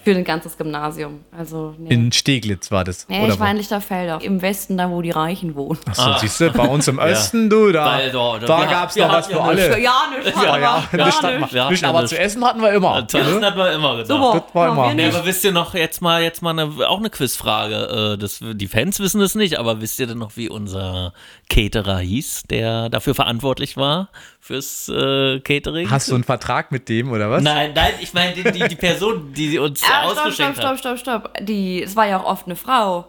Für 0.08 0.16
ein 0.18 0.24
ganzes 0.24 0.58
Gymnasium. 0.58 1.22
Also, 1.38 1.76
nee. 1.78 1.93
In 1.93 2.12
Steglitz 2.12 2.72
war 2.72 2.84
das. 2.84 3.08
nee, 3.10 3.20
oder 3.20 3.34
ich 3.34 3.36
wo? 3.36 3.43
war 3.43 3.51
in 3.51 3.58
Lichterfelder. 3.58 4.20
Im 4.22 4.41
Westen, 4.41 4.78
da 4.78 4.89
wo 4.89 5.01
die 5.01 5.12
Reichen 5.12 5.55
wohnen. 5.55 5.80
Achso, 5.86 6.14
siehst 6.20 6.39
du, 6.39 6.51
bei 6.51 6.66
uns 6.66 6.88
im 6.88 6.97
Osten, 6.99 7.49
du, 7.49 7.72
da, 7.72 7.97
da- 7.99 8.08
da, 8.10 8.39
da- 8.39 8.60
wir 8.62 8.68
gab 8.68 8.89
es 8.89 8.95
hatten- 8.95 8.99
noch 9.01 9.10
wir 9.10 9.10
was 9.10 9.26
hatten 9.26 9.34
für 9.34 9.38
ja 9.38 9.43
alle. 9.43 9.82
Ja, 9.82 9.93
nicht, 10.24 10.36
Ja, 10.36 10.58
ja, 10.58 10.70
aber 10.70 10.80
nicht, 10.82 10.91
gar 11.22 11.32
nicht, 11.32 11.41
nicht. 11.41 11.53
Wir 11.53 11.62
hatten 11.64 11.72
nicht, 11.74 11.82
ja 11.84 11.89
aber 11.89 12.01
nicht. 12.01 12.10
zu 12.10 12.20
essen 12.20 12.45
hatten 12.45 12.62
wir 12.62 12.72
immer. 12.74 13.08
Zu 13.08 13.18
essen 13.18 13.45
hat 13.45 13.58
man 13.58 13.74
immer. 13.74 14.05
Super. 14.05 14.43
Das 14.45 14.55
war 14.55 14.68
immer. 14.72 14.88
wir 14.88 14.93
Nee, 14.95 15.08
aber 15.08 15.26
wisst 15.26 15.43
ihr 15.43 15.51
noch, 15.51 15.74
jetzt 15.74 16.01
mal, 16.01 16.22
jetzt 16.24 16.41
mal 16.41 16.51
eine, 16.58 16.88
auch 16.88 16.99
eine 16.99 17.10
Quizfrage. 17.10 18.14
Äh, 18.14 18.18
Das, 18.18 18.39
die 18.41 18.68
Fans 18.68 18.99
wissen 18.99 19.22
es 19.22 19.36
nicht, 19.36 19.60
aber 19.60 19.82
wisst 19.82 19.99
ihr 19.99 20.08
denn 20.08 20.18
noch, 20.20 20.38
wie 20.38 20.49
unser 20.49 21.14
Caterer 21.49 21.99
hieß, 21.99 22.43
der 22.49 22.89
dafür 22.89 23.16
verantwortlich 23.16 23.78
war, 23.78 24.10
fürs 24.48 24.89
äh, 24.89 25.39
Catering? 25.41 25.89
Hast 25.91 26.10
du 26.10 26.16
einen 26.16 26.24
Vertrag 26.24 26.72
mit 26.72 26.89
dem 26.89 27.12
oder 27.12 27.30
was? 27.30 27.43
Nein, 27.43 27.74
nein, 27.76 27.93
ich 28.02 28.14
meine 28.14 28.34
die, 28.34 28.43
die, 28.52 28.68
die 28.68 28.76
Person, 28.76 29.34
die 29.34 29.60
uns 29.60 29.84
Ah, 29.84 29.86
stopp, 29.86 30.12
stopp, 30.12 30.18
ausgeschenkt 30.26 30.58
stopp, 30.58 30.70
hat. 30.72 30.80
stopp, 30.80 31.00
stopp. 31.00 31.34
Die, 31.41 31.84
es 31.84 31.95
war 31.95 32.08
ja 32.08 32.20
auch 32.20 32.26
oft 32.26 32.45
eine 32.48 32.56
Frau. 32.56 33.06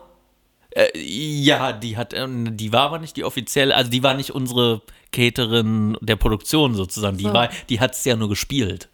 Äh, 0.70 0.88
ja, 0.98 1.72
die 1.72 1.96
hat, 1.96 2.12
ähm, 2.12 2.56
die 2.56 2.72
war 2.72 2.82
aber 2.82 2.98
nicht 2.98 3.16
die 3.16 3.24
offizielle, 3.24 3.74
also 3.74 3.90
die 3.90 4.02
war 4.02 4.14
nicht 4.14 4.32
unsere 4.32 4.82
Caterin 5.12 5.96
der 6.02 6.16
Produktion 6.16 6.74
sozusagen. 6.74 7.16
Die 7.16 7.24
So. 7.24 7.32
war, 7.32 7.48
die 7.70 7.80
hat 7.80 7.94
es 7.94 8.04
ja 8.04 8.16
nur 8.16 8.28
gespielt. 8.28 8.88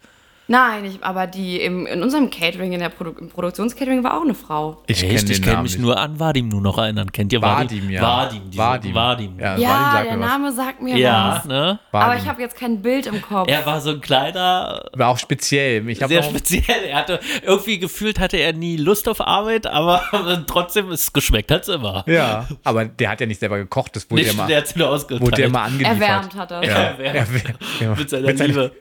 Nein, 0.47 0.85
ich, 0.85 1.03
aber 1.03 1.25
die 1.27 1.59
im, 1.59 1.85
in 1.87 2.03
unserem 2.03 2.29
Catering, 2.29 2.73
in 2.73 2.79
der 2.79 2.89
Produ 2.89 3.11
im 3.19 3.29
Produktionscatering 3.29 4.03
war 4.03 4.17
auch 4.17 4.23
eine 4.23 4.35
Frau. 4.35 4.83
Ich 4.87 4.99
kenne 5.01 5.13
ich 5.13 5.25
den 5.25 5.41
kenne 5.41 5.53
Namen 5.53 5.63
mich 5.63 5.73
nicht. 5.73 5.81
nur 5.81 5.97
an 5.97 6.19
Vadim 6.19 6.49
nur 6.49 6.61
noch 6.61 6.77
erinnern. 6.77 7.11
Kennt 7.11 7.33
ihr 7.33 7.41
Vadim? 7.41 7.79
Vadim, 7.79 7.89
ja. 7.89 8.01
Vadim, 8.01 8.41
diese, 8.51 8.57
Vadim. 8.63 8.93
Vadim. 8.93 9.39
Ja. 9.39 9.57
Ja, 9.57 9.69
Vadim 9.69 9.91
sagt 9.91 10.05
der 10.05 10.13
mir 10.17 10.19
was. 10.23 10.29
Name 10.29 10.51
sagt 10.53 10.81
mir 10.81 10.97
Ja, 10.97 11.35
was. 11.37 11.45
ne? 11.45 11.79
Aber 11.91 12.15
ich 12.15 12.27
habe 12.27 12.41
jetzt 12.41 12.57
kein 12.57 12.81
Bild 12.81 13.07
im 13.07 13.21
Kopf. 13.21 13.49
Er 13.49 13.65
war 13.65 13.81
so 13.81 13.91
ein 13.91 14.01
kleiner, 14.01 14.85
War 14.93 15.09
auch 15.09 15.17
speziell. 15.17 15.87
Ich 15.89 16.01
hab 16.01 16.09
sehr 16.09 16.19
auch, 16.21 16.29
speziell. 16.29 16.83
Er 16.89 16.97
hatte 16.99 17.19
irgendwie 17.43 17.79
gefühlt 17.79 18.19
hatte 18.19 18.37
er 18.37 18.53
nie 18.53 18.77
Lust 18.77 19.09
auf 19.09 19.21
Arbeit, 19.21 19.65
aber 19.67 20.03
trotzdem 20.47 20.91
es 20.91 21.11
geschmeckt 21.11 21.49
hat's 21.51 21.67
immer. 21.69 22.03
ja, 22.07 22.47
aber 22.63 22.85
der 22.85 23.09
hat 23.09 23.19
ja 23.19 23.25
nicht 23.25 23.39
selber 23.39 23.57
gekocht, 23.57 23.95
das 23.95 24.09
wurde 24.11 24.21
Nicht, 24.21 24.31
ja 24.33 24.37
mal, 24.37 24.47
der 24.47 24.57
hat's 24.59 24.75
nur 24.75 24.89
wurde 25.21 25.41
ja 25.41 25.49
mal 25.49 25.63
angeliefert. 25.63 25.95
Erwärmt 26.01 26.35
hat 26.35 26.51
er. 26.51 26.63
Ja, 26.63 26.71
Erwärmt. 26.75 27.15
erwärmt. 27.15 27.59
Ja. 27.79 27.95
mit 27.95 28.09
seiner 28.09 28.27
mit, 28.27 28.39
Liebe. 28.39 28.71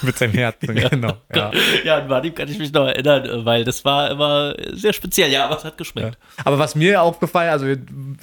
mit 0.02 0.18
seinem 0.18 0.32
Herzen, 0.32 0.74
genau. 0.74 1.16
Ja. 1.34 1.50
Ja, 1.84 1.98
an 1.98 2.08
Vadim 2.08 2.34
kann 2.34 2.48
ich 2.48 2.58
mich 2.58 2.72
noch 2.72 2.86
erinnern, 2.86 3.44
weil 3.44 3.64
das 3.64 3.84
war 3.84 4.10
immer 4.10 4.54
sehr 4.72 4.92
speziell. 4.92 5.30
Ja, 5.30 5.46
aber 5.46 5.56
es 5.56 5.64
hat 5.64 5.78
geschmeckt. 5.78 6.18
Aber 6.44 6.58
was 6.58 6.74
mir 6.74 7.02
aufgefallen, 7.02 7.50
also 7.50 7.66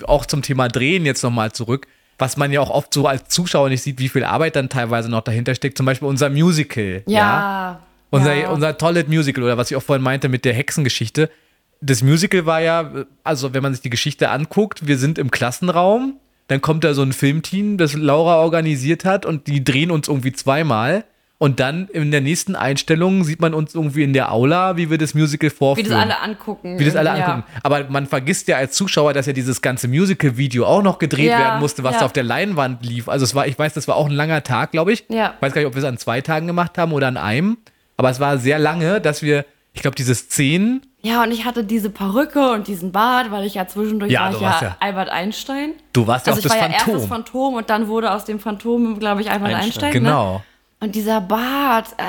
auch 0.05 0.25
zum 0.25 0.41
Thema 0.41 0.67
Drehen 0.67 1.05
jetzt 1.05 1.23
nochmal 1.23 1.51
zurück, 1.51 1.87
was 2.17 2.37
man 2.37 2.51
ja 2.51 2.61
auch 2.61 2.69
oft 2.69 2.93
so 2.93 3.07
als 3.07 3.27
Zuschauer 3.29 3.69
nicht 3.69 3.83
sieht, 3.83 3.99
wie 3.99 4.09
viel 4.09 4.23
Arbeit 4.23 4.55
dann 4.55 4.69
teilweise 4.69 5.09
noch 5.09 5.21
dahinter 5.21 5.53
steckt, 5.55 5.77
zum 5.77 5.85
Beispiel 5.85 6.07
unser 6.07 6.29
Musical. 6.29 7.03
Ja. 7.05 7.81
Unser, 8.09 8.33
ja. 8.33 8.49
unser 8.49 8.77
tolles 8.77 9.07
Musical 9.07 9.43
oder 9.43 9.57
was 9.57 9.69
ich 9.69 9.77
auch 9.77 9.83
vorhin 9.83 10.03
meinte 10.03 10.29
mit 10.29 10.45
der 10.45 10.53
Hexengeschichte. 10.53 11.29
Das 11.81 12.01
Musical 12.01 12.45
war 12.45 12.61
ja, 12.61 13.05
also 13.23 13.53
wenn 13.53 13.61
man 13.61 13.73
sich 13.73 13.81
die 13.81 13.89
Geschichte 13.89 14.29
anguckt, 14.29 14.87
wir 14.87 14.97
sind 14.97 15.19
im 15.19 15.29
Klassenraum, 15.29 16.17
dann 16.47 16.61
kommt 16.61 16.83
da 16.83 16.93
so 16.93 17.03
ein 17.03 17.13
Filmteam, 17.13 17.77
das 17.77 17.93
Laura 17.93 18.37
organisiert 18.37 19.05
hat 19.05 19.25
und 19.25 19.47
die 19.47 19.63
drehen 19.63 19.91
uns 19.91 20.07
irgendwie 20.07 20.31
zweimal. 20.31 21.03
Und 21.39 21.59
dann 21.59 21.87
in 21.89 22.09
der 22.09 22.21
nächsten 22.21 22.55
Einstellung 22.55 23.23
sieht 23.23 23.39
man 23.41 23.53
uns 23.53 23.75
irgendwie 23.75 24.01
in 24.03 24.11
der 24.11 24.31
Aula, 24.31 24.75
wie 24.75 24.89
wir 24.89 24.97
das 24.97 25.13
Musical 25.13 25.51
Wie 25.51 25.55
vorführen. 25.55 25.89
das 25.91 25.99
alle 25.99 26.19
angucken. 26.19 26.79
Wie 26.79 26.83
das 26.85 26.95
alle 26.95 27.09
Ja. 27.09 27.25
angucken. 27.25 27.43
Aber 27.61 27.83
man 27.89 28.07
vergisst 28.07 28.47
ja 28.47 28.57
als 28.57 28.73
Zuschauer, 28.75 29.13
dass 29.13 29.27
ja 29.27 29.33
dieses 29.33 29.61
ganze 29.61 29.87
Musical-Video 29.87 30.65
auch 30.65 30.81
noch 30.81 30.97
gedreht 30.97 31.29
Ja, 31.29 31.37
werden 31.39 31.59
musste, 31.59 31.83
was 31.83 31.93
ja. 31.93 31.99
da 31.99 32.05
auf 32.05 32.13
der 32.13 32.23
Leinwand 32.23 32.83
lief. 32.83 33.07
Also 33.07 33.23
es 33.23 33.35
war, 33.35 33.45
ich 33.45 33.57
weiß, 33.59 33.73
das 33.75 33.87
war 33.87 33.97
auch 33.97 34.07
ein 34.07 34.13
langer 34.15 34.41
Tag, 34.43 34.71
glaube 34.71 34.93
ich. 34.93 35.05
Ja. 35.09 35.33
Ich 35.35 35.41
weiß 35.43 35.53
gar 35.53 35.61
nicht, 35.61 35.67
ob 35.67 35.75
wir 35.75 35.79
es 35.79 35.85
an 35.87 35.99
zwei 35.99 36.21
Tagen 36.21 36.47
gemacht 36.47 36.75
haben 36.79 36.91
oder 36.91 37.07
an 37.07 37.17
einem. 37.17 37.57
Aber 37.97 38.09
es 38.09 38.19
war 38.19 38.39
sehr 38.39 38.57
lange, 38.57 38.99
dass 38.99 39.21
wir, 39.21 39.45
ich 39.73 39.81
glaube, 39.83 39.95
diese 39.95 40.15
Szenen, 40.15 40.81
Ja, 41.03 41.21
und 41.23 41.31
ich 41.31 41.45
hatte 41.45 41.63
diese 41.63 41.91
Perücke 41.91 42.51
und 42.51 42.67
diesen 42.67 42.91
Bart, 42.91 43.29
weil 43.29 43.45
ich 43.45 43.53
ja 43.53 43.67
zwischendurch 43.67 44.11
Ja, 44.11 44.21
war 44.25 44.31
ich 44.31 44.41
ja, 44.41 44.57
ja- 44.59 44.77
Albert 44.79 45.09
Einstein. 45.09 45.73
du 45.93 46.07
warst 46.07 46.25
ja 46.25 46.33
Also 46.33 46.39
auch 46.41 46.45
ich 46.45 46.51
das 46.51 46.59
war 46.59 46.67
ja 46.67 46.73
erst 46.73 46.87
das 46.87 46.93
Phantom. 47.05 47.09
Phantom 47.09 47.53
und 47.53 47.69
dann 47.69 47.87
wurde 47.87 48.11
aus 48.11 48.25
dem 48.25 48.39
Phantom, 48.39 48.97
glaube 48.99 49.21
ich, 49.21 49.29
Albert 49.29 49.49
Einstein. 49.53 49.63
Einstein. 49.63 49.91
genau. 49.93 50.33
Ne? 50.39 50.43
Und 50.79 50.95
dieser 50.95 51.21
Bart, 51.21 51.87
äh, 51.97 52.03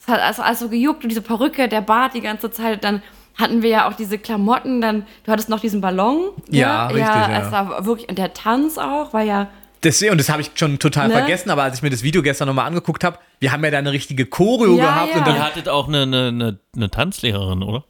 es 0.00 0.08
hat 0.08 0.20
also, 0.20 0.42
also 0.42 0.68
gejuckt 0.68 1.02
und 1.04 1.08
diese 1.10 1.22
Perücke, 1.22 1.68
der 1.68 1.80
Bart 1.80 2.14
die 2.14 2.20
ganze 2.20 2.50
Zeit. 2.50 2.84
Dann 2.84 3.02
hatten 3.36 3.62
wir 3.62 3.70
ja 3.70 3.88
auch 3.88 3.94
diese 3.94 4.18
Klamotten, 4.18 4.80
dann, 4.80 5.06
du 5.24 5.32
hattest 5.32 5.48
noch 5.48 5.60
diesen 5.60 5.80
Ballon. 5.80 6.30
ne? 6.48 6.58
Ja, 6.58 6.86
richtig, 6.88 7.02
ja. 7.06 7.40
Es 7.40 7.52
war 7.52 7.86
wirklich, 7.86 8.08
und 8.08 8.18
der 8.18 8.34
Tanz 8.34 8.78
auch, 8.78 9.12
war 9.12 9.22
ja, 9.22 9.48
Deswegen, 9.84 10.10
und 10.10 10.18
das 10.18 10.28
habe 10.28 10.42
ich 10.42 10.50
schon 10.56 10.80
total 10.80 11.06
Ne? 11.06 11.14
vergessen, 11.14 11.50
aber 11.50 11.62
als 11.62 11.76
ich 11.76 11.82
mir 11.82 11.90
das 11.90 12.02
Video 12.02 12.20
gestern 12.20 12.48
nochmal 12.48 12.66
angeguckt 12.66 13.04
habe, 13.04 13.18
wir 13.38 13.52
haben 13.52 13.62
ja 13.64 13.70
da 13.70 13.78
eine 13.78 13.92
richtige 13.92 14.26
Choreo 14.26 14.76
Ja, 14.76 14.86
gehabt 14.86 15.10
ja. 15.14 15.20
und 15.20 15.26
Ihr 15.28 15.32
dann, 15.34 15.42
hattet 15.44 15.68
auch 15.68 15.86
eine, 15.86 16.02
eine, 16.02 16.28
eine, 16.28 16.58
eine 16.74 16.90
Tanzlehrerin, 16.90 17.62
oder? 17.62 17.84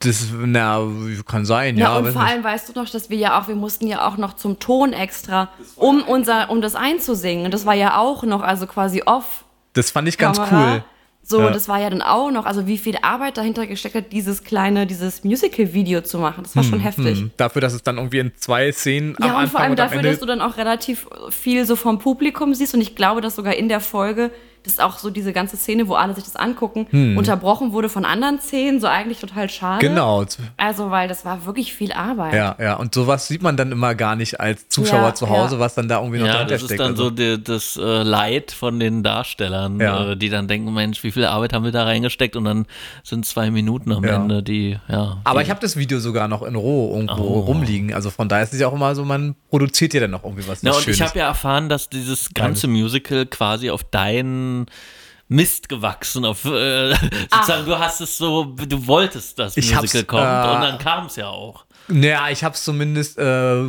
Das, 0.00 0.26
na, 0.34 0.80
kann 1.26 1.44
sein, 1.44 1.76
Ja, 1.76 1.92
ja. 1.92 1.98
und 1.98 2.12
vor 2.12 2.22
allem 2.22 2.42
weißt 2.42 2.68
du 2.70 2.80
noch, 2.80 2.88
dass 2.88 3.10
wir 3.10 3.18
ja 3.18 3.38
auch, 3.40 3.48
wir 3.48 3.54
mussten 3.54 3.86
ja 3.86 4.06
auch 4.08 4.16
noch 4.16 4.32
zum 4.34 4.58
Ton 4.58 4.92
extra, 4.94 5.50
um 5.76 6.02
unser, 6.02 6.50
um 6.50 6.62
das 6.62 6.74
einzusingen. 6.74 7.44
Und 7.44 7.52
das 7.54 7.66
war 7.66 7.74
ja 7.74 7.98
auch 7.98 8.22
noch, 8.24 8.42
also 8.42 8.66
quasi 8.66 9.02
off. 9.04 9.44
Das 9.74 9.90
fand 9.90 10.08
ich 10.08 10.16
ganz 10.18 10.38
Kamera. 10.38 10.72
cool. 10.74 10.84
So, 11.22 11.40
Ja. 11.42 11.50
das 11.50 11.68
war 11.68 11.78
ja 11.78 11.90
dann 11.90 12.00
auch 12.00 12.30
noch, 12.30 12.46
also 12.46 12.66
wie 12.66 12.78
viel 12.78 12.96
Arbeit 13.02 13.36
dahinter 13.36 13.66
gesteckt 13.66 13.94
hat, 13.94 14.10
dieses 14.10 14.42
kleine, 14.42 14.86
dieses 14.86 15.22
Musical-Video 15.22 16.00
zu 16.00 16.18
machen. 16.18 16.42
Das 16.44 16.56
war 16.56 16.64
schon 16.64 16.80
heftig. 16.80 17.18
Hm, 17.20 17.30
Dafür, 17.36 17.60
dass 17.60 17.74
es 17.74 17.82
dann 17.82 17.98
irgendwie 17.98 18.18
in 18.20 18.32
zwei 18.36 18.72
Szenen 18.72 19.14
am 19.18 19.24
Ja, 19.28 19.34
und 19.34 19.40
Anfang 19.42 19.48
vor 19.50 19.60
allem 19.60 19.72
und 19.72 19.80
am 19.80 19.86
dafür, 19.90 20.02
dass 20.02 20.18
du 20.18 20.26
dann 20.26 20.40
auch 20.40 20.56
relativ 20.56 21.06
viel 21.28 21.66
so 21.66 21.76
vom 21.76 21.98
Publikum 21.98 22.54
siehst. 22.54 22.72
Und 22.74 22.80
ich 22.80 22.96
glaube, 22.96 23.20
dass 23.20 23.36
sogar 23.36 23.54
in 23.54 23.68
der 23.68 23.80
Folge, 23.80 24.30
dass 24.62 24.78
auch 24.80 24.98
so 24.98 25.10
diese 25.10 25.32
ganze 25.32 25.56
Szene, 25.56 25.88
wo 25.88 25.94
alle 25.94 26.14
sich 26.14 26.24
das 26.24 26.36
angucken, 26.36 26.86
unterbrochen 27.16 27.72
wurde 27.72 27.88
von 27.88 28.04
anderen 28.04 28.40
Szenen. 28.40 28.80
So 28.80 28.86
eigentlich 28.86 29.18
total 29.20 29.48
schade. 29.48 29.86
Hm. 29.86 29.94
Genau. 29.94 30.24
Also, 30.56 30.90
weil 30.90 31.08
das 31.08 31.24
war 31.24 31.46
wirklich 31.46 31.72
viel 31.74 31.92
Arbeit. 31.92 32.34
Ja, 32.34 32.56
ja. 32.58 32.74
Und 32.76 32.94
sowas 32.94 33.26
sieht 33.28 33.42
man 33.42 33.56
dann 33.56 33.72
immer 33.72 33.94
gar 33.94 34.16
nicht 34.16 34.40
als 34.40 34.68
Zuschauer 34.68 35.00
Ja, 35.08 35.14
zu 35.14 35.28
Hause, 35.28 35.54
ja. 35.56 35.60
was 35.60 35.74
dann 35.74 35.88
da 35.88 35.98
irgendwie 36.00 36.18
noch 36.18 36.26
Ja, 36.26 36.32
dahinter 36.34 36.54
das 36.54 36.62
ist 36.62 36.68
steckt. 36.68 36.80
dann 36.80 36.90
also. 36.92 37.04
so 37.04 37.10
die, 37.10 37.42
das 37.42 37.76
äh, 37.76 38.02
Leid 38.02 38.52
von 38.52 38.78
den 38.80 39.02
Darstellern, 39.02 39.80
Ja. 39.80 40.10
äh, 40.12 40.16
die 40.16 40.28
dann 40.28 40.46
denken, 40.48 40.72
Mensch, 40.74 41.02
wie 41.04 41.10
viel 41.12 41.24
Arbeit 41.24 41.52
haben 41.52 41.64
wir 41.64 41.72
da 41.72 41.84
reingesteckt 41.84 42.36
und 42.36 42.44
dann 42.44 42.66
sind 43.02 43.24
zwei 43.26 43.50
Minuten 43.50 43.92
am 43.92 44.04
Ja. 44.04 44.16
Ende, 44.16 44.42
die, 44.42 44.78
ja. 44.88 45.18
aber 45.24 45.40
die, 45.40 45.44
ich 45.44 45.50
habe 45.50 45.60
das 45.60 45.76
Video 45.76 46.00
sogar 46.00 46.28
noch 46.28 46.42
in 46.42 46.54
Roh 46.54 46.94
irgendwo 46.96 47.22
Oh. 47.22 47.40
rumliegen. 47.40 47.94
Also 47.94 48.10
von 48.10 48.28
daher 48.28 48.44
ist 48.44 48.52
es 48.54 48.60
ja 48.60 48.68
auch 48.68 48.72
immer 48.74 48.94
so, 48.94 49.04
man 49.04 49.34
produziert 49.50 49.94
ja 49.94 50.00
dann 50.00 50.10
noch 50.10 50.24
irgendwie 50.24 50.46
was 50.46 50.62
Na, 50.62 50.72
und 50.72 50.82
Schönes. 50.82 50.96
ich 50.98 51.02
habe 51.06 51.18
ja 51.18 51.26
erfahren, 51.26 51.68
dass 51.68 51.88
dieses 51.88 52.32
ganze 52.34 52.66
Musical 52.68 53.26
quasi 53.26 53.70
auf 53.70 53.84
deinen 53.84 54.49
Mist 55.28 55.68
gewachsen, 55.68 56.24
auf 56.24 56.44
äh, 56.44 56.92
sozusagen, 57.30 57.64
du 57.66 57.78
hast 57.78 58.00
es 58.00 58.16
so, 58.18 58.44
du 58.44 58.86
wolltest, 58.86 59.38
dass 59.38 59.56
Musical 59.56 60.02
kommt 60.04 60.22
äh, 60.22 60.54
und 60.56 60.60
dann 60.62 60.78
kam 60.78 61.06
es 61.06 61.16
ja 61.16 61.28
auch. 61.28 61.64
Naja, 61.86 62.28
ich 62.30 62.42
habe 62.44 62.54
es 62.54 62.62
zumindest 62.64 63.18
äh, 63.18 63.62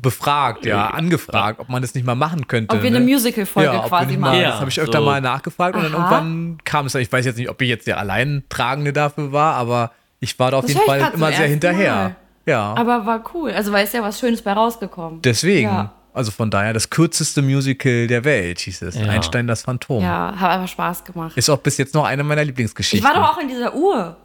befragt, 0.00 0.64
ja, 0.66 0.88
angefragt, 0.88 1.58
ob 1.60 1.68
man 1.68 1.80
das 1.82 1.94
nicht 1.94 2.04
mal 2.06 2.14
machen 2.14 2.46
könnte. 2.46 2.74
Ob 2.74 2.82
wir 2.82 2.90
ne? 2.90 2.96
eine 2.98 3.06
Musical-Folge 3.06 3.72
ja, 3.72 3.88
quasi 3.88 4.06
nicht 4.08 4.20
machen. 4.20 4.40
Ja, 4.40 4.50
Das 4.50 4.60
habe 4.60 4.70
ich 4.70 4.80
öfter 4.80 4.98
so. 4.98 5.04
mal 5.04 5.20
nachgefragt 5.20 5.76
und 5.76 5.82
dann 5.84 5.94
Aha. 5.94 6.16
irgendwann 6.16 6.58
kam 6.64 6.86
es. 6.86 6.94
Ich 6.94 7.10
weiß 7.10 7.24
jetzt 7.24 7.36
nicht, 7.38 7.48
ob 7.48 7.60
ich 7.62 7.68
jetzt 7.68 7.86
der 7.86 7.98
Alleintragende 7.98 8.92
dafür 8.92 9.32
war, 9.32 9.54
aber 9.54 9.92
ich 10.20 10.38
war 10.38 10.50
da 10.50 10.58
auf 10.58 10.64
Das 10.64 10.74
jeden 10.74 10.86
Fall 10.86 11.12
immer 11.14 11.32
sehr 11.32 11.46
hinterher. 11.46 11.94
Mal. 11.94 12.16
Ja, 12.44 12.74
Aber 12.74 13.06
war 13.06 13.22
cool. 13.34 13.52
Also, 13.52 13.70
weil 13.72 13.84
ist 13.84 13.94
ja 13.94 14.02
was 14.02 14.18
Schönes 14.18 14.42
bei 14.42 14.52
rausgekommen. 14.52 15.22
deswegen. 15.22 15.68
Ja. 15.68 15.92
Also 16.14 16.30
von 16.30 16.50
daher 16.50 16.72
das 16.74 16.90
kürzeste 16.90 17.40
Musical 17.42 18.06
der 18.06 18.24
Welt 18.24 18.60
hieß 18.60 18.82
es. 18.82 18.96
Ja. 18.96 19.06
Einstein 19.06 19.46
das 19.46 19.62
Phantom. 19.62 20.02
Ja, 20.02 20.34
hat 20.36 20.50
einfach 20.50 20.68
Spaß 20.68 21.04
gemacht. 21.04 21.36
Ist 21.36 21.48
auch 21.48 21.58
bis 21.58 21.78
jetzt 21.78 21.94
noch 21.94 22.04
eine 22.04 22.22
meiner 22.22 22.42
Ich 22.42 22.48
Lieblingsgeschichten. 22.48 23.08
war 23.08 23.14
doch 23.16 23.34
auch 23.36 23.40
in 23.40 23.48
dieser 23.48 23.74
Uhr. 23.74 24.16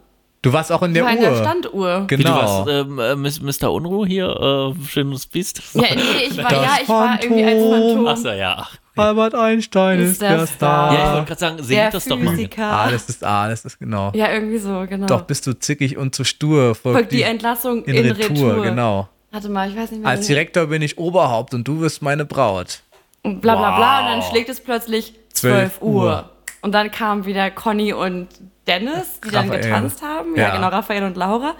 du 0.42 0.52
warst 0.52 0.70
auch 0.70 0.82
in 0.82 0.92
der 0.94 1.02
Ich 1.04 1.06
war 1.08 1.12
in 1.16 1.24
Uhr. 1.24 1.30
der 1.30 1.36
Standuhr. 1.42 2.04
Wie 2.08 2.16
du 2.16 2.22
Genau. 2.22 2.34
warst, 2.36 2.68
ähm, 2.68 2.98
äh, 2.98 3.40
Mr. 3.64 3.72
Unruh 3.72 4.04
hier, 4.06 4.28
äh, 4.76 4.84
schönes 4.86 5.26
Biest. 5.26 5.62
Ja, 5.74 5.82
nee, 5.94 6.00
ich 6.28 6.36
war, 6.36 6.44
Das 6.50 6.52
ja, 6.62 6.70
ich 6.82 6.88
war 6.88 7.22
irgendwie 7.22 7.44
als 7.44 7.62
Phantom. 7.64 8.06
Achso, 8.06 8.28
ja. 8.32 8.66
Albert 8.96 9.34
Einstein 9.36 10.00
Ist 10.00 10.10
ist, 10.12 10.22
der 10.22 10.44
Star. 10.46 10.92
Ja, 10.92 10.98
ich 11.08 11.12
wollte 11.14 11.26
gerade 11.28 11.40
sagen, 11.40 11.56
der 11.56 11.64
singt 11.64 11.94
das 11.94 12.04
doch 12.04 12.18
mal. 12.18 12.30
Physiker. 12.34 12.64
Ah, 12.70 12.90
das 12.90 13.08
ist 13.08 13.24
A, 13.24 13.48
das 13.48 13.64
ist 13.64 13.78
genau. 13.78 14.10
Ja, 14.14 14.32
irgendwie 14.32 14.58
so, 14.58 14.84
genau. 14.88 15.06
Doch 15.06 15.22
bist 15.22 15.46
du 15.46 15.52
zickig 15.58 15.96
und 15.96 16.14
zu 16.16 16.24
stur. 16.24 16.74
Folgt, 16.74 16.98
Folgt 16.98 17.12
die 17.12 17.22
Entlassung 17.22 17.84
in, 17.84 17.94
in, 17.94 18.10
Retour, 18.10 18.50
Retour. 18.50 18.62
genau. 18.64 19.08
Warte 19.30 19.48
mal, 19.48 19.68
ich 19.70 19.76
weiß 19.76 19.90
nicht 19.90 20.00
mehr. 20.00 20.08
Als 20.10 20.26
Direktor 20.26 20.66
bin 20.66 20.82
ich 20.82 20.98
Oberhaupt 20.98 21.52
und 21.54 21.66
du 21.68 21.80
wirst 21.80 22.02
meine 22.02 22.24
Braut. 22.24 22.80
Und 23.22 23.40
bla 23.40 23.56
bla 23.56 23.76
bla. 23.76 23.98
Und 24.00 24.04
Wow. 24.06 24.12
dann 24.12 24.30
schlägt 24.30 24.48
es 24.48 24.60
plötzlich 24.60 25.14
12 25.34 25.78
12 25.78 25.82
Uhr. 25.82 26.02
Uhr. 26.04 26.30
Und 26.62 26.72
dann 26.72 26.90
kamen 26.90 27.24
wieder 27.26 27.50
Conny 27.50 27.92
und 27.92 28.28
Dennis, 28.66 29.20
die 29.24 29.30
dann 29.30 29.46
Raphael. 29.48 29.62
getanzt 29.62 30.02
haben. 30.02 30.34
Ja, 30.36 30.48
Ja. 30.48 30.56
genau, 30.56 30.68
Raphael 30.68 31.04
und 31.04 31.16
Laura. 31.16 31.54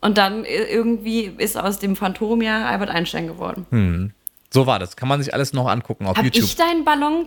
Und 0.00 0.16
dann 0.18 0.44
äh, 0.44 0.64
irgendwie 0.64 1.24
ist 1.38 1.56
aus 1.58 1.78
dem 1.78 1.94
Phantom 1.94 2.40
ja 2.42 2.66
Albert 2.66 2.88
Einstein 2.90 3.26
geworden. 3.26 4.14
So 4.52 4.66
war 4.66 4.78
das. 4.78 4.96
Kann 4.96 5.08
man 5.08 5.22
sich 5.22 5.32
alles 5.34 5.52
noch 5.52 5.68
angucken 5.68 6.06
auf 6.06 6.16
Hab 6.16 6.24
YouTube. 6.24 6.44
ich 6.44 6.56
deinen 6.56 6.84
Ballon. 6.84 7.26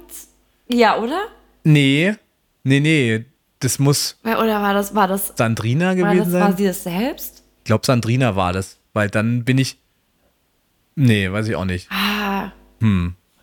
Ja, 0.67 0.97
oder? 0.97 1.19
nee, 1.63 2.15
nee, 2.63 2.79
nee. 2.79 3.25
Das 3.59 3.79
muss 3.79 4.19
Oder 4.25 4.61
war 4.61 4.73
das, 4.73 4.93
war 4.93 5.07
das, 5.07 5.31
Sandrina 5.37 5.87
war 5.87 5.95
gewesen 5.95 6.33
das, 6.33 6.41
war 6.41 6.51
sie 6.57 6.65
das 6.65 6.83
selbst? 6.83 7.43
Ich 7.59 7.63
glaube, 7.65 7.85
Sandrina 7.85 8.35
war 8.35 8.51
das. 8.51 8.77
Weil 8.91 9.09
dann 9.09 9.45
bin 9.45 9.57
ich. 9.57 9.79
Nee, 10.95 11.31
weiß 11.31 11.47
ich 11.47 11.55
auch 11.55 11.65
nicht. 11.65 11.89
Ah, 11.91 12.51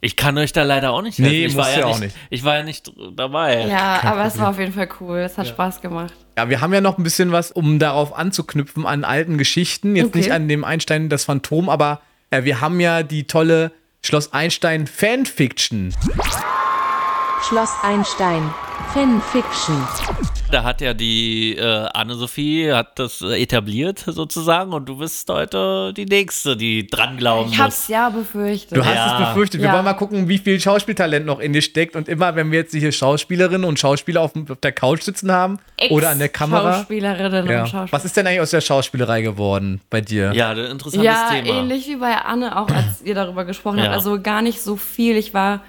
Ich 0.03 0.17
kann 0.17 0.39
euch 0.39 0.53
da 0.53 0.63
leider 0.63 0.93
auch 0.93 1.03
nicht 1.03 1.19
helfen. 1.19 1.31
Nee, 1.33 1.45
ich 1.47 1.57
war 1.57 1.71
ja 1.77 1.85
auch 1.87 1.99
nicht, 1.99 2.15
nicht. 2.15 2.17
Ich 2.31 2.45
war 2.45 2.57
ja 2.57 2.63
nicht 2.63 2.91
dabei. 3.17 3.67
ja, 3.67 4.01
aber 4.05 4.25
es 4.25 4.39
war 4.39 4.51
auf 4.51 4.59
jeden 4.59 4.73
Fall 4.73 4.89
cool. 5.01 5.19
Es 5.19 5.37
hat 5.37 5.47
Spaß 5.49 5.81
gemacht. 5.83 6.15
Ja, 6.39 6.49
wir 6.49 6.61
haben 6.63 6.73
ja 6.73 6.81
noch 6.81 6.97
ein 6.97 7.03
bisschen 7.03 7.33
was, 7.33 7.51
um 7.53 7.79
darauf 7.79 8.17
anzuknüpfen 8.17 8.87
an 8.87 9.05
alten 9.05 9.37
Geschichten. 9.37 9.97
Jetzt 9.97 10.09
Okay. 10.09 10.19
nicht 10.19 10.33
an 10.33 10.49
dem 10.49 10.65
Einstein 10.65 11.09
das 11.11 11.25
Phantom, 11.25 11.69
aber 11.69 12.01
äh, 12.31 12.45
wir 12.45 12.61
haben 12.63 12.81
ja 12.81 13.03
die 13.03 13.27
tolle 13.27 13.73
Schloss 14.03 14.33
Einstein 14.33 14.87
Fanfiction. 14.87 15.93
Schloss 17.43 17.73
Einstein. 17.83 18.43
Fanfiction. 18.95 19.77
Da 20.51 20.65
hat 20.65 20.81
ja 20.81 20.95
die 20.95 21.55
äh, 21.57 21.63
Anne-Sophie 21.95 22.73
hat 22.73 22.99
das 22.99 23.21
äh, 23.23 23.41
etabliert 23.41 24.01
sozusagen 24.05 24.73
und 24.73 24.89
du 24.89 24.97
bist 24.99 25.31
heute 25.31 25.93
die 25.97 26.07
Nächste, 26.07 26.57
die 26.57 26.89
dran 26.89 27.17
glauben 27.17 27.51
Ich 27.53 27.57
muss. 27.59 27.65
hab's 27.67 27.89
ja 27.89 28.09
befürchtet. 28.11 28.77
Du 28.77 28.85
hast 28.85 28.95
Ja. 28.97 29.21
es 29.23 29.29
befürchtet. 29.29 29.61
Wir 29.61 29.69
Ja. 29.69 29.75
wollen 29.75 29.85
mal 29.85 29.95
gucken, 29.95 30.29
wie 30.29 30.39
viel 30.39 30.59
Schauspieltalent 30.59 31.25
noch 31.25 31.39
in 31.39 31.53
dir 31.53 31.63
steckt. 31.63 31.95
Und 31.95 32.09
immer, 32.09 32.35
wenn 32.35 32.51
wir 32.51 32.59
jetzt 32.61 32.75
hier 32.75 32.91
Schauspielerinnen 32.91 33.63
und 33.65 33.79
Schauspieler 33.79 34.23
auf, 34.23 34.33
auf 34.35 34.59
der 34.61 34.73
Couch 34.73 35.03
sitzen 35.03 35.31
haben 35.31 35.61
oder 35.89 36.11
an 36.11 36.19
der 36.19 36.29
Kamera. 36.29 36.79
Schauspielerinnen 36.79 37.49
Ja. 37.49 37.61
und 37.61 37.69
Schauspieler. 37.69 37.93
Was 37.93 38.05
ist 38.05 38.17
denn 38.17 38.27
eigentlich 38.27 38.41
aus 38.41 38.51
der 38.51 38.61
Schauspielerei 38.61 39.23
geworden 39.23 39.81
bei 39.89 40.01
dir? 40.01 40.33
Ja, 40.35 40.51
ein 40.51 40.59
interessantes 40.59 41.05
Ja, 41.07 41.29
Thema. 41.31 41.61
ähnlich 41.61 41.87
wie 41.87 41.97
bei 41.97 42.17
Anne 42.17 42.59
auch, 42.59 42.69
als 42.69 43.03
ihr 43.05 43.15
darüber 43.15 43.45
gesprochen 43.45 43.79
Ja. 43.79 43.85
habt. 43.85 43.95
Also 43.95 44.21
gar 44.21 44.43
nicht 44.43 44.61
so 44.61 44.75
viel. 44.75 45.17
Ich 45.17 45.33
war 45.33 45.61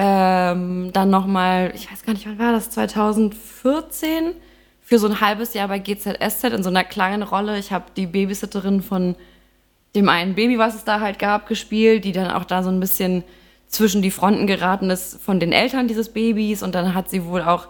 ähm, 0.00 0.90
dann 0.92 1.10
nochmal, 1.10 1.72
ich 1.74 1.90
weiß 1.90 2.02
gar 2.04 2.12
nicht, 2.12 2.26
wann 2.26 2.38
war 2.38 2.52
das, 2.52 2.70
2014, 2.70 4.34
für 4.82 4.98
so 4.98 5.06
ein 5.06 5.20
halbes 5.20 5.52
Jahr 5.54 5.68
bei 5.68 5.78
GZSZ 5.78 6.44
in 6.44 6.62
so 6.62 6.70
einer 6.70 6.84
kleinen 6.84 7.22
Rolle. 7.22 7.58
Ich 7.58 7.72
habe 7.72 7.84
die 7.96 8.06
Babysitterin 8.06 8.80
von 8.82 9.16
dem 9.94 10.08
einen 10.08 10.34
Baby, 10.34 10.58
was 10.58 10.74
es 10.74 10.84
da 10.84 11.00
halt 11.00 11.18
gab, 11.18 11.46
gespielt, 11.46 12.04
die 12.04 12.12
dann 12.12 12.30
auch 12.30 12.44
da 12.44 12.62
so 12.62 12.70
ein 12.70 12.80
bisschen 12.80 13.22
zwischen 13.66 14.00
die 14.00 14.10
Fronten 14.10 14.46
geraten 14.46 14.88
ist 14.88 15.20
von 15.22 15.40
den 15.40 15.52
Eltern 15.52 15.88
dieses 15.88 16.10
Babys. 16.10 16.62
Und 16.62 16.74
dann 16.74 16.94
hat 16.94 17.10
sie 17.10 17.26
wohl 17.26 17.42
auch 17.42 17.68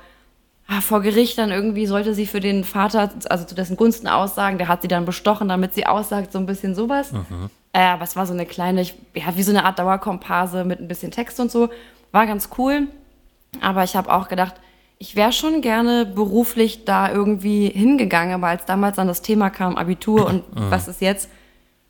ah, 0.68 0.81
vor 0.81 1.01
Gericht 1.03 1.39
dann 1.39 1.51
irgendwie 1.51 1.87
sollte 1.87 2.14
sie 2.14 2.26
für 2.26 2.39
den 2.41 2.62
Vater, 2.62 3.11
also 3.31 3.45
zu 3.45 3.55
dessen 3.57 3.76
Gunsten 3.76 4.07
aussagen, 4.07 4.59
der 4.59 4.68
hat 4.68 4.83
sie 4.83 4.89
dann 4.89 5.05
bestochen, 5.05 5.49
damit 5.49 5.74
sie 5.74 5.87
aussagt, 5.87 6.31
so 6.31 6.39
ein 6.39 6.47
bisschen 6.47 6.74
sowas. 6.76 7.11
Äh, 7.72 7.81
aber 7.81 8.05
es 8.05 8.14
war 8.14 8.26
so 8.26 8.33
eine 8.33 8.47
kleine, 8.47 8.83
ich- 8.83 8.95
ja, 9.14 9.35
wie 9.37 9.43
so 9.43 9.51
eine 9.51 9.64
Art 9.64 9.79
Dauerkomparse 9.81 10.64
mit 10.64 10.79
ein 10.79 10.87
bisschen 10.87 11.11
Text 11.11 11.41
und 11.41 11.51
so. 11.51 11.68
War 12.13 12.27
ganz 12.27 12.51
cool. 12.59 12.89
Aber 13.61 13.85
ich 13.85 13.97
habe 13.97 14.13
auch 14.13 14.29
gedacht, 14.29 14.55
ich 14.99 15.15
wäre 15.17 15.33
schon 15.33 15.61
gerne 15.61 16.05
beruflich 16.07 16.85
da 16.85 17.11
irgendwie 17.11 17.69
hingegangen, 17.69 18.35
aber 18.35 18.49
als 18.49 18.65
damals 18.65 18.97
dann 18.97 19.07
das 19.07 19.23
Thema 19.23 19.49
kam, 19.51 19.77
Abitur 19.77 20.27
und 20.27 20.43
was 20.71 20.89
ist 20.89 21.01
jetzt, 21.01 21.31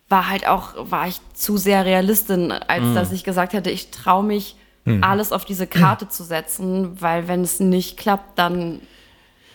war 0.08 0.28
halt 0.28 0.46
auch, 0.46 0.74
war 0.90 1.06
ich 1.08 1.20
zu 1.34 1.56
sehr 1.56 1.84
Realistin, 1.84 2.52
als 2.52 2.94
dass 2.94 3.12
ich 3.12 3.24
gesagt 3.24 3.52
hätte, 3.52 3.70
ich 3.70 3.90
traue 3.90 4.24
mich, 4.24 4.56
alles 5.02 5.32
auf 5.32 5.44
diese 5.44 5.66
Karte 5.66 6.08
zu 6.08 6.24
setzen, 6.24 6.98
weil 7.02 7.28
wenn 7.28 7.42
es 7.42 7.60
nicht 7.60 7.98
klappt, 7.98 8.38
dann 8.38 8.80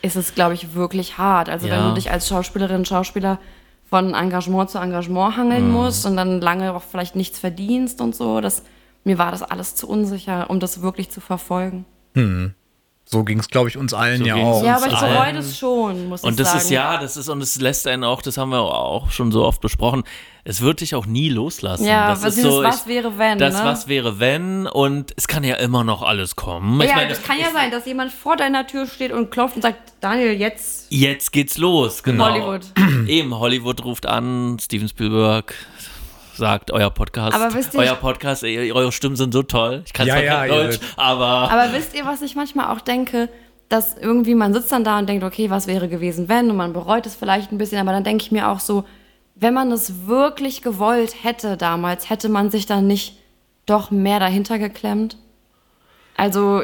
ist 0.03 0.15
es, 0.15 0.35
glaube 0.35 0.53
ich, 0.53 0.75
wirklich 0.75 1.17
hart. 1.17 1.49
Also 1.49 1.65
wenn 1.69 1.79
Ja. 1.79 1.87
du 1.87 1.95
dich 1.95 2.11
als 2.11 2.27
Schauspielerin, 2.27 2.85
Schauspieler 2.85 3.39
von 3.89 4.13
Engagement 4.13 4.69
zu 4.69 4.77
Engagement 4.77 5.35
hangeln 5.35 5.71
musst 5.71 6.05
und 6.05 6.17
dann 6.17 6.39
lange 6.39 6.71
auch 6.75 6.83
vielleicht 6.83 7.15
nichts 7.15 7.39
verdienst 7.39 7.99
und 7.99 8.15
so, 8.15 8.41
das, 8.41 8.61
mir 9.03 9.17
war 9.17 9.31
das 9.31 9.43
alles 9.43 9.75
zu 9.75 9.87
unsicher, 9.87 10.49
um 10.49 10.59
das 10.59 10.81
wirklich 10.81 11.09
zu 11.09 11.21
verfolgen. 11.21 11.85
So 13.05 13.23
ging 13.23 13.39
es, 13.39 13.49
glaube 13.49 13.69
ich, 13.69 13.77
uns 13.77 13.93
allen 13.93 14.19
So 14.19 14.25
ja 14.25 14.35
auch. 14.35 14.63
Ja, 14.63 14.77
aber 14.77 14.87
ich 14.87 14.99
bereue 14.99 15.33
das 15.33 15.57
schon, 15.57 16.07
muss 16.07 16.23
Und 16.23 16.31
ich 16.31 16.37
das 16.37 16.47
sagen. 16.47 16.59
ist 16.59 16.69
ja, 16.69 16.97
das 16.97 17.17
ist, 17.17 17.27
und 17.27 17.41
es 17.41 17.59
lässt 17.59 17.85
einen 17.85 18.03
auch, 18.03 18.21
das 18.21 18.37
haben 18.37 18.49
wir 18.49 18.61
auch 18.61 19.11
schon 19.11 19.31
so 19.31 19.43
oft 19.43 19.61
besprochen, 19.61 20.03
es 20.45 20.61
wird 20.61 20.81
dich 20.81 20.95
auch 20.95 21.05
nie 21.05 21.29
loslassen. 21.29 21.85
Ja, 21.85 22.09
das 22.09 22.23
ist 22.23 22.37
dieses 22.37 22.51
so, 22.51 22.63
Was 22.63 22.81
ich, 22.81 22.87
wäre, 22.87 23.17
wenn, 23.17 23.37
Das 23.39 23.55
ne? 23.55 23.65
Was 23.65 23.87
wäre, 23.87 24.19
wenn, 24.19 24.67
und 24.67 25.13
es 25.17 25.27
kann 25.27 25.43
ja 25.43 25.55
immer 25.55 25.83
noch 25.83 26.01
alles 26.01 26.35
kommen. 26.35 26.79
Ich 26.81 26.89
ja, 26.89 26.95
meine, 26.95 27.09
das 27.09 27.21
kann 27.23 27.37
ja 27.39 27.51
sein, 27.51 27.71
dass 27.71 27.85
jemand 27.85 28.11
vor 28.11 28.37
deiner 28.37 28.65
Tür 28.67 28.87
steht 28.87 29.11
und 29.11 29.31
klopft 29.31 29.57
und 29.57 29.61
sagt, 29.61 29.93
Daniel, 29.99 30.33
jetzt 30.33 30.87
Jetzt 30.89 31.31
geht's 31.31 31.57
los, 31.57 32.03
genau. 32.03 32.29
Hollywood. 32.29 32.61
Eben, 33.07 33.35
Hollywood 33.37 33.83
ruft 33.83 34.05
an, 34.05 34.57
Steven 34.59 34.87
Spielberg 34.87 35.53
sagt, 36.35 36.71
euer 36.71 36.89
Podcast, 36.89 37.35
Aber 37.35 37.53
wisst 37.53 37.73
ihr- 37.73 37.79
euer 37.81 37.95
Podcast, 37.95 38.43
eure 38.43 38.91
Stimmen 38.91 39.15
sind 39.15 39.33
so 39.33 39.43
toll. 39.43 39.83
Ich 39.85 39.93
kann 39.93 40.07
Ja, 40.07 40.15
zwar 40.15 40.23
ja, 40.23 40.35
kein 40.47 40.49
Deutsch, 40.49 40.79
aber, 40.97 41.25
Aber 41.51 41.73
wisst 41.73 41.95
ihr, 41.95 42.05
was 42.05 42.21
ich 42.21 42.35
manchmal 42.35 42.75
auch 42.75 42.81
denke? 42.81 43.29
dass 43.69 43.97
irgendwie 43.97 44.35
man 44.35 44.53
sitzt 44.53 44.71
dann 44.71 44.83
da 44.83 44.99
und 44.99 45.09
denkt, 45.09 45.23
okay, 45.23 45.49
was 45.49 45.65
wäre 45.65 45.87
gewesen, 45.87 46.29
wenn? 46.29 46.51
Und 46.51 46.57
man 46.57 46.73
bereut 46.73 47.07
es 47.07 47.15
vielleicht 47.15 47.51
ein 47.51 47.57
bisschen, 47.57 47.79
aber 47.79 47.91
dann 47.91 48.03
denke 48.03 48.23
ich 48.23 48.31
mir 48.31 48.49
auch 48.49 48.59
so, 48.59 48.83
wenn 49.33 49.55
man 49.55 49.71
es 49.71 50.05
wirklich 50.05 50.61
gewollt 50.61 51.15
hätte 51.23 51.57
damals, 51.57 52.07
hätte 52.07 52.29
man 52.29 52.51
sich 52.51 52.67
dann 52.67 52.85
nicht 52.85 53.17
doch 53.65 53.89
mehr 53.89 54.19
dahinter 54.19 54.59
geklemmt? 54.59 55.17
Also, 56.15 56.61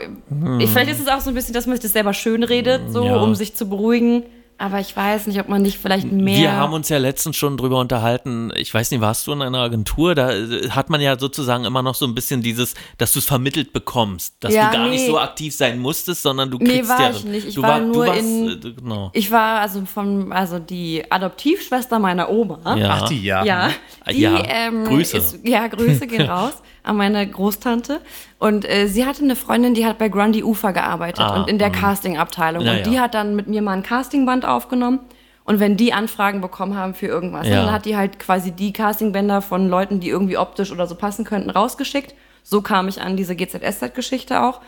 ich, 0.60 0.70
vielleicht 0.70 0.92
ist 0.92 1.00
es 1.00 1.08
auch 1.08 1.22
so 1.22 1.30
ein 1.32 1.34
bisschen, 1.34 1.54
dass 1.56 1.66
man 1.66 1.78
sich 1.78 1.82
das 1.84 1.94
selber 1.94 2.14
schön 2.14 2.44
redet, 2.44 2.92
so, 2.92 3.04
Ja. 3.04 3.16
um 3.16 3.34
sich 3.34 3.56
zu 3.56 3.68
beruhigen. 3.68 4.24
Aber 4.62 4.82
ich 4.82 4.94
weiß 4.94 5.28
nicht, 5.28 5.40
ob 5.40 5.48
man 5.48 5.62
nicht 5.62 5.78
vielleicht 5.80 6.12
mehr. 6.12 6.38
Wir 6.38 6.52
haben 6.52 6.74
uns 6.74 6.90
ja 6.90 6.98
letztens 6.98 7.38
schon 7.38 7.56
drüber 7.56 7.80
unterhalten. 7.80 8.52
Ich 8.58 8.74
weiß 8.74 8.92
nicht, 8.92 9.00
warst 9.00 9.26
du 9.26 9.32
in 9.32 9.42
einer 9.42 9.60
Agentur? 9.60 10.16
Da 10.16 10.32
äh, 10.34 10.70
hat 10.72 10.90
man 10.90 11.00
ja 11.00 11.18
sozusagen 11.18 11.64
immer 11.64 11.82
noch 11.82 11.96
so 11.96 12.06
ein 12.06 12.14
bisschen 12.14 12.42
dieses, 12.42 12.74
dass 12.98 13.14
du 13.14 13.20
es 13.20 13.26
vermittelt 13.26 13.72
bekommst, 13.72 14.36
dass 14.42 14.54
Ja, 14.54 14.70
du 14.70 14.78
gar 14.78 14.90
nicht 14.90 15.00
nee. 15.02 15.08
so 15.08 15.18
aktiv 15.18 15.56
sein 15.56 15.80
musstest, 15.80 16.24
sondern 16.24 16.52
du 16.52 16.58
Nee, 16.58 16.66
kriegst 16.80 16.90
war 16.90 17.02
ja. 17.02 17.10
ich 17.12 17.24
nicht. 17.24 17.48
Ich 17.48 17.56
du 17.56 17.62
war 17.62 17.80
du 17.80 17.86
nur 17.88 18.08
warst, 18.08 18.20
in- 18.20 18.50
äh, 18.50 18.56
du- 18.58 18.76
genau. 18.76 19.10
Ich 19.14 19.32
war 19.32 19.62
also 19.62 19.86
von, 19.86 20.32
also 20.34 20.60
die 20.60 21.10
Adoptivschwester 21.10 21.98
meiner 21.98 22.30
Oma. 22.30 22.60
Ja. 22.76 23.00
Ach, 23.04 23.08
die, 23.10 23.24
ja. 23.24 23.46
Ja, 23.46 23.70
die 24.12 24.20
Ja, 24.20 24.44
ähm, 24.46 24.84
Grüße. 24.84 25.18
Ist, 25.18 25.40
ja, 25.44 25.68
Grüße 25.68 26.06
gehen 26.06 26.22
raus 26.30 26.54
an 26.84 26.98
meine 26.98 27.28
Großtante. 27.30 28.02
Und 28.38 28.68
äh, 28.70 28.88
sie 28.88 29.06
hatte 29.06 29.24
eine 29.24 29.36
Freundin, 29.36 29.74
die 29.74 29.86
hat 29.86 29.98
bei 29.98 30.10
Grundy 30.10 30.44
Ufer 30.44 30.74
gearbeitet 30.74 31.20
Ah, 31.26 31.42
und 31.42 31.50
in 31.50 31.60
der 31.60 31.70
mhm. 31.70 31.74
Casting-Abteilung. 31.74 32.64
Ja, 32.64 32.74
und 32.78 32.86
die 32.86 32.94
ja. 32.96 33.02
hat 33.02 33.14
dann 33.14 33.36
mit 33.36 33.48
mir 33.48 33.62
mal 33.62 33.74
ein 33.74 33.84
Castingband 33.84 34.46
aufgenommen. 34.46 35.00
Und 35.44 35.60
wenn 35.60 35.78
die 35.78 35.94
Anfragen 35.94 36.42
bekommen 36.42 36.76
haben 36.76 36.94
für 36.94 37.08
irgendwas, 37.08 37.48
Ja. 37.48 37.64
dann 37.64 37.72
hat 37.72 37.86
die 37.86 37.98
halt 37.98 38.20
quasi 38.20 38.52
die 38.52 38.72
Castingbänder 38.72 39.42
von 39.42 39.68
Leuten, 39.68 40.00
die 40.00 40.10
irgendwie 40.10 40.38
optisch 40.38 40.72
oder 40.72 40.86
so 40.86 40.94
passen 40.96 41.26
könnten, 41.26 41.50
rausgeschickt. 41.50 42.14
So 42.44 42.62
kam 42.62 42.88
ich 42.88 43.02
an 43.02 43.18
diese 43.18 43.36
GZSZ-Geschichte 43.36 44.42
auch. 44.44 44.62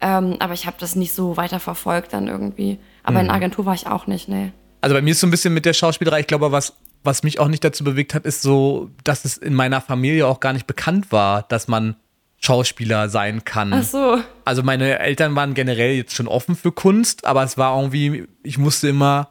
Ähm, 0.00 0.36
aber 0.40 0.52
ich 0.52 0.66
habe 0.66 0.76
das 0.78 0.94
nicht 0.94 1.14
so 1.14 1.36
weiter 1.38 1.58
verfolgt 1.58 2.12
dann 2.12 2.28
irgendwie. 2.28 2.78
Aber 3.02 3.14
Mhm. 3.14 3.20
in 3.20 3.26
der 3.26 3.34
Agentur 3.36 3.64
war 3.64 3.74
ich 3.74 3.86
auch 3.86 4.06
nicht, 4.06 4.28
nee. 4.28 4.52
Also 4.82 4.94
bei 4.94 5.00
mir 5.00 5.12
ist 5.12 5.20
so 5.20 5.26
ein 5.26 5.30
bisschen 5.30 5.54
mit 5.54 5.64
der 5.64 5.72
Schauspielerei, 5.72 6.20
ich 6.20 6.26
glaube, 6.26 6.52
was, 6.52 6.74
was 7.06 7.22
mich 7.22 7.38
auch 7.38 7.48
nicht 7.48 7.64
dazu 7.64 7.84
bewegt 7.84 8.14
hat, 8.14 8.26
ist 8.26 8.42
so, 8.42 8.90
dass 9.04 9.24
es 9.24 9.36
in 9.36 9.54
meiner 9.54 9.80
Familie 9.80 10.26
auch 10.26 10.40
gar 10.40 10.52
nicht 10.52 10.66
bekannt 10.66 11.12
war, 11.12 11.42
dass 11.44 11.68
man 11.68 11.96
Schauspieler 12.38 13.08
sein 13.08 13.44
kann. 13.44 13.72
Ach 13.72 13.82
so. 13.82 14.18
Also 14.44 14.62
meine 14.62 14.98
Eltern 14.98 15.34
waren 15.34 15.54
generell 15.54 15.94
jetzt 15.94 16.14
schon 16.14 16.28
offen 16.28 16.54
für 16.54 16.72
Kunst, 16.72 17.24
aber 17.24 17.42
es 17.42 17.56
war 17.56 17.76
irgendwie, 17.78 18.26
ich 18.42 18.58
musste 18.58 18.88
immer 18.88 19.30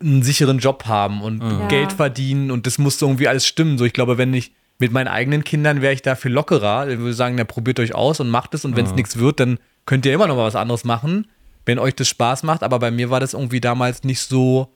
einen 0.00 0.22
sicheren 0.22 0.58
Job 0.58 0.86
haben 0.86 1.20
und 1.20 1.42
Ja. 1.42 1.68
Geld 1.68 1.92
verdienen 1.92 2.50
und 2.50 2.66
das 2.66 2.78
musste 2.78 3.04
irgendwie 3.04 3.28
alles 3.28 3.46
stimmen. 3.46 3.76
So, 3.76 3.84
ich 3.84 3.92
glaube, 3.92 4.16
wenn 4.16 4.32
ich 4.32 4.52
mit 4.78 4.92
meinen 4.92 5.08
eigenen 5.08 5.44
Kindern 5.44 5.82
wäre 5.82 5.92
ich 5.92 6.00
da 6.00 6.14
viel 6.14 6.32
lockerer. 6.32 6.88
Ich 6.88 6.98
würde 6.98 7.12
sagen, 7.12 7.34
na, 7.36 7.44
probiert 7.44 7.78
euch 7.78 7.94
aus 7.94 8.18
und 8.18 8.30
macht 8.30 8.54
es 8.54 8.64
und 8.64 8.76
wenn 8.76 8.86
es 8.86 8.94
nichts 8.94 9.18
wird, 9.18 9.38
dann 9.38 9.58
könnt 9.84 10.06
ihr 10.06 10.14
immer 10.14 10.26
noch 10.26 10.36
mal 10.36 10.46
was 10.46 10.56
anderes 10.56 10.84
machen, 10.84 11.26
wenn 11.66 11.78
euch 11.78 11.94
das 11.94 12.08
Spaß 12.08 12.44
macht. 12.44 12.62
Aber 12.62 12.78
bei 12.78 12.90
mir 12.90 13.10
war 13.10 13.20
das 13.20 13.34
irgendwie 13.34 13.60
damals 13.60 14.04
nicht 14.04 14.20
so 14.22 14.72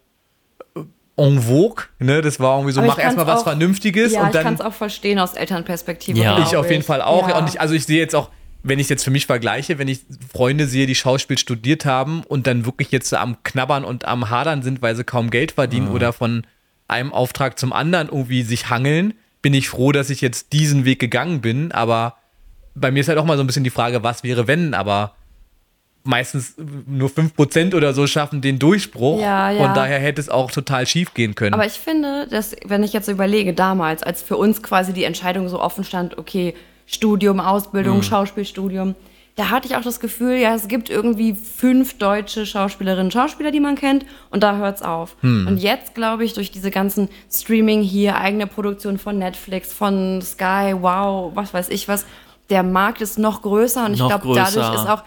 en 1.17 1.41
vogue. 1.41 1.85
Ne? 1.99 2.23
Das 2.23 2.41
war 2.41 2.57
irgendwie 2.57 2.73
so, 2.73 2.81
Aber 2.81 2.89
ich 2.89 2.97
mach 2.97 3.03
erstmal 3.03 3.27
was 3.27 3.43
Vernünftiges 3.43 4.12
Ja, 4.12 4.23
und 4.23 4.27
ich 4.29 4.33
dann 4.33 4.45
kann 4.45 4.55
es 4.55 4.61
auch 4.61 4.73
verstehen 4.73 5.19
aus 5.19 5.35
Elternperspektive. 5.35 6.19
Ja. 6.19 6.43
ich 6.43 6.57
auf 6.57 6.71
jeden 6.71 6.83
Fall 6.83 7.03
auch. 7.03 7.29
Ja. 7.29 7.39
Und 7.39 7.49
ich, 7.49 7.61
also 7.61 7.75
ich 7.75 7.87
sehe 7.87 7.99
jetzt 7.99 8.15
auch, 8.15 8.31
wenn 8.62 8.79
ich 8.79 8.87
es 8.87 8.91
jetzt 8.91 9.05
für 9.05 9.11
mich 9.11 9.27
vergleiche, 9.27 9.79
wenn 9.79 9.89
ich 9.89 10.01
Freunde 10.33 10.67
sehe, 10.67 10.87
die 10.87 10.95
Schauspiel 10.95 11.39
studiert 11.39 11.85
haben 11.85 12.23
und 12.25 12.47
dann 12.47 12.65
wirklich 12.65 12.91
jetzt 12.91 13.11
so 13.11 13.17
am 13.17 13.43
Knabbern 13.45 13.85
und 13.85 14.07
am 14.07 14.31
Hadern 14.31 14.62
sind, 14.62 14.83
weil 14.83 14.97
sie 14.97 15.05
kaum 15.05 15.31
Geld 15.31 15.53
verdienen 15.53 15.89
oder 15.89 16.12
von 16.12 16.47
einem 16.89 17.12
Auftrag 17.12 17.59
zum 17.59 17.73
anderen 17.73 18.09
irgendwie 18.09 18.43
sich 18.43 18.71
hangeln, 18.71 19.15
bin 19.43 19.55
ich 19.55 19.69
froh, 19.69 19.93
dass 19.93 20.11
ich 20.11 20.21
jetzt 20.21 20.53
diesen 20.53 20.85
Weg 20.85 20.99
gegangen 20.99 21.41
bin. 21.43 21.73
Aber 21.73 22.17
bei 22.75 22.91
mir 22.91 23.01
ist 23.01 23.09
halt 23.09 23.19
auch 23.19 23.25
mal 23.25 23.37
so 23.37 23.43
ein 23.45 23.47
bisschen 23.47 23.65
die 23.65 23.71
Frage, 23.71 24.03
was 24.03 24.25
wäre, 24.25 24.47
wenn, 24.49 24.75
aber 24.75 25.15
meistens 26.05 26.55
nur 26.86 27.09
5% 27.09 27.74
oder 27.74 27.92
so 27.94 28.07
schaffen 28.07 28.40
den 28.40 28.59
Durchbruch. 28.59 29.20
Ja, 29.20 29.50
ja. 29.50 29.66
Und 29.66 29.76
daher 29.76 29.98
hätte 29.98 30.20
es 30.20 30.28
auch 30.28 30.50
total 30.50 30.86
schief 30.86 31.14
gehen 31.14 31.34
können. 31.34 31.55
Aber 31.55 31.66
ich 31.66 31.72
finde, 31.72 32.26
dass, 32.28 32.55
wenn 32.64 32.82
ich 32.82 32.92
jetzt 32.92 33.09
überlege, 33.09 33.55
damals, 33.55 34.02
als 34.02 34.22
für 34.22 34.36
uns 34.36 34.62
quasi 34.62 34.92
die 34.92 35.05
Entscheidung 35.05 35.48
so 35.48 35.61
offen 35.61 35.82
stand, 35.82 36.18
okay, 36.18 36.55
Studium, 36.86 37.40
Ausbildung, 37.40 38.02
Schauspielstudium, 38.02 38.94
da 39.36 39.50
hatte 39.50 39.66
ich 39.66 39.74
auch 39.74 39.82
das 39.82 39.98
Gefühl, 39.98 40.36
ja, 40.36 40.55
es 40.55 40.68
gibt 40.68 40.90
irgendwie 40.90 41.34
fünf 41.34 41.98
deutsche 41.98 42.46
Schauspielerinnen 42.46 43.07
und 43.07 43.12
Schauspieler, 43.12 43.50
die 43.50 43.59
man 43.59 43.74
kennt, 43.74 44.07
und 44.30 44.44
da 44.44 44.57
hört's 44.59 44.82
auf. 44.82 45.16
Und 45.22 45.57
jetzt, 45.57 45.96
glaube 45.96 46.24
ich, 46.24 46.34
durch 46.34 46.52
diese 46.52 46.70
ganzen 46.70 47.09
Streaming 47.32 47.82
hier, 47.82 48.16
eigene 48.16 48.46
Produktion 48.46 48.98
von 48.98 49.18
Netflix, 49.18 49.72
von 49.72 50.22
Sky, 50.22 50.74
wow, 50.78 51.32
was 51.34 51.52
weiß 51.52 51.70
ich 51.70 51.88
was, 51.88 52.05
der 52.50 52.62
Markt 52.62 53.00
ist 53.00 53.18
noch 53.18 53.42
größer 53.42 53.86
und 53.86 53.94
ich 53.94 54.00
Noch 54.00 54.09
glaube, 54.09 54.34
dadurch 54.34 54.74
ist 54.74 54.88
auch 54.88 55.02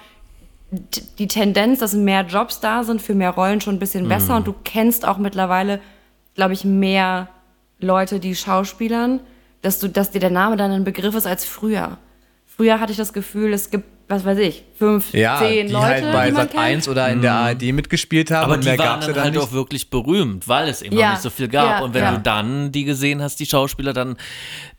die 0.71 1.27
Tendenz, 1.27 1.79
dass 1.79 1.93
mehr 1.93 2.25
Jobs 2.25 2.59
da 2.59 2.83
sind 2.83 3.01
für 3.01 3.15
mehr 3.15 3.31
Rollen 3.31 3.61
schon 3.61 3.75
ein 3.75 3.79
bisschen 3.79 4.07
besser 4.07 4.33
Mhm. 4.33 4.37
und 4.39 4.47
du 4.47 4.55
kennst 4.63 5.07
auch 5.07 5.17
mittlerweile, 5.17 5.79
glaube 6.35 6.53
ich, 6.53 6.65
mehr 6.65 7.29
Leute, 7.79 8.19
die 8.19 8.35
Schauspielern, 8.35 9.21
dass 9.61 9.79
du, 9.79 9.87
dass 9.87 10.11
dir 10.11 10.19
der 10.19 10.29
Name 10.29 10.57
dann 10.57 10.71
ein 10.71 10.83
Begriff 10.83 11.15
ist 11.15 11.27
als 11.27 11.45
früher. 11.45 11.97
Früher 12.57 12.79
hatte 12.79 12.91
ich 12.91 12.97
das 12.97 13.13
Gefühl, 13.13 13.53
es 13.53 13.69
gibt, 13.69 13.85
was 14.07 14.25
weiß 14.25 14.39
ich, 14.39 14.63
fünf, 14.75 15.13
ja, 15.13 15.37
zehn 15.37 15.67
die 15.67 15.73
Leute, 15.73 15.85
halt 15.85 16.11
bei 16.11 16.25
die 16.25 16.31
man 16.31 16.41
Sat 16.43 16.51
kennt. 16.51 16.63
1 16.63 16.87
oder 16.89 17.09
in 17.09 17.21
der 17.21 17.33
ARD 17.33 17.61
mitgespielt 17.71 18.31
haben 18.31 18.45
Aber 18.45 18.53
und 18.55 18.63
die 18.63 18.69
mehr 18.69 18.79
waren 18.79 18.99
dann 19.01 19.13
dann 19.13 19.23
halt 19.25 19.33
nicht. 19.35 19.43
auch 19.43 19.51
wirklich 19.51 19.89
berühmt, 19.91 20.47
weil 20.47 20.67
es 20.67 20.81
eben 20.81 20.97
Ja, 20.97 21.07
noch 21.07 21.13
nicht 21.13 21.21
so 21.21 21.29
viel 21.29 21.49
gab. 21.49 21.79
ja, 21.79 21.85
und 21.85 21.93
wenn 21.93 22.03
ja. 22.03 22.11
du 22.15 22.19
dann 22.21 22.71
die 22.71 22.83
gesehen 22.83 23.21
hast, 23.21 23.39
die 23.39 23.45
Schauspieler, 23.45 23.93
dann, 23.93 24.17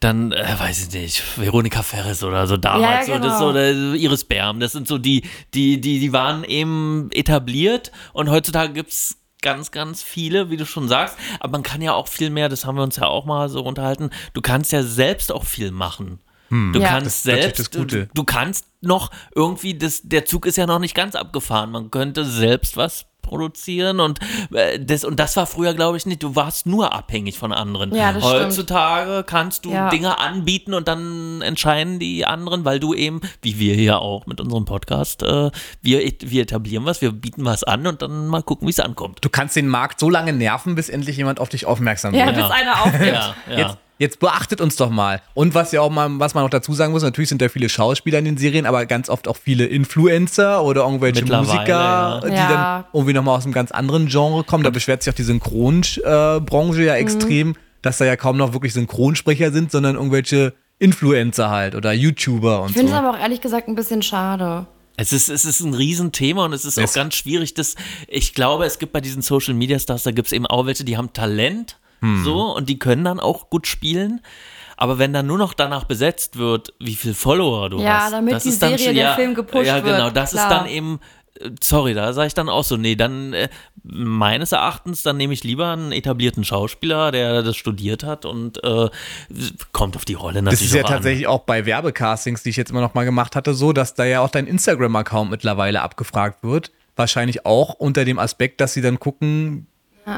dann 0.01 0.33
äh, 0.33 0.45
weiß 0.59 0.89
ich 0.89 0.93
nicht, 0.93 1.23
Veronika 1.39 1.83
Ferris 1.85 2.25
oder 2.25 2.49
so 2.49 2.57
damals 2.57 3.07
Ja, 3.07 3.15
ja, 3.15 3.21
so, 3.23 3.29
das, 3.29 3.39
genau. 3.39 3.51
oder 3.51 3.71
Iris 3.95 4.25
Berm, 4.25 4.59
das 4.59 4.73
sind 4.73 4.89
so 4.89 4.99
die, 4.99 5.23
die, 5.55 5.81
die, 5.81 6.01
die 6.01 6.13
waren 6.13 6.43
eben 6.43 7.11
etabliert 7.13 7.93
und 8.13 8.29
heutzutage 8.29 8.73
gibt's 8.73 9.19
ganz, 9.41 9.71
ganz 9.71 10.03
viele, 10.03 10.51
wie 10.51 10.57
du 10.57 10.67
schon 10.67 10.89
sagst. 10.89 11.17
Aber 11.39 11.53
man 11.53 11.63
kann 11.63 11.81
ja 11.81 11.93
auch 11.93 12.09
viel 12.09 12.31
mehr, 12.31 12.49
das 12.49 12.65
haben 12.65 12.75
wir 12.77 12.83
uns 12.83 12.97
ja 12.97 13.07
auch 13.07 13.25
mal 13.25 13.49
so 13.49 13.63
unterhalten, 13.63 14.11
du 14.33 14.41
kannst 14.41 14.73
ja 14.73 14.83
selbst 14.83 15.31
auch 15.31 15.45
viel 15.45 15.71
machen. 15.71 16.19
Du 16.51 16.79
Ja. 16.81 16.89
kannst 16.89 17.23
selbst, 17.25 17.59
das 17.59 17.71
Gute. 17.71 18.07
Du, 18.07 18.11
du 18.15 18.25
kannst 18.25 18.67
noch 18.81 19.11
irgendwie, 19.35 19.77
das, 19.77 20.01
der 20.03 20.25
Zug 20.25 20.47
ist 20.47 20.57
ja 20.57 20.67
noch 20.67 20.79
nicht 20.79 20.95
ganz 20.95 21.15
abgefahren. 21.15 21.71
Man 21.71 21.91
könnte 21.91 22.25
selbst 22.25 22.77
was 22.77 23.05
produzieren 23.21 24.01
und 24.01 24.19
äh, 24.55 24.81
das 24.81 25.05
und 25.05 25.21
das 25.21 25.37
war 25.37 25.47
früher 25.47 25.75
glaube 25.75 25.99
ich 25.99 26.07
nicht. 26.07 26.23
Du 26.23 26.35
warst 26.35 26.65
nur 26.65 26.95
abhängig 26.95 27.39
von 27.39 27.53
anderen. 27.53 27.95
Ja, 27.95 28.13
das 28.15 28.25
stimmt. 28.27 28.45
Heutzutage 28.47 29.23
kannst 29.25 29.67
du 29.67 29.71
Ja. 29.71 29.91
Dinge 29.91 30.19
anbieten 30.19 30.73
und 30.73 30.89
dann 30.89 31.43
entscheiden 31.43 31.99
die 31.99 32.25
anderen, 32.25 32.65
weil 32.65 32.81
du 32.81 32.95
eben, 32.95 33.21
wie 33.43 33.59
wir 33.59 33.75
hier 33.75 33.99
auch 34.01 34.25
mit 34.25 34.41
unserem 34.41 34.65
Podcast, 34.65 35.23
äh, 35.23 35.51
wir, 35.83 36.01
wir 36.21 36.43
etablieren 36.43 36.87
was, 36.87 37.03
wir 37.03 37.13
bieten 37.13 37.45
was 37.45 37.65
an 37.65 37.87
und 37.87 38.01
dann 38.01 38.29
mal 38.29 38.43
gucken, 38.43 38.67
wie 38.67 38.73
es 38.73 38.81
ankommt. 38.81 39.19
Du 39.23 39.29
kannst 39.29 39.57
den 39.57 39.69
Markt 39.69 40.01
so 40.01 40.09
lange 40.09 40.33
nerven, 40.33 40.75
bis 40.75 40.89
endlich 40.89 41.19
jemand 41.19 41.39
auf 41.39 41.51
dich 41.51 41.67
aufmerksam 41.67 42.15
Ja, 42.15 42.25
wird. 42.27 42.37
bis 42.37 42.51
einer 42.51 42.83
aufgibt. 42.83 43.05
Ja, 43.13 43.35
ja. 43.51 43.59
Jetzt, 43.59 43.79
jetzt 43.99 44.21
beachtet 44.21 44.61
uns 44.61 44.77
doch 44.77 44.91
mal. 44.91 45.21
Und 45.35 45.55
was 45.55 45.73
ja 45.73 45.81
auch 45.81 45.91
mal, 45.91 46.09
was 46.21 46.35
man 46.35 46.45
noch 46.45 46.51
dazu 46.51 46.73
sagen 46.73 46.93
muss, 46.93 47.03
natürlich 47.03 47.29
sind 47.29 47.43
da 47.43 47.49
viele 47.49 47.69
Schauspieler 47.69 48.19
in 48.21 48.25
den 48.25 48.37
Serien, 48.39 48.65
aber 48.67 48.87
ganz 48.87 49.09
oft 49.09 49.29
auch 49.29 49.37
viele 49.37 49.67
Influencer 49.67 50.63
oder 50.65 50.83
irgendwelche 50.85 51.25
Musiker, 51.25 51.67
ja. 51.69 52.21
die 52.21 52.35
Ja. 52.35 52.49
dann 52.49 52.85
irgendwie 52.93 53.13
nochmal 53.13 53.37
aus 53.37 53.45
einem 53.45 53.53
ganz 53.55 53.71
anderen 53.73 54.07
Genre 54.07 54.45
kommen. 54.45 54.65
Da 54.65 54.71
beschwert 54.71 55.03
sich 55.03 55.13
auch 55.13 55.17
die 55.17 55.25
Synchronbranche 55.25 56.81
Mhm. 56.81 56.87
ja 56.87 56.95
extrem, 56.95 57.55
dass 57.83 57.99
da 57.99 58.05
ja 58.05 58.17
kaum 58.17 58.37
noch 58.37 58.53
wirklich 58.53 58.73
Synchronsprecher 58.73 59.53
sind, 59.53 59.71
sondern 59.71 59.97
irgendwelche 59.97 60.55
Influencer 60.79 61.51
halt 61.51 61.75
oder 61.75 61.93
YouTuber 61.93 62.63
und 62.63 62.71
Ich 62.71 62.77
finde 62.77 62.91
so. 62.93 62.95
es 62.95 63.01
aber 63.03 63.11
auch 63.17 63.21
ehrlich 63.21 63.41
gesagt 63.41 63.69
ein 63.69 63.75
bisschen 63.75 64.03
schade. 64.03 64.67
Es 64.97 65.13
ist, 65.13 65.29
es 65.29 65.45
ist 65.45 65.61
ein 65.61 65.75
Riesenthema 65.75 66.45
und 66.45 66.53
es 66.53 66.65
ist 66.65 66.77
Es- 66.79 66.91
auch 66.91 66.95
ganz 66.95 67.15
schwierig. 67.15 67.55
Das, 67.55 67.77
ich 68.09 68.35
glaube, 68.35 68.65
es 68.65 68.79
gibt 68.79 68.93
bei 68.93 69.01
diesen 69.01 69.23
Social 69.23 69.55
Media 69.55 69.79
Stars, 69.79 70.03
da 70.03 70.11
gibt 70.11 70.27
es 70.27 70.33
eben 70.33 70.47
auch 70.47 70.67
welche, 70.67 70.85
die 70.85 70.97
haben 70.97 71.13
Talent 71.13 71.79
so 72.01 72.55
und 72.55 72.69
die 72.69 72.79
können 72.79 73.05
dann 73.05 73.21
auch 73.21 73.51
gut 73.51 73.67
spielen. 73.67 74.21
Aber 74.77 74.99
wenn 74.99 75.13
dann 75.13 75.27
nur 75.27 75.39
noch 75.39 75.55
danach 75.55 75.85
besetzt 75.85 76.39
wird, 76.39 76.73
wie 76.79 76.95
viel 76.95 77.13
Follower 77.15 77.69
du 77.69 77.81
Ja, 77.81 78.03
hast, 78.03 78.13
damit 78.13 78.35
das 78.35 78.43
die 78.45 78.51
ist 78.51 78.63
dann 78.63 78.71
Serie, 78.71 78.85
schon- 78.87 78.95
der 78.95 79.05
ja, 79.05 79.15
Film 79.17 79.35
gepusht 79.35 79.67
Ja, 79.67 79.81
genau, 79.81 80.05
wird, 80.05 80.17
das 80.17 80.31
klar. 80.31 80.45
ist 80.45 80.51
dann 80.57 80.67
eben, 80.69 81.01
äh, 81.41 81.51
sorry, 81.61 81.95
da 81.95 82.13
sage 82.13 82.29
ich 82.29 82.35
dann 82.35 82.49
auch 82.49 82.63
so, 82.63 82.77
nee, 82.77 82.95
dann 82.95 83.33
äh, 83.33 83.49
meines 83.83 84.53
Erachtens, 84.53 85.03
dann 85.03 85.17
nehme 85.17 85.33
ich 85.35 85.43
lieber 85.45 85.73
einen 85.73 85.91
etablierten 85.93 86.45
Schauspieler, 86.45 87.11
der 87.11 87.43
das 87.43 87.57
studiert 87.57 88.05
hat 88.05 88.25
und 88.25 88.63
äh, 88.63 88.89
kommt 89.73 89.97
auf 89.97 90.05
die 90.05 90.15
Rolle 90.15 90.35
Das 90.35 90.43
natürlich 90.45 90.67
ist 90.67 90.75
ja 90.75 90.83
auch 90.85 90.89
an. 90.89 90.95
tatsächlich 90.95 91.27
auch 91.27 91.41
bei 91.41 91.67
Werbecastings, 91.67 92.43
die 92.43 92.51
ich 92.51 92.57
jetzt 92.57 92.71
immer 92.71 92.81
noch 92.83 92.95
mal 92.95 93.05
gemacht 93.05 93.35
hatte, 93.35 93.55
so, 93.55 93.73
dass 93.73 93.95
da 93.95 94.05
ja 94.05 94.21
auch 94.21 94.31
dein 94.31 94.47
Instagram-Account 94.47 95.31
mittlerweile 95.31 95.83
abgefragt 95.83 96.43
wird. 96.45 96.71
Wahrscheinlich 96.97 97.47
auch 97.47 97.75
unter 97.75 98.05
dem 98.05 98.19
Aspekt, 98.19 98.61
dass 98.61 98.73
sie 98.75 98.83
dann 98.83 98.99
gucken, 98.99 99.68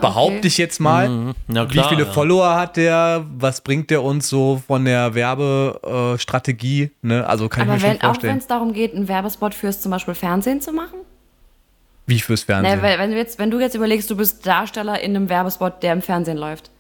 behaupte 0.00 0.46
ich 0.46 0.58
jetzt 0.58 0.78
mal, 0.80 1.08
Ah, 1.08 1.32
Na 1.48 1.66
klar, 1.66 1.86
wie 1.86 1.88
viele 1.94 2.06
ja. 2.06 2.12
Follower 2.12 2.54
hat 2.54 2.76
der, 2.76 3.24
was 3.36 3.60
bringt 3.62 3.90
der 3.90 4.02
uns 4.02 4.28
so 4.28 4.62
von 4.66 4.84
der 4.84 5.14
Werbestrategie, 5.14 6.90
ne? 7.02 7.26
Also 7.26 7.48
kann 7.48 7.68
Aber 7.68 7.76
ich 7.76 7.82
mir 7.82 7.88
wenn, 7.88 7.92
schon 7.96 8.02
auch 8.02 8.02
wenn 8.08 8.14
vorstellen. 8.14 8.38
es 8.38 8.46
darum 8.46 8.72
geht, 8.72 8.94
einen 8.94 9.08
Werbespot 9.08 9.54
fürs 9.54 9.80
zum 9.80 9.90
Beispiel 9.90 10.14
Fernsehen 10.14 10.60
zu 10.60 10.72
machen? 10.72 10.98
Wie 12.06 12.18
fürs 12.20 12.42
Fernsehen. 12.42 12.76
Ne, 12.78 12.82
weil, 12.82 12.98
wenn, 12.98 13.10
du 13.10 13.16
jetzt, 13.16 13.38
wenn 13.38 13.50
du 13.50 13.60
jetzt 13.60 13.74
überlegst, 13.74 14.10
du 14.10 14.16
bist 14.16 14.46
Darsteller 14.46 15.00
in 15.00 15.14
einem 15.14 15.28
Werbespot, 15.28 15.82
der 15.82 15.92
im 15.92 16.02
Fernsehen 16.02 16.36
läuft. 16.36 16.70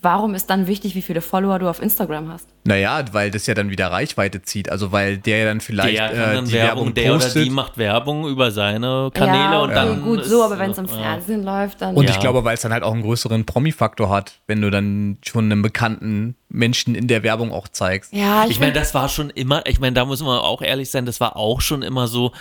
Warum 0.00 0.34
ist 0.34 0.48
dann 0.50 0.66
wichtig, 0.66 0.94
wie 0.94 1.02
viele 1.02 1.20
Follower 1.20 1.58
du 1.58 1.68
auf 1.68 1.82
Instagram 1.82 2.30
hast? 2.30 2.48
Naja, 2.64 3.02
weil 3.12 3.30
das 3.30 3.46
ja 3.46 3.54
dann 3.54 3.70
wieder 3.70 3.90
Reichweite 3.90 4.42
zieht. 4.42 4.70
Also 4.70 4.92
weil 4.92 5.18
der 5.18 5.46
dann 5.46 5.60
vielleicht 5.60 5.98
Der, 5.98 6.08
kann 6.10 6.44
äh, 6.44 6.48
die 6.48 6.52
Werbung, 6.52 6.52
Werbung 6.52 6.94
der 6.94 7.10
oder 7.14 7.24
postet. 7.24 7.46
die 7.46 7.50
macht 7.50 7.78
Werbung 7.78 8.28
über 8.28 8.50
seine 8.50 9.10
Kanäle 9.12 9.38
ja, 9.54 9.58
und 9.60 9.70
okay, 9.70 9.74
dann. 9.74 10.02
gut 10.02 10.24
so, 10.24 10.44
aber 10.44 10.58
wenn 10.58 10.70
es 10.70 10.78
im 10.78 10.86
ja. 10.86 10.92
Fernsehen 10.92 11.42
läuft, 11.42 11.80
dann. 11.82 11.94
Und 11.96 12.04
Ja. 12.04 12.10
ich 12.10 12.20
glaube, 12.20 12.44
weil 12.44 12.54
es 12.54 12.60
dann 12.62 12.72
halt 12.72 12.82
auch 12.82 12.92
einen 12.92 13.02
größeren 13.02 13.44
Promi-Faktor 13.46 14.10
hat, 14.10 14.40
wenn 14.46 14.60
du 14.60 14.70
dann 14.70 15.18
schon 15.24 15.50
einen 15.50 15.62
bekannten 15.62 16.36
Menschen 16.48 16.94
in 16.94 17.08
der 17.08 17.22
Werbung 17.22 17.52
auch 17.52 17.68
zeigst. 17.68 18.12
ja, 18.12 18.44
ich, 18.44 18.52
Ich 18.52 18.60
meine, 18.60 18.72
das 18.72 18.94
war 18.94 19.08
schon 19.08 19.30
immer, 19.30 19.66
ich 19.66 19.80
meine, 19.80 19.94
da 19.94 20.04
muss 20.04 20.22
man 20.22 20.38
auch 20.38 20.62
ehrlich 20.62 20.90
sein, 20.90 21.06
das 21.06 21.20
war 21.20 21.36
auch 21.36 21.60
schon 21.60 21.82
immer 21.82 22.06
so, 22.06 22.32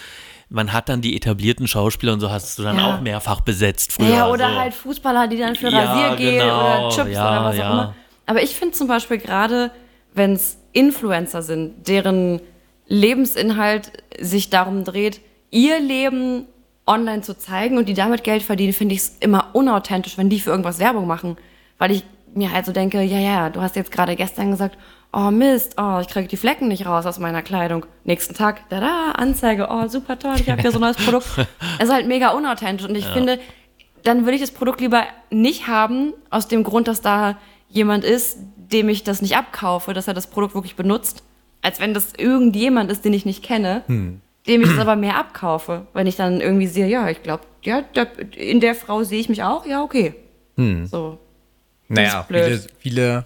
man 0.49 0.71
hat 0.73 0.87
dann 0.89 1.01
die 1.01 1.15
etablierten 1.15 1.67
Schauspieler 1.67 2.13
und 2.13 2.19
so 2.21 2.29
hast 2.31 2.57
du 2.57 2.63
dann 2.63 2.77
Ja. 2.77 2.95
auch 2.95 3.01
mehrfach 3.01 3.41
besetzt 3.41 3.93
früher. 3.93 4.07
Ja, 4.09 4.27
oder 4.29 4.49
so. 4.49 4.55
halt 4.59 4.73
Fußballer, 4.73 5.27
die 5.27 5.37
dann 5.37 5.55
für 5.55 5.69
Ja, 5.69 5.79
Rasiergel 5.83 6.37
genau, 6.39 6.87
oder 6.87 6.89
Chips 6.95 7.11
ja, 7.11 7.29
oder 7.31 7.43
was 7.45 7.59
auch 7.59 7.69
immer. 7.71 7.95
Aber 8.25 8.41
ich 8.43 8.55
finde 8.55 8.73
zum 8.75 8.87
Beispiel 8.87 9.17
gerade, 9.17 9.71
wenn 10.13 10.33
es 10.33 10.57
Influencer 10.73 11.41
sind, 11.41 11.87
deren 11.87 12.41
Lebensinhalt 13.01 13.91
sich 14.19 14.49
darum 14.49 14.83
dreht, 14.83 15.21
ihr 15.51 15.79
Leben 15.79 16.45
online 16.85 17.21
zu 17.21 17.37
zeigen 17.37 17.77
und 17.77 17.87
die 17.89 17.93
damit 17.93 18.23
Geld 18.23 18.43
verdienen, 18.43 18.73
finde 18.73 18.95
ich 18.95 19.01
es 19.01 19.17
immer 19.19 19.49
unauthentisch, 19.53 20.17
wenn 20.17 20.29
die 20.29 20.39
für 20.39 20.49
irgendwas 20.51 20.79
Werbung 20.79 21.05
machen. 21.07 21.37
Weil 21.77 21.91
ich 21.91 22.03
mir 22.33 22.51
halt 22.51 22.65
so 22.65 22.71
denke, 22.71 23.01
ja, 23.01 23.19
ja, 23.19 23.49
du 23.49 23.61
hast 23.61 23.75
jetzt 23.75 23.91
gerade 23.91 24.15
gestern 24.15 24.51
gesagt, 24.51 24.77
oh 25.13 25.31
Mist, 25.31 25.75
oh, 25.77 25.99
ich 26.01 26.07
kriege 26.07 26.27
die 26.27 26.37
Flecken 26.37 26.67
nicht 26.67 26.85
raus 26.85 27.05
aus 27.05 27.19
meiner 27.19 27.41
Kleidung. 27.41 27.85
Nächsten 28.03 28.33
Tag, 28.33 28.69
da 28.69 28.79
da, 28.79 29.11
Anzeige, 29.11 29.67
oh, 29.69 29.87
super 29.87 30.19
toll, 30.19 30.35
ich 30.39 30.49
habe 30.49 30.61
hier 30.61 30.71
so 30.71 30.77
ein 30.77 30.81
neues 30.81 30.97
Produkt. 30.97 31.27
Es 31.79 31.85
ist 31.85 31.93
halt 31.93 32.07
mega 32.07 32.29
unauthentisch 32.31 32.87
und 32.87 32.95
ich 32.95 33.05
finde, 33.05 33.39
dann 34.03 34.25
würde 34.25 34.35
ich 34.35 34.41
das 34.41 34.51
Produkt 34.51 34.81
lieber 34.81 35.03
nicht 35.29 35.67
haben, 35.67 36.13
aus 36.29 36.47
dem 36.47 36.63
Grund, 36.63 36.87
dass 36.87 37.01
da 37.01 37.37
jemand 37.69 38.03
ist, 38.03 38.37
dem 38.55 38.89
ich 38.89 39.03
das 39.03 39.21
nicht 39.21 39.37
abkaufe, 39.37 39.93
dass 39.93 40.07
er 40.07 40.13
das 40.13 40.27
Produkt 40.27 40.55
wirklich 40.55 40.75
benutzt, 40.75 41.23
als 41.61 41.79
wenn 41.79 41.93
das 41.93 42.13
irgendjemand 42.17 42.91
ist, 42.91 43.05
den 43.05 43.13
ich 43.13 43.25
nicht 43.25 43.43
kenne, 43.43 43.83
dem 44.47 44.61
ich 44.61 44.69
es 44.69 44.79
aber 44.79 44.95
mehr 44.95 45.17
abkaufe. 45.17 45.87
Wenn 45.93 46.07
ich 46.07 46.15
dann 46.15 46.41
irgendwie 46.41 46.67
sehe, 46.67 46.87
ja, 46.87 47.09
ich 47.09 47.21
glaube, 47.23 47.43
ja, 47.63 47.83
in 48.35 48.59
der 48.59 48.75
Frau 48.75 49.03
sehe 49.03 49.19
ich 49.19 49.29
mich 49.29 49.43
auch, 49.43 49.65
ja, 49.65 49.83
okay. 49.83 50.15
So. 50.87 51.17
Naja, 51.89 52.25
viele, 52.27 52.59
viele 52.79 53.25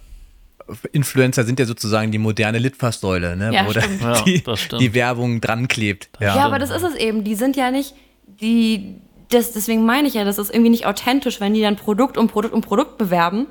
Influencer 0.91 1.43
sind 1.43 1.59
ja 1.59 1.65
sozusagen 1.65 2.11
die 2.11 2.17
moderne 2.17 2.57
Litfaßsäule, 2.59 3.35
ne? 3.35 3.53
Ja, 3.53 3.67
wo 3.67 3.73
da 3.73 3.81
stimmt. 3.81 4.01
Ja, 4.01 4.21
die, 4.23 4.77
die 4.79 4.93
Werbung 4.93 5.41
dran 5.41 5.67
klebt. 5.67 6.09
Ja. 6.19 6.35
Ja, 6.35 6.45
aber 6.45 6.59
das 6.59 6.69
ist 6.69 6.83
es 6.83 6.95
eben. 6.95 7.23
Die 7.23 7.35
sind 7.35 7.55
ja 7.55 7.71
nicht, 7.71 7.93
die, 8.27 8.95
das, 9.29 9.51
deswegen 9.53 9.85
meine 9.85 10.07
ich 10.07 10.13
ja, 10.15 10.23
das 10.23 10.37
ist 10.37 10.51
irgendwie 10.53 10.69
nicht 10.71 10.85
authentisch, 10.85 11.39
wenn 11.39 11.53
die 11.53 11.61
dann 11.61 11.75
Produkt 11.75 12.17
um 12.17 12.27
Produkt 12.27 12.53
um 12.53 12.61
Produkt 12.61 12.97
bewerben, 12.97 13.47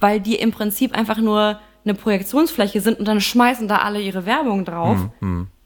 weil 0.00 0.20
die 0.20 0.36
im 0.36 0.52
Prinzip 0.52 0.94
einfach 0.96 1.18
nur 1.18 1.58
eine 1.84 1.94
Projektionsfläche 1.94 2.80
sind 2.80 2.98
und 3.00 3.06
dann 3.08 3.20
schmeißen 3.20 3.66
da 3.68 3.78
alle 3.78 4.00
ihre 4.00 4.24
Werbung 4.26 4.64
drauf. 4.64 4.98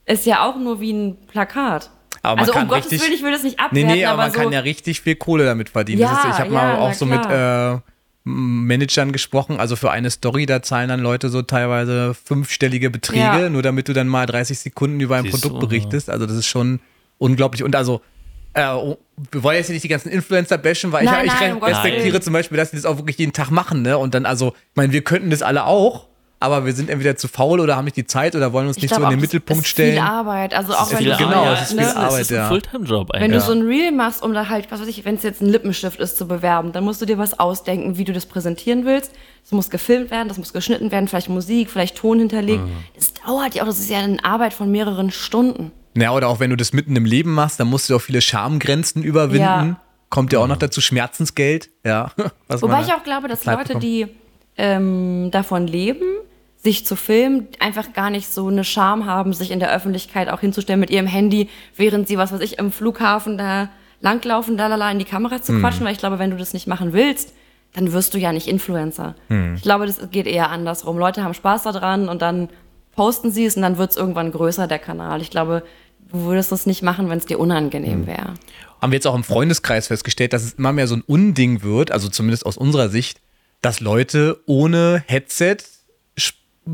Ist 0.06 0.24
ja 0.24 0.44
auch 0.48 0.56
nur 0.56 0.80
wie 0.80 0.92
ein 0.92 1.16
Plakat. 1.26 1.90
Aber 2.22 2.36
man 2.36 2.44
also 2.48 2.58
um 2.58 2.68
Gottes 2.68 2.90
richtig- 2.90 3.02
Willen, 3.02 3.12
ich 3.12 3.22
will 3.22 3.30
das 3.32 3.42
nicht 3.42 3.58
Nee, 3.58 3.64
abwerten, 3.64 3.88
nee, 3.92 4.04
aber, 4.04 4.12
aber 4.14 4.22
man 4.22 4.30
so, 4.32 4.40
kann 4.40 4.52
ja 4.52 4.60
richtig 4.60 5.00
viel 5.00 5.14
Kohle 5.16 5.44
damit 5.44 5.68
verdienen. 5.68 6.00
Ja, 6.00 6.08
das 6.10 6.24
ist, 6.24 6.30
ich 6.30 6.38
habe 6.38 6.50
mal 6.50 6.68
ja, 6.74 6.78
auch 6.78 6.88
na 6.88 6.94
so 6.94 7.06
mit 7.06 7.22
klar. 7.22 7.74
äh, 7.76 7.80
Managern 8.28 9.12
gesprochen, 9.12 9.60
also 9.60 9.76
für 9.76 9.92
eine 9.92 10.10
Story, 10.10 10.46
da 10.46 10.60
zahlen 10.60 10.88
dann 10.88 10.98
Leute 10.98 11.28
so 11.28 11.42
teilweise 11.42 12.12
fünfstellige 12.12 12.90
Beträge, 12.90 13.20
Ja. 13.20 13.48
nur 13.48 13.62
damit 13.62 13.86
du 13.86 13.92
dann 13.92 14.08
mal 14.08 14.26
30 14.26 14.58
Sekunden 14.58 14.98
über 14.98 15.14
ein 15.16 15.22
Siehst 15.22 15.40
Produkt 15.42 15.62
du, 15.62 15.68
berichtest. 15.68 16.10
Also 16.10 16.26
das 16.26 16.36
ist 16.36 16.46
schon 16.48 16.80
unglaublich. 17.18 17.62
Und 17.62 17.76
also, 17.76 18.00
äh, 18.54 18.66
oh, 18.68 18.98
wir 19.30 19.42
wollen 19.44 19.56
jetzt 19.58 19.66
hier 19.66 19.74
nicht 19.74 19.84
die 19.84 19.88
ganzen 19.88 20.08
Influencer 20.08 20.58
bashen, 20.58 20.90
weil 20.90 21.04
Nein, 21.04 21.26
ich, 21.26 21.32
ich 21.34 21.40
nein, 21.40 21.60
Gottes 21.60 21.76
respektiere 21.76 22.12
Willen. 22.14 22.22
zum 22.22 22.32
Beispiel, 22.32 22.58
dass 22.58 22.70
die 22.70 22.76
das 22.76 22.84
auch 22.84 22.96
wirklich 22.98 23.16
jeden 23.18 23.32
Tag 23.32 23.50
machen, 23.52 23.82
ne? 23.82 23.96
Und 23.96 24.14
dann 24.14 24.26
also, 24.26 24.48
ich 24.48 24.76
meine, 24.76 24.92
wir 24.92 25.02
könnten 25.04 25.30
das 25.30 25.42
alle 25.42 25.64
auch, 25.64 26.08
aber 26.38 26.66
wir 26.66 26.72
sind 26.74 26.90
entweder 26.90 27.16
zu 27.16 27.28
faul 27.28 27.60
oder 27.60 27.76
haben 27.76 27.86
nicht 27.86 27.96
die 27.96 28.06
Zeit 28.06 28.34
oder 28.36 28.52
wollen 28.52 28.66
uns 28.66 28.76
ich 28.76 28.82
nicht 28.82 28.94
so 28.94 28.96
in 28.96 29.02
den 29.02 29.06
auch, 29.08 29.12
das 29.12 29.20
Mittelpunkt 29.20 29.64
ist 29.64 29.70
stellen. 29.70 29.92
Viel 29.94 30.02
Arbeit. 30.02 30.54
Also 30.54 30.74
auch 30.74 30.92
wenn 30.92 31.04
du, 31.04 31.16
Genau, 31.16 31.52
es 31.52 31.70
ist 31.70 31.74
ne? 31.76 31.82
viel 31.82 31.96
Arbeit, 31.96 32.20
Es 32.20 32.30
ist 32.30 32.36
ein. 32.36 32.48
Fulltime-Job 32.48 33.08
Wenn 33.12 33.22
eigentlich. 33.22 33.40
du 33.42 33.46
so 33.46 33.52
ein 33.52 33.62
Reel 33.62 33.92
machst, 33.92 34.22
um 34.22 34.34
da 34.34 34.48
halt, 34.48 34.70
was 34.70 34.80
weiß 34.80 34.88
ich, 34.88 35.04
wenn 35.04 35.14
es 35.14 35.22
jetzt 35.22 35.40
ein 35.40 35.48
Lippenstift 35.48 35.98
ist, 35.98 36.18
zu 36.18 36.28
bewerben, 36.28 36.72
dann 36.72 36.84
musst 36.84 37.00
du 37.00 37.06
dir 37.06 37.16
was 37.16 37.38
ausdenken, 37.38 37.96
wie 37.96 38.04
du 38.04 38.12
das 38.12 38.26
präsentieren 38.26 38.84
willst. 38.84 39.12
Das 39.42 39.52
muss 39.52 39.70
gefilmt 39.70 40.10
werden, 40.10 40.28
das 40.28 40.36
muss 40.36 40.52
geschnitten 40.52 40.90
werden, 40.92 41.08
vielleicht 41.08 41.28
Musik, 41.30 41.70
vielleicht 41.70 41.96
Ton 41.96 42.18
hinterlegt. 42.18 42.64
Mhm. 42.64 42.72
Das 42.94 43.14
dauert 43.14 43.54
ja 43.54 43.62
auch, 43.62 43.66
das 43.66 43.78
ist 43.78 43.88
ja 43.88 43.98
eine 43.98 44.22
Arbeit 44.24 44.52
von 44.52 44.70
mehreren 44.70 45.10
Stunden. 45.10 45.72
Ja, 45.96 46.12
oder 46.12 46.28
auch 46.28 46.40
wenn 46.40 46.50
du 46.50 46.56
das 46.56 46.74
mitten 46.74 46.94
im 46.96 47.06
Leben 47.06 47.32
machst, 47.32 47.58
dann 47.58 47.68
musst 47.68 47.88
du 47.88 47.96
auch 47.96 48.00
viele 48.00 48.20
Schamgrenzen 48.20 49.02
überwinden. 49.02 49.40
Ja. 49.40 49.80
Kommt 50.10 50.32
ja 50.32 50.40
auch 50.40 50.46
noch 50.46 50.58
dazu 50.58 50.80
Schmerzensgeld. 50.82 51.70
Ja. 51.84 52.12
Was 52.48 52.60
Wobei 52.60 52.82
ich 52.82 52.92
auch 52.92 53.02
glaube, 53.02 53.28
dass 53.28 53.40
Zeit 53.40 53.56
Leute, 53.56 53.68
bekommt. 53.68 53.82
die 53.84 54.06
ähm, 54.58 55.30
davon 55.30 55.66
leben, 55.66 56.04
sich 56.66 56.84
zu 56.84 56.96
filmen, 56.96 57.46
einfach 57.60 57.92
gar 57.92 58.10
nicht 58.10 58.28
so 58.28 58.48
eine 58.48 58.64
Scham 58.64 59.06
haben, 59.06 59.32
sich 59.32 59.52
in 59.52 59.60
der 59.60 59.72
Öffentlichkeit 59.72 60.28
auch 60.28 60.40
hinzustellen 60.40 60.80
mit 60.80 60.90
ihrem 60.90 61.06
Handy, 61.06 61.48
während 61.76 62.08
sie, 62.08 62.18
was 62.18 62.32
weiß 62.32 62.40
ich, 62.40 62.58
im 62.58 62.72
Flughafen 62.72 63.38
da 63.38 63.68
langlaufen, 64.00 64.56
lalala, 64.56 64.90
in 64.90 64.98
die 64.98 65.04
Kamera 65.04 65.36
Hm. 65.36 65.42
zu 65.44 65.60
quatschen, 65.60 65.84
weil 65.86 65.92
ich 65.92 65.98
glaube, 65.98 66.18
wenn 66.18 66.30
du 66.32 66.36
das 66.36 66.54
nicht 66.54 66.66
machen 66.66 66.92
willst, 66.92 67.32
dann 67.74 67.92
wirst 67.92 68.14
du 68.14 68.18
ja 68.18 68.32
nicht 68.32 68.48
Influencer. 68.48 69.14
Hm. 69.28 69.54
Ich 69.54 69.62
glaube, 69.62 69.86
das 69.86 70.10
geht 70.10 70.26
eher 70.26 70.50
andersrum. 70.50 70.98
Leute 70.98 71.22
haben 71.22 71.34
Spaß 71.34 71.62
daran 71.62 72.08
und 72.08 72.20
dann 72.20 72.48
posten 72.96 73.30
sie 73.30 73.44
es 73.44 73.54
und 73.54 73.62
dann 73.62 73.78
wird 73.78 73.92
es 73.92 73.96
irgendwann 73.96 74.32
größer, 74.32 74.66
der 74.66 74.80
Kanal. 74.80 75.20
Ich 75.22 75.30
glaube, 75.30 75.62
du 76.10 76.24
würdest 76.24 76.50
das 76.50 76.66
nicht 76.66 76.82
machen, 76.82 77.08
wenn 77.10 77.18
es 77.18 77.26
dir 77.26 77.38
unangenehm 77.38 78.00
Hm. 78.00 78.06
wäre. 78.08 78.34
haben 78.82 78.90
wir 78.90 78.96
jetzt 78.96 79.06
auch 79.06 79.14
im 79.14 79.24
Freundeskreis 79.24 79.86
festgestellt, 79.86 80.32
dass 80.32 80.42
es 80.42 80.54
immer 80.54 80.72
mehr 80.72 80.88
so 80.88 80.96
ein 80.96 81.02
Unding 81.06 81.62
wird, 81.62 81.92
also 81.92 82.08
zumindest 82.08 82.44
aus 82.44 82.56
unserer 82.56 82.88
Sicht, 82.88 83.20
dass 83.62 83.78
Leute 83.80 84.40
ohne 84.46 85.02
Headset 85.06 85.58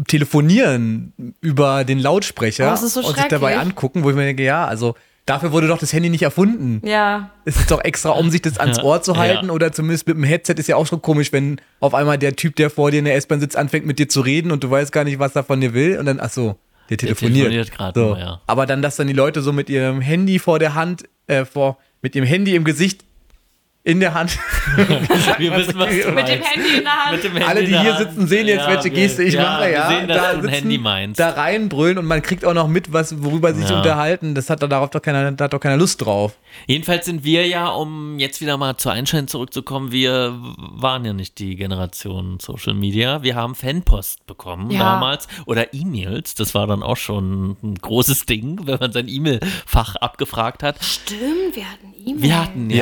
telefonieren 0.09 1.13
über 1.41 1.85
den 1.85 1.99
Lautsprecher 1.99 2.73
Oh, 2.73 2.87
so 2.87 3.01
und 3.01 3.17
sich 3.17 3.27
dabei 3.27 3.59
angucken, 3.59 4.05
wo 4.05 4.11
ich 4.11 4.17
mir 4.17 4.25
denke, 4.25 4.43
ja, 4.43 4.65
also 4.67 4.95
dafür 5.27 5.53
wurde 5.53 5.69
doch 5.69 5.79
das 5.79 5.93
Handy 5.93 6.09
nicht 6.09 6.23
erfunden. 6.23 6.81
Ja, 6.87 7.31
Es 7.45 7.57
ist 7.57 7.71
doch 7.71 7.83
extra, 7.85 8.11
um 8.11 8.31
sich 8.31 8.43
das 8.43 8.59
ans 8.59 8.79
Ja, 8.79 8.85
Ohr 8.85 9.03
zu 9.03 9.17
halten 9.17 9.47
ja. 9.47 9.53
oder 9.53 9.73
zumindest 9.73 10.07
mit 10.07 10.17
dem 10.17 10.25
Headset 10.25 10.55
ist 10.57 10.67
ja 10.69 10.77
auch 10.77 10.87
schon 10.87 11.03
komisch, 11.03 11.33
wenn 11.33 11.61
auf 11.81 11.95
einmal 11.95 12.19
der 12.19 12.35
Typ, 12.37 12.57
der 12.57 12.71
vor 12.71 12.91
dir 12.91 12.99
in 12.99 13.05
der 13.05 13.17
S-Bahn 13.17 13.41
sitzt, 13.41 13.57
anfängt 13.57 13.87
mit 13.87 13.99
dir 13.99 14.09
zu 14.09 14.21
reden 14.21 14.51
und 14.51 14.65
du 14.65 14.71
weißt 14.71 14.93
gar 14.93 15.05
nicht, 15.05 15.19
was 15.19 15.37
er 15.37 15.45
von 15.45 15.61
dir 15.61 15.75
will 15.75 15.99
und 15.99 16.07
dann, 16.07 16.19
ach 16.21 16.31
so, 16.31 16.57
der 16.91 16.97
telefoniert. 16.99 17.51
telefoniert 17.51 17.73
grad 17.73 17.95
so. 17.95 18.17
ja. 18.17 18.41
Aber 18.47 18.67
dann, 18.67 18.83
dass 18.83 18.97
dann 18.97 19.07
die 19.07 19.13
Leute 19.13 19.43
so 19.43 19.53
mit 19.53 19.71
ihrem 19.71 20.01
Handy 20.01 20.39
vor 20.39 20.59
der 20.59 20.75
Hand, 20.75 21.05
äh, 21.27 21.45
vor, 21.45 21.79
mit 22.01 22.15
ihrem 22.17 22.27
Handy 22.27 22.55
im 22.57 22.65
Gesicht 22.65 23.05
in 23.85 23.99
der 24.01 24.15
Hand. 24.15 24.39
Wir 25.39 25.57
wissen, 25.57 25.77
was 25.79 25.89
du 25.89 26.13
mit 26.13 26.29
dem. 26.29 26.41
Handy 26.43 26.77
in 26.79 26.85
der 26.85 26.93
Hand. 27.05 27.13
Mit 27.13 27.25
dem 27.25 27.33
Handy 27.33 27.45
Alle, 27.47 27.61
die 27.65 27.77
hier 27.79 27.95
Hand. 27.97 27.99
sitzen, 28.11 28.27
sehen 28.29 28.47
jetzt, 28.47 28.61
Ja, 28.63 28.69
welche 28.69 28.91
Geste 28.91 29.23
ich 29.25 29.35
ja, 29.35 29.43
mache. 29.43 29.73
Ja, 29.73 29.89
sehen, 29.89 30.09
dass 30.09 30.17
da 30.19 30.33
sitzen, 30.35 30.49
Handy 30.49 30.79
meinst. 30.79 31.19
Da 31.19 31.31
reinbrüllen 31.31 31.99
und 31.99 32.07
man 32.07 32.23
kriegt 32.23 32.45
auch 32.45 32.55
noch 32.55 32.69
mit, 32.69 32.93
was, 32.93 33.23
worüber 33.25 33.53
sie 33.55 33.63
sich 33.63 33.71
Ja. 33.71 33.79
unterhalten. 33.79 34.35
Das 34.37 34.51
hat 34.51 34.63
da 34.63 34.69
darauf 34.69 34.91
doch 34.91 35.03
keiner, 35.03 35.33
da 35.33 35.45
hat 35.45 35.53
doch 35.53 35.59
keiner 35.61 35.77
Lust 35.77 36.05
drauf. 36.05 36.37
Jedenfalls 36.67 37.07
sind 37.07 37.25
wir 37.25 37.47
ja, 37.49 37.69
um 37.71 38.19
jetzt 38.21 38.41
wieder 38.41 38.57
mal 38.57 38.77
zu 38.77 38.89
Einstein 38.91 39.27
zurückzukommen, 39.27 39.91
wir 39.91 40.39
waren 40.59 41.05
ja 41.05 41.13
nicht 41.13 41.39
die 41.41 41.57
Generation 41.57 42.39
Social 42.41 42.75
Media. 42.75 43.23
Wir 43.25 43.35
haben 43.35 43.55
Fanpost 43.57 44.27
bekommen 44.27 44.71
Ja. 44.71 44.79
damals 44.79 45.27
oder 45.47 45.75
E-Mails. 45.75 46.35
Das 46.35 46.55
war 46.55 46.67
dann 46.69 46.83
auch 46.85 46.97
schon 46.99 47.57
ein 47.63 47.75
großes 47.77 48.27
Ding, 48.27 48.61
wenn 48.65 48.79
man 48.79 48.93
sein 48.93 49.09
E-Mail-Fach 49.09 49.97
abgefragt 49.97 50.63
hat. 50.63 50.77
Stimmt, 50.85 51.55
wir 51.55 51.65
hatten 51.69 51.95
E-Mail. 52.07 52.23
Wir 52.23 52.41
hatten 52.41 52.71
ja, 52.71 52.77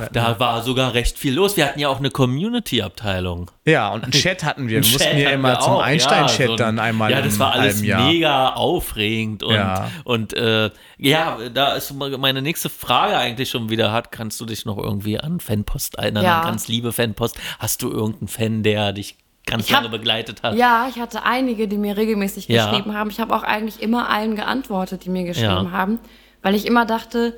Ja. 0.00 0.08
da 0.12 0.39
war 0.40 0.62
sogar 0.62 0.94
recht 0.94 1.18
viel 1.18 1.34
los. 1.34 1.56
Wir 1.56 1.66
hatten 1.66 1.78
ja 1.78 1.88
auch 1.88 1.98
eine 1.98 2.10
Community-Abteilung. 2.10 3.50
Ja, 3.64 3.90
und 3.90 4.02
einen 4.04 4.12
Chat 4.12 4.42
hatten 4.44 4.68
wir. 4.68 4.70
Wir 4.70 4.76
Einen 4.82 4.92
mussten 4.92 5.08
Chat 5.10 5.18
ja 5.18 5.30
immer 5.30 5.48
wir 5.52 5.60
zum 5.60 5.76
Einstein-Chat 5.76 6.40
ja, 6.40 6.46
so 6.46 6.52
ein- 6.52 6.56
dann 6.58 6.78
einmal 6.78 7.10
Ja, 7.10 7.22
das 7.22 7.38
war 7.38 7.52
alles 7.52 7.82
mega 7.82 8.50
aufregend 8.54 9.42
und, 9.42 9.54
Ja. 9.54 9.90
und 10.04 10.32
äh, 10.34 10.70
ja, 10.98 11.38
da 11.52 11.74
ist 11.74 11.92
meine 11.94 12.42
nächste 12.42 12.68
Frage 12.68 13.16
eigentlich 13.16 13.50
schon 13.50 13.70
wieder 13.70 13.92
hat. 13.92 14.12
Kannst 14.12 14.40
du 14.40 14.46
dich 14.46 14.64
noch 14.64 14.78
irgendwie 14.78 15.18
an 15.18 15.40
Fanpost 15.40 15.96
erinnern? 15.96 16.24
Ja. 16.24 16.40
An 16.40 16.46
ganz 16.46 16.68
liebe 16.68 16.92
Fanpost. 16.92 17.36
Hast 17.58 17.82
du 17.82 17.90
irgendeinen 17.90 18.28
Fan, 18.28 18.62
der 18.62 18.92
dich 18.92 19.16
ganz 19.46 19.66
Ich 19.66 19.74
hab- 19.74 19.82
lange 19.82 19.96
begleitet 19.96 20.42
hat? 20.42 20.56
Ja, 20.56 20.86
ich 20.88 21.00
hatte 21.00 21.24
einige, 21.24 21.68
die 21.68 21.78
mir 21.78 21.96
regelmäßig 21.96 22.48
Ja. 22.48 22.66
geschrieben 22.70 22.94
haben. 22.94 23.10
Ich 23.10 23.20
habe 23.20 23.34
auch 23.34 23.42
eigentlich 23.42 23.80
immer 23.82 24.08
allen 24.08 24.36
geantwortet, 24.36 25.04
die 25.04 25.10
mir 25.10 25.24
geschrieben 25.24 25.66
Ja. 25.66 25.70
haben, 25.72 25.98
weil 26.42 26.54
ich 26.54 26.66
immer 26.66 26.86
dachte, 26.86 27.34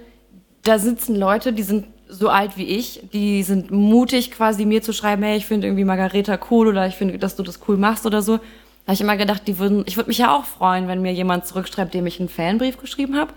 da 0.64 0.78
sitzen 0.78 1.16
Leute, 1.16 1.53
die 1.53 1.62
sind 1.64 1.86
so 2.12 2.28
alt 2.28 2.56
wie 2.56 2.64
ich, 2.66 3.00
die 3.12 3.42
sind 3.42 3.70
mutig 3.70 4.30
quasi 4.30 4.64
mir 4.64 4.82
zu 4.82 4.92
schreiben, 4.92 5.22
hey, 5.22 5.36
ich 5.36 5.46
finde 5.46 5.66
irgendwie 5.66 5.84
Margareta 5.84 6.39
cool 6.51 6.68
oder 6.68 6.86
ich 6.86 6.94
finde, 6.94 7.18
dass 7.18 7.36
du 7.36 7.43
das 7.43 7.60
cool 7.66 7.76
machst 7.76 8.06
oder 8.06 8.22
so. 8.22 8.36
Da 8.36 8.89
habe 8.89 8.94
ich 8.94 9.01
immer 9.01 9.16
gedacht, 9.16 9.43
die 9.47 9.59
würden, 9.59 9.84
ich 9.86 9.97
würde 9.97 10.09
mich 10.09 10.18
ja 10.18 10.36
auch 10.36 10.44
freuen, 10.44 10.89
wenn 10.89 11.02
mir 11.02 11.12
jemand 11.12 11.47
zurückschreibt, 11.47 11.94
dem 11.94 12.06
ich 12.06 12.20
einen 12.20 12.28
Fanbrief 12.28 12.78
geschrieben 12.78 13.16
habe. 13.16 13.32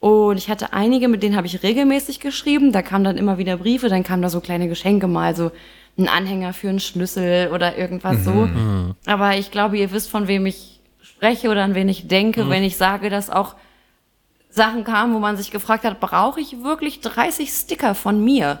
Und 0.00 0.36
ich 0.36 0.48
hatte 0.50 0.72
einige, 0.72 1.08
mit 1.08 1.22
denen 1.22 1.34
habe 1.36 1.46
ich 1.46 1.62
regelmäßig 1.62 2.20
geschrieben. 2.20 2.72
Da 2.72 2.82
kamen 2.82 3.04
dann 3.04 3.16
immer 3.16 3.38
wieder 3.38 3.56
Briefe, 3.56 3.88
dann 3.88 4.04
kamen 4.04 4.22
da 4.22 4.28
so 4.28 4.40
kleine 4.40 4.68
Geschenke 4.68 5.06
mal, 5.08 5.34
so 5.34 5.50
ein 5.96 6.08
Anhänger 6.08 6.52
für 6.52 6.68
einen 6.68 6.80
Schlüssel 6.80 7.50
oder 7.52 7.78
irgendwas 7.78 8.24
so. 8.24 8.48
Aber 9.06 9.36
ich 9.36 9.50
glaube, 9.50 9.78
ihr 9.78 9.92
wisst, 9.92 10.10
von 10.10 10.28
wem 10.28 10.44
ich 10.46 10.80
spreche 11.00 11.48
oder 11.48 11.62
an 11.62 11.74
wen 11.74 11.88
ich 11.88 12.06
denke, 12.06 12.50
wenn 12.50 12.62
ich 12.64 12.76
sage, 12.76 13.08
dass 13.10 13.30
auch 13.30 13.54
Sachen 14.54 14.84
kamen, 14.84 15.14
wo 15.14 15.18
man 15.18 15.36
sich 15.36 15.50
gefragt 15.50 15.84
hat, 15.84 15.98
brauche 16.00 16.40
ich 16.40 16.62
wirklich 16.62 17.00
30 17.00 17.50
Sticker 17.50 17.94
von 17.94 18.22
mir? 18.22 18.60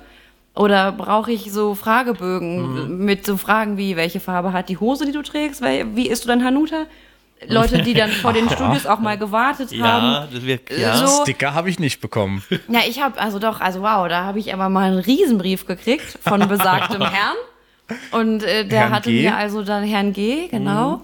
Oder 0.56 0.92
brauche 0.92 1.32
ich 1.32 1.52
so 1.52 1.74
Fragebögen 1.74 2.88
Mhm. 2.98 3.04
mit 3.04 3.26
so 3.26 3.36
Fragen 3.36 3.76
wie, 3.76 3.96
welche 3.96 4.20
Farbe 4.20 4.52
hat 4.52 4.68
die 4.68 4.78
Hose, 4.78 5.04
die 5.06 5.12
du 5.12 5.22
trägst? 5.22 5.62
Wie 5.62 6.08
isst 6.08 6.24
du 6.24 6.28
dein 6.28 6.44
Hanuta? 6.44 6.84
Leute, 7.46 7.82
die 7.82 7.92
dann 7.94 8.10
vor 8.10 8.32
den 8.32 8.48
Studios 8.54 8.86
auch 8.86 9.00
mal 9.00 9.18
gewartet 9.18 9.70
Ja, 9.72 9.84
haben. 10.00 10.28
wir, 10.46 10.60
ja. 10.76 10.96
So, 10.96 11.22
Sticker 11.22 11.54
habe 11.54 11.68
ich 11.70 11.78
nicht 11.78 12.00
bekommen. 12.00 12.42
ja, 12.68 12.80
ich 12.88 13.02
habe, 13.02 13.20
also 13.20 13.38
doch, 13.38 13.60
also 13.60 13.82
wow, 13.82 14.08
da 14.08 14.24
habe 14.24 14.38
ich 14.38 14.54
aber 14.54 14.68
mal 14.68 14.90
einen 14.92 14.98
Riesenbrief 15.00 15.66
gekriegt 15.66 16.18
von 16.22 16.46
besagtem 16.48 17.02
Herrn. 17.10 17.36
Und 18.12 18.42
äh, 18.44 18.64
der 18.66 18.80
Herrn 18.80 18.92
hatte 18.92 19.10
G. 19.10 19.22
mir 19.24 19.36
also 19.36 19.62
dann 19.62 19.84
Herrn 19.84 20.12
G, 20.12 20.48
genau. 20.48 21.02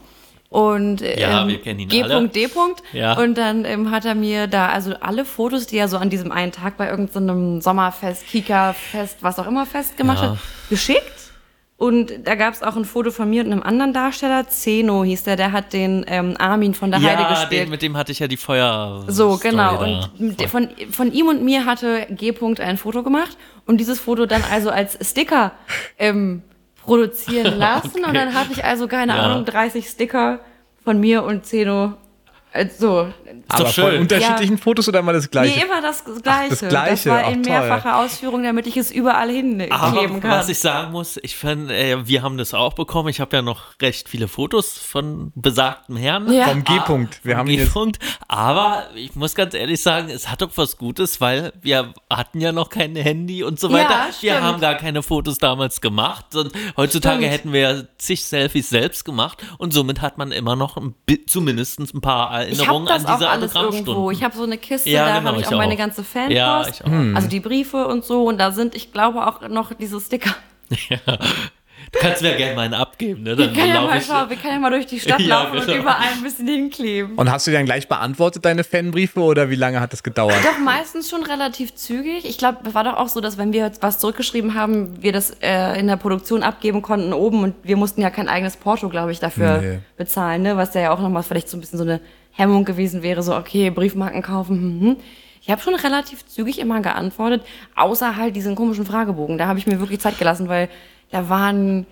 Und 0.51 1.01
ähm, 1.01 1.19
Ja, 1.19 1.47
wir 1.47 1.61
kennen 1.63 1.79
ihn 1.81 1.89
G. 1.89 2.03
alle. 2.03 2.29
D. 2.29 2.49
Ja. 2.93 3.17
Und 3.17 3.39
dann 3.39 3.65
ähm, 3.65 3.93
hat 3.93 4.05
er 4.05 4.17
mir 4.17 4.49
da 4.49 4.69
also 4.69 4.95
alle 5.01 5.25
Fotos, 5.25 5.69
die 5.69 5.79
er 5.79 5.87
so 5.87 5.97
an 5.97 6.11
diesem 6.11 6.33
einen 6.33 6.51
Tag 6.51 6.77
bei 6.77 6.91
irgendeinem 6.91 7.61
Sommerfest, 7.61 8.27
Kika-Fest, 8.27 9.19
was 9.21 9.39
auch 9.39 9.47
immer 9.47 9.65
Fest 9.65 9.97
gemacht 9.97 10.23
Ja. 10.23 10.31
hat, 10.33 10.39
geschickt. 10.69 11.13
Und 11.77 12.13
da 12.25 12.35
gab 12.35 12.53
es 12.53 12.63
auch 12.63 12.77
ein 12.77 12.85
Foto 12.85 13.11
von 13.11 13.31
mir 13.31 13.43
und 13.43 13.53
einem 13.53 13.63
anderen 13.63 13.95
Darsteller, 13.95 14.47
Zeno 14.49 15.03
hieß 15.03 15.23
der, 15.23 15.37
der 15.37 15.53
hat 15.53 15.73
den 15.73 16.05
ähm, 16.09 16.35
Armin 16.39 16.75
von 16.75 16.91
der 16.91 17.01
Heide 17.01 17.23
ja 17.23 17.31
gespielt. 17.31 17.63
den, 17.63 17.71
mit 17.71 17.81
dem 17.81 17.97
hatte 17.97 18.13
ich 18.13 18.19
ja 18.19 18.27
die 18.29 18.37
Feuer. 18.37 19.05
So, 19.07 19.37
Story 19.37 19.51
genau. 19.53 19.77
da. 19.79 20.11
Und 20.19 20.43
von, 20.51 20.69
von 20.91 21.11
ihm 21.13 21.29
und 21.29 21.43
mir 21.43 21.65
hatte 21.65 22.07
G. 22.11 22.35
ein 22.59 22.77
Foto 22.77 23.03
gemacht 23.03 23.39
und 23.67 23.79
dieses 23.79 23.99
Foto 23.99 24.27
dann 24.27 24.43
also 24.51 24.69
als 24.69 24.99
Sticker 25.09 25.53
ähm, 25.99 26.43
produzieren 26.91 27.57
lassen. 27.59 28.05
Und 28.05 28.15
dann 28.15 28.35
hatte 28.35 28.51
ich 28.53 28.65
also, 28.65 28.89
keine 28.89 29.15
Ja. 29.17 29.21
Ahnung, 29.23 29.45
30 29.45 29.87
Sticker 29.89 30.41
von 30.83 30.99
mir 30.99 31.23
und 31.23 31.47
Zeno. 31.47 31.95
Also, 32.53 33.13
Aber 33.49 33.65
doch 33.65 33.73
von 33.73 33.91
schön. 33.91 34.01
unterschiedlichen 34.01 34.59
Fotos 34.59 34.89
oder 34.89 34.99
immer 35.01 35.13
das 35.13 35.31
gleiche? 35.31 35.57
nee, 35.59 35.65
immer 35.65 35.81
das 35.81 36.05
Gleiche. 36.05 36.49
das 36.51 36.69
Gleiche, 36.69 37.11
war 37.11 37.23
ach, 37.25 37.31
in 37.31 37.43
toll. 37.45 37.53
mehrfacher 37.53 37.99
Ausführung, 37.99 38.43
damit 38.43 38.67
ich 38.67 38.77
es 38.77 38.91
überall 38.91 39.31
hinkleben 39.31 40.21
kann. 40.21 40.31
was 40.31 40.49
ich 40.49 40.59
sagen 40.59 40.91
muss, 40.91 41.17
ich 41.23 41.37
finde, 41.37 41.75
äh, 41.77 42.07
wir 42.09 42.23
haben 42.23 42.39
das 42.39 42.53
auch 42.53 42.73
bekommen. 42.73 43.09
Ich 43.09 43.21
habe 43.21 43.37
ja 43.37 43.43
noch 43.43 43.81
recht 43.81 44.09
viele 44.09 44.27
Fotos 44.27 44.79
von 44.79 45.31
besagtem 45.37 45.97
Herrn. 45.97 46.33
Ja. 46.33 46.49
Vom 46.49 46.65
G-Punkt. 46.65 47.21
Wir 47.25 47.37
haben 47.37 47.49
ihn 47.49 47.61
jetzt. 47.61 47.69
G-Punkt. 47.69 47.99
Aber 48.27 48.85
ich 48.97 49.15
muss 49.15 49.35
ganz 49.37 49.55
ehrlich 49.55 49.81
sagen, 49.81 50.11
es 50.11 50.29
hat 50.29 50.43
doch 50.43 50.51
was 50.57 50.77
Gutes, 50.77 51.21
weil 51.21 51.53
wir 51.63 51.95
hatten 52.11 52.41
ja 52.41 52.51
noch 52.51 52.69
kein 52.69 52.97
Handy 52.97 53.45
und 53.45 53.61
so 53.61 53.69
Ja, 53.69 53.75
weiter. 53.75 54.07
wir 54.21 54.33
stimmt. 54.33 54.43
haben 54.45 54.61
gar 54.61 54.75
keine 54.75 55.03
Fotos 55.05 55.39
damals 55.39 55.81
gemacht. 55.81 56.35
Und 56.35 56.53
heutzutage 56.77 57.19
Stimmt. 57.19 57.33
hätten 57.33 57.53
wir 57.53 57.61
ja 57.61 57.83
zig 57.99 58.25
Selfies 58.25 58.71
selbst 58.71 59.05
gemacht 59.05 59.39
und 59.59 59.73
somit 59.73 60.01
hat 60.01 60.19
man 60.19 60.33
immer 60.33 60.57
noch 60.57 60.77
ein, 60.77 60.95
zumindest 61.29 61.79
ein 61.81 62.01
paar 62.01 62.40
Erinnerungen 62.47 62.87
das 62.87 63.05
an 63.05 63.13
auch 63.13 63.17
diese 63.19 63.31
alles 63.31 63.55
irgendwo. 63.55 63.69
Autogrammstunden. 63.69 64.13
Ich 64.17 64.23
habe 64.25 64.37
so 64.37 64.43
eine 64.45 64.59
Kiste, 64.59 64.91
Ja, 64.91 65.07
da 65.07 65.19
genau, 65.19 65.29
habe 65.31 65.41
ich 65.41 65.47
ich 65.47 65.53
auch 65.53 65.59
meine 65.59 65.75
auch. 65.75 65.79
ganze 65.79 66.05
Fanpost. 66.05 66.33
Ja, 66.37 66.67
ich 66.69 66.85
auch. 66.85 67.15
Also 67.17 67.29
die 67.29 67.41
Briefe 67.41 67.87
und 67.87 68.05
so. 68.05 68.25
Und 68.25 68.39
da 68.39 68.53
sind, 68.53 68.75
ich 68.75 68.93
glaube, 68.93 69.27
auch 69.27 69.49
noch 69.49 69.73
diese 69.75 70.01
Sticker. 70.01 70.35
Du 71.93 71.99
kannst 71.99 72.23
mir 72.23 72.37
gerne 72.37 72.55
mal 72.55 72.63
einen 72.67 72.75
abgeben, 72.75 73.23
ne? 73.25 73.37
Wir 73.37 73.47
Dann 73.47 73.55
können 73.55 73.69
ja 73.75 73.81
mal 73.81 73.99
ich- 73.99 74.07
schauen, 74.07 74.29
wir 74.31 74.37
können 74.37 74.53
ja 74.55 74.59
mal 74.61 74.71
durch 74.71 74.87
die 74.87 75.01
Stadt 75.01 75.19
Ja, 75.21 75.43
laufen 75.43 75.59
und 75.59 75.67
genau. 75.67 75.79
überall 75.81 76.13
ein 76.15 76.23
bisschen 76.23 76.47
hinkleben. 76.47 77.17
Und 77.17 77.33
hast 77.33 77.47
du 77.49 77.51
dann 77.51 77.65
gleich 77.65 77.89
beantwortet, 77.89 78.45
deine 78.45 78.63
Fanbriefe, 78.63 79.19
oder 79.21 79.51
wie 79.51 79.57
lange 79.57 79.81
hat 79.81 79.93
das 79.93 80.03
gedauert? 80.05 80.37
Doch 80.45 80.59
meistens 80.59 81.11
schon 81.11 81.25
relativ 81.25 81.75
zügig. 81.75 82.27
Ich 82.27 82.39
glaube, 82.39 82.59
es 82.65 82.75
war 82.75 82.85
doch 82.85 82.95
auch 82.95 83.09
so, 83.09 83.21
dass 83.21 83.39
wenn 83.39 83.53
wir 83.53 83.65
jetzt 83.65 83.83
was 83.83 83.99
zurückgeschrieben 83.99 84.55
haben, 84.55 85.03
wir 85.03 85.13
das 85.13 85.31
äh, 85.43 85.81
in 85.81 85.89
der 85.89 85.97
Produktion 85.97 86.45
abgeben 86.45 86.81
konnten 86.83 87.13
oben 87.13 87.43
und 87.43 87.55
wir 87.65 87.77
mussten 87.77 88.03
ja 88.03 88.11
kein 88.11 88.29
eigenes 88.29 88.57
Porto, 88.57 88.89
glaube 88.89 89.11
ich, 89.11 89.19
dafür 89.19 89.59
Nee. 89.61 89.79
bezahlen, 89.97 90.43
ne? 90.43 90.57
Was 90.57 90.75
ja 90.75 90.93
auch 90.93 91.01
nochmal 91.01 91.25
vielleicht 91.25 91.49
so 91.49 91.57
ein 91.57 91.61
bisschen 91.61 91.79
so 91.79 91.85
eine 91.85 92.01
Hemmung 92.41 92.65
gewesen 92.65 93.03
wäre, 93.03 93.23
so 93.23 93.37
okay, 93.37 93.71
Briefmarken 93.71 94.23
kaufen. 94.23 94.81
Hm. 94.81 94.97
Ich 95.43 95.51
habe 95.51 95.61
schon 95.61 95.75
relativ 95.75 96.27
zügig 96.27 96.59
immer 96.59 96.81
geantwortet, 96.81 97.43
außer 97.77 98.17
halt 98.17 98.37
diesen 98.37 98.55
komischen 98.55 98.85
Fragebogen. 98.85 99.39
Da 99.39 99.47
habe 99.47 99.59
ich 99.59 99.67
mir 99.67 99.81
wirklich 99.81 100.01
Zeit 100.01 100.19
gelassen, 100.19 100.49
weil 100.49 100.69
da 101.11 101.29
waren 101.29 101.87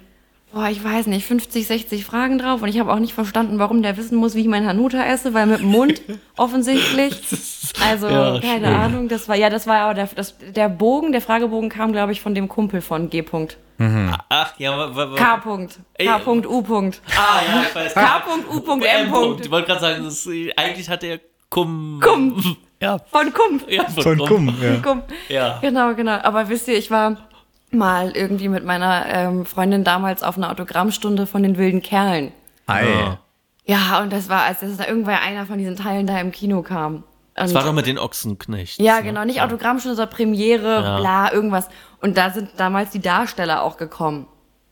boah, 0.52 0.68
ich 0.68 0.82
weiß 0.82 1.06
nicht, 1.08 1.26
50, 1.26 1.66
60 1.66 2.04
Fragen 2.04 2.38
drauf 2.38 2.62
und 2.62 2.68
ich 2.68 2.78
habe 2.80 2.92
auch 2.92 2.98
nicht 2.98 3.12
verstanden, 3.14 3.58
warum 3.58 3.82
der 3.82 3.96
wissen 3.96 4.16
muss, 4.16 4.34
wie 4.34 4.40
ich 4.40 4.46
mein 4.48 4.66
Hanuta 4.66 5.04
esse, 5.04 5.34
weil 5.34 5.46
mit 5.46 5.60
dem 5.60 5.66
Mund 5.70 6.00
offensichtlich. 6.36 7.20
Also, 7.88 8.08
Ja, 8.08 8.40
keine 8.40 8.66
schön. 8.66 8.74
Ahnung, 8.76 9.08
das 9.08 9.28
war, 9.28 9.36
ja, 9.36 9.50
das 9.50 9.66
war 9.66 9.78
aber 9.80 9.94
der, 9.94 10.08
das, 10.14 10.34
der 10.54 10.68
Bogen, 10.68 11.12
der 11.12 11.20
Fragebogen 11.20 11.68
kam, 11.68 11.92
glaube 11.92 12.12
ich, 12.12 12.20
von 12.20 12.34
dem 12.34 12.48
Kumpel 12.48 12.80
von 12.80 13.10
G. 13.10 13.20
-Punkt. 13.22 13.56
Ach, 14.28 14.54
ja, 14.58 14.76
wa- 14.76 14.94
wa- 14.96 15.10
wa- 15.12 15.16
K. 15.16 15.34
-Punkt. 15.36 15.78
K. 15.96 16.16
-Punkt, 16.16 16.46
U. 16.48 16.60
-Punkt. 16.62 17.00
Ah, 17.16 17.40
ja, 17.46 17.62
ich 17.68 17.74
weiß. 17.76 17.94
K. 17.94 18.00
-Punkt, 18.18 18.48
U. 18.52 18.58
-Punkt, 18.58 18.84
M. 18.84 19.12
-Punkt. 19.12 19.40
Ich 19.44 19.50
wollte 19.52 19.68
gerade 19.68 19.80
sagen, 19.80 20.04
ist, 20.04 20.28
eigentlich 20.56 20.88
hat 20.88 21.04
er 21.04 21.20
Kum. 21.48 22.00
Kum. 22.02 22.56
Ja, 22.82 22.98
Von 23.10 23.32
Kump. 23.32 23.64
ja 23.70 23.84
Von 23.88 24.18
Kumm, 24.18 24.54
ja. 24.60 24.76
Kump. 24.82 25.04
Ja. 25.28 25.58
Genau, 25.60 25.94
genau. 25.94 26.18
Aber 26.22 26.48
wisst 26.48 26.66
ihr, 26.68 26.76
ich 26.76 26.90
war 26.90 27.16
mal 27.70 28.12
irgendwie 28.16 28.48
mit 28.48 28.64
meiner 28.64 29.04
ähm, 29.06 29.44
Freundin 29.46 29.84
damals 29.84 30.22
auf 30.22 30.36
einer 30.36 30.50
Autogrammstunde 30.50 31.26
von 31.26 31.42
den 31.42 31.58
wilden 31.58 31.82
Kerlen. 31.82 32.32
Ei. 32.66 32.88
Ja. 32.88 33.18
Ja, 33.64 34.00
und 34.00 34.10
das 34.12 34.30
war, 34.30 34.44
als 34.44 34.60
das 34.60 34.78
da 34.78 34.86
irgendwann 34.86 35.16
einer 35.18 35.44
von 35.44 35.58
diesen 35.58 35.76
Teilen 35.76 36.06
da 36.06 36.18
im 36.20 36.32
Kino 36.32 36.62
kam. 36.62 37.04
Das 37.34 37.50
Und- 37.50 37.56
war 37.56 37.64
doch 37.64 37.72
mit 37.74 37.86
den 37.86 37.98
Ochsenknechts. 37.98 38.78
Ja, 38.78 38.96
ne? 38.96 39.02
genau, 39.04 39.24
nicht 39.24 39.42
Autogrammstunde, 39.42 39.94
sondern 39.94 40.14
Premiere, 40.14 40.82
Ja. 40.82 40.98
bla, 40.98 41.32
irgendwas. 41.32 41.68
Und 42.00 42.16
da 42.16 42.30
sind 42.30 42.50
damals 42.56 42.90
die 42.90 43.00
Darsteller 43.00 43.62
auch 43.62 43.76
gekommen. 43.76 44.26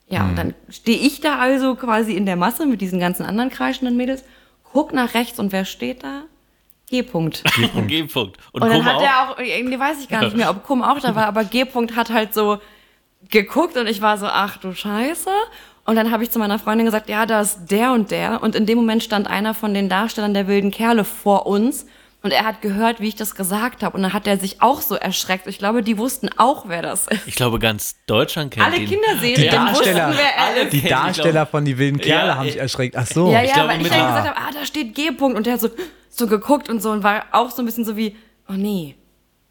Ja, 0.09 0.23
Mhm. 0.23 0.29
und 0.31 0.37
dann 0.39 0.55
stehe 0.71 0.99
ich 0.99 1.21
da 1.21 1.39
also 1.39 1.75
quasi 1.75 2.15
in 2.15 2.25
der 2.27 2.37
Masse 2.37 2.65
mit 2.65 2.81
diesen 2.81 2.99
ganzen 2.99 3.27
anderen 3.27 3.51
kreischenden 3.51 3.97
Mädels, 3.97 4.25
guck 4.73 4.93
nach 4.95 5.13
rechts 5.15 5.39
und 5.39 5.53
wer 5.53 5.65
steht 5.67 6.03
da? 6.03 6.23
G-Punkt. 6.89 7.43
G-Punkt. 7.89 8.39
Und, 8.53 8.63
Und 8.63 8.71
dann 8.71 8.79
Kum 8.79 8.85
hat 8.87 8.95
auch? 8.97 9.03
er 9.03 9.31
auch, 9.31 9.39
irgendwie 9.39 9.79
weiß 9.79 10.01
ich 10.01 10.09
gar 10.09 10.23
nicht 10.23 10.37
mehr, 10.37 10.49
ob 10.51 10.63
Kum 10.63 10.83
auch 10.83 11.01
da 11.01 11.15
war, 11.15 11.27
aber 11.27 11.45
G-Punkt 11.45 11.97
hat 11.97 12.11
halt 12.11 12.33
so 12.33 12.59
geguckt 13.31 13.77
und 13.77 13.87
ich 13.87 14.01
war 14.03 14.19
so, 14.19 14.27
ach 14.27 14.57
du 14.59 14.73
Scheiße. 14.75 15.31
Und 15.85 15.95
dann 15.97 16.11
habe 16.11 16.25
ich 16.25 16.31
zu 16.31 16.39
meiner 16.41 16.59
Freundin 16.59 16.85
gesagt, 16.87 17.09
ja, 17.09 17.27
da 17.27 17.41
ist 17.41 17.67
der 17.71 17.93
und 17.93 18.11
der. 18.11 18.43
Und 18.43 18.55
in 18.57 18.67
dem 18.67 18.77
Moment 18.79 19.05
stand 19.05 19.29
einer 19.29 19.55
von 19.55 19.73
den 19.73 19.89
Darstellern 19.89 20.35
der 20.35 20.49
wilden 20.49 20.71
Kerle 20.73 21.05
vor 21.05 21.47
uns. 21.47 21.87
Und 22.23 22.33
er 22.33 22.45
hat 22.45 22.61
gehört, 22.61 22.99
wie 23.01 23.07
ich 23.07 23.15
das 23.15 23.37
gesagt 23.37 23.85
habe. 23.85 23.97
Und 23.97 24.03
dann 24.03 24.13
hat 24.13 24.27
er 24.27 24.37
sich 24.37 24.61
auch 24.61 24.81
so 24.81 24.97
erschreckt. 24.97 25.47
Ich 25.47 25.59
glaube, 25.59 25.85
die 25.85 25.97
wussten 25.97 26.29
auch, 26.39 26.65
wer 26.67 26.83
das 26.83 27.07
ist. 27.07 27.29
Ich 27.29 27.37
glaube, 27.37 27.61
ganz 27.61 27.95
Deutschland 28.07 28.51
kennt 28.53 28.67
Alle 28.67 28.79
ihn. 28.79 28.89
Kinderserien 28.89 29.37
Die 29.43 29.49
Darsteller. 29.49 30.09
wussten, 30.09 30.19
wer 30.25 30.57
er 30.57 30.63
ist. 30.65 30.73
Die 30.73 30.77
ich, 30.79 30.89
Darsteller 30.89 31.47
von 31.47 31.65
die 31.65 31.79
wilden 31.79 32.01
Kerle 32.01 32.29
Ja, 32.31 32.35
haben 32.37 32.47
ich- 32.47 32.53
sich 32.55 32.61
erschreckt. 32.63 32.97
Ach 32.97 33.07
so. 33.07 33.31
Ja, 33.31 33.43
ja, 33.43 33.53
glaube, 33.53 33.69
weil 33.69 33.77
ich 33.77 33.83
mit 33.85 33.93
dann 33.93 33.99
der- 34.01 34.09
gesagt 34.09 34.29
habe, 34.29 34.37
ah, 34.39 34.51
da 34.59 34.67
steht 34.67 34.95
G-Punkt. 34.97 35.37
Und 35.37 35.47
der 35.47 35.53
hat 35.53 35.61
so, 35.61 35.69
so 36.11 36.27
geguckt 36.27 36.69
und 36.69 36.83
so 36.83 36.91
und 36.91 37.05
war 37.05 37.27
auch 37.31 37.51
so 37.53 37.63
ein 37.63 37.65
bisschen 37.67 37.85
so 37.85 37.97
wie, 37.97 38.17
oh 38.49 38.55
nee. 38.55 38.97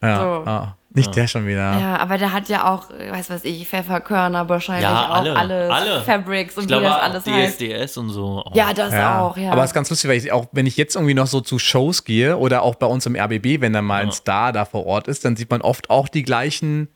ja. 0.04 0.18
so. 0.20 0.50
Ah. 0.50 0.78
Nicht 0.96 1.16
der 1.16 1.28
schon 1.28 1.46
wieder. 1.46 1.78
Ja, 1.80 1.98
aber 1.98 2.18
der 2.18 2.32
hat 2.34 2.50
ja 2.50 2.72
auch, 2.74 2.90
weiß 2.90 3.30
was 3.30 3.44
ich, 3.44 3.68
Pfefferkörner 3.68 4.48
wahrscheinlich 4.50 4.84
Ja, 4.84 5.06
auch 5.06 5.16
alle. 5.16 5.36
alles, 5.36 5.72
alle. 5.72 6.02
Fabrics 6.02 6.56
und 6.58 6.64
ich 6.64 6.70
wie 6.70 6.74
glaube, 6.74 6.86
das 6.86 6.94
auch 6.96 7.04
alles 7.04 7.26
heißt. 7.28 7.60
DSDS 7.62 7.98
und 7.98 8.10
so. 8.10 8.44
auch. 8.46 8.56
Ja, 8.56 8.74
das 8.74 8.94
auch, 8.94 9.38
ja. 9.38 9.52
Aber 9.52 9.64
es 9.64 9.72
ist 9.72 9.74
ganz 9.76 9.90
lustig, 9.90 10.10
weil 10.10 10.18
ich 10.18 10.32
auch, 10.32 10.48
wenn 10.54 10.66
ich 10.66 10.78
jetzt 10.78 10.96
irgendwie 10.96 11.14
noch 11.14 11.28
so 11.28 11.42
zu 11.42 11.60
Shows 11.60 12.04
gehe 12.06 12.38
oder 12.38 12.62
auch 12.64 12.76
bei 12.76 12.88
uns 12.88 13.06
im 13.06 13.16
RBB, 13.16 13.62
wenn 13.62 13.74
dann 13.74 13.86
mal 13.86 14.02
ein 14.04 14.12
Star 14.12 14.52
da 14.54 14.66
vor 14.66 14.86
Ort 14.86 15.08
ist, 15.08 15.26
dann 15.26 15.36
sieht 15.36 15.50
man 15.52 15.62
oft 15.62 15.90
auch 15.90 16.08
die 16.10 16.24
gleichen 16.24 16.88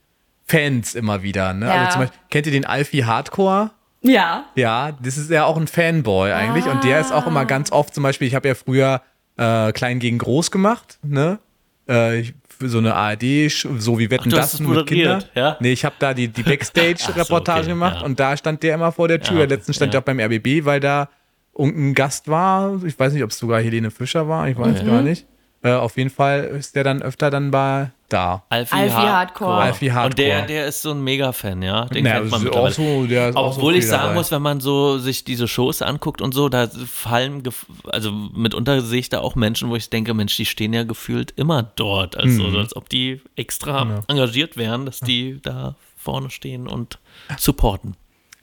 Fans 0.45 0.95
immer 0.95 1.21
wieder. 1.21 1.53
Ne? 1.53 1.67
Ja. 1.67 1.73
Also 1.73 1.91
zum 1.91 2.01
Beispiel, 2.01 2.19
kennt 2.29 2.45
ihr 2.47 2.51
den 2.51 2.65
Alfie 2.65 3.05
Hardcore? 3.05 3.71
ja. 4.01 4.45
Ja, 4.55 4.93
das 5.03 5.17
ist 5.17 5.29
ja 5.29 5.43
auch 5.45 5.57
ein 5.57 5.67
Fanboy 5.67 6.31
eigentlich. 6.31 6.65
Und 6.65 6.83
der 6.85 6.99
ist 7.01 7.11
auch 7.11 7.27
immer 7.27 7.45
ganz 7.45 7.71
oft 7.71 7.93
zum 7.93 8.03
Beispiel, 8.03 8.27
ich 8.27 8.35
habe 8.35 8.47
ja 8.47 8.55
früher 8.55 9.01
äh, 9.37 9.71
Klein 9.73 9.99
gegen 9.99 10.17
Groß 10.17 10.51
gemacht, 10.51 10.99
ne? 11.03 11.39
Äh, 11.87 12.19
ich- 12.19 12.33
so 12.61 12.77
eine 12.79 12.93
ARD, 12.95 13.49
so 13.77 13.97
wie 13.99 14.09
Wetten 14.11 14.33
hast 14.35 14.53
das 14.55 14.59
mit 14.59 14.85
Kindern. 14.87 15.23
ja? 15.35 15.57
Nee, 15.59 15.71
ich 15.71 15.85
habe 15.85 15.95
da 15.99 16.13
die, 16.13 16.27
die 16.27 16.43
Backstage-Reportage 16.93 17.59
okay, 17.61 17.69
gemacht 17.69 17.97
ja. 18.01 18.05
und 18.05 18.19
da 18.19 18.35
stand 18.35 18.63
der 18.63 18.75
immer 18.75 18.91
vor 18.91 19.07
der 19.07 19.21
Tür. 19.21 19.39
Ja, 19.41 19.45
Letztens 19.45 19.77
stand 19.77 19.93
ja. 19.93 19.99
er 19.99 20.01
auch 20.01 20.05
beim 20.05 20.19
RBB, 20.19 20.65
weil 20.65 20.79
da 20.79 21.09
irgendein 21.57 21.93
Gast 21.93 22.27
war. 22.27 22.81
Ich 22.85 22.97
weiß 22.99 23.13
nicht, 23.13 23.23
ob 23.23 23.31
es 23.31 23.37
sogar 23.37 23.61
Helene 23.61 23.91
Fischer 23.91 24.27
war, 24.27 24.47
ich 24.49 24.57
weiß 24.57 24.83
Mhm. 24.83 24.87
gar 24.87 25.01
nicht. 25.01 25.25
Äh, 25.61 25.73
auf 25.73 25.97
jeden 25.97 26.09
Fall 26.09 26.43
ist 26.45 26.75
der 26.75 26.83
dann 26.85 27.01
öfter 27.01 27.29
dann 27.29 27.51
bei 27.51 27.91
da. 28.07 28.43
Alfie, 28.49 28.73
Alfie 28.75 28.93
Hardcore. 28.95 29.11
Hardcore. 29.11 29.61
Alfie 29.61 29.91
Hardcore. 29.91 30.05
Und 30.09 30.17
der, 30.19 30.41
der 30.47 30.67
ist 30.67 30.81
so 30.81 30.91
ein 30.91 31.03
Mega-Fan, 31.03 31.61
ja. 31.61 31.85
Den 31.85 32.05
Na, 32.05 32.13
kennt 32.13 32.31
man 32.31 32.43
mittlerweile. 32.43 32.69
auch 32.71 32.75
so, 32.75 33.05
der 33.05 33.29
ist 33.29 33.35
auch 33.35 33.51
so 33.53 33.57
Obwohl 33.59 33.75
ich 33.75 33.85
sagen 33.87 34.03
dabei. 34.03 34.13
muss, 34.15 34.31
wenn 34.31 34.41
man 34.41 34.61
so 34.61 34.97
sich 34.99 35.25
diese 35.25 35.47
Shows 35.49 35.81
anguckt 35.81 36.21
und 36.21 36.33
so, 36.33 36.47
da 36.49 36.67
fallen, 36.67 37.43
also 37.91 38.11
mitunter 38.11 38.81
sehe 38.81 38.99
ich 39.01 39.09
da 39.09 39.19
auch 39.19 39.35
Menschen, 39.35 39.69
wo 39.69 39.75
ich 39.75 39.89
denke, 39.89 40.13
Mensch, 40.13 40.35
die 40.37 40.45
stehen 40.45 40.71
ja 40.73 40.83
gefühlt 40.83 41.31
immer 41.35 41.61
dort. 41.61 42.15
Also 42.17 42.43
Mhm. 42.43 42.55
als 42.55 42.75
ob 42.75 42.87
die 42.89 43.21
extra 43.35 44.03
engagiert 44.07 44.55
wären, 44.57 44.85
dass 44.85 45.01
die 45.01 45.39
da 45.41 45.75
vorne 45.97 46.29
stehen 46.31 46.67
und 46.67 46.99
supporten. 47.37 47.95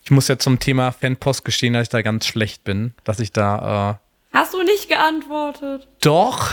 Ich 0.04 0.10
muss 0.12 0.28
ja 0.28 0.38
zum 0.38 0.60
Thema 0.60 0.92
Fanpost 0.92 1.44
gestehen, 1.44 1.72
dass 1.72 1.84
ich 1.84 1.88
da 1.88 2.02
ganz 2.02 2.26
schlecht 2.26 2.62
bin, 2.62 2.94
dass 3.02 3.18
ich 3.18 3.32
da 3.32 3.90
äh, 3.90 4.05
Hast 4.36 4.52
du 4.52 4.62
nicht 4.62 4.88
geantwortet? 4.88 5.88
Du 6.00 6.10
doch. 6.10 6.52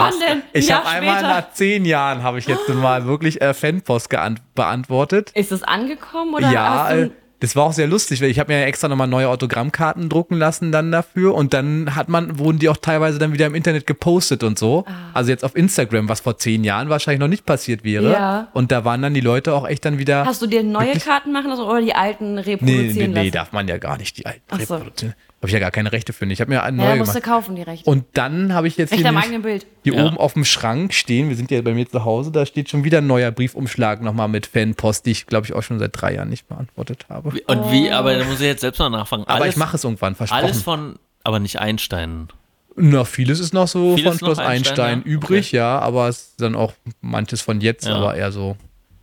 Wann 0.00 0.06
hast, 0.06 0.20
denn? 0.20 0.42
Ich 0.52 0.72
habe 0.72 0.86
einmal 0.88 1.22
nach 1.22 1.52
zehn 1.52 1.84
Jahren 1.84 2.24
habe 2.24 2.40
ich 2.40 2.46
jetzt 2.46 2.68
mal 2.68 3.06
wirklich 3.06 3.40
äh, 3.40 3.54
Fanpost 3.54 4.08
beantwortet. 4.54 5.30
Ist 5.34 5.52
es 5.52 5.62
angekommen 5.62 6.34
oder 6.34 6.50
Ja, 6.50 6.92
du 6.92 7.02
äh, 7.02 7.10
Das 7.38 7.54
war 7.54 7.64
auch 7.64 7.72
sehr 7.72 7.86
lustig, 7.86 8.20
weil 8.20 8.30
ich 8.30 8.40
habe 8.40 8.52
mir 8.52 8.60
ja 8.60 8.66
extra 8.66 8.88
nochmal 8.88 9.06
neue 9.06 9.28
Autogrammkarten 9.28 10.08
drucken 10.08 10.36
lassen 10.38 10.72
dann 10.72 10.90
dafür 10.90 11.34
und 11.34 11.54
dann 11.54 11.94
hat 11.94 12.08
man, 12.08 12.38
wurden 12.40 12.58
die 12.58 12.68
auch 12.68 12.78
teilweise 12.78 13.20
dann 13.20 13.32
wieder 13.32 13.46
im 13.46 13.54
Internet 13.54 13.86
gepostet 13.86 14.42
und 14.42 14.58
so. 14.58 14.84
Also 15.14 15.30
jetzt 15.30 15.44
auf 15.44 15.54
Instagram, 15.54 16.08
was 16.08 16.20
vor 16.20 16.36
zehn 16.36 16.64
Jahren 16.64 16.88
wahrscheinlich 16.88 17.20
noch 17.20 17.28
nicht 17.28 17.46
passiert 17.46 17.84
wäre. 17.84 18.10
Ja. 18.10 18.48
Und 18.54 18.72
da 18.72 18.84
waren 18.84 19.02
dann 19.02 19.14
die 19.14 19.20
Leute 19.20 19.52
auch 19.54 19.68
echt 19.68 19.84
dann 19.84 19.98
wieder. 19.98 20.24
Hast 20.24 20.42
du 20.42 20.46
dir 20.46 20.64
neue? 20.64 20.98
Karten 20.98 21.30
machen 21.30 21.50
lassen 21.50 21.62
oder 21.62 21.80
die 21.80 21.94
alten 21.94 22.34
nee, 22.34 22.40
reproduzieren 22.40 22.94
nee, 22.94 23.06
nee, 23.06 23.14
lassen? 23.14 23.32
darf 23.32 23.52
man 23.52 23.68
ja 23.68 23.78
gar 23.78 23.98
nicht, 23.98 24.16
die 24.18 24.26
alten 24.26 24.42
so. 24.64 24.74
reproduzieren. 24.74 25.14
Habe 25.38 25.48
ich 25.48 25.52
ja 25.52 25.58
gar 25.58 25.70
keine 25.70 25.92
Rechte 25.92 26.12
für. 26.14 26.24
Ich 26.26 26.40
habe 26.40 26.50
mir 26.50 26.62
eine 26.62 26.82
Ja, 26.82 26.88
neue 26.90 26.98
musst 26.98 27.10
du 27.14 27.20
gemacht. 27.20 27.28
kaufen, 27.28 27.56
die 27.56 27.62
Rechte. 27.62 27.88
Und 27.88 28.04
dann 28.14 28.54
habe 28.54 28.68
ich 28.68 28.76
jetzt 28.78 28.90
Echt 28.92 29.02
hier, 29.02 29.10
am 29.10 29.18
eigenen 29.18 29.42
Bild. 29.42 29.66
hier 29.84 29.94
Ja. 29.94 30.04
oben 30.06 30.16
auf 30.16 30.32
dem 30.32 30.44
Schrank 30.46 30.94
stehen, 30.94 31.28
wir 31.28 31.36
sind 31.36 31.50
ja 31.50 31.60
bei 31.60 31.74
mir 31.74 31.86
zu 31.88 32.04
Hause, 32.06 32.32
da 32.32 32.46
steht 32.46 32.70
schon 32.70 32.84
wieder 32.84 32.98
ein 32.98 33.06
neuer 33.06 33.30
Briefumschlag 33.30 34.00
nochmal 34.00 34.28
mit 34.28 34.46
Fanpost, 34.46 35.04
die 35.04 35.10
ich 35.10 35.26
glaube 35.26 35.46
ich 35.46 35.52
auch 35.52 35.62
schon 35.62 35.78
seit 35.78 35.90
drei 36.00 36.14
Jahren 36.14 36.30
nicht 36.30 36.48
beantwortet 36.48 37.06
habe. 37.10 37.28
Und 37.46 37.70
wie, 37.70 37.90
aber 37.90 38.16
da 38.16 38.24
muss 38.24 38.40
ich 38.40 38.46
jetzt 38.46 38.62
selbst 38.62 38.78
noch 38.78 38.88
nachfangen. 38.90 39.26
Aber 39.28 39.42
alles, 39.42 39.54
ich 39.54 39.58
mache 39.58 39.76
es 39.76 39.84
irgendwann, 39.84 40.14
versprochen. 40.14 40.42
Alles 40.44 40.62
von, 40.62 40.98
aber 41.22 41.38
nicht 41.38 41.58
Einstein. 41.60 42.28
Na, 42.74 43.04
vieles 43.04 43.38
ist 43.40 43.54
noch 43.54 43.68
so 43.68 43.94
Vieles 43.96 44.18
von 44.18 44.18
Schloss 44.18 44.38
Einstein, 44.38 44.56
Einstein, 44.56 44.98
ja? 45.06 45.12
übrig, 45.12 45.52
ja, 45.52 45.78
aber 45.78 46.08
es 46.08 46.18
ist 46.18 46.40
dann 46.42 46.54
auch 46.54 46.72
manches 47.02 47.40
von 47.42 47.60
jetzt, 47.60 47.86
Ja. 47.86 47.94
aber 47.96 48.14
eher 48.16 48.32
so 48.32 48.56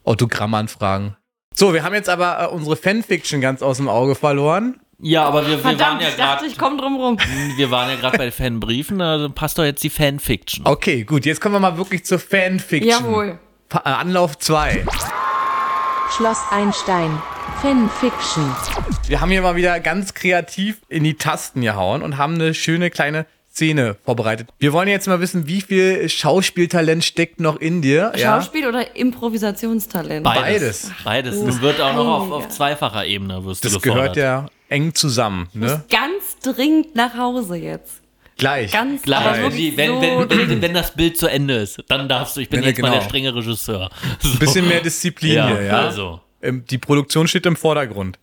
Autogrammanfragen. 0.04 1.16
So, 1.56 1.74
wir 1.74 1.84
haben 1.84 1.94
jetzt 1.94 2.10
aber 2.10 2.42
äh, 2.44 2.48
unsere 2.48 2.76
Fanfiction 2.76 3.42
ganz 3.42 3.62
aus 3.62 3.78
dem 3.78 3.88
Auge 3.88 4.16
verloren. 4.16 4.80
Ja, 5.04 5.26
aber 5.26 5.46
wir, 5.46 5.64
wir 5.64 5.80
waren 5.80 6.00
ja 6.00 6.08
ich 6.08 6.16
dachte, 6.16 6.18
gerade, 6.18 6.46
ich 6.48 6.58
komme 6.58 6.78
drum 6.78 6.96
rum. 6.96 7.18
wir 7.58 7.70
waren 7.72 7.90
ja 7.90 7.96
gerade 7.98 8.18
bei 8.18 8.32
Fanbriefen, 8.32 9.00
da 9.00 9.28
passt 9.34 9.58
doch 9.58 9.64
jetzt 9.66 9.84
die 9.84 9.90
Fanfiction. 9.90 10.66
Okay, 10.66 11.04
gut, 11.04 11.26
jetzt 11.26 11.42
kommen 11.42 11.56
wir 11.56 11.60
mal 11.60 11.78
wirklich 11.78 12.06
zur 12.06 12.20
Fanfiction. 12.20 12.90
Jawohl. 12.90 13.40
Pa- 13.70 13.82
äh, 13.86 13.90
Anlauf 13.94 14.38
2. 14.40 14.86
Schloss 16.16 16.40
Einstein. 16.52 17.22
Fanfiction. 17.62 18.50
Wir 19.08 19.20
haben 19.22 19.30
hier 19.32 19.42
mal 19.42 19.56
wieder 19.56 19.80
ganz 19.80 20.14
kreativ 20.14 20.78
in 20.90 21.04
die 21.04 21.16
Tasten 21.16 21.62
gehauen 21.62 22.02
und 22.02 22.18
haben 22.18 22.36
eine 22.36 22.54
schöne 22.54 22.90
kleine 22.90 23.26
Szene 23.52 23.98
vorbereitet. 24.04 24.50
Wir 24.60 24.74
wollen 24.74 24.88
jetzt 24.88 25.08
mal 25.08 25.20
wissen, 25.20 25.48
wie 25.48 25.62
viel 25.62 26.10
Schauspieltalent 26.10 27.04
steckt 27.04 27.40
noch 27.40 27.58
in 27.58 27.82
dir. 27.82 28.12
Ja? 28.16 28.40
Schauspiel 28.42 28.68
oder 28.68 28.96
Improvisationstalent? 28.96 30.24
Beides. 30.24 30.92
Beides. 31.04 31.40
du 31.40 31.46
Du 31.52 31.62
wird 31.62 31.80
auch 31.80 31.94
noch 31.94 32.08
auf, 32.08 32.32
auf 32.32 32.50
zweifacher 32.50 33.06
Ebene 33.06 33.44
wirst 33.46 33.64
Das 33.66 33.74
du 33.74 33.80
gefordert. 33.80 34.16
gehört 34.16 34.18
ja 34.18 34.46
eng 34.74 34.94
zusammen, 34.96 35.48
ne? 35.54 35.84
Ganz 35.90 36.40
dringend 36.44 36.96
nach 36.96 37.16
Hause 37.18 37.56
jetzt. 37.56 38.02
Gleich. 38.38 38.72
Ganz 38.72 39.04
Klar, 39.04 39.26
aber 39.26 39.44
wenn, 39.44 39.78
wenn, 39.78 39.90
so 39.90 40.02
wenn, 40.02 40.20
wenn, 40.20 40.28
dringend. 40.28 40.62
wenn 40.64 40.74
das 40.74 40.94
Bild 40.96 41.18
zu 41.18 41.28
Ende 41.28 41.54
ist, 41.56 41.82
dann 41.88 42.10
darfst 42.10 42.36
du. 42.36 42.42
Ich 42.42 42.50
bin 42.50 42.62
Ja, 42.64 42.70
jetzt 42.70 42.82
mal 42.82 42.88
genau. 42.90 43.00
der 43.00 43.08
strenge 43.08 43.36
Regisseur. 43.36 43.90
So. 44.20 44.30
Ein 44.32 44.40
bisschen 44.40 44.68
mehr 44.68 44.82
Disziplin 44.82 45.34
ja, 45.34 45.48
hier, 45.48 45.62
ja. 45.64 45.80
Also. 45.82 46.20
Ähm, 46.42 46.66
Die 46.70 46.80
Produktion 46.80 47.28
steht 47.28 47.46
im 47.46 47.56
Vordergrund. 47.56 48.18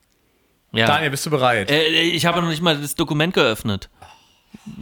Ja. 0.73 0.87
Daniel, 0.87 1.11
bist 1.11 1.25
du 1.27 1.31
bereit? 1.31 1.71
Äh, 1.71 1.87
ich 2.03 2.27
habe 2.27 2.41
noch 2.43 2.49
nicht 2.49 2.63
mal 2.63 2.77
das 2.77 2.95
Dokument 2.97 3.35
geöffnet. 3.35 3.89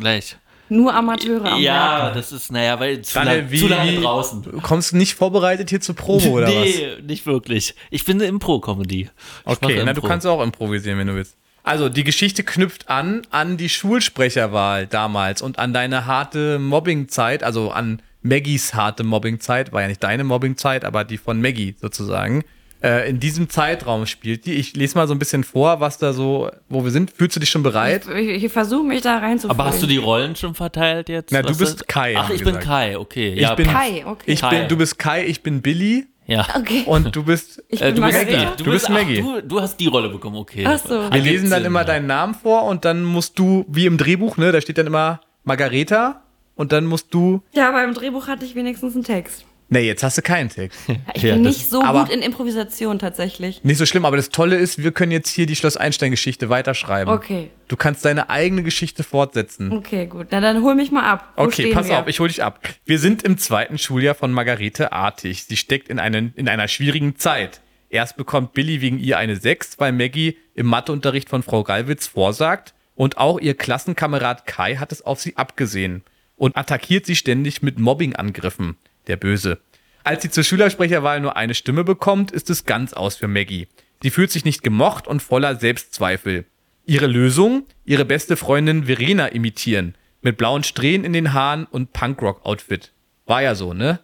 Gleich. 0.01 0.37
Nur 0.71 0.95
Amateure 0.95 1.53
am. 1.53 1.61
Ja, 1.61 2.11
das 2.11 2.33
ist, 2.33 2.53
naja, 2.53 2.79
weil 2.79 3.01
zu, 3.03 3.15
Daniel, 3.15 3.41
lang, 3.41 3.51
wie, 3.51 3.59
zu 3.59 3.69
lange 3.69 4.01
draußen. 4.01 4.43
Du 4.43 4.61
kommst 4.61 4.93
nicht 4.95 5.15
vorbereitet 5.15 5.71
hier 5.71 5.81
zur 5.81 5.95
Probe, 5.95 6.29
oder 6.29 6.47
was? 6.47 6.53
nee, 6.55 6.89
nicht 7.07 7.25
wirklich. 7.27 7.75
Ich 7.91 8.05
bin 8.05 8.19
eine 8.19 8.27
Impro-Comedy. 8.29 9.09
Okay, 9.45 9.77
na, 9.79 9.93
du 9.93 10.01
Impro. 10.01 10.09
kannst 10.09 10.27
auch 10.27 10.43
improvisieren, 10.43 10.99
wenn 10.99 11.07
du 11.07 11.15
willst. 11.15 11.37
Also, 11.69 11.89
die 11.89 12.05
Geschichte 12.05 12.43
knüpft 12.43 12.89
an 12.89 13.23
an 13.31 13.57
die 13.57 13.69
Schulsprecherwahl 13.69 14.87
damals 14.87 15.43
und 15.43 15.59
an 15.59 15.73
deine 15.73 16.07
harte 16.07 16.59
Mobbingzeit, 16.59 17.43
also 17.43 17.71
an 17.71 18.01
Maggies 18.23 18.75
harte 18.75 19.05
Mobbingzeit, 19.05 19.73
war 19.73 19.83
ja 19.83 19.89
nicht 19.89 20.03
deine 20.03 20.25
Mobbingzeit, 20.25 20.85
aber 20.85 21.05
die 21.05 21.19
von 21.19 21.41
Maggie 21.41 21.75
sozusagen. 21.81 22.43
Äh, 22.83 23.11
in 23.11 23.19
diesem 23.21 23.49
Zeitraum 23.51 24.07
spielt 24.07 24.47
die. 24.47 24.53
Ich 24.55 24.75
lese 24.77 24.97
mal 24.97 25.09
so 25.09 25.15
ein 25.15 25.19
bisschen 25.19 25.43
vor, 25.45 25.81
was 25.81 25.99
da 25.99 26.13
so, 26.13 26.49
wo 26.69 26.85
wir 26.85 26.91
sind. 26.93 27.11
Fühlst 27.11 27.35
du 27.37 27.41
dich 27.41 27.51
schon 27.51 27.63
bereit? 27.65 28.07
Ich, 28.17 28.45
ich 28.45 28.53
versuche 28.53 28.85
mich 28.87 29.03
da 29.03 29.19
reinzufühlen. 29.19 29.51
Aber 29.61 29.69
hast 29.69 29.83
du 29.83 29.87
die 29.87 29.97
Rollen 29.97 30.37
schon 30.37 30.55
verteilt 30.55 31.09
jetzt? 31.09 31.33
Na, 31.33 31.43
du 31.43 31.49
Was 31.51 31.59
bist 31.59 31.75
ist- 31.81 31.89
Kai, 31.89 32.15
Ach, 32.17 32.31
ich 32.31 32.39
wir 32.39 32.45
bin 32.45 32.55
gesagt. 32.55 32.67
Kai, 32.67 32.97
okay. 32.99 33.35
Ich 33.35 33.41
ja, 33.41 33.55
bin- 33.57 33.67
Kai, 33.67 34.07
okay. 34.07 34.23
Ich 34.33 34.41
Kai. 34.41 34.51
bin, 34.61 34.69
du 34.69 34.77
bist 34.77 34.99
Kai, 34.99 35.27
ich 35.27 35.43
bin 35.43 35.61
Billy 35.61 36.07
okay. 36.55 36.83
und 36.87 37.15
du 37.17 37.23
bist. 37.23 37.63
ich 37.69 37.81
Äh, 37.81 37.93
bin 37.93 37.97
du, 37.97 38.03
bist, 38.03 38.19
Margareta. 38.19 38.51
du, 38.51 38.65
Du 38.65 38.71
bist 38.71 38.87
bist 38.87 38.91
Maggie. 38.91 39.25
Ach, 39.27 39.41
du, 39.41 39.49
du 39.49 39.61
hast 39.61 39.79
die 39.81 39.87
Rolle 39.87 40.09
bekommen, 40.11 40.37
okay. 40.37 40.65
Ach 40.67 40.79
so. 40.79 41.11
Wir 41.11 41.23
lesen 41.23 41.49
dann 41.51 41.61
Sinn, 41.61 41.67
immer 41.67 41.81
ja. 41.81 41.87
deinen 41.87 42.07
Namen 42.07 42.35
vor 42.35 42.65
und 42.65 42.85
dann 42.85 43.03
musst 43.03 43.39
du, 43.39 43.65
wie 43.69 43.87
im 43.87 43.97
Drehbuch, 43.97 44.37
ne, 44.37 44.53
da 44.53 44.61
steht 44.61 44.79
dann 44.79 44.87
immer 44.87 45.21
Margareta 45.45 46.23
und 46.55 46.73
dann 46.73 46.85
musst 46.87 47.15
du. 47.15 47.43
Ja, 47.53 47.71
beim 47.73 47.95
Drehbuch 47.95 48.27
hatte 48.29 48.45
ich 48.45 48.55
wenigstens 48.55 48.95
einen 48.95 49.05
Text. 49.05 49.45
Ne, 49.71 49.81
jetzt 49.81 50.03
hast 50.03 50.17
du 50.17 50.23
keinen 50.23 50.49
Text. 50.49 50.79
Ich 51.15 51.23
Ja, 51.23 51.35
bin 51.35 51.45
das- 51.45 51.57
nicht 51.59 51.69
so 51.71 51.81
gut 51.83 52.09
in 52.09 52.23
Improvisation 52.23 52.99
tatsächlich. 52.99 53.63
Nicht 53.65 53.77
so 53.79 53.85
schlimm, 53.87 54.05
aber 54.07 54.17
das 54.17 54.31
Tolle 54.31 54.57
ist, 54.57 54.83
wir 54.83 54.93
können 54.93 55.13
jetzt 55.13 55.29
hier 55.29 55.45
die 55.47 55.57
Schloss 55.57 55.77
Einstein-Geschichte 55.77 56.49
weiterschreiben. 56.49 57.13
Okay. 57.13 57.51
Du 57.69 57.77
kannst 57.77 58.05
deine 58.05 58.31
eigene 58.31 58.63
Geschichte 58.63 59.03
fortsetzen. 59.05 59.71
Okay, 59.73 60.07
gut. 60.07 60.29
Na, 60.31 60.41
dann 60.41 60.63
hol 60.63 60.75
mich 60.75 60.91
mal 60.91 61.05
ab. 61.05 61.33
Wo 61.37 61.43
Okay, 61.45 61.73
pass 61.73 61.89
wir? 61.89 61.99
auf, 61.99 62.09
ich 62.09 62.19
hole 62.19 62.29
dich 62.29 62.43
ab. 62.43 62.61
Wir 62.87 62.99
sind 62.99 63.23
im 63.25 63.37
zweiten 63.37 63.77
Schuljahr 63.77 64.15
von 64.15 64.33
Margarete 64.33 64.93
Artig. 64.93 65.45
Sie 65.45 65.57
steckt 65.57 65.89
in, 65.89 65.99
einen, 65.99 66.33
in 66.37 66.49
einer 66.49 66.67
schwierigen 66.69 67.17
Zeit. 67.17 67.61
Erst 67.91 68.17
bekommt 68.17 68.55
Billy 68.55 68.81
wegen 68.81 68.99
ihr 68.99 69.19
eine 69.19 69.37
6, 69.37 69.79
weil 69.79 69.93
Maggie 69.93 70.39
im 70.55 70.67
Matheunterricht 70.67 71.29
von 71.29 71.43
Frau 71.43 71.63
Gallwitz 71.63 72.07
vorsagt. 72.07 72.75
Und 72.95 73.19
auch 73.19 73.39
ihr 73.39 73.55
Klassenkamerad 73.55 74.47
Kai 74.47 74.77
hat 74.77 74.93
es 74.93 75.03
auf 75.03 75.21
sie 75.21 75.37
abgesehen 75.37 76.03
und 76.37 76.57
attackiert 76.57 77.05
sie 77.07 77.17
ständig 77.17 77.63
mit 77.63 77.79
Mobbingangriffen. 77.79 78.77
Der 79.09 79.17
Böse. 79.17 79.59
Als 80.05 80.23
sie 80.23 80.31
zur 80.31 80.45
Schülersprecherwahl 80.45 81.21
nur 81.21 81.37
eine 81.37 81.55
Stimme 81.55 81.85
bekommt, 81.85 82.31
ist 82.31 82.49
es 82.51 82.65
ganz 82.65 82.93
aus 82.93 83.17
für 83.17 83.29
Maggie. 83.29 83.69
Sie 84.03 84.11
fühlt 84.11 84.31
sich 84.31 84.45
nicht 84.45 84.63
gemocht 84.63 85.07
und 85.07 85.23
voller 85.23 85.57
Selbstzweifel. 85.57 86.45
Ihre 86.87 87.07
Lösung? 87.07 87.65
Ihre 87.85 88.05
beste 88.05 88.37
Freundin 88.37 88.85
Verena 88.85 89.27
imitieren. 89.27 89.95
Mit 90.23 90.37
blauen 90.37 90.65
Strähnen 90.65 91.05
in 91.05 91.13
den 91.13 91.33
Haaren 91.33 91.67
und 91.67 91.93
Punkrock-Outfit. 91.93 92.93
War 93.27 93.43
ja 93.43 93.55
so, 93.55 93.75
ne? 93.75 94.01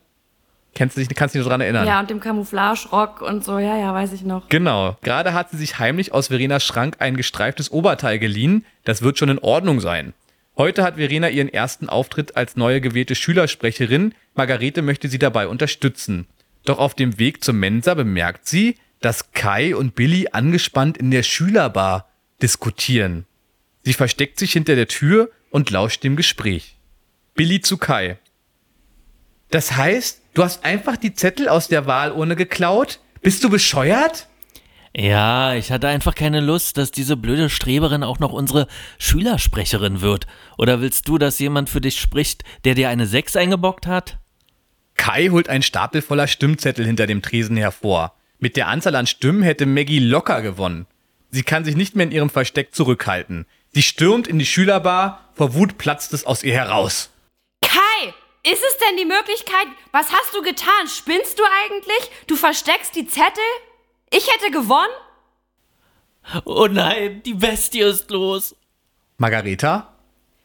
Kennst 0.74 0.96
du 0.96 1.00
dich, 1.00 1.08
kannst 1.14 1.34
du 1.34 1.38
dich 1.38 1.44
noch 1.46 1.50
dran 1.50 1.60
erinnern? 1.60 1.86
Ja, 1.86 2.00
und 2.00 2.10
dem 2.10 2.20
Camouflage-Rock 2.20 3.22
und 3.22 3.44
so. 3.44 3.58
Ja, 3.58 3.76
ja, 3.78 3.94
weiß 3.94 4.12
ich 4.12 4.24
noch. 4.24 4.48
Genau. 4.48 4.96
Gerade 5.02 5.32
hat 5.32 5.50
sie 5.50 5.56
sich 5.56 5.78
heimlich 5.78 6.12
aus 6.12 6.26
Verenas 6.26 6.64
Schrank 6.64 6.96
ein 6.98 7.16
gestreiftes 7.16 7.70
Oberteil 7.70 8.18
geliehen. 8.18 8.66
Das 8.84 9.00
wird 9.00 9.18
schon 9.18 9.28
in 9.28 9.38
Ordnung 9.38 9.80
sein. 9.80 10.12
Heute 10.56 10.84
hat 10.84 10.96
Verena 10.96 11.28
ihren 11.28 11.48
ersten 11.48 11.88
Auftritt 11.88 12.36
als 12.36 12.56
neue 12.56 12.80
gewählte 12.80 13.16
Schülersprecherin. 13.16 14.14
Margarete 14.34 14.82
möchte 14.82 15.08
sie 15.08 15.18
dabei 15.18 15.48
unterstützen. 15.48 16.26
Doch 16.64 16.78
auf 16.78 16.94
dem 16.94 17.18
Weg 17.18 17.42
zur 17.42 17.54
Mensa 17.54 17.94
bemerkt 17.94 18.46
sie, 18.46 18.76
dass 19.00 19.32
Kai 19.32 19.74
und 19.74 19.94
Billy 19.96 20.28
angespannt 20.30 20.96
in 20.96 21.10
der 21.10 21.24
Schülerbar 21.24 22.08
diskutieren. 22.40 23.26
Sie 23.82 23.92
versteckt 23.92 24.38
sich 24.38 24.52
hinter 24.52 24.76
der 24.76 24.88
Tür 24.88 25.30
und 25.50 25.70
lauscht 25.70 26.04
dem 26.04 26.16
Gespräch. 26.16 26.76
Billy 27.34 27.60
zu 27.60 27.76
Kai. 27.76 28.18
Das 29.50 29.76
heißt, 29.76 30.22
du 30.34 30.42
hast 30.44 30.64
einfach 30.64 30.96
die 30.96 31.14
Zettel 31.14 31.48
aus 31.48 31.68
der 31.68 31.86
Wahlurne 31.86 32.36
geklaut? 32.36 33.00
Bist 33.22 33.42
du 33.44 33.50
bescheuert? 33.50 34.28
Ja, 34.96 35.54
ich 35.54 35.72
hatte 35.72 35.88
einfach 35.88 36.14
keine 36.14 36.40
Lust, 36.40 36.76
dass 36.76 36.92
diese 36.92 37.16
blöde 37.16 37.50
Streberin 37.50 38.04
auch 38.04 38.20
noch 38.20 38.32
unsere 38.32 38.68
Schülersprecherin 38.98 40.00
wird. 40.00 40.28
Oder 40.56 40.80
willst 40.80 41.08
du, 41.08 41.18
dass 41.18 41.40
jemand 41.40 41.68
für 41.68 41.80
dich 41.80 42.00
spricht, 42.00 42.44
der 42.64 42.76
dir 42.76 42.88
eine 42.88 43.06
6 43.06 43.34
eingebockt 43.34 43.88
hat? 43.88 44.18
Kai 44.96 45.30
holt 45.30 45.48
einen 45.48 45.64
Stapel 45.64 46.00
voller 46.00 46.28
Stimmzettel 46.28 46.86
hinter 46.86 47.08
dem 47.08 47.22
Tresen 47.22 47.56
hervor. 47.56 48.14
Mit 48.38 48.56
der 48.56 48.68
Anzahl 48.68 48.94
an 48.94 49.08
Stimmen 49.08 49.42
hätte 49.42 49.66
Maggie 49.66 49.98
locker 49.98 50.42
gewonnen. 50.42 50.86
Sie 51.30 51.42
kann 51.42 51.64
sich 51.64 51.74
nicht 51.74 51.96
mehr 51.96 52.06
in 52.06 52.12
ihrem 52.12 52.30
Versteck 52.30 52.72
zurückhalten. 52.72 53.46
Sie 53.72 53.82
stürmt 53.82 54.28
in 54.28 54.38
die 54.38 54.46
Schülerbar, 54.46 55.28
vor 55.34 55.54
Wut 55.54 55.78
platzt 55.78 56.12
es 56.12 56.24
aus 56.24 56.44
ihr 56.44 56.54
heraus. 56.54 57.10
Kai, 57.62 58.14
ist 58.44 58.62
es 58.62 58.78
denn 58.78 58.96
die 58.96 59.04
Möglichkeit? 59.04 59.66
Was 59.90 60.12
hast 60.12 60.32
du 60.32 60.42
getan? 60.42 60.86
Spinnst 60.86 61.40
du 61.40 61.42
eigentlich? 61.64 62.10
Du 62.28 62.36
versteckst 62.36 62.94
die 62.94 63.08
Zettel? 63.08 63.42
Ich 64.16 64.32
hätte 64.32 64.52
gewonnen? 64.52 64.94
Oh 66.44 66.68
nein, 66.70 67.20
die 67.24 67.34
Bestie 67.34 67.80
ist 67.80 68.10
los. 68.12 68.54
Margareta? 69.18 69.92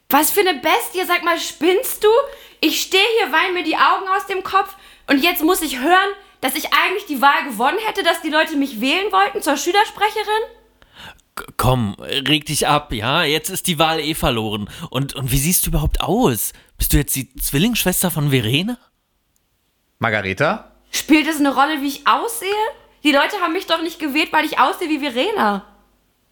Was 0.09 0.31
für 0.31 0.39
eine 0.39 0.55
Bestie? 0.55 1.05
Sag 1.05 1.23
mal, 1.23 1.39
spinnst 1.39 2.03
du? 2.03 2.07
Ich 2.61 2.81
stehe 2.81 3.03
hier, 3.19 3.31
wein 3.31 3.53
mir 3.53 3.63
die 3.63 3.75
Augen 3.75 4.07
aus 4.17 4.25
dem 4.25 4.41
Kopf 4.41 4.75
und 5.07 5.23
jetzt 5.23 5.43
muss 5.43 5.61
ich 5.61 5.79
hören, 5.79 6.09
dass 6.41 6.55
ich 6.55 6.73
eigentlich 6.73 7.05
die 7.05 7.21
Wahl 7.21 7.43
gewonnen 7.43 7.77
hätte, 7.85 8.01
dass 8.01 8.23
die 8.23 8.31
Leute 8.31 8.55
mich 8.55 8.81
wählen 8.81 9.11
wollten 9.11 9.43
zur 9.43 9.55
Schülersprecherin? 9.55 10.43
Komm, 11.57 11.95
reg 11.99 12.47
dich 12.47 12.67
ab, 12.67 12.91
ja? 12.91 13.23
Jetzt 13.23 13.49
ist 13.49 13.67
die 13.67 13.77
Wahl 13.77 13.99
eh 13.99 14.15
verloren. 14.15 14.67
Und, 14.89 15.13
und 15.13 15.31
wie 15.31 15.37
siehst 15.37 15.65
du 15.65 15.69
überhaupt 15.69 16.01
aus? 16.01 16.53
Bist 16.79 16.91
du 16.91 16.97
jetzt 16.97 17.15
die 17.15 17.33
Zwillingsschwester 17.35 18.09
von 18.09 18.31
Verena? 18.31 18.79
Margareta? 19.99 20.71
Spielt 20.91 21.27
es 21.27 21.37
eine 21.37 21.53
Rolle, 21.53 21.81
wie 21.81 21.87
ich 21.87 22.07
aussehe? 22.07 22.49
Die 23.03 23.11
Leute 23.11 23.37
haben 23.41 23.53
mich 23.53 23.67
doch 23.67 23.81
nicht 23.81 23.99
gewählt, 23.99 24.29
weil 24.31 24.45
ich 24.45 24.59
aussehe 24.59 24.89
wie 24.89 24.99
Verena. 24.99 25.65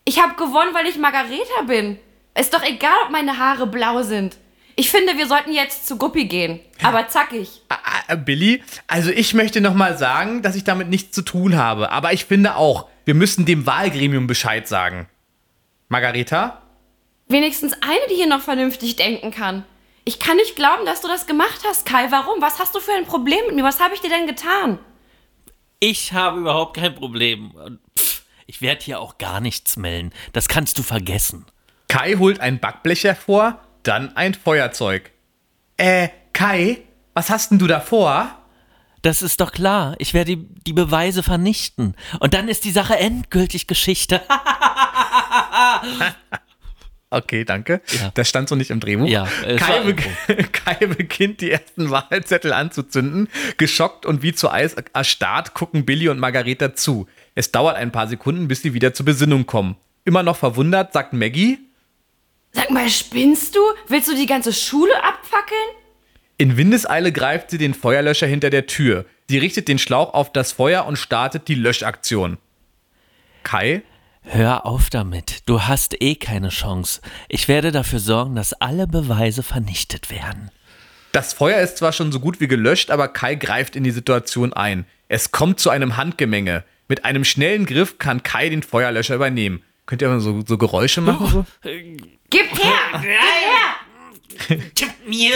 Ich 0.06 0.22
habe 0.22 0.36
gewonnen, 0.36 0.74
weil 0.74 0.88
ich 0.88 0.98
Margareta 0.98 1.62
bin. 1.66 2.00
Ist 2.38 2.54
doch 2.54 2.64
egal, 2.64 2.96
ob 3.06 3.12
meine 3.12 3.38
Haare 3.38 3.68
blau 3.68 4.04
sind. 4.04 4.38
Ich 4.76 4.92
finde, 4.92 5.18
wir 5.18 5.28
sollten 5.28 5.52
jetzt 5.54 5.88
zu 5.88 5.98
Guppi 5.98 6.26
gehen. 6.26 6.60
Aber 6.84 7.08
zackig. 7.08 7.64
Billy? 8.26 8.64
Also 8.86 9.10
ich 9.10 9.34
möchte 9.34 9.60
noch 9.60 9.74
mal 9.74 9.98
sagen, 9.98 10.44
dass 10.44 10.56
ich 10.56 10.64
damit 10.64 10.88
nichts 10.90 11.12
zu 11.14 11.24
tun 11.24 11.56
habe. 11.58 11.92
Aber 11.92 12.14
ich 12.14 12.26
finde 12.26 12.56
auch, 12.56 12.88
Wir 13.08 13.16
müssen 13.16 13.46
dem 13.46 13.66
Wahlgremium 13.66 14.28
Bescheid 14.28 14.68
sagen. 14.68 15.08
Margareta? 15.88 16.62
Wenigstens 17.30 17.72
eine, 17.82 18.02
die 18.10 18.16
hier 18.16 18.28
noch 18.28 18.42
vernünftig 18.42 18.98
denken 18.98 19.32
kann. 19.32 19.64
Ich 20.04 20.20
kann 20.20 20.36
nicht 20.36 20.58
glauben, 20.58 20.86
dass 20.86 21.00
du 21.00 21.08
das 21.08 21.26
gemacht 21.26 21.62
hast, 21.66 21.86
Kai. 21.86 22.12
Warum? 22.12 22.42
Was 22.42 22.60
hast 22.60 22.76
du 22.76 22.82
für 22.82 22.92
ein 22.92 23.06
Problem 23.06 23.40
mit 23.48 23.56
mir? 23.56 23.64
Was 23.64 23.80
habe 23.80 23.94
ich 23.94 24.02
dir 24.02 24.10
denn 24.10 24.28
getan? 24.28 24.80
Ich 25.80 26.14
habe 26.14 26.40
überhaupt 26.40 26.76
kein 26.76 26.96
Problem. 26.96 27.52
Und 27.52 27.80
pff, 27.98 28.24
ich 28.48 28.62
werde 28.62 28.84
hier 28.84 29.00
auch 29.00 29.18
gar 29.18 29.40
nichts 29.40 29.78
melden. 29.78 30.12
Das 30.34 30.48
kannst 30.48 30.78
du 30.80 30.84
vergessen. 30.84 31.46
Kai 31.88 32.16
holt 32.16 32.40
ein 32.40 32.60
Backblech 32.60 33.04
hervor, 33.04 33.60
dann 33.84 34.16
ein 34.18 34.34
Feuerzeug. 34.34 35.12
Äh, 35.78 36.10
Kai, 36.34 36.82
was 37.14 37.30
hast 37.30 37.52
denn 37.52 37.60
du 37.60 37.68
da 37.68 37.80
vor? 37.80 38.36
Das 39.04 39.22
ist 39.22 39.40
doch 39.40 39.52
klar. 39.52 39.96
Ich 40.00 40.14
werde 40.14 40.36
die, 40.36 40.48
die 40.66 40.74
Beweise 40.74 41.24
vernichten. 41.24 41.96
Und 42.20 42.34
dann 42.34 42.50
ist 42.50 42.66
die 42.66 42.72
Sache 42.72 42.98
endgültig 42.98 43.68
Geschichte. 43.68 44.22
Okay, 47.10 47.46
danke. 47.46 47.82
Ja. 47.88 48.12
Das 48.16 48.28
stand 48.28 48.50
so 48.50 48.56
nicht 48.56 48.70
im 48.70 48.82
Drehbuch. 48.82 49.08
Ja, 49.08 49.28
Kai, 49.58 49.94
be 49.94 49.96
Kai 50.52 50.86
beginnt 50.88 51.40
die 51.40 51.52
ersten 51.52 51.90
Wahlzettel 51.90 52.52
anzuzünden. 52.52 53.30
Geschockt 53.58 54.06
und 54.06 54.24
wie 54.24 54.34
zu 54.34 54.52
Eis 54.52 54.76
erstarrt 54.94 55.54
gucken 55.54 55.86
Billy 55.86 56.10
und 56.10 56.20
Margareta 56.20 56.76
zu. 56.76 57.08
Es 57.34 57.52
dauert 57.52 57.78
ein 57.78 57.92
paar 57.92 58.08
Sekunden, 58.08 58.50
bis 58.50 58.62
sie 58.62 58.74
wieder 58.74 58.94
zur 58.94 59.06
Besinnung 59.06 59.46
kommen. 59.46 59.78
Immer 60.04 60.24
noch 60.24 60.36
verwundert, 60.36 60.92
sagt 60.92 61.14
Maggie. 61.14 61.60
Sag 62.52 62.72
mal, 62.72 62.90
spinnst 62.90 63.56
du? 63.56 63.60
Willst 63.88 64.10
du 64.10 64.16
die 64.16 64.26
ganze 64.26 64.52
Schule 64.52 65.04
abfackeln? 65.04 65.70
In 66.38 66.58
Windeseile 66.58 67.12
greift 67.12 67.52
sie 67.52 67.58
den 67.58 67.74
Feuerlöscher 67.74 68.28
hinter 68.28 68.50
der 68.50 68.68
Tür. 68.68 69.06
Sie 69.30 69.38
richtet 69.38 69.68
den 69.68 69.80
Schlauch 69.80 70.14
auf 70.14 70.32
das 70.32 70.52
Feuer 70.52 70.86
und 70.86 70.98
startet 70.98 71.48
die 71.48 71.56
Löschaktion. 71.56 72.38
Kai, 73.44 73.82
Hör 74.30 74.66
auf 74.66 74.90
damit. 74.90 75.44
Du 75.46 75.64
hast 75.64 76.02
eh 76.02 76.16
keine 76.16 76.50
Chance. 76.50 77.02
Ich 77.30 77.48
werde 77.48 77.72
dafür 77.72 78.00
sorgen, 78.00 78.36
dass 78.36 78.54
alle 78.54 78.86
Beweise 78.86 79.42
vernichtet 79.42 80.12
werden. 80.12 80.52
Das 81.14 81.34
Feuer 81.34 81.62
ist 81.62 81.78
zwar 81.78 81.94
schon 81.94 82.12
so 82.12 82.20
gut 82.20 82.42
wie 82.42 82.48
gelöscht, 82.48 82.92
aber 82.92 83.08
Kai 83.08 83.36
greift 83.36 83.78
in 83.78 83.86
die 83.86 83.92
Situation 83.92 84.52
ein. 84.52 84.86
Es 85.08 85.32
kommt 85.32 85.62
zu 85.62 85.70
einem 85.70 85.96
Handgemenge. 85.96 86.66
Mit 86.90 87.06
einem 87.06 87.24
schnellen 87.24 87.66
Griff 87.66 88.00
kann 88.00 88.22
Kai 88.22 88.50
den 88.50 88.64
Feuerlöscher 88.64 89.16
übernehmen. 89.16 89.64
Könnt 89.86 90.02
ihr 90.02 90.10
mal 90.10 90.20
so, 90.20 90.44
so 90.46 90.58
Geräusche 90.58 91.00
machen? 91.00 91.28
So? 91.32 91.46
Gib 92.30 92.64
her! 92.64 93.02
Gib 93.02 94.50
her! 94.50 94.60
Gib 94.76 95.08
mir! 95.08 95.36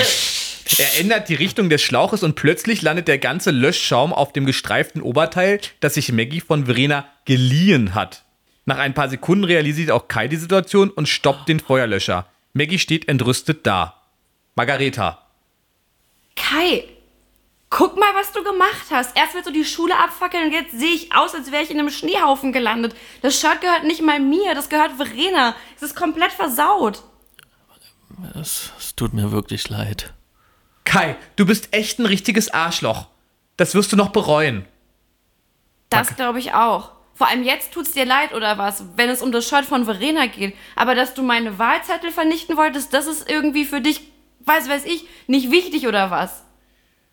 Er 0.77 0.99
ändert 0.99 1.29
die 1.29 1.35
Richtung 1.35 1.69
des 1.69 1.81
Schlauches 1.81 2.23
und 2.23 2.35
plötzlich 2.35 2.81
landet 2.81 3.07
der 3.07 3.17
ganze 3.17 3.51
Löschschaum 3.51 4.11
auf 4.13 4.33
dem 4.33 4.45
gestreiften 4.45 5.01
Oberteil, 5.01 5.61
das 5.79 5.93
sich 5.93 6.11
Maggie 6.11 6.41
von 6.41 6.65
Verena 6.65 7.05
geliehen 7.25 7.95
hat. 7.95 8.25
Nach 8.65 8.77
ein 8.77 8.93
paar 8.93 9.09
Sekunden 9.09 9.43
realisiert 9.43 9.91
auch 9.91 10.07
Kai 10.07 10.27
die 10.27 10.35
Situation 10.35 10.89
und 10.89 11.09
stoppt 11.09 11.49
den 11.49 11.59
Feuerlöscher. 11.59 12.27
Maggie 12.53 12.79
steht 12.79 13.07
entrüstet 13.07 13.65
da. 13.65 14.01
Margareta. 14.55 15.25
Kai, 16.35 16.83
guck 17.69 17.97
mal, 17.97 18.13
was 18.13 18.31
du 18.31 18.43
gemacht 18.43 18.87
hast. 18.91 19.17
Erst 19.17 19.33
willst 19.33 19.47
du 19.47 19.53
die 19.53 19.65
Schule 19.65 19.97
abfackeln 19.97 20.47
und 20.47 20.51
jetzt 20.51 20.77
sehe 20.77 20.93
ich 20.93 21.15
aus, 21.15 21.33
als 21.33 21.51
wäre 21.51 21.63
ich 21.63 21.71
in 21.71 21.79
einem 21.79 21.89
Schneehaufen 21.89 22.51
gelandet. 22.51 22.95
Das 23.21 23.39
Shirt 23.39 23.61
gehört 23.61 23.83
nicht 23.85 24.01
mal 24.01 24.19
mir, 24.19 24.53
das 24.53 24.69
gehört 24.69 24.91
Verena. 24.91 25.55
Es 25.75 25.81
ist 25.81 25.95
komplett 25.95 26.31
versaut. 26.31 27.03
Es, 28.35 28.71
es 28.77 28.95
tut 28.95 29.13
mir 29.13 29.31
wirklich 29.31 29.69
leid. 29.69 30.13
Kai, 30.83 31.15
du 31.35 31.45
bist 31.45 31.73
echt 31.73 31.99
ein 31.99 32.05
richtiges 32.05 32.49
Arschloch. 32.53 33.07
Das 33.57 33.73
wirst 33.73 33.91
du 33.91 33.95
noch 33.95 34.09
bereuen. 34.09 34.65
Das 35.89 36.15
glaube 36.15 36.39
ich 36.39 36.53
auch. 36.53 36.91
Vor 37.21 37.29
allem 37.29 37.43
jetzt 37.43 37.71
tut's 37.71 37.91
dir 37.91 38.03
leid 38.03 38.33
oder 38.33 38.57
was, 38.57 38.83
wenn 38.95 39.07
es 39.07 39.21
um 39.21 39.31
das 39.31 39.47
Shirt 39.47 39.65
von 39.65 39.85
Verena 39.85 40.25
geht. 40.25 40.55
Aber 40.75 40.95
dass 40.95 41.13
du 41.13 41.21
meine 41.21 41.59
Wahlzettel 41.59 42.09
vernichten 42.09 42.57
wolltest, 42.57 42.95
das 42.95 43.05
ist 43.05 43.29
irgendwie 43.29 43.63
für 43.63 43.79
dich, 43.79 44.01
weiß 44.39 44.67
weiß 44.67 44.85
ich, 44.85 45.05
nicht 45.27 45.51
wichtig 45.51 45.85
oder 45.85 46.09
was? 46.09 46.43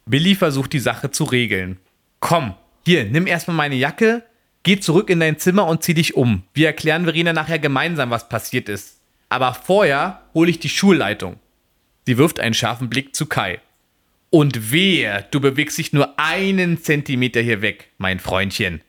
Billy 0.07 0.35
versucht 0.35 0.73
die 0.73 0.79
Sache 0.79 1.11
zu 1.11 1.25
regeln. 1.25 1.77
Komm, 2.21 2.55
hier, 2.87 3.05
nimm 3.05 3.27
erstmal 3.27 3.59
meine 3.59 3.75
Jacke, 3.75 4.25
geh 4.63 4.81
zurück 4.81 5.11
in 5.11 5.21
dein 5.21 5.39
Zimmer 5.39 5.67
und 5.67 5.83
zieh 5.83 5.93
dich 5.93 6.17
um. 6.17 6.43
Wir 6.55 6.69
erklären 6.69 7.05
Verena 7.05 7.35
nachher 7.35 7.59
gemeinsam, 7.59 8.09
was 8.09 8.31
passiert 8.31 8.71
ist. 8.71 9.03
Aber 9.29 9.53
vorher 9.53 10.23
hole 10.33 10.49
ich 10.49 10.59
die 10.59 10.71
Schulleitung. 10.71 11.37
Sie 12.07 12.17
wirft 12.17 12.41
einen 12.41 12.55
scharfen 12.55 12.89
Blick 12.89 13.15
zu 13.15 13.27
Kai. 13.27 13.61
Und 14.31 14.73
wehe, 14.73 15.27
du 15.33 15.39
bewegst 15.39 15.77
dich 15.77 15.93
nur 15.93 16.19
einen 16.19 16.83
Zentimeter 16.83 17.43
hier 17.43 17.61
weg, 17.61 17.91
mein 17.99 18.21
Freundchen. 18.21 18.81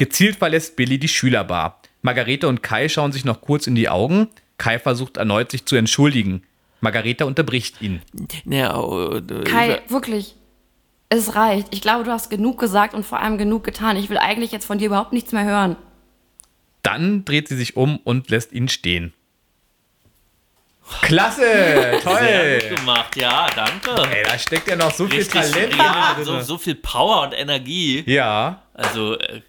Gezielt 0.00 0.36
verlässt 0.36 0.76
Billy 0.76 0.98
die 0.98 1.08
Schülerbar. 1.08 1.80
Margarete 2.00 2.48
und 2.48 2.62
Kai 2.62 2.88
schauen 2.88 3.12
sich 3.12 3.26
noch 3.26 3.42
kurz 3.42 3.66
in 3.66 3.74
die 3.74 3.90
Augen. 3.90 4.28
Kai 4.56 4.78
versucht 4.78 5.18
erneut, 5.18 5.50
sich 5.50 5.66
zu 5.66 5.76
entschuldigen. 5.76 6.42
Margarete 6.80 7.26
unterbricht 7.26 7.82
ihn. 7.82 8.00
Ja, 8.46 8.80
äh, 8.82 9.44
Kai, 9.44 9.82
wirklich. 9.88 10.36
Es 11.10 11.34
reicht. 11.34 11.68
Ich 11.74 11.82
glaube, 11.82 12.04
du 12.04 12.10
hast 12.12 12.30
genug 12.30 12.58
gesagt 12.58 12.94
und 12.94 13.04
vor 13.04 13.20
allem 13.20 13.36
genug 13.36 13.62
getan. 13.64 13.98
Ich 13.98 14.08
will 14.08 14.16
eigentlich 14.16 14.52
jetzt 14.52 14.64
von 14.64 14.78
dir 14.78 14.86
überhaupt 14.86 15.12
nichts 15.12 15.32
mehr 15.32 15.44
hören. 15.44 15.76
Dann 16.82 17.26
dreht 17.26 17.48
sie 17.48 17.56
sich 17.56 17.76
um 17.76 17.98
und 17.98 18.30
lässt 18.30 18.52
ihn 18.52 18.68
stehen. 18.68 19.12
Klasse, 21.02 21.40
Sehr 21.42 22.00
toll. 22.00 22.58
gut 22.70 22.78
gemacht, 22.78 23.16
ja, 23.16 23.46
danke. 23.54 23.90
Ey, 24.10 24.24
da 24.24 24.38
steckt 24.38 24.66
ja 24.68 24.76
noch 24.76 24.92
so 24.92 25.06
viel 25.06 25.18
Richtig, 25.20 25.40
Talent 25.40 25.76
ja, 25.76 26.14
drin. 26.14 26.24
so, 26.24 26.40
so 26.40 26.58
viel 26.58 26.74
Power 26.74 27.22
und 27.22 27.32
Energie. 27.32 28.02
ja, 28.10 28.62
Also, 28.74 29.16
äh, 29.18 29.42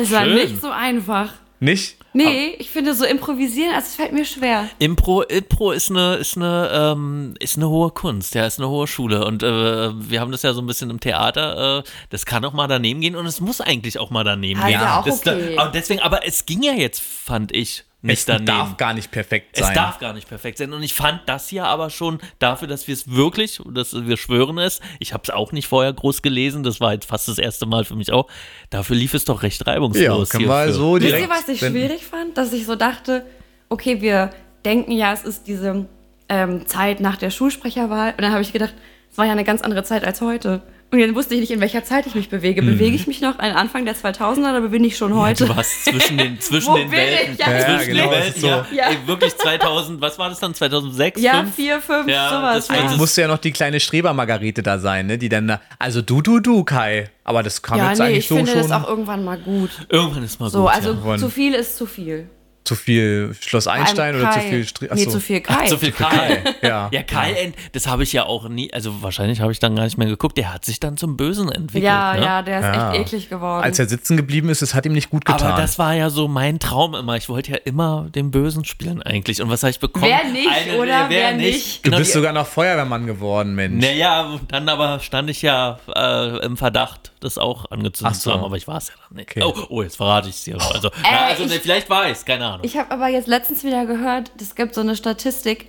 Es 0.00 0.12
war 0.12 0.24
Schön. 0.24 0.34
nicht 0.36 0.60
so 0.60 0.70
einfach. 0.70 1.32
nicht? 1.58 1.96
Nee, 2.14 2.54
ich 2.58 2.70
finde 2.70 2.94
so 2.94 3.04
improvisieren, 3.04 3.74
also 3.74 3.86
es 3.86 3.94
fällt 3.94 4.12
mir 4.12 4.24
schwer. 4.24 4.68
Impro, 4.78 5.22
Impro 5.22 5.72
ist 5.72 5.90
eine, 5.90 6.14
ist 6.16 6.36
eine, 6.36 6.70
ähm, 6.72 7.34
ist 7.38 7.56
eine 7.56 7.68
hohe 7.68 7.90
Kunst, 7.90 8.34
ja, 8.34 8.46
ist 8.46 8.58
eine 8.58 8.68
hohe 8.68 8.86
Schule. 8.86 9.24
Und 9.24 9.42
äh, 9.42 9.90
wir 10.10 10.20
haben 10.20 10.32
das 10.32 10.42
ja 10.42 10.52
so 10.54 10.60
ein 10.62 10.66
bisschen 10.66 10.90
im 10.90 11.00
Theater. 11.00 11.78
Äh, 11.78 11.82
das 12.10 12.24
kann 12.26 12.44
auch 12.44 12.52
mal 12.54 12.66
daneben 12.66 13.00
gehen 13.00 13.14
und 13.16 13.26
es 13.26 13.40
muss 13.40 13.60
eigentlich 13.60 13.98
auch 13.98 14.10
mal 14.10 14.24
daneben 14.24 14.60
Ja, 14.60 14.66
gehen. 14.66 14.80
ja 14.80 15.00
auch 15.00 15.04
das, 15.04 15.18
okay. 15.26 15.54
Da, 15.56 15.62
aber 15.62 15.70
deswegen, 15.72 16.00
aber 16.00 16.26
es 16.26 16.46
ging 16.46 16.62
ja 16.62 16.72
jetzt, 16.72 17.00
fand 17.02 17.54
ich, 17.54 17.84
nicht 18.00 18.20
Es 18.20 18.26
daneben. 18.26 18.46
darf 18.46 18.76
gar 18.76 18.94
nicht 18.94 19.10
perfekt 19.10 19.56
sein. 19.56 19.70
Es 19.70 19.74
darf 19.74 19.98
gar 19.98 20.12
nicht 20.12 20.28
perfekt 20.28 20.58
sein. 20.58 20.72
Und 20.72 20.84
ich 20.84 20.94
fand 20.94 21.22
das 21.26 21.48
hier 21.48 21.64
aber 21.64 21.90
schon 21.90 22.20
dafür, 22.38 22.68
dass 22.68 22.86
wir 22.86 22.94
es 22.94 23.10
wirklich, 23.10 23.60
dass 23.72 23.92
wir 24.06 24.16
schwören 24.16 24.56
es, 24.58 24.78
ich 25.00 25.12
habe 25.12 25.24
es 25.24 25.30
auch 25.30 25.50
nicht 25.50 25.66
vorher 25.66 25.92
groß 25.92 26.22
gelesen, 26.22 26.62
das 26.62 26.78
war 26.78 26.92
jetzt 26.92 27.06
fast 27.06 27.26
das 27.26 27.38
erste 27.38 27.66
Mal 27.66 27.84
für 27.84 27.96
mich 27.96 28.12
auch. 28.12 28.28
Dafür 28.70 28.94
lief 28.94 29.14
es 29.14 29.24
doch 29.24 29.42
recht 29.42 29.66
ja, 29.66 29.72
reibungslos. 29.72 30.30
hier 30.30 30.46
wir 30.48 30.64
für- 30.66 30.72
so 30.74 30.94
Wisst 30.94 31.06
direkt. 31.08 31.24
ihr, 31.24 31.28
was 31.28 31.48
ich 31.48 31.60
wenden. 31.60 31.74
Schwierig 31.98 32.06
fand? 32.06 32.38
Dass 32.38 32.52
ich 32.52 32.66
so 32.66 32.76
dachte, 32.76 33.24
okay, 33.68 34.00
wir 34.00 34.30
denken 34.64 34.92
ja, 34.92 35.12
es 35.12 35.24
ist 35.24 35.46
diese 35.46 35.86
ähm, 36.28 36.66
Zeit 36.66 37.00
nach 37.00 37.16
der 37.16 37.30
Schulsprecherwahl. 37.30 38.12
Und 38.12 38.22
dann 38.22 38.32
habe 38.32 38.42
ich 38.42 38.52
gedacht, 38.52 38.74
es 39.10 39.18
war 39.18 39.26
ja 39.26 39.32
eine 39.32 39.44
ganz 39.44 39.62
andere 39.62 39.84
Zeit 39.84 40.04
als 40.04 40.20
heute. 40.20 40.62
Und 40.90 41.00
dann 41.00 41.14
wusste 41.14 41.34
ich 41.34 41.40
nicht, 41.40 41.50
in 41.50 41.60
welcher 41.60 41.84
Zeit 41.84 42.06
ich 42.06 42.14
mich 42.14 42.30
bewege. 42.30 42.62
Bewege 42.62 42.96
ich 42.96 43.06
mich 43.06 43.20
noch 43.20 43.38
an 43.38 43.50
Anfang 43.52 43.84
der 43.84 43.94
2000er 43.94 44.38
oder 44.58 44.60
bin 44.68 44.82
ich 44.84 44.96
schon 44.96 45.14
heute? 45.14 45.44
Du 45.44 45.54
warst 45.54 45.84
zwischen 45.84 46.16
den, 46.16 46.40
zwischen 46.40 46.74
den 46.76 46.90
Welten. 46.90 47.34
ich? 47.34 47.38
Ja, 47.40 47.50
Ja, 47.52 47.64
zwischen 47.78 47.92
genau, 47.94 48.02
den 48.04 48.10
Welten, 48.12 48.40
so. 48.40 48.46
ja. 48.46 48.66
Ja. 48.72 48.88
Ey, 48.88 48.96
Wirklich 49.06 49.36
2000, 49.36 50.00
was 50.00 50.18
war 50.18 50.30
das 50.30 50.40
dann? 50.40 50.54
2006? 50.54 51.20
ja, 51.20 51.40
5? 51.40 51.54
vier, 51.54 51.80
fünf, 51.82 52.08
Ja, 52.08 52.30
sowas. 52.30 52.68
ja. 52.68 52.96
musste 52.96 53.20
ja 53.20 53.28
noch 53.28 53.36
die 53.36 53.52
kleine 53.52 53.80
Streber-Margarete 53.80 54.62
da 54.62 54.78
sein, 54.78 55.06
ne? 55.08 55.18
Die 55.18 55.28
dann, 55.28 55.48
da- 55.48 55.60
also 55.78 56.00
du, 56.00 56.22
du, 56.22 56.40
du, 56.40 56.64
Kai. 56.64 57.10
Aber 57.22 57.42
das 57.42 57.60
kam 57.60 57.76
ja, 57.76 57.90
jetzt 57.90 57.98
nee, 57.98 58.04
eigentlich 58.06 58.18
ich 58.20 58.28
so 58.28 58.36
finde 58.36 58.52
schon 58.52 58.62
das 58.62 58.72
auch 58.72 58.88
irgendwann 58.88 59.22
mal 59.24 59.36
gut. 59.38 59.68
Irgendwann 59.90 60.22
ist 60.24 60.40
mal 60.40 60.48
So, 60.48 60.62
gut. 60.62 60.70
also 60.74 60.92
ja. 60.92 60.98
Wann? 61.02 61.18
zu 61.18 61.28
viel 61.28 61.52
ist 61.52 61.76
zu 61.76 61.84
viel. 61.84 62.30
Zu 62.68 62.74
viel 62.74 63.34
Schloss 63.40 63.66
Einstein 63.66 64.14
oder 64.16 64.30
zu 64.30 64.38
Kai. 64.38 64.48
viel 64.50 64.66
Stri 64.66 64.84
Nee, 64.86 64.92
Achso. 64.92 65.10
zu 65.10 65.20
viel 65.20 65.40
Kai. 65.40 65.66
So 65.66 65.76
viel 65.78 65.92
Kai. 65.92 66.42
Ja. 66.62 66.88
Ja, 66.98 67.02
Kai, 67.02 67.32
ent- 67.32 67.54
das 67.72 67.86
habe 67.86 68.02
ich 68.02 68.12
ja 68.12 68.24
auch 68.24 68.48
nie, 68.48 68.72
also 68.72 69.02
wahrscheinlich 69.02 69.40
habe 69.40 69.52
ich 69.52 69.58
dann 69.58 69.74
gar 69.76 69.84
nicht 69.84 69.98
mehr 69.98 70.06
geguckt. 70.08 70.36
Der 70.38 70.52
hat 70.52 70.64
sich 70.64 70.80
dann 70.80 70.96
zum 70.96 71.16
Bösen 71.16 71.50
entwickelt. 71.50 71.84
Ja, 71.84 72.14
ne? 72.14 72.24
ja, 72.24 72.42
der 72.42 72.58
ist 72.60 72.64
Ja. 72.66 72.92
echt 72.92 73.00
eklig 73.00 73.28
geworden. 73.28 73.64
Als 73.64 73.78
er 73.78 73.88
sitzen 73.88 74.16
geblieben 74.16 74.48
ist, 74.48 74.62
es 74.62 74.74
hat 74.74 74.86
ihm 74.86 74.92
nicht 74.92 75.10
gut 75.10 75.24
getan. 75.24 75.52
Aber 75.52 75.60
das 75.60 75.78
war 75.78 75.94
ja 75.94 76.10
so 76.10 76.28
mein 76.28 76.58
Traum 76.58 76.94
immer. 76.94 77.16
Ich 77.16 77.28
wollte 77.28 77.52
ja 77.52 77.56
immer 77.64 78.06
den 78.14 78.30
Bösen 78.30 78.64
spielen 78.64 79.02
eigentlich. 79.02 79.40
Und 79.42 79.50
was 79.50 79.62
habe 79.62 79.70
ich 79.70 79.80
bekommen? 79.80 80.04
Wer 80.06 80.30
nicht, 80.30 80.78
oder? 80.78 81.06
Wer 81.08 81.32
nicht? 81.34 81.78
du 81.84 81.90
Genau, 81.90 81.98
bist 81.98 82.12
sogar 82.12 82.32
noch 82.32 82.46
Feuerwehrmann 82.46 83.06
geworden, 83.06 83.54
Mensch. 83.54 83.84
Naja, 83.84 84.38
dann 84.48 84.68
aber 84.68 85.00
stand 85.00 85.30
ich 85.30 85.42
ja 85.42 85.78
äh, 85.94 86.44
im 86.44 86.56
Verdacht, 86.56 87.12
das 87.20 87.38
auch 87.38 87.70
angezündet 87.70 88.16
Ach 88.16 88.20
so. 88.20 88.30
zu 88.30 88.36
haben, 88.36 88.44
aber 88.44 88.56
ich 88.56 88.66
war 88.68 88.78
es 88.78 88.88
ja 88.88 88.94
dann 89.08 89.16
nicht. 89.16 89.30
Okay. 89.30 89.42
Oh, 89.44 89.54
oh, 89.68 89.82
jetzt 89.82 89.96
verrate 89.96 90.28
ich 90.28 90.36
es 90.36 90.44
dir. 90.44 90.56
Also, 90.60 90.90
na, 91.02 91.26
also 91.26 91.44
ich- 91.44 91.50
ne, 91.50 91.60
vielleicht 91.60 91.88
war 91.90 92.06
ich 92.06 92.12
es, 92.12 92.24
keine 92.24 92.46
Ahnung. 92.46 92.60
Ich 92.62 92.76
habe 92.76 92.90
aber 92.90 93.08
jetzt 93.08 93.26
letztens 93.28 93.64
wieder 93.64 93.86
gehört, 93.86 94.30
es 94.40 94.54
gibt 94.54 94.74
so 94.74 94.80
eine 94.80 94.96
Statistik, 94.96 95.68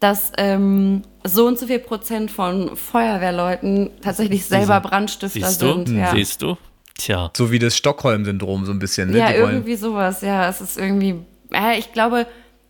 dass 0.00 0.30
ähm, 0.38 1.02
so 1.24 1.46
und 1.46 1.58
so 1.58 1.66
viel 1.66 1.80
Prozent 1.80 2.30
von 2.30 2.76
Feuerwehrleuten 2.76 3.90
tatsächlich 4.00 4.44
selber 4.44 4.80
Brandstifter 4.80 5.46
Siehst 5.48 5.62
du? 5.62 5.72
sind. 5.84 5.88
Ja, 5.96 6.12
Siehst 6.14 6.42
du? 6.42 6.56
Tja. 6.96 7.30
So 7.36 7.50
wie 7.50 7.58
das 7.58 7.76
Stockholm-Syndrom 7.76 8.64
so 8.64 8.72
ein 8.72 8.78
bisschen, 8.78 9.10
ne? 9.10 9.18
ja 9.18 9.32
Die 9.32 9.40
wollen- 9.40 9.52
irgendwie 9.54 9.76
sowas. 9.76 10.20
Ja, 10.22 10.48
es 10.48 10.60
ist 10.60 10.78
irgendwie. 10.78 11.16
Ja, 11.52 11.72
ich 11.72 11.92
glaube, 11.92 12.26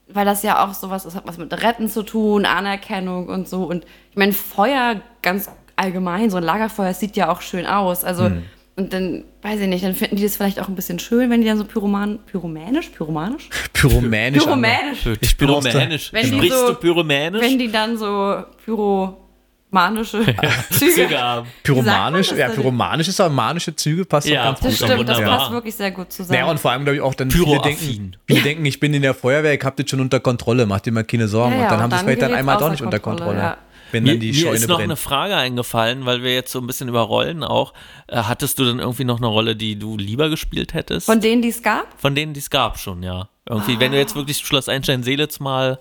weil 0.08 0.24
das 0.24 0.42
ja 0.42 0.64
auch 0.66 0.72
sowas, 0.74 1.04
das 1.04 1.14
hat 1.14 1.26
was 1.26 1.36
mit 1.38 1.52
Retten 1.62 1.88
zu 1.88 2.02
tun, 2.02 2.46
Anerkennung 2.46 3.28
und 3.28 3.48
so. 3.48 3.64
Und 3.64 3.84
ich 4.10 4.16
meine, 4.16 4.32
Feuer 4.32 5.00
ganz 5.22 5.50
allgemein, 5.78 6.30
so 6.30 6.36
ein 6.38 6.42
Lagerfeuer, 6.42 6.88
das 6.88 7.00
sieht 7.00 7.16
ja 7.16 7.30
auch 7.30 7.40
schön 7.40 7.66
aus. 7.66 8.04
Also 8.04 8.26
Hm. 8.26 8.42
Und 8.76 8.92
dann, 8.92 9.24
weiß 9.42 9.58
ich 9.58 9.66
nicht, 9.66 9.84
dann 9.84 9.92
finden 9.92 10.14
die 10.14 10.22
das 10.22 10.36
vielleicht 10.36 10.60
auch 10.60 10.68
ein 10.68 10.76
bisschen 10.76 11.00
schön, 11.00 11.30
wenn 11.30 11.40
die 11.40 11.48
dann 11.48 11.58
so 11.58 11.64
pyroman, 11.64 12.20
pyromänisch, 12.26 12.90
pyromanisch? 12.90 13.48
Pyromänisch. 13.72 14.44
Pyromänisch. 14.44 15.06
Ich 15.20 15.36
Pyromänisch. 15.36 16.12
Wenn 16.12 16.30
die 16.30 16.36
Sprichst 16.36 16.58
so- 16.60 16.68
du 16.68 16.74
pyromänisch? 16.74 17.42
Wenn 17.42 17.58
die 17.58 17.72
dann 17.72 17.96
so 17.98 18.44
pyromanische 18.64 20.24
Züge 20.70 20.92
Züge 20.94 21.18
haben. 21.20 21.48
Pyromanisch, 21.64 22.28
das 22.28 22.38
ja, 22.38 22.48
pyromanisch 22.50 23.08
ist 23.08 23.20
aber 23.20 23.34
manische 23.34 23.74
Züge, 23.74 24.04
passt 24.04 24.28
Ja, 24.28 24.52
doch 24.52 24.60
ganz 24.60 24.60
Das 24.60 24.78
gut. 24.78 24.88
stimmt, 24.90 25.08
das 25.08 25.20
passt 25.22 25.50
wirklich 25.50 25.74
sehr 25.74 25.90
gut 25.90 26.12
zusammen. 26.12 26.38
Naja, 26.38 26.50
und 26.50 26.60
vor 26.60 26.70
allem, 26.70 26.84
glaube 26.84 26.96
ich, 26.96 27.02
auch 27.02 27.14
dann 27.14 27.32
viele 27.32 27.58
denken, 27.60 28.12
viele 28.26 28.42
denken, 28.42 28.64
ich 28.64 28.78
bin 28.78 28.94
in 28.94 29.02
der 29.02 29.14
Feuerwehr, 29.14 29.54
ich 29.54 29.64
hab 29.64 29.76
das 29.76 29.90
schon 29.90 30.00
unter 30.00 30.20
Kontrolle, 30.20 30.66
mach 30.66 30.78
dir 30.80 30.92
mal 30.92 31.02
keine 31.04 31.26
Sorgen. 31.28 31.54
Ja, 31.54 31.58
ja, 31.58 31.64
und 31.64 31.70
dann 31.72 31.78
und 31.78 31.82
haben 31.82 31.90
sie 31.90 31.96
es 31.96 32.00
dann 32.02 32.06
vielleicht 32.06 32.22
dann 32.22 32.34
einmal 32.34 32.56
doch 32.58 32.70
nicht 32.70 32.82
unter 32.82 33.00
Kontrolle, 33.00 33.30
Kontrolle. 33.40 33.56
Wenn 33.92 34.02
Mir, 34.04 34.12
dann 34.12 34.20
die 34.20 34.28
mir 34.28 34.34
Scheune 34.34 34.56
ist 34.56 34.68
noch 34.68 34.76
brennt. 34.76 34.90
eine 34.90 34.96
Frage 34.96 35.36
eingefallen, 35.36 36.04
weil 36.06 36.22
wir 36.22 36.34
jetzt 36.34 36.52
so 36.52 36.58
ein 36.60 36.66
bisschen 36.66 36.88
über 36.88 37.00
Rollen 37.00 37.42
auch. 37.44 37.72
Äh, 38.06 38.18
hattest 38.22 38.58
du 38.58 38.64
denn 38.64 38.78
irgendwie 38.78 39.04
noch 39.04 39.18
eine 39.18 39.26
Rolle, 39.28 39.56
die 39.56 39.78
du 39.78 39.96
lieber 39.96 40.28
gespielt 40.28 40.74
hättest? 40.74 41.06
Von 41.06 41.20
denen, 41.20 41.42
die 41.42 41.48
es 41.48 41.62
gab? 41.62 41.86
Von 42.00 42.14
denen, 42.14 42.34
die 42.34 42.40
es 42.40 42.50
gab 42.50 42.78
schon, 42.78 43.02
ja. 43.02 43.28
Irgendwie, 43.48 43.80
wenn 43.80 43.92
du 43.92 43.96
Ah. 43.96 44.00
jetzt 44.00 44.14
wirklich 44.14 44.36
Schloss 44.38 44.68
Einstein-Seelitz 44.68 45.40
mal 45.40 45.78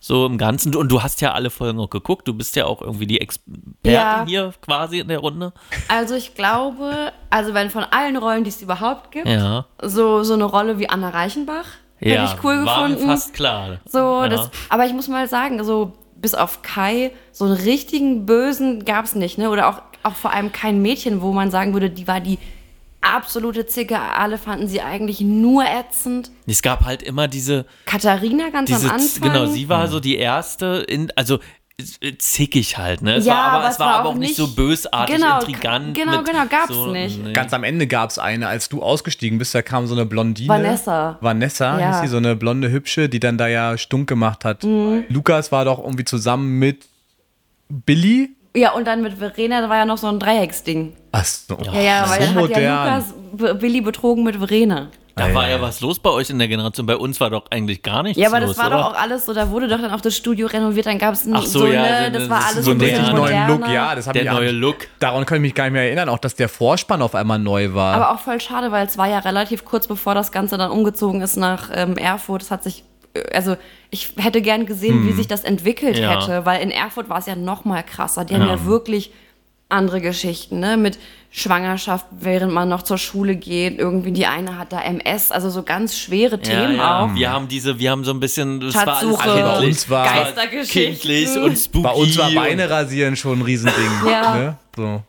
so 0.00 0.26
im 0.26 0.38
Ganzen, 0.38 0.76
und 0.76 0.92
du 0.92 1.02
hast 1.02 1.20
ja 1.22 1.32
alle 1.32 1.50
Folgen 1.50 1.80
auch 1.80 1.90
geguckt, 1.90 2.28
du 2.28 2.34
bist 2.34 2.54
ja 2.54 2.66
auch 2.66 2.82
irgendwie 2.82 3.06
die 3.06 3.20
Expertin 3.20 3.72
Ja. 3.84 4.24
hier 4.26 4.52
quasi 4.60 5.00
in 5.00 5.08
der 5.08 5.18
Runde. 5.18 5.52
Also 5.88 6.14
ich 6.14 6.34
glaube, 6.36 7.12
also 7.30 7.52
wenn 7.54 7.68
von 7.70 7.82
allen 7.82 8.16
Rollen, 8.16 8.44
die 8.44 8.50
es 8.50 8.62
überhaupt 8.62 9.10
gibt, 9.10 9.26
Ja. 9.26 9.64
so, 9.82 10.22
so 10.22 10.34
eine 10.34 10.44
Rolle 10.44 10.78
wie 10.78 10.88
Anna 10.88 11.08
Reichenbach, 11.08 11.64
hätte 11.96 12.14
Ja, 12.14 12.24
ich 12.32 12.44
cool 12.44 12.64
war 12.64 12.86
gefunden. 12.88 13.08
fast 13.08 13.34
klar. 13.34 13.78
So, 13.86 13.98
ja. 13.98 14.28
das, 14.28 14.50
aber 14.68 14.86
ich 14.86 14.92
muss 14.92 15.08
mal 15.08 15.26
sagen, 15.26 15.64
so 15.64 15.92
bis 16.20 16.34
auf 16.34 16.62
Kai, 16.62 17.12
so 17.32 17.44
einen 17.44 17.54
richtigen 17.54 18.26
Bösen 18.26 18.84
gab 18.84 19.04
es 19.04 19.14
nicht, 19.14 19.38
ne? 19.38 19.50
Oder 19.50 19.68
auch, 19.68 19.82
auch 20.02 20.16
vor 20.16 20.32
allem 20.32 20.52
kein 20.52 20.82
Mädchen, 20.82 21.22
wo 21.22 21.32
man 21.32 21.50
sagen 21.50 21.72
würde, 21.72 21.90
die 21.90 22.08
war 22.08 22.20
die 22.20 22.38
absolute 23.00 23.66
Zicke. 23.66 23.98
Alle 23.98 24.38
fanden 24.38 24.68
sie 24.68 24.80
eigentlich 24.80 25.20
nur 25.20 25.64
ätzend. 25.64 26.30
Es 26.46 26.62
gab 26.62 26.84
halt 26.84 27.02
immer 27.02 27.28
diese, 27.28 27.66
Katharina 27.86 28.50
ganz 28.50 28.68
diese 28.68 28.90
am 28.90 28.96
Anfang. 28.96 29.32
genau, 29.32 29.46
sie 29.46 29.68
war 29.68 29.88
so 29.88 30.00
die 30.00 30.16
erste, 30.16 30.84
in, 30.88 31.12
also 31.16 31.38
zickig 32.18 32.76
halt, 32.76 33.02
ne? 33.02 33.14
Es 33.16 33.24
Ja, 33.24 33.34
war, 33.34 33.42
aber, 33.44 33.58
aber 33.58 33.68
es 33.70 33.78
war 33.80 33.86
war 33.86 33.94
aber 34.00 34.08
auch 34.10 34.14
nicht 34.16 34.34
so 34.34 34.48
bösartig, 34.48 35.14
Genau, 35.16 35.38
intrigant. 35.38 35.94
genau, 35.94 36.16
mit 36.18 36.26
genau, 36.26 36.46
gab's 36.46 36.74
so, 36.74 36.86
nicht. 36.92 37.22
nee. 37.22 37.32
Ganz 37.32 37.52
am 37.52 37.62
Ende 37.62 37.86
gab 37.86 38.10
es 38.10 38.18
eine, 38.18 38.48
als 38.48 38.68
du 38.68 38.82
ausgestiegen 38.82 39.38
bist, 39.38 39.54
da 39.54 39.62
kam 39.62 39.86
so 39.86 39.94
eine 39.94 40.04
Blondine. 40.04 40.48
Vanessa. 40.48 41.18
Vanessa, 41.20 41.78
Ja. 41.78 41.92
hieß 41.92 42.00
sie, 42.02 42.08
so 42.08 42.16
eine 42.16 42.34
blonde 42.34 42.70
Hübsche, 42.72 43.08
die 43.08 43.20
dann 43.20 43.38
da 43.38 43.46
ja 43.46 43.78
stunk 43.78 44.08
gemacht 44.08 44.44
hat. 44.44 44.64
Mhm. 44.64 45.04
Lukas 45.08 45.52
war 45.52 45.64
doch 45.64 45.78
irgendwie 45.78 46.04
zusammen 46.04 46.58
mit 46.58 46.86
Billy. 47.68 48.30
Ja, 48.56 48.72
und 48.72 48.86
dann 48.86 49.02
mit 49.02 49.14
Verena, 49.14 49.60
da 49.60 49.68
war 49.68 49.76
ja 49.76 49.84
noch 49.84 49.98
so 49.98 50.08
ein 50.08 50.18
Dreiecksding. 50.18 50.94
Ach 51.12 51.24
so. 51.24 51.58
Ja, 51.62 51.80
ja, 51.80 52.10
weil 52.10 52.22
so 52.22 52.28
hat 52.28 52.34
modern. 52.34 52.62
ja 52.62 52.96
Lukas 53.38 53.58
Billy 53.60 53.80
betrogen 53.82 54.24
mit 54.24 54.36
Verena. 54.36 54.88
Da 55.18 55.28
Ja, 55.28 55.34
war 55.34 55.48
ja. 55.48 55.56
ja 55.56 55.60
was 55.62 55.80
los 55.80 55.98
bei 55.98 56.10
euch 56.10 56.30
in 56.30 56.38
der 56.38 56.48
Generation. 56.48 56.86
Bei 56.86 56.96
uns 56.96 57.20
war 57.20 57.30
doch 57.30 57.44
eigentlich 57.50 57.82
gar 57.82 58.02
nichts 58.02 58.18
Ja, 58.20 58.28
aber 58.28 58.40
los, 58.40 58.50
das 58.50 58.58
war 58.58 58.66
oder? 58.68 58.76
doch 58.78 58.84
auch 58.92 58.94
alles 58.98 59.26
so, 59.26 59.34
da 59.34 59.50
wurde 59.50 59.68
doch 59.68 59.80
dann 59.80 59.90
auch 59.92 60.00
das 60.00 60.16
Studio 60.16 60.46
renoviert, 60.46 60.86
dann 60.86 60.98
gab 60.98 61.14
es 61.14 61.24
so, 61.24 61.36
so, 61.40 61.66
ja, 61.66 61.82
ne, 61.82 62.10
das 62.12 62.22
das 62.22 62.30
war 62.30 62.44
alles 62.46 62.64
So 62.64 62.70
einen 62.70 62.80
modern. 62.80 62.94
richtig 62.96 63.14
moderner. 63.16 63.46
neuen 63.48 63.60
Look, 63.60 63.68
ja. 63.70 63.94
Das 63.94 64.06
haben 64.06 64.14
Der 64.14 64.32
neue 64.32 64.50
Look. 64.50 64.76
Daran 65.00 65.26
kann 65.26 65.36
ich 65.36 65.42
mich 65.42 65.54
gar 65.54 65.64
nicht 65.64 65.72
mehr 65.74 65.82
erinnern, 65.84 66.08
auch 66.08 66.18
dass 66.18 66.34
der 66.34 66.48
Vorspann 66.48 67.02
auf 67.02 67.14
einmal 67.14 67.38
neu 67.38 67.74
war. 67.74 67.94
Aber 67.94 68.14
auch 68.14 68.20
voll 68.20 68.40
schade, 68.40 68.70
weil 68.72 68.86
es 68.86 68.96
war 68.96 69.08
ja 69.08 69.18
relativ 69.18 69.64
kurz 69.64 69.86
bevor 69.86 70.14
das 70.14 70.32
Ganze 70.32 70.56
dann 70.58 70.70
umgezogen 70.70 71.20
ist 71.20 71.36
nach 71.36 71.70
ähm, 71.74 71.96
Erfurt. 71.96 72.42
Es 72.42 72.50
hat 72.50 72.62
sich, 72.62 72.84
äh, 73.14 73.22
also 73.34 73.56
ich 73.90 74.12
hätte 74.16 74.42
gern 74.42 74.66
gesehen, 74.66 75.06
wie 75.06 75.12
sich 75.12 75.26
das 75.28 75.44
entwickelt 75.44 75.96
Hm. 75.96 76.02
Ja. 76.02 76.20
hätte, 76.20 76.46
weil 76.46 76.62
in 76.62 76.70
Erfurt 76.70 77.08
war 77.08 77.18
es 77.18 77.26
ja 77.26 77.34
noch 77.36 77.64
mal 77.64 77.82
krasser. 77.82 78.24
Die 78.24 78.34
haben 78.34 78.42
Ja. 78.42 78.54
ja 78.56 78.64
wirklich 78.66 79.12
andere 79.70 80.00
Geschichten, 80.00 80.60
ne? 80.60 80.76
Mit 80.78 80.98
Schwangerschaft, 81.30 82.06
während 82.10 82.52
man 82.52 82.68
noch 82.68 82.82
zur 82.82 82.98
Schule 82.98 83.36
geht. 83.36 83.78
Irgendwie 83.78 84.12
die 84.12 84.26
eine 84.26 84.58
hat 84.58 84.72
da 84.72 84.80
MS, 84.80 85.30
also 85.30 85.50
so 85.50 85.62
ganz 85.62 85.96
schwere 85.96 86.40
Themen 86.40 86.76
ja, 86.76 87.00
auch. 87.00 87.14
Wir 87.14 87.30
haben 87.30 87.48
diese, 87.48 87.78
wir 87.78 87.90
haben 87.90 88.04
so 88.04 88.12
ein 88.12 88.20
bisschen, 88.20 88.60
das 88.60 88.74
war 88.74 88.98
alles 88.98 89.18
bei 89.18 89.58
uns 89.66 89.90
war- 89.90 90.32
kindlich 90.64 91.36
und 91.36 91.56
spooky. 91.56 91.82
Bei 91.82 91.92
uns 91.92 92.16
war 92.18 92.30
Beine 92.30 92.70
rasieren 92.70 93.16
schon 93.16 93.40
ein 93.40 93.42
Riesending. 93.42 93.90
Ja. 94.06 94.34
Ne? 94.34 94.56
So. 94.74 95.02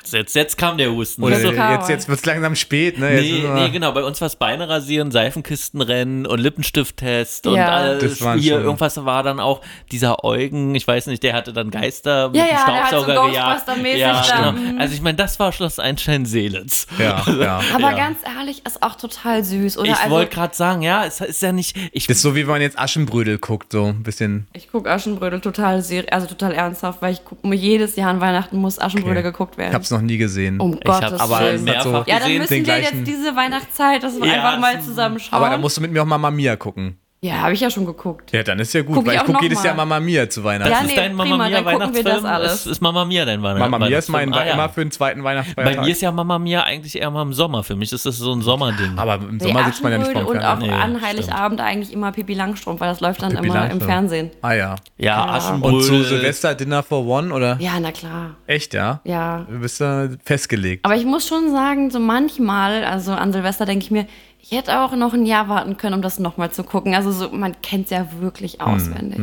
Jetzt, 0.00 0.12
jetzt, 0.14 0.34
jetzt 0.34 0.56
kam 0.56 0.78
der 0.78 0.90
Husten. 0.90 1.22
Oder? 1.22 1.38
Das 1.38 1.54
kam 1.54 1.72
jetzt, 1.72 1.90
jetzt 1.90 2.08
wird 2.08 2.18
es 2.18 2.24
langsam 2.24 2.56
spät. 2.56 2.98
Ne? 2.98 3.20
Nee, 3.20 3.44
nee, 3.52 3.68
genau. 3.68 3.92
Bei 3.92 4.04
uns 4.04 4.18
war 4.22 4.26
es 4.26 4.36
Beine 4.36 4.70
rasieren, 4.70 5.10
Seifenkistenrennen 5.10 6.24
und 6.26 6.38
Lippenstift-Test 6.40 7.46
und 7.46 7.56
Ja. 7.56 7.68
alles. 7.68 8.02
Das 8.02 8.22
waren 8.22 8.38
Hier, 8.38 8.58
irgendwas 8.60 9.04
war 9.04 9.22
dann 9.22 9.38
auch 9.38 9.60
dieser 9.92 10.24
Eugen, 10.24 10.74
ich 10.74 10.86
weiß 10.88 11.08
nicht, 11.08 11.22
der 11.22 11.34
hatte 11.34 11.52
dann 11.52 11.70
Geister 11.70 12.28
mit 12.30 12.36
Ja, 12.38 12.44
dem 12.46 12.54
ja, 12.54 12.64
der 12.64 12.74
hat 12.74 12.90
so 12.90 12.96
Staubsauger 13.02 13.28
gejagt. 13.28 13.68
Ghostbuster-mäßig 13.68 13.96
Ja, 13.98 14.52
genau. 14.52 14.80
Also 14.80 14.94
ich 14.94 15.02
meine, 15.02 15.16
das 15.18 15.38
war 15.38 15.52
Schloss 15.52 15.78
Einstein-Seelitz. 15.78 16.86
Ja, 16.98 17.22
ja. 17.38 17.60
Aber 17.74 17.90
Ja. 17.90 17.96
ganz 17.96 18.18
ehrlich, 18.24 18.64
ist 18.64 18.82
auch 18.82 18.94
total 18.94 19.44
süß, 19.44 19.76
oder? 19.76 19.90
Ich 19.90 19.96
also, 19.98 20.10
wollte 20.10 20.34
gerade 20.34 20.54
sagen, 20.56 20.80
ja, 20.80 21.04
es 21.04 21.20
ist 21.20 21.42
ja 21.42 21.52
nicht. 21.52 21.76
Ich, 21.92 22.06
Das 22.06 22.16
ist 22.16 22.22
so, 22.22 22.34
wie 22.34 22.40
wenn 22.40 22.52
man 22.52 22.62
jetzt 22.62 22.78
Aschenbrödel 22.78 23.36
guckt, 23.38 23.72
so 23.72 23.84
ein 23.88 24.02
bisschen. 24.02 24.46
Ich 24.54 24.70
gucke 24.72 24.90
Aschenbrödel 24.90 25.40
total 25.40 25.76
also 26.10 26.26
total 26.26 26.52
ernsthaft, 26.54 27.02
weil 27.02 27.12
ich 27.12 27.24
gucke 27.26 27.46
mir 27.46 27.56
jedes 27.56 27.96
Jahr 27.96 28.08
an 28.10 28.20
Weihnachten 28.20 28.56
muss 28.56 28.78
Aschenbrödel 28.78 29.18
Okay. 29.18 29.32
geguckt 29.32 29.58
Ich 29.68 29.74
hab's 29.74 29.90
noch 29.90 30.00
nie 30.00 30.16
gesehen. 30.16 30.60
um 30.60 30.78
ich 30.82 30.90
habe 30.90 31.06
Gottes 31.06 31.20
aber 31.20 31.40
Willen. 31.40 31.68
hat 31.68 31.82
so- 31.82 31.90
mehrfach 31.92 32.06
Ja, 32.06 32.18
dann 32.20 32.38
müssen 32.38 32.50
wir 32.50 32.62
gleichen- 32.62 32.98
jetzt 32.98 33.08
diese 33.08 33.36
Weihnachtszeit 33.36 34.02
das 34.02 34.14
Ja, 34.18 34.24
einfach 34.24 34.58
mal 34.60 34.76
es- 34.78 34.84
zusammenschauen. 34.84 35.42
Aber 35.42 35.50
da 35.50 35.58
musst 35.58 35.76
du 35.76 35.80
mit 35.80 35.92
mir 35.92 36.02
auch 36.02 36.06
Mama 36.06 36.30
Mia 36.30 36.56
gucken. 36.56 36.98
Ja, 37.26 37.42
habe 37.42 37.54
ich 37.54 37.60
ja 37.60 37.70
schon 37.70 37.86
geguckt. 37.86 38.32
Ja, 38.32 38.42
dann 38.42 38.58
ist 38.58 38.72
ja 38.72 38.82
gut, 38.82 38.96
Guck 38.96 39.06
weil 39.06 39.14
ich 39.16 39.20
ich 39.20 39.26
gucke 39.26 39.42
jedes 39.42 39.58
mal. 39.58 39.66
Jahr 39.66 39.74
Mama 39.74 40.00
Mia 40.00 40.28
zu 40.28 40.44
Weihnachten. 40.44 40.70
Ja, 40.70 40.78
das 40.78 40.86
nee, 40.86 40.92
ist 40.94 40.98
dein 40.98 41.14
Mama 41.14 41.30
prima, 41.30 41.48
Mia 41.48 41.56
gucken 41.58 41.72
wir 41.72 41.78
Weihnachtsfilm. 41.80 42.04
das 42.04 42.24
alles. 42.24 42.52
Ist, 42.52 42.66
ist 42.66 42.80
Mama 42.80 43.04
Mia 43.04 43.24
dein 43.24 43.42
Weihnachten? 43.42 43.70
Mama 43.70 43.86
Mia 43.86 43.98
ist 43.98 44.08
mein 44.08 44.32
ah, 44.32 44.44
ja. 44.44 44.54
immer 44.54 44.68
für 44.68 44.80
den 44.82 44.90
zweiten 44.90 45.24
Weihnachtsfeiertag. 45.24 45.76
Bei 45.76 45.82
mir 45.82 45.90
ist 45.90 46.02
ja 46.02 46.12
Mama 46.12 46.38
Mia 46.38 46.62
eigentlich 46.62 46.96
eher 46.96 47.10
mal 47.10 47.22
im 47.22 47.32
Sommer. 47.32 47.64
Für 47.64 47.76
mich 47.76 47.92
ist 47.92 48.06
das 48.06 48.16
so 48.16 48.32
ein 48.32 48.42
Sommerding. 48.42 48.96
aber 48.96 49.16
im 49.16 49.40
Sommer 49.40 49.64
sitzt 49.64 49.82
man 49.82 49.92
ja 49.92 49.98
nicht 49.98 50.12
vorm 50.12 50.26
und 50.26 50.38
auch. 50.38 50.58
Nee, 50.58 50.70
an 50.70 51.00
Heiligabend 51.02 51.60
eigentlich 51.60 51.92
immer 51.92 52.12
Pippi 52.12 52.34
Langstrumpf, 52.34 52.80
weil 52.80 52.88
das 52.88 53.00
läuft 53.00 53.22
dann 53.22 53.32
Pippi 53.32 53.46
immer 53.46 53.54
im 53.54 53.60
Langstrumpf. 53.60 53.84
Fernsehen. 53.86 54.30
Ah 54.42 54.52
ja. 54.52 54.76
ja, 54.98 55.22
Und 55.22 55.30
Aschenbrödel. 55.30 55.82
zu 55.82 56.04
Silvester 56.04 56.54
Dinner 56.54 56.82
for 56.82 57.06
One 57.06 57.32
oder? 57.32 57.56
Ja, 57.60 57.72
na 57.80 57.92
klar. 57.92 58.36
Echt, 58.46 58.74
ja? 58.74 59.00
Ja. 59.04 59.46
Du 59.48 59.58
bist 59.58 59.80
da 59.80 60.08
festgelegt. 60.24 60.84
Aber 60.84 60.96
ich 60.96 61.04
muss 61.04 61.26
schon 61.26 61.50
sagen, 61.50 61.90
so 61.90 61.98
manchmal, 61.98 62.84
also 62.84 63.12
an 63.12 63.32
Silvester 63.32 63.66
denke 63.66 63.84
ich 63.84 63.90
mir, 63.90 64.06
ich 64.48 64.56
hätte 64.56 64.80
auch 64.80 64.92
noch 64.94 65.12
ein 65.14 65.26
Jahr 65.26 65.48
warten 65.48 65.76
können, 65.76 65.94
um 65.94 66.02
das 66.02 66.18
nochmal 66.18 66.50
zu 66.52 66.62
gucken. 66.64 66.94
Also 66.94 67.10
so, 67.12 67.30
man 67.30 67.60
kennt 67.62 67.84
es 67.86 67.90
ja 67.90 68.06
wirklich 68.20 68.54
Hm, 68.54 68.60
auswendig. 68.60 69.18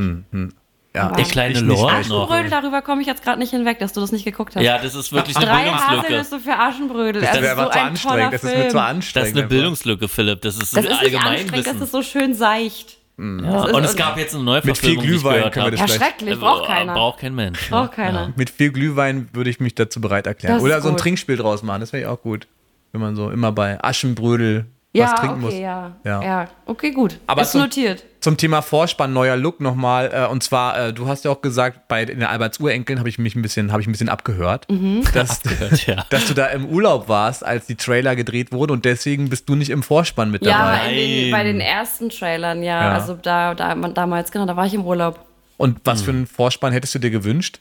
ja, 0.95 1.10
Der 1.10 1.20
ich- 1.20 1.30
kleine 1.32 1.54
ich 1.54 1.62
nicht 1.62 1.80
Lord 1.80 1.94
echt. 2.00 2.10
noch. 2.10 2.24
Aschenbrödel, 2.30 2.52
darüber 2.52 2.82
komme 2.82 3.02
ich 3.02 3.08
jetzt 3.08 3.24
gerade 3.24 3.40
nicht 3.40 3.50
hinweg, 3.52 3.80
dass 3.80 3.94
du 3.94 4.02
das 4.02 4.12
nicht 4.12 4.26
geguckt 4.26 4.56
hast. 4.56 4.64
Ja, 4.64 4.78
das 4.78 4.94
ist 4.95 5.12
wirklich 5.14 5.36
eine 5.38 5.45
Drei 5.45 5.64
Bildungslücke. 5.64 6.04
Haselnüsse 6.04 6.40
für 6.40 6.54
Aschenbrödel. 6.60 7.22
Das 7.22 7.32
Das 7.32 7.41
wäre 7.41 7.52
ist 7.54 7.58
so 7.58 7.62
aber 7.64 7.72
zu 7.72 7.80
ein 7.80 7.95
toller 7.95 8.14
anstrengend. 8.26 8.34
Das 8.34 8.44
ist 8.44 8.58
mir 8.58 8.68
zu 8.70 8.74
Das 8.78 8.86
anstrengend. 8.86 9.30
ist 9.30 9.38
eine. 9.38 9.48
Bildungslücke, 9.48 10.08
Philipp. 10.08 10.41
Das 10.41 10.54
ist, 10.56 10.62
Das 10.62 10.70
ist 10.70 10.76
nicht 10.84 10.91
anstrengend, 10.91 11.26
Allgemeinwissen. 11.26 11.74
das 11.80 11.82
ist 11.82 11.91
so 11.91 12.02
schön 12.04 12.34
seicht. 12.34 12.98
ja. 13.18 13.66
ist- 13.66 13.74
Und 13.74 13.84
es 13.86 13.95
gab 13.95 14.18
jetzt 14.18 14.36
eine 14.36 14.44
Mit 14.44 14.78
viel 14.78 14.95
Neuverfilmung, 14.95 15.04
die 15.04 15.10
ich 15.10 15.22
Glühwein 15.22 15.36
gehört 15.38 15.54
können 15.54 15.72
wir 15.72 15.78
habe. 15.80 15.88
das 15.88 15.95
Ja, 16.00 16.06
schrecklich, 16.06 16.40
braucht 16.40 16.64
Äh, 16.64 16.68
keiner. 16.68 16.94
Braucht 16.94 17.20
kein 17.20 17.36
Mensch. 17.36 17.70
ne? 17.72 17.78
Braucht 17.78 17.91
keiner. 17.94 18.34
Mit 18.36 18.50
viel 18.50 18.72
Glühwein 18.72 19.30
würde 19.34 19.50
ich 19.50 19.60
mich 19.60 19.74
dazu 19.76 20.02
bereit 20.02 20.28
erklären. 20.28 20.56
Das 20.56 20.64
Oder 20.64 20.82
so 20.82 20.90
ein. 20.90 20.98
Trinkspiel 20.98 21.38
draus 21.38 21.64
machen, 21.64 21.80
das 21.82 21.94
wäre 21.94 22.04
ja 22.04 22.10
auch 22.10 22.22
gut. 22.22 22.48
Wenn 22.91 23.02
man 23.02 23.16
so 23.16 23.30
immer 23.32 23.52
bei 23.52 23.84
Aschenbrödel 23.84 24.66
Ja, 24.95 25.06
was 25.06 25.15
trinken 25.20 25.44
okay, 25.44 25.44
muss. 25.45 25.53
ja. 25.56 25.91
Ja. 26.03 26.22
ja. 26.24 26.48
okay, 26.68 26.91
gut. 26.91 27.20
Aber 27.28 27.41
ist 27.41 27.52
zum- 27.52 27.61
notiert. 27.61 28.03
Zum 28.20 28.38
Thema 28.38 28.61
Vorspann, 28.61 29.11
neuer 29.11 29.36
Look 29.36 29.60
nochmal. 29.60 30.10
Äh, 30.14 30.28
und 30.32 30.44
zwar, 30.44 30.78
äh, 30.80 30.94
du 30.94 31.07
hast 31.07 31.26
ja 31.26 31.32
auch 31.32 31.41
gesagt, 31.41 31.88
bei 31.90 32.06
den 32.06 32.24
Alberts-Urenkeln 32.24 32.99
habe 32.99 33.10
ich 33.10 33.18
mich 33.20 33.36
ein 33.36 33.41
bisschen, 33.41 33.72
habe 33.72 33.82
ich 33.82 33.88
ein 33.88 33.91
bisschen 33.91 34.07
abgehört, 34.07 34.70
Mhm. 34.70 35.03
dass, 35.14 35.41
ja. 35.88 36.06
dass 36.10 36.28
du 36.28 36.34
da 36.34 36.45
im 36.48 36.68
Urlaub 36.68 37.10
warst, 37.10 37.44
als 37.44 37.65
die 37.65 37.76
Trailer 37.76 38.15
gedreht 38.15 38.52
wurden 38.52 38.72
und 38.72 38.86
deswegen 38.86 39.30
bist 39.30 39.49
du 39.49 39.56
nicht 39.56 39.72
im 39.72 39.84
Vorspann 39.84 40.32
mit 40.32 40.45
Ja, 40.45 40.52
dabei. 40.76 40.94
den, 40.94 41.22
Nein. 41.24 41.32
bei 41.32 41.44
den 41.44 41.60
ersten 41.60 42.10
Trailern, 42.10 42.61
ja. 42.64 42.82
Ja. 42.84 42.91
Also 42.94 43.15
da, 43.22 43.56
da, 43.56 43.74
damals, 43.76 44.32
genau, 44.32 44.45
da 44.45 44.56
war 44.56 44.65
ich 44.68 44.74
im 44.76 44.86
Urlaub. 44.86 45.20
Und 45.57 45.80
was 45.84 45.99
Hm. 45.99 46.06
für 46.06 46.11
einen 46.11 46.28
Vorspann 46.28 46.72
hättest 46.72 46.95
du 46.95 46.99
dir 46.99 47.10
gewünscht? 47.10 47.60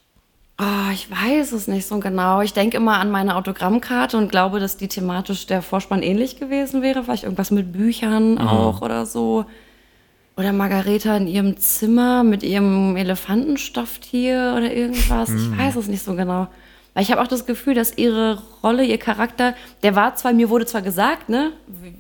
Oh, 0.63 0.93
ich 0.93 1.11
weiß 1.11 1.51
es 1.53 1.67
nicht 1.67 1.89
so 1.89 1.99
genau. 1.99 2.41
Ich 2.41 2.53
denke 2.53 2.77
immer 2.77 2.99
an 3.01 3.11
meine 3.11 3.35
Autogrammkarte 3.35 4.17
und 4.17 4.31
glaube, 4.31 4.61
dass 4.61 4.77
die 4.77 4.87
thematisch 4.87 5.47
der 5.47 5.61
Vorspann 5.61 6.05
ähnlich 6.05 6.39
gewesen 6.39 6.83
wäre. 6.83 7.03
Vielleicht 7.03 7.25
irgendwas 7.25 7.51
mit 7.51 7.73
Büchern 7.73 8.39
auch 8.39 8.81
oder 8.81 9.05
so. 9.05 9.45
Oder 10.37 10.53
Margareta 10.53 11.17
in 11.17 11.27
ihrem 11.27 11.57
Zimmer 11.57 12.23
mit 12.23 12.45
ihrem 12.45 12.97
Elefantenstofftier 12.97 14.55
oder 14.57 14.73
irgendwas. 14.73 15.31
Ich 15.31 15.59
weiß 15.59 15.75
es 15.77 15.89
nicht 15.89 16.05
so 16.05 16.15
genau. 16.15 16.47
Weil 16.95 17.03
ich 17.03 17.11
habe 17.11 17.21
auch 17.21 17.27
das 17.27 17.45
Gefühl, 17.45 17.75
dass 17.75 17.99
ihre 17.99 18.41
Rolle, 18.63 18.85
ihr 18.85 18.99
Charakter, 18.99 19.55
der 19.83 19.97
war 19.97 20.15
zwar, 20.17 20.33
mir 20.33 20.49
wurde 20.49 20.67
zwar 20.67 20.83
gesagt, 20.83 21.29
ne, 21.29 21.53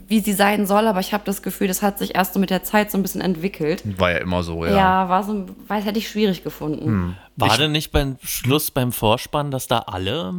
wie- 0.09 0.21
sie 0.21 0.33
sein 0.33 0.67
soll, 0.67 0.87
aber 0.87 1.01
ich 1.01 1.13
habe 1.13 1.25
das 1.27 1.43
Gefühl, 1.43 1.69
das 1.69 1.83
hat 1.83 1.99
sich 1.99 2.15
erst 2.15 2.35
so 2.35 2.41
mit 2.41 2.51
der 2.51 2.63
Zeit 2.63 2.91
so 2.91 2.99
ein 2.99 3.03
bisschen 3.03 3.21
entwickelt. 3.21 3.83
War 3.99 4.13
ja 4.13 4.19
immer 4.19 4.43
so, 4.43 4.65
Ja, 4.65 4.73
ja. 4.73 5.09
war 5.09 5.23
so, 5.25 5.47
weiß, 5.69 5.85
hätte 5.85 5.99
ich 5.99 6.09
schwierig 6.09 6.45
gefunden. 6.45 7.17
War 7.37 7.57
denn 7.57 7.73
nicht 7.73 7.93
beim 7.93 8.17
Schluss, 8.23 8.71
beim 8.71 8.93
Vorspann, 8.93 9.51
dass 9.51 9.67
da 9.67 9.79
alle, 9.79 10.35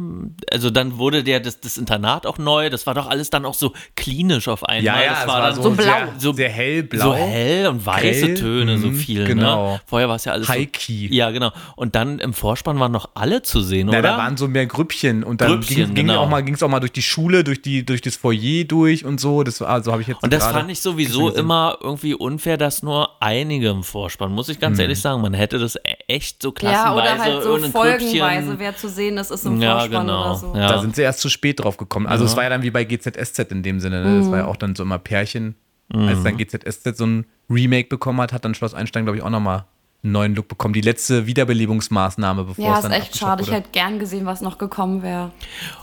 also 0.52 0.70
dann 0.70 0.96
wurde 0.96 1.24
der, 1.24 1.40
das, 1.40 1.58
das 1.60 1.76
Internat 1.76 2.24
auch 2.24 2.38
neu, 2.38 2.70
das 2.70 2.86
war 2.86 2.94
doch 2.94 3.10
alles 3.10 3.30
dann 3.30 3.44
auch 3.44 3.54
so 3.54 3.72
klinisch 3.96 4.46
auf 4.46 4.64
einmal. 4.64 4.84
Ja, 4.84 5.02
ja, 5.02 5.10
das 5.10 5.20
es 5.22 5.26
war, 5.26 5.34
war 5.34 5.42
dann 5.48 5.56
so, 5.56 5.62
So 5.62 5.70
blau. 5.72 5.84
Sehr, 5.84 6.08
So- 6.18 6.32
sehr 6.34 6.48
hellblau. 6.50 7.04
so 7.04 7.14
hell 7.14 7.66
und 7.66 7.84
weiße 7.84 8.26
Grell. 8.26 8.34
Töne, 8.34 8.78
so 8.78 8.86
Mhm, 8.88 8.94
viel. 8.94 9.24
genau. 9.26 9.72
Ne? 9.74 9.80
Vorher 9.86 10.08
war 10.08 10.14
es 10.16 10.24
ja 10.24 10.32
alles 10.32 10.48
High-key. 10.48 11.08
So, 11.08 11.14
ja, 11.14 11.30
genau. 11.32 11.50
Und 11.74 11.96
dann 11.96 12.20
im 12.20 12.32
Vorspann 12.32 12.78
waren 12.78 12.92
noch 12.92 13.10
alle 13.14 13.42
zu 13.42 13.60
sehen, 13.60 13.88
Na, 13.90 13.98
oder? 13.98 14.02
da 14.12 14.16
waren 14.18 14.36
so 14.36 14.46
mehr 14.46 14.66
Grüppchen 14.66 15.24
und 15.24 15.40
dann 15.40 15.48
Grüppchen, 15.48 15.86
ging, 15.86 15.94
ging 16.06 16.10
irgendwie 16.14 16.26
auch 16.26 16.28
mal, 16.30 16.42
ging 16.42 16.54
es 16.54 16.62
auch 16.62 16.68
mal 16.68 16.80
durch 16.80 16.92
die 16.92 17.02
Schule, 17.02 17.44
durch, 17.44 17.62
die, 17.62 17.84
durch 17.84 18.00
das 18.00 18.16
Foyer 18.16 18.64
durch 18.64 19.04
und 19.04 19.20
so. 19.20 19.42
Das, 19.42 19.60
also 19.62 19.92
habe 19.92 20.02
ich 20.02 20.08
jetzt 20.08 20.22
Und 20.22 20.32
das 20.32 20.46
fand 20.46 20.70
ich 20.70 20.80
sowieso 20.80 21.26
gesehen. 21.26 21.40
immer 21.40 21.78
irgendwie 21.80 22.14
unfair, 22.14 22.56
dass 22.56 22.82
nur 22.82 23.10
einige 23.22 23.68
im 23.70 23.82
Vorspann, 23.82 24.32
muss 24.32 24.48
ich 24.48 24.56
Mhm. 24.56 24.60
ganz 24.62 24.78
ehrlich 24.78 25.00
sagen. 25.00 25.20
Man 25.22 25.34
hätte 25.34 25.58
das 25.58 25.76
e- 25.76 25.80
echt 26.08 26.42
so 26.42 26.48
Ja, 26.48 26.54
klassenweise 26.54 26.94
oder 26.94 27.18
halt 27.22 27.42
so 27.42 27.70
folgenweise, 27.70 28.58
wer 28.58 28.76
zu 28.76 28.88
sehen 28.88 29.16
ist, 29.18 29.30
ist 29.30 29.44
im 29.46 29.60
Ja, 29.60 29.78
Vorspann 29.80 30.06
genau. 30.06 30.20
oder 30.30 30.34
so. 30.36 30.54
Ja. 30.56 30.68
Da 30.68 30.80
sind 30.80 30.96
sie 30.96 31.02
erst 31.02 31.20
zu 31.20 31.28
spät 31.28 31.60
drauf 31.62 31.76
gekommen. 31.76 32.06
Also 32.06 32.24
es 32.24 32.36
war 32.36 32.44
ja 32.44 32.50
dann 32.50 32.62
wie 32.62 32.70
bei 32.70 32.84
GZSZ 32.84 33.50
in 33.50 33.62
dem 33.62 33.80
Sinne. 33.80 34.04
Ne? 34.04 34.18
Das 34.20 34.30
war 34.30 34.38
ja 34.38 34.46
auch 34.46 34.56
dann 34.56 34.74
so 34.74 34.82
immer 34.82 34.98
Pärchen. 34.98 35.56
Als 35.92 36.20
Mhm. 36.20 36.24
dann 36.24 36.36
GZSZ 36.38 36.96
so 36.96 37.04
ein 37.06 37.26
Remake 37.50 37.88
bekommen 37.88 38.20
hat, 38.20 38.32
hat 38.32 38.44
dann 38.44 38.54
Schloss 38.54 38.72
Einstein, 38.72 39.04
glaube 39.04 39.18
ich, 39.18 39.22
auch 39.22 39.30
nochmal 39.30 39.66
einen 40.04 40.12
neuen 40.12 40.34
Look 40.34 40.48
bekommen. 40.48 40.74
Die 40.74 40.80
letzte 40.82 41.26
Wiederbelebungsmaßnahme, 41.26 42.44
bevor 42.44 42.64
Ja, 42.64 42.72
es 42.72 42.78
ist 42.78 42.82
dann 42.84 42.92
echt 42.92 43.02
abgeschafft 43.06 43.18
schade. 43.20 43.42
Ich 43.42 43.48
wurde. 43.48 43.56
hätte 43.56 43.70
gern 43.72 43.98
gesehen, 43.98 44.26
was 44.26 44.40
noch 44.42 44.58
gekommen 44.58 45.02
wäre. 45.02 45.32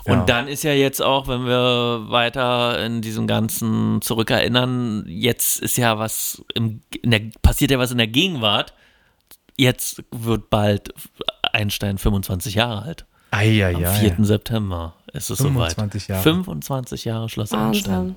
Und 0.06 0.20
Ja. 0.20 0.24
dann 0.26 0.48
ist 0.48 0.64
ja 0.64 0.74
jetzt 0.74 1.02
auch, 1.02 1.28
wenn 1.28 1.46
wir 1.46 2.06
weiter 2.10 2.84
in 2.86 3.02
diesem 3.02 3.28
ganzen 3.28 4.02
zurückerinnern, 4.02 5.06
jetzt 5.08 5.60
ist 5.60 5.78
ja 5.78 5.98
was, 6.00 6.44
im, 6.54 6.82
in 7.02 7.12
der, 7.12 7.22
passiert 7.42 7.72
ja 7.72 7.80
was 7.80 7.92
in 7.92 7.98
der 7.98 8.08
Gegenwart. 8.08 8.74
Jetzt 9.58 10.04
wird 10.12 10.50
bald 10.50 10.94
Einstein 11.52 11.98
25 11.98 12.56
Jahre 12.56 12.84
alt. 12.84 13.06
Eieiei. 13.32 13.76
Am 13.76 13.94
4. 13.96 14.16
September 14.20 14.94
ist 15.14 15.30
es 15.30 15.38
25 15.42 16.04
soweit. 16.04 16.10
Jahre. 16.10 16.24
25 16.24 17.06
Jahre 17.06 17.30
Schloss 17.30 17.52
Einstein. 17.54 17.94
Wahnsinn. 17.94 18.16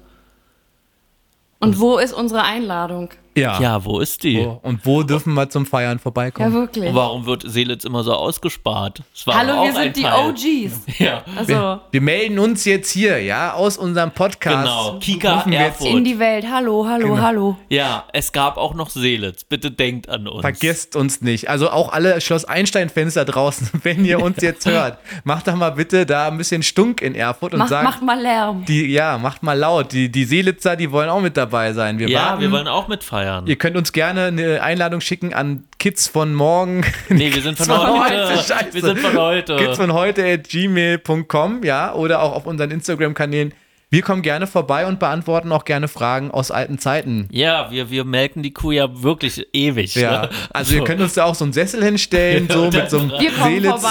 Und 1.60 1.78
wo 1.80 1.98
ist 1.98 2.12
unsere 2.12 2.42
Einladung? 2.42 3.10
Ja. 3.36 3.60
Ja, 3.60 3.84
wo 3.84 3.98
ist 4.00 4.22
die? 4.22 4.38
Wo- 4.38 4.60
Und 4.62 4.86
wo 4.86 5.02
dürfen 5.02 5.34
wir 5.34 5.48
zum 5.50 5.66
Feiern 5.66 5.98
Ja, 5.98 6.02
vorbeikommen? 6.02 6.52
wirklich. 6.52 6.88
Und 6.90 6.94
warum 6.94 7.26
wird 7.26 7.42
Seelitz 7.44 7.84
immer 7.84 8.04
so 8.04 8.12
ausgespart? 8.12 9.02
Es 9.14 9.26
war 9.26 9.36
Hallo, 9.38 9.54
auch 9.54 9.62
wir 9.64 9.76
ein 9.76 9.82
sind 9.84 9.96
die 9.96 10.02
Teil. 10.02 10.28
OGs. 10.30 10.80
Ja, 11.00 11.24
Also 11.36 11.80
wir 11.90 12.00
melden 12.00 12.38
uns 12.38 12.64
jetzt 12.64 12.90
hier, 12.92 13.20
ja, 13.20 13.52
aus 13.54 13.76
unserem 13.76 14.12
Podcast. 14.12 14.64
genau. 14.64 14.98
Kika 15.00 15.42
wir 15.46 15.58
Erfurt. 15.58 15.88
in 15.88 16.04
die 16.04 16.18
Welt. 16.20 16.46
Hallo, 16.48 16.86
hallo, 16.88 17.08
Genau. 17.14 17.22
hallo. 17.22 17.56
Ja, 17.68 18.04
es 18.12 18.30
gab 18.32 18.56
auch 18.56 18.74
noch 18.74 18.88
Seelitz. 18.90 19.42
Bitte 19.42 19.70
denkt 19.72 20.08
an 20.08 20.28
uns. 20.28 20.42
Vergesst 20.42 20.94
uns 20.94 21.20
nicht. 21.20 21.48
Also 21.50 21.70
auch 21.70 21.92
alle 21.92 22.20
Schloss 22.20 22.44
Einstein-Fans 22.44 23.14
da 23.14 23.24
draußen, 23.24 23.68
wenn 23.82 24.04
ihr 24.04 24.22
uns 24.22 24.40
jetzt 24.42 24.64
hört, 24.66 24.98
macht 25.24 25.48
doch 25.48 25.56
mal 25.56 25.70
bitte 25.70 26.06
da 26.06 26.28
ein 26.28 26.38
bisschen 26.38 26.62
Stunk 26.62 27.02
in 27.02 27.16
Erfurt 27.16 27.52
und 27.52 27.58
Macht, 27.58 27.70
sagt, 27.70 27.84
macht 27.84 28.02
mal 28.02 28.20
Lärm. 28.20 28.64
die, 28.66 28.86
ja, 28.92 29.18
macht 29.18 29.42
mal 29.42 29.58
laut. 29.58 29.92
Die, 29.92 30.08
die 30.08 30.24
Seelitzer, 30.24 30.76
die 30.76 30.92
wollen 30.92 31.08
auch 31.08 31.20
mit 31.20 31.36
dabei 31.36 31.72
sein. 31.72 31.98
Wir 31.98 32.08
Ja, 32.08 32.26
warten. 32.26 32.40
wir 32.42 32.52
wollen 32.52 32.68
auch 32.68 32.86
mitfeiern. 32.86 33.23
Ihr 33.46 33.56
könnt 33.56 33.76
uns 33.76 33.92
gerne 33.92 34.26
eine 34.26 34.62
Einladung 34.62 35.00
schicken 35.00 35.32
an 35.34 35.64
Kids 35.78 36.08
von 36.08 36.34
morgen. 36.34 36.84
Nee, 37.08 37.34
wir 37.34 37.42
sind 37.42 37.56
von 37.58 37.66
Von 37.74 38.00
heute. 38.00 38.28
heute, 38.28 38.42
scheiße. 38.42 38.74
Wir 38.74 38.82
sind 38.82 39.00
von 39.00 39.16
heute. 39.16 39.56
Kids 39.56 39.76
von 39.76 39.92
heute 39.92 40.24
at 40.24 40.48
gmail.com, 40.48 41.62
ja, 41.64 41.92
oder 41.94 42.22
auch 42.22 42.32
auf 42.34 42.46
unseren 42.46 42.70
Instagram-Kanälen. 42.70 43.52
Wir 43.94 44.02
kommen 44.02 44.22
gerne 44.22 44.48
vorbei 44.48 44.86
und 44.86 44.98
beantworten 44.98 45.52
auch 45.52 45.64
gerne 45.64 45.86
Fragen 45.86 46.32
aus 46.32 46.50
alten 46.50 46.80
Zeiten. 46.80 47.28
ja, 47.30 47.70
wir, 47.70 47.90
wir 47.90 48.04
melken 48.04 48.42
die 48.42 48.52
Kuh 48.52 48.72
ja 48.72 48.88
wirklich 49.04 49.46
ewig. 49.52 49.94
Ja, 49.94 50.22
ne? 50.22 50.30
also 50.52 50.74
ihr 50.74 50.82
könnt 50.82 51.00
uns 51.00 51.14
da 51.14 51.22
auch 51.22 51.36
so 51.36 51.44
einen 51.44 51.52
Sessel 51.52 51.84
hinstellen, 51.84 52.48
so 52.52 52.72
mit 52.72 52.90
so 52.90 52.98
einem 52.98 53.12
Seelitz. 53.44 53.86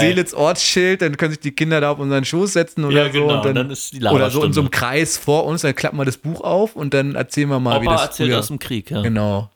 Seelitz 0.00 0.32
Ortsschild, 0.32 1.02
dann 1.02 1.18
können 1.18 1.32
sich 1.32 1.40
die 1.40 1.52
Kinder 1.52 1.82
da 1.82 1.90
auf 1.90 1.98
unseren 1.98 2.24
Schoß 2.24 2.54
setzen 2.54 2.86
oder 2.86 3.04
Ja, 3.04 3.08
genau, 3.08 3.28
so. 3.28 3.34
Und 3.34 3.44
dann, 3.44 3.54
dann 3.54 3.70
ist 3.70 3.92
die 3.92 4.02
oder 4.02 4.30
so 4.30 4.44
in 4.44 4.54
so 4.54 4.62
einem. 4.62 4.70
Kreis 4.70 5.18
vor 5.18 5.44
uns, 5.44 5.60
dann 5.60 5.74
klappen 5.74 5.98
wir 5.98 6.06
das 6.06 6.16
Buch 6.16 6.40
auf 6.40 6.74
und 6.74 6.94
dann 6.94 7.14
erzählen 7.14 7.50
wir 7.50 7.60
mal, 7.60 7.82
wie 7.82 7.86
Opa 7.88 7.96
das 7.96 8.02
erzählt 8.04 8.30
früher. 8.30 8.38
aus 8.38 8.48
dem 8.48 8.58
Krieg, 8.58 8.90
ja. 8.90 9.02
Genau. 9.02 9.50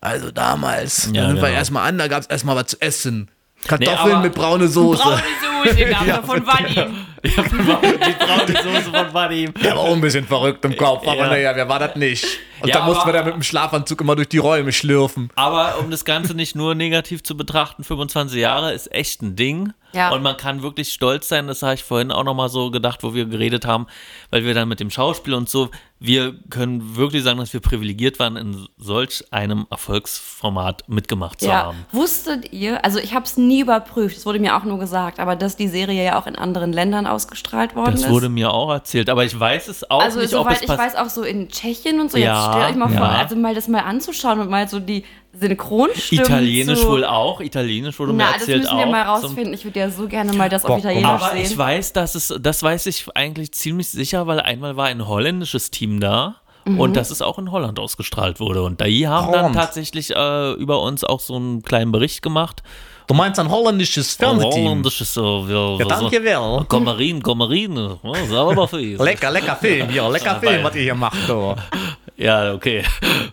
Also 0.00 0.30
damals, 0.30 1.10
Ja, 1.12 1.22
da 1.22 1.28
sind 1.30 1.36
wir 1.38 1.48
genau. 1.48 1.58
erstmal 1.58 1.88
an, 1.88 1.98
da 1.98 2.06
gab 2.06 2.20
es 2.20 2.28
erstmal 2.28 2.54
was 2.54 2.66
zu 2.66 2.80
essen. 2.80 3.28
Kartoffeln 3.66 4.14
aber- 4.14 4.22
mit 4.24 4.34
braune 4.34 4.68
Soße. 4.68 5.02
Braune 5.02 5.22
Soße 5.64 5.80
ja, 6.06 6.22
von 6.22 6.46
Vadim. 6.46 6.74
Ja, 6.76 6.88
die 7.22 8.12
braune 8.12 8.62
Soße 8.62 8.90
von 8.90 9.12
Vadim. 9.14 9.52
Der 9.62 9.72
war 9.76 9.80
auch 9.80 9.92
ein 9.94 10.00
bisschen 10.00 10.26
verrückt 10.26 10.64
im 10.64 10.76
Kopf, 10.76 11.06
aber 11.06 11.16
Ja. 11.16 11.26
naja, 11.28 11.52
wer 11.54 11.68
war 11.68 11.78
das 11.78 11.96
nicht? 11.96 12.24
Und 12.62 12.68
Ja, 12.68 12.78
da 12.78 12.86
mussten 12.86 13.04
wir 13.06 13.10
aber- 13.14 13.18
da 13.18 13.24
mit 13.24 13.34
dem 13.34 13.42
Schlafanzug 13.42 14.00
immer 14.00 14.16
durch 14.16 14.28
die 14.28 14.38
Räume 14.38 14.72
schlürfen. 14.72 15.30
Aber 15.36 15.78
um 15.78 15.90
das 15.90 16.04
Ganze 16.04 16.34
nicht 16.34 16.56
nur 16.56 16.74
negativ 16.74 17.22
zu 17.22 17.36
betrachten, 17.36 17.84
25 17.84 18.38
Jahre 18.38 18.72
ist 18.72 18.92
echt 18.92 19.20
ein 19.22 19.36
Ding. 19.36 19.72
Ja. 19.92 20.10
Und 20.10 20.22
man 20.22 20.36
kann 20.36 20.62
wirklich 20.62 20.92
stolz 20.92 21.28
sein, 21.28 21.46
das 21.46 21.62
habe 21.62 21.74
ich 21.74 21.84
vorhin 21.84 22.10
auch 22.12 22.24
nochmal 22.24 22.48
so 22.48 22.70
gedacht, 22.70 23.02
wo 23.02 23.14
wir 23.14 23.26
geredet 23.26 23.66
haben, 23.66 23.86
weil 24.30 24.44
wir 24.44 24.54
dann 24.54 24.68
mit 24.68 24.80
dem 24.80 24.90
Schauspiel 24.90 25.34
und 25.34 25.48
so, 25.48 25.70
wir 26.02 26.34
können 26.48 26.96
wirklich 26.96 27.22
sagen, 27.22 27.38
dass 27.40 27.52
wir 27.52 27.60
privilegiert 27.60 28.18
waren, 28.18 28.36
in 28.36 28.66
solch 28.78 29.22
einem 29.32 29.66
Erfolgsformat 29.70 30.88
mitgemacht 30.88 31.40
zu 31.40 31.46
Ja, 31.46 31.64
haben. 31.66 31.86
wusstet 31.92 32.52
ihr, 32.52 32.84
also 32.84 32.98
ich 32.98 33.14
habe 33.14 33.24
es 33.24 33.36
nie 33.36 33.60
überprüft, 33.60 34.16
es 34.16 34.24
wurde 34.26 34.38
mir 34.38 34.56
auch 34.56 34.64
nur 34.64 34.78
gesagt, 34.78 35.18
aber 35.20 35.36
dass 35.36 35.56
die 35.56 35.68
Serie 35.68 36.02
ja 36.04 36.18
auch 36.18 36.26
in 36.26 36.36
anderen 36.36 36.72
Ländern 36.72 37.06
ausgestrahlt 37.06 37.76
worden 37.76 37.92
Das 37.92 38.04
ist. 38.04 38.10
wurde 38.10 38.28
mir 38.28 38.52
auch 38.52 38.70
erzählt, 38.70 39.10
aber 39.10 39.24
ich 39.24 39.38
weiß 39.38 39.68
es 39.68 39.90
auch 39.90 40.02
also 40.02 40.20
nicht, 40.20 40.34
ob 40.34 40.44
soweit 40.44 40.56
es 40.56 40.62
ich 40.62 40.68
weiß, 40.68 40.96
auch 40.96 41.08
so 41.10 41.22
in 41.22 41.48
Tschechien 41.48 42.00
und 42.00 42.10
so, 42.10 42.18
Ja, 42.18 42.34
jetzt 42.46 42.54
stellt 42.56 42.70
euch 42.70 42.76
mal 42.76 42.88
vor, 42.88 43.06
ja. 43.06 43.18
also 43.18 43.36
mal 43.36 43.54
das 43.54 43.68
mal 43.68 43.80
anzuschauen 43.80 44.40
und 44.40 44.48
mal 44.50 44.68
so 44.68 44.80
die 44.80 45.04
Synchronstimmen 45.38 46.24
Italienisch 46.24 46.80
zu, 46.80 46.88
wohl 46.88 47.04
auch, 47.04 47.40
Italienisch 47.40 47.98
wurde 47.98 48.12
mir 48.12 48.24
Na, 48.24 48.32
das 48.32 48.40
erzählt 48.42 48.62
müssen 48.62 48.76
wir 48.78 48.86
auch. 48.86 48.90
mal 48.90 49.02
rausfinden. 49.02 49.54
Ich 49.54 49.64
würde 49.64 49.78
ja 49.80 49.90
so 49.90 50.06
gerne 50.08 50.32
mal 50.32 50.48
das 50.48 50.62
Boah, 50.62 50.72
auf 50.72 50.78
Italienisch 50.80 51.06
Aber 51.08 51.30
sehen. 51.32 51.42
ich 51.46 51.56
weiß, 51.56 51.92
dass 51.92 52.14
es, 52.14 52.34
das 52.40 52.62
weiß 52.62 52.86
ich 52.86 53.06
eigentlich 53.14 53.52
ziemlich 53.52 53.88
sicher, 53.88 54.26
weil 54.26 54.40
einmal 54.40 54.76
war 54.76 54.86
ein 54.86 55.06
holländisches 55.06 55.70
Team 55.70 56.00
da 56.00 56.36
Mhm. 56.66 56.78
und 56.78 56.94
das 56.94 57.10
ist 57.10 57.22
auch 57.22 57.38
in 57.38 57.50
Holland 57.52 57.78
ausgestrahlt 57.78 58.38
wurde. 58.38 58.62
Und 58.62 58.82
die 58.82 59.08
haben 59.08 59.32
dann 59.32 59.40
Holland. 59.44 59.54
tatsächlich 59.54 60.10
äh, 60.14 60.52
über 60.52 60.82
uns 60.82 61.04
auch 61.04 61.20
so 61.20 61.34
einen 61.36 61.62
kleinen 61.62 61.90
Bericht 61.90 62.20
gemacht. 62.20 62.62
Du 63.06 63.14
meinst 63.14 63.40
ein 63.40 63.48
holländisches 63.50 64.14
Fernsehteam? 64.16 64.66
Holländisches, 64.66 65.14
so, 65.14 65.48
wir, 65.48 65.78
Ja, 65.80 65.86
danke 65.86 66.22
wel. 66.22 66.64
Kommerin, 66.68 67.22
Kommerin, 67.22 67.78
oh, 68.02 68.14
selber 68.28 68.68
viel. 68.68 68.96
Lecker, 69.02 69.30
lecker 69.30 69.56
Film, 69.56 69.88
ja, 69.90 70.06
lecker 70.08 70.38
Film, 70.38 70.62
was 70.62 70.74
ihr 70.76 70.82
hier 70.82 70.94
macht, 70.94 71.26
du. 71.26 71.56
Ja, 72.20 72.52
okay. 72.54 72.82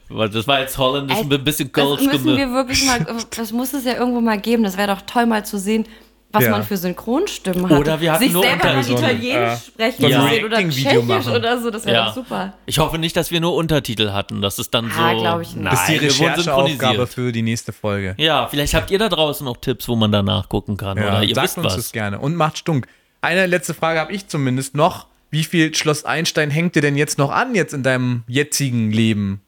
Das 0.09 0.47
war 0.47 0.61
jetzt 0.61 0.77
holländisch, 0.77 1.17
ein 1.17 1.29
bisschen 1.43 1.71
das 1.73 1.83
Kölsch 1.85 2.01
müssen 2.11 2.37
wir 2.37 2.51
wirklich 2.51 2.85
mal, 2.85 3.05
das 3.35 3.51
muss 3.51 3.73
es 3.73 3.83
ja 3.83 3.93
irgendwo 3.95 4.21
mal 4.21 4.39
geben. 4.39 4.63
Das 4.63 4.77
wäre 4.77 4.87
doch 4.95 5.01
toll 5.01 5.25
mal 5.25 5.45
zu 5.45 5.59
sehen, 5.59 5.85
was 6.31 6.43
Ja. 6.45 6.51
man 6.51 6.63
für 6.63 6.77
Synchronstimmen 6.77 7.69
hat. 7.69 7.77
Oder 7.79 7.99
wir 7.99 8.11
hatten 8.13 8.23
Sich 8.23 8.33
nur 8.33 8.43
selber 8.43 8.83
so 8.83 8.95
ein, 8.95 9.03
Italienisch 9.03 9.35
äh, 9.35 9.57
sprechen 9.57 10.01
so 10.01 10.07
zu 10.07 10.27
sehen 10.29 10.45
oder 10.45 10.57
Tschechisch 10.57 11.03
machen. 11.03 11.35
oder 11.35 11.61
so. 11.61 11.69
Das 11.69 11.85
wäre 11.85 11.95
Ja. 11.97 12.05
doch 12.07 12.15
super. 12.15 12.53
Ich 12.65 12.79
hoffe 12.79 12.97
nicht, 12.97 13.15
dass 13.17 13.29
wir 13.31 13.41
nur 13.41 13.55
Untertitel 13.55 14.11
hatten. 14.11 14.41
Das 14.41 14.57
ist 14.59 14.73
dann 14.73 14.89
so. 14.89 15.01
Ah, 15.01 15.13
glaub 15.13 15.41
ich 15.41 15.49
nicht. 15.49 15.63
Nein, 15.63 15.71
Das 15.73 15.81
ist 15.81 15.89
die 15.89 16.05
Rechercheaufgabe 16.05 16.71
synchronisiert. 16.71 17.09
für 17.09 17.31
die 17.33 17.41
nächste 17.41 17.73
Folge. 17.73 18.15
Ja, 18.17 18.47
vielleicht 18.47 18.73
habt 18.73 18.89
ihr 18.91 18.99
da 18.99 19.09
draußen 19.09 19.43
noch 19.45 19.57
Tipps, 19.57 19.87
wo 19.89 19.95
man 19.97 20.11
da 20.13 20.23
nachgucken 20.23 20.77
kann. 20.77 20.97
oder 20.97 21.23
ihr 21.23 21.35
sagt 21.35 21.45
wisst 21.47 21.57
uns 21.57 21.65
was. 21.67 21.75
das 21.75 21.91
gerne. 21.91 22.19
Und 22.19 22.35
macht 22.35 22.57
stunk. 22.57 22.87
Eine 23.19 23.45
letzte 23.47 23.73
Frage 23.73 23.99
habe 23.99 24.13
ich 24.13 24.27
zumindest 24.27 24.75
noch. 24.75 25.07
Wie 25.37 25.43
viel 25.43 25.75
Schloss 25.75 26.03
Einstein 26.03 26.49
hängt 26.49 26.73
dir 26.73 26.81
denn 26.81 26.97
jetzt 26.97 27.19
noch 27.19 27.29
an, 27.29 27.53
jetzt 27.53 27.71
in 27.71 27.83
deinem 27.83 28.23
jetzigen 28.27 28.91
Leben? 28.91 29.39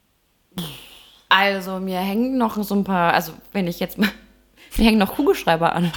Also, 1.30 1.80
mir 1.80 1.98
hängen 1.98 2.38
noch 2.38 2.62
so 2.62 2.76
ein 2.76 2.84
paar, 2.84 3.16
also 3.16 3.32
wenn 3.54 3.66
ich 3.66 3.80
jetzt 3.80 3.98
mal. 3.98 4.08
Mir 4.78 4.86
hängen 4.86 5.00
noch 5.00 5.16
Kugelschreiber 5.16 5.74
an. 5.76 5.92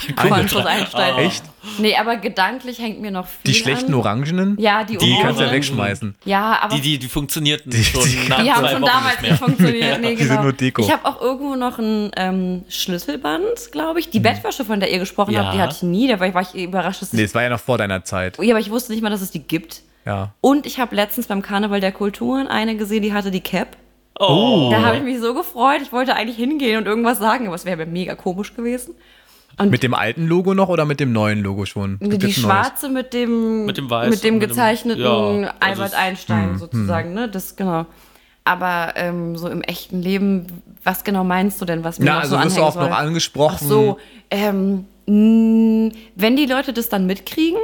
Schloss 0.48 0.66
Einstein. 0.66 1.16
Echt? 1.18 1.44
Nee, 1.78 1.94
aber 1.96 2.16
gedanklich 2.16 2.78
hängt 2.80 3.00
mir 3.00 3.10
noch 3.10 3.26
viel 3.26 3.52
Die 3.52 3.54
schlechten 3.54 3.92
an. 3.92 3.98
orangenen? 4.00 4.56
Ja, 4.58 4.82
die 4.82 4.96
Die 4.96 5.18
kannst 5.22 5.38
du 5.40 5.44
ja 5.44 5.52
wegschmeißen. 5.52 6.14
Ja, 6.24 6.58
aber 6.62 6.74
Die, 6.74 6.80
die, 6.80 6.98
die 6.98 7.08
funktionierten 7.08 7.72
schon 7.72 8.00
nach 8.28 8.42
Die 8.42 8.50
haben 8.50 8.66
schon 8.68 8.82
Wochen 8.82 8.90
damals 8.90 9.20
nicht 9.20 9.30
nicht 9.30 9.38
funktioniert. 9.44 10.00
Nee, 10.00 10.08
Die 10.10 10.16
genau. 10.16 10.32
sind 10.34 10.42
nur 10.42 10.52
Deko. 10.52 10.82
Ich 10.82 10.90
habe 10.92 11.04
auch 11.04 11.20
irgendwo 11.20 11.54
noch 11.54 11.78
ein 11.78 12.10
ähm, 12.16 12.64
Schlüsselband, 12.68 13.70
glaube 13.72 14.00
ich. 14.00 14.10
Die 14.10 14.18
Hm. 14.18 14.22
Bettwäsche, 14.24 14.64
von 14.64 14.80
der 14.80 14.90
ihr 14.92 14.98
gesprochen 14.98 15.32
Ja. 15.34 15.44
habt, 15.44 15.54
die 15.54 15.60
hatte 15.60 15.74
ich 15.76 15.82
nie. 15.82 16.08
Da 16.08 16.18
war 16.18 16.26
ich, 16.28 16.34
war 16.34 16.42
ich 16.42 16.54
überrascht, 16.54 17.02
dass 17.02 17.12
Nee, 17.12 17.22
es 17.22 17.30
es 17.30 17.34
war 17.34 17.42
ja 17.42 17.50
noch 17.50 17.60
vor 17.60 17.78
deiner 17.78 18.04
Zeit. 18.04 18.38
ja, 18.40 18.52
aber 18.54 18.60
ich 18.60 18.70
wusste 18.70 18.92
nicht 18.92 19.02
mal, 19.02 19.10
dass 19.10 19.20
es 19.20 19.30
die 19.30 19.42
gibt. 19.42 19.82
Ja. 20.04 20.32
Und 20.40 20.66
ich 20.66 20.80
habe 20.80 20.96
letztens 20.96 21.28
beim 21.28 21.42
Karneval 21.42 21.80
der 21.80 21.92
Kulturen 21.92 22.48
eine 22.48 22.76
gesehen, 22.76 23.02
die 23.02 23.12
hatte 23.12 23.30
die 23.30 23.40
Cap. 23.40 23.76
Oh. 24.28 24.70
Da 24.70 24.82
habe 24.82 24.96
ich 24.98 25.02
mich 25.02 25.20
so 25.20 25.34
gefreut. 25.34 25.80
Ich 25.82 25.92
wollte 25.92 26.14
eigentlich 26.14 26.36
hingehen 26.36 26.78
und 26.78 26.86
irgendwas 26.86 27.18
sagen, 27.18 27.46
aber 27.46 27.56
es 27.56 27.64
wäre 27.64 27.76
mir 27.76 27.86
mega 27.86 28.14
komisch 28.14 28.54
gewesen. 28.54 28.94
Und 29.58 29.70
Mit 29.70 29.82
dem 29.82 29.92
alten 29.92 30.26
Logo 30.26 30.54
noch 30.54 30.68
oder 30.70 30.84
mit 30.86 30.98
dem 31.00 31.12
neuen 31.12 31.42
Logo 31.42 31.66
schon? 31.66 31.98
Gibt 31.98 32.22
die 32.22 32.26
neues? 32.26 32.36
schwarze 32.38 32.88
mit 32.88 33.12
dem, 33.12 33.66
Mit 33.66 33.76
dem 33.76 33.90
Weiß 33.90 34.08
mit 34.10 34.24
dem 34.24 34.34
und 34.34 34.40
mit 34.40 34.48
dem- 34.48 34.50
gezeichneten 34.50 35.02
ja, 35.02 35.10
also 35.10 35.50
Albert 35.60 35.88
es- 35.88 35.94
Einstein 35.94 36.58
sozusagen, 36.58 37.12
ne? 37.12 37.28
Das 37.28 37.54
genau. 37.56 37.84
Aber 38.44 38.94
ähm, 38.96 39.36
so 39.36 39.48
im 39.48 39.60
echten 39.62 40.00
Leben, 40.00 40.46
was 40.82 41.04
genau 41.04 41.22
meinst 41.22 41.60
du 41.60 41.64
denn, 41.64 41.84
was 41.84 41.98
mir 41.98 42.06
Na, 42.06 42.14
noch 42.14 42.20
also 42.22 42.36
so 42.38 42.42
wirst 42.44 42.56
du 42.56 42.62
auch 42.62 42.74
noch 42.76 42.82
soll? 42.84 42.92
angesprochen. 42.92 43.58
Ach 43.60 43.68
so, 43.68 43.98
ähm, 44.30 44.86
mh, 45.06 45.92
wenn 46.16 46.36
die 46.36 46.46
Leute 46.46 46.72
das 46.72 46.88
dann 46.88 47.06
mitkriegen, 47.06 47.60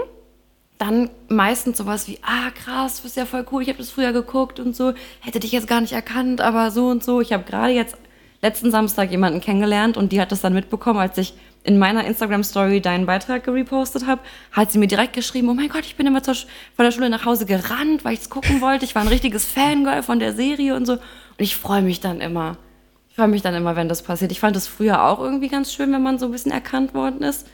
dann 0.79 1.11
meistens 1.29 1.79
sowas 1.79 2.09
wie, 2.09 2.19
ah 2.23 2.51
krass, 2.51 2.97
das 2.97 3.05
ist 3.05 3.17
ja 3.17 3.27
voll 3.27 3.45
cool, 3.51 3.63
ich 3.63 3.69
habe 3.69 3.79
das 3.79 3.91
früher 3.91 4.13
geguckt 4.13 4.61
und 4.61 4.75
so, 4.75 4.95
hätte 5.21 5.41
dich 5.41 5.53
jetzt 5.53 5.67
gar 5.67 5.81
nicht 5.81 5.93
erkannt, 5.93 6.41
aber 6.41 6.71
so 6.71 6.87
und 6.89 7.03
so. 7.03 7.21
Ich 7.21 7.33
habe 7.33 7.45
gerade 7.45 7.73
jetzt 7.73 7.97
letzten 8.43 8.71
Samstag 8.71 9.11
jemanden 9.11 9.41
kennengelernt 9.41 9.97
und 9.97 10.13
die 10.13 10.21
hat 10.21 10.31
das 10.31 10.41
dann 10.41 10.55
mitbekommen, 10.55 11.01
als 11.01 11.19
ich 11.19 11.35
in 11.65 11.79
meiner 11.79 12.05
Instagram-Story 12.07 12.81
deinen 12.81 13.07
Beitrag 13.07 13.45
gerepostet 13.45 14.07
habe, 14.07 14.23
hat 14.53 14.71
sie 14.71 14.79
mir 14.79 14.87
direkt 14.87 15.13
geschrieben, 15.13 15.49
oh 15.49 15.55
mein 15.55 15.69
Gott, 15.69 15.85
ich 15.85 15.97
bin 15.97 16.07
immer 16.07 16.23
von 16.23 16.37
der 16.79 16.93
Schule 16.93 17.11
nach 17.11 17.25
Hause 17.25 17.45
gerannt, 17.45 18.05
weil 18.05 18.15
ich 18.15 18.21
es 18.21 18.31
gucken 18.31 18.61
wollte. 18.61 18.85
Ich 18.85 18.95
war 18.95 19.03
ein 19.03 19.09
richtiges 19.09 19.45
Fangirl 19.45 20.03
von 20.03 20.21
der 20.21 20.33
Serie 20.33 20.77
und 20.77 20.87
so. 20.87 20.95
Und 20.95 21.01
ich 21.39 21.57
freue 21.57 21.83
mich 21.83 22.01
dann 22.01 22.21
immer. 22.21 22.57
Ich 23.11 23.17
freue 23.17 23.29
mich 23.29 23.43
dann 23.43 23.55
immer, 23.55 23.75
wenn 23.77 23.89
das 23.89 24.03
passiert. 24.03 24.31
Ich 24.31 24.41
fand 24.41 24.57
es 24.57 24.69
früher 24.69 25.05
auch 25.05 25.19
irgendwie 25.19 25.49
ganz 25.49 25.73
schön, 25.73 25.93
wenn 25.93 26.03
man 26.03 26.19
so 26.19 26.27
ein 26.27 26.33
bisschen 26.33 26.53
erkannt 26.53 26.95
worden 26.95 27.23
ist. 27.23 27.47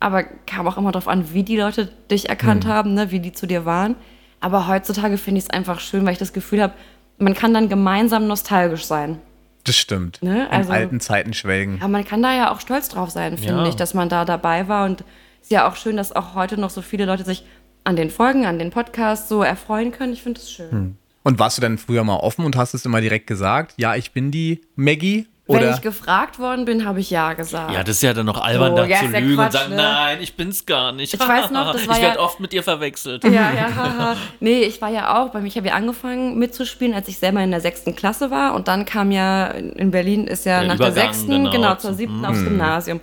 Aber 0.00 0.22
kam 0.46 0.66
auch 0.68 0.76
immer 0.78 0.92
darauf 0.92 1.08
an, 1.08 1.32
wie 1.32 1.42
die 1.42 1.56
Leute 1.56 1.86
dich 2.10 2.28
erkannt 2.28 2.66
haben, 2.66 2.94
ne, 2.94 3.10
wie 3.10 3.20
die 3.20 3.32
zu 3.32 3.46
dir 3.46 3.64
waren. 3.64 3.96
Aber 4.40 4.68
heutzutage 4.68 5.18
finde 5.18 5.38
ich 5.38 5.44
es 5.44 5.50
einfach 5.50 5.80
schön, 5.80 6.04
weil 6.06 6.12
ich 6.12 6.18
das 6.18 6.32
Gefühl 6.32 6.62
habe, 6.62 6.74
man 7.18 7.34
kann 7.34 7.52
dann 7.52 7.68
gemeinsam 7.68 8.28
nostalgisch 8.28 8.84
sein. 8.84 9.18
Das 9.64 9.76
stimmt. 9.76 10.22
Ne, 10.22 10.44
In 10.46 10.50
also- 10.52 10.72
alten 10.72 11.00
Zeiten 11.00 11.34
schwelgen. 11.34 11.78
Aber 11.80 11.88
man 11.88 12.04
kann 12.04 12.22
da 12.22 12.32
ja 12.34 12.52
auch 12.52 12.60
stolz 12.60 12.88
drauf 12.88 13.10
sein, 13.10 13.36
finde 13.36 13.62
Ja. 13.64 13.68
ich, 13.68 13.74
dass 13.76 13.92
man 13.94 14.08
da 14.08 14.24
dabei 14.24 14.68
war. 14.68 14.84
Und 14.86 15.02
ist 15.42 15.50
ja 15.50 15.68
auch 15.68 15.74
schön, 15.76 15.96
dass 15.96 16.14
auch 16.14 16.34
heute 16.34 16.58
noch 16.60 16.70
so 16.70 16.80
viele 16.80 17.04
Leute 17.04 17.24
sich 17.24 17.44
an 17.84 17.96
den 17.96 18.10
Folgen, 18.10 18.46
an 18.46 18.58
den 18.58 18.70
Podcasts 18.70 19.28
so 19.28 19.42
erfreuen 19.42 19.90
können. 19.92 20.12
Ich 20.12 20.22
finde 20.22 20.40
das 20.40 20.50
schön. 20.50 20.96
Und 21.24 21.38
warst 21.38 21.58
du 21.58 21.62
dann 21.62 21.76
früher 21.76 22.04
mal 22.04 22.16
offen 22.16 22.44
und 22.44 22.56
hast 22.56 22.72
es 22.74 22.86
immer 22.86 23.00
direkt 23.00 23.26
gesagt? 23.26 23.74
Ja, 23.76 23.96
ich 23.96 24.12
bin 24.12 24.30
die 24.30 24.60
Maggie? 24.76 25.26
Wenn 25.50 25.56
Oder? 25.56 25.74
ich 25.74 25.80
gefragt 25.80 26.38
worden 26.38 26.66
bin, 26.66 26.84
habe 26.84 27.00
ich 27.00 27.08
ja 27.08 27.32
gesagt. 27.32 27.72
Ja, 27.72 27.82
das 27.82 27.96
ist 27.96 28.02
ja 28.02 28.12
dann 28.12 28.26
noch 28.26 28.38
albern, 28.38 28.72
So, 28.72 28.76
da 28.76 28.84
ja, 28.84 28.98
zu 28.98 29.06
lügen 29.06 29.36
Quatsch, 29.36 29.46
und 29.46 29.52
sagen, 29.52 29.70
ne? 29.70 29.76
nein, 29.76 30.18
ich 30.20 30.36
bin's 30.36 30.66
gar 30.66 30.92
nicht. 30.92 31.14
Ich 31.14 31.20
weiß 31.20 31.50
noch, 31.52 31.72
das 31.72 31.88
war 31.88 31.96
Ich 31.96 32.02
werde 32.02 32.16
ja- 32.18 32.22
oft 32.22 32.38
mit 32.38 32.52
ihr 32.52 32.62
verwechselt. 32.62 33.24
Ja, 33.24 33.30
ja, 33.50 33.74
haha. 33.74 34.16
Nee, 34.40 34.60
ich 34.64 34.82
war 34.82 34.90
ja 34.90 35.18
auch, 35.22 35.30
bei 35.30 35.40
mir, 35.40 35.46
ich 35.48 35.56
habe 35.56 35.68
ja 35.68 35.72
angefangen 35.72 36.38
mitzuspielen, 36.38 36.92
als 36.92 37.08
ich 37.08 37.16
selber 37.18 37.40
in 37.42 37.50
der 37.50 37.62
sechsten 37.62 37.96
Klasse 37.96 38.30
war. 38.30 38.54
Und 38.54 38.68
dann 38.68 38.84
kam 38.84 39.10
ja, 39.10 39.46
in 39.46 39.90
Berlin 39.90 40.26
ist 40.26 40.44
ja 40.44 40.58
Der 40.60 40.68
nach 40.68 40.74
Übergang, 40.76 40.94
der 40.94 41.02
sechsten, 41.04 41.30
genau, 41.30 41.50
genau, 41.50 41.74
zur 41.76 41.94
siebten 41.94 42.24
aufs 42.26 42.44
Gymnasium. 42.44 43.00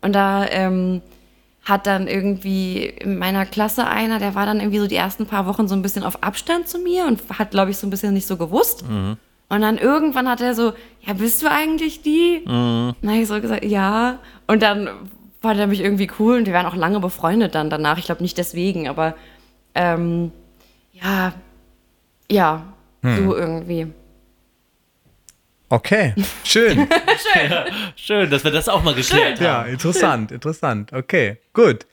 Und 0.00 0.12
da 0.12 0.46
ähm, 0.50 1.02
hat 1.64 1.88
dann 1.88 2.06
irgendwie 2.06 2.84
in 2.84 3.18
meiner 3.18 3.44
Klasse 3.44 3.88
einer, 3.88 4.20
der 4.20 4.36
war 4.36 4.46
dann 4.46 4.60
irgendwie 4.60 4.78
so 4.78 4.86
die 4.86 4.94
ersten 4.94 5.26
paar 5.26 5.46
Wochen 5.46 5.66
so 5.66 5.74
ein 5.74 5.82
bisschen 5.82 6.04
auf 6.04 6.22
Abstand 6.22 6.68
zu 6.68 6.78
mir 6.78 7.06
und 7.06 7.20
hat, 7.36 7.50
glaube 7.50 7.72
ich, 7.72 7.76
so 7.76 7.88
ein 7.88 7.90
bisschen 7.90 8.14
nicht 8.14 8.28
so 8.28 8.36
gewusst. 8.36 8.84
Und 9.48 9.62
dann 9.62 9.78
irgendwann 9.78 10.28
hat 10.28 10.40
er 10.40 10.54
so, 10.54 10.72
ja, 11.00 11.14
bist 11.14 11.42
du 11.42 11.50
eigentlich 11.50 12.02
die? 12.02 12.42
Dann 12.44 12.94
habe 13.02 13.16
ich 13.16 13.28
so 13.28 13.40
gesagt, 13.40 13.64
ja. 13.64 14.18
Und 14.46 14.62
dann 14.62 14.90
fand 15.40 15.58
er 15.58 15.66
mich 15.66 15.80
irgendwie 15.80 16.10
cool 16.18 16.36
und 16.36 16.46
wir 16.46 16.52
waren 16.52 16.66
auch 16.66 16.74
lange 16.74 17.00
befreundet 17.00 17.54
dann 17.54 17.70
danach. 17.70 17.98
Ich 17.98 18.06
glaube 18.06 18.22
nicht 18.22 18.36
deswegen, 18.36 18.88
aber 18.88 19.14
ähm, 19.74 20.32
ja, 20.92 21.32
ja, 22.30 22.72
so 23.02 23.36
irgendwie. 23.36 23.86
Okay, 25.70 26.14
schön. 26.44 26.88
Schön, 27.96 28.30
dass 28.30 28.42
wir 28.42 28.50
das 28.50 28.68
auch 28.70 28.82
mal 28.82 28.94
geklärt 28.94 29.38
ja, 29.38 29.58
haben. 29.58 29.70
interessant, 29.70 30.32
interessant. 30.32 30.92
Okay, 30.94 31.36
gut. 31.52 31.86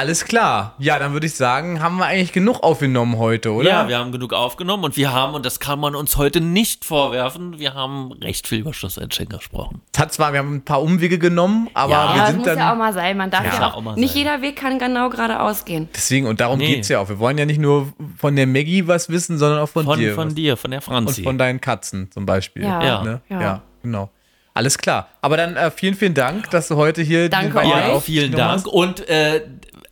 Alles 0.00 0.24
klar. 0.26 0.74
Ja, 0.78 0.96
dann 1.00 1.12
würde 1.12 1.26
ich 1.26 1.34
sagen, 1.34 1.82
haben 1.82 1.96
wir 1.96 2.04
eigentlich 2.06 2.32
genug 2.32 2.62
aufgenommen 2.62 3.18
heute, 3.18 3.50
oder? 3.52 3.68
Ja, 3.68 3.88
wir 3.88 3.98
haben 3.98 4.12
genug 4.12 4.32
aufgenommen 4.32 4.84
und 4.84 4.96
wir 4.96 5.12
haben, 5.12 5.34
und 5.34 5.44
das 5.44 5.58
kann 5.58 5.80
man 5.80 5.96
uns 5.96 6.16
heute 6.16 6.40
nicht 6.40 6.84
vorwerfen, 6.84 7.58
wir 7.58 7.74
haben 7.74 8.12
recht 8.12 8.46
viel 8.46 8.60
über 8.60 8.72
Schloss 8.72 8.96
Einschenker 8.96 9.38
gesprochen. 9.38 9.80
Es 9.92 9.98
hat 9.98 10.12
zwar, 10.12 10.32
wir 10.32 10.38
haben 10.38 10.54
ein 10.54 10.64
paar 10.64 10.82
Umwege 10.82 11.18
genommen, 11.18 11.68
aber 11.74 11.90
Ja, 11.90 12.08
wir 12.10 12.14
Ja, 12.14 12.20
das 12.20 12.28
sind 12.28 12.36
muss 12.38 12.46
dann. 12.46 12.58
ja 12.58 12.72
auch 12.72 12.76
mal 12.76 12.92
sein. 12.92 13.16
Man 13.16 13.28
darf 13.32 13.44
Ja, 13.44 13.54
ja, 13.54 13.66
auch 13.70 13.74
auch 13.74 13.82
mal 13.82 13.96
nicht 13.96 14.10
sein. 14.10 14.18
jeder 14.18 14.40
Weg 14.40 14.54
kann 14.54 14.78
genau 14.78 15.08
geradeaus 15.10 15.64
gehen. 15.64 15.88
Deswegen, 15.92 16.28
und 16.28 16.38
darum 16.40 16.58
Nee. 16.58 16.76
geht's 16.76 16.88
ja 16.88 17.00
auch. 17.00 17.08
Wir 17.08 17.18
wollen 17.18 17.36
ja 17.36 17.44
nicht 17.44 17.60
nur 17.60 17.92
von 18.18 18.36
der 18.36 18.46
Maggie 18.46 18.86
was 18.86 19.08
wissen, 19.08 19.36
sondern 19.36 19.58
auch 19.58 19.68
von, 19.68 19.84
Von, 19.84 19.98
dir. 19.98 20.14
von 20.14 20.28
was. 20.28 20.34
dir, 20.34 20.56
von 20.56 20.70
der 20.70 20.78
Und 20.78 20.84
Franzi. 20.84 21.24
von 21.24 21.38
deinen 21.38 21.60
Katzen 21.60 22.08
zum 22.12 22.24
Beispiel. 22.24 22.62
Ja. 22.62 22.84
Ja. 22.84 23.02
Ne? 23.02 23.20
Ja. 23.28 23.40
ja, 23.40 23.62
genau. 23.82 24.10
Alles 24.54 24.78
klar. 24.78 25.08
Aber 25.22 25.36
dann 25.36 25.56
äh, 25.56 25.70
vielen, 25.72 25.94
vielen 25.94 26.14
Dank, 26.14 26.50
dass 26.50 26.68
du 26.68 26.76
heute 26.76 27.02
hier 27.02 27.28
Danke 27.28 27.58
euch. 27.58 27.68
ja, 27.68 28.00
vielen 28.00 28.32
Dank. 28.32 28.52
hast. 28.52 28.66
Und 28.68 29.08
äh, 29.08 29.42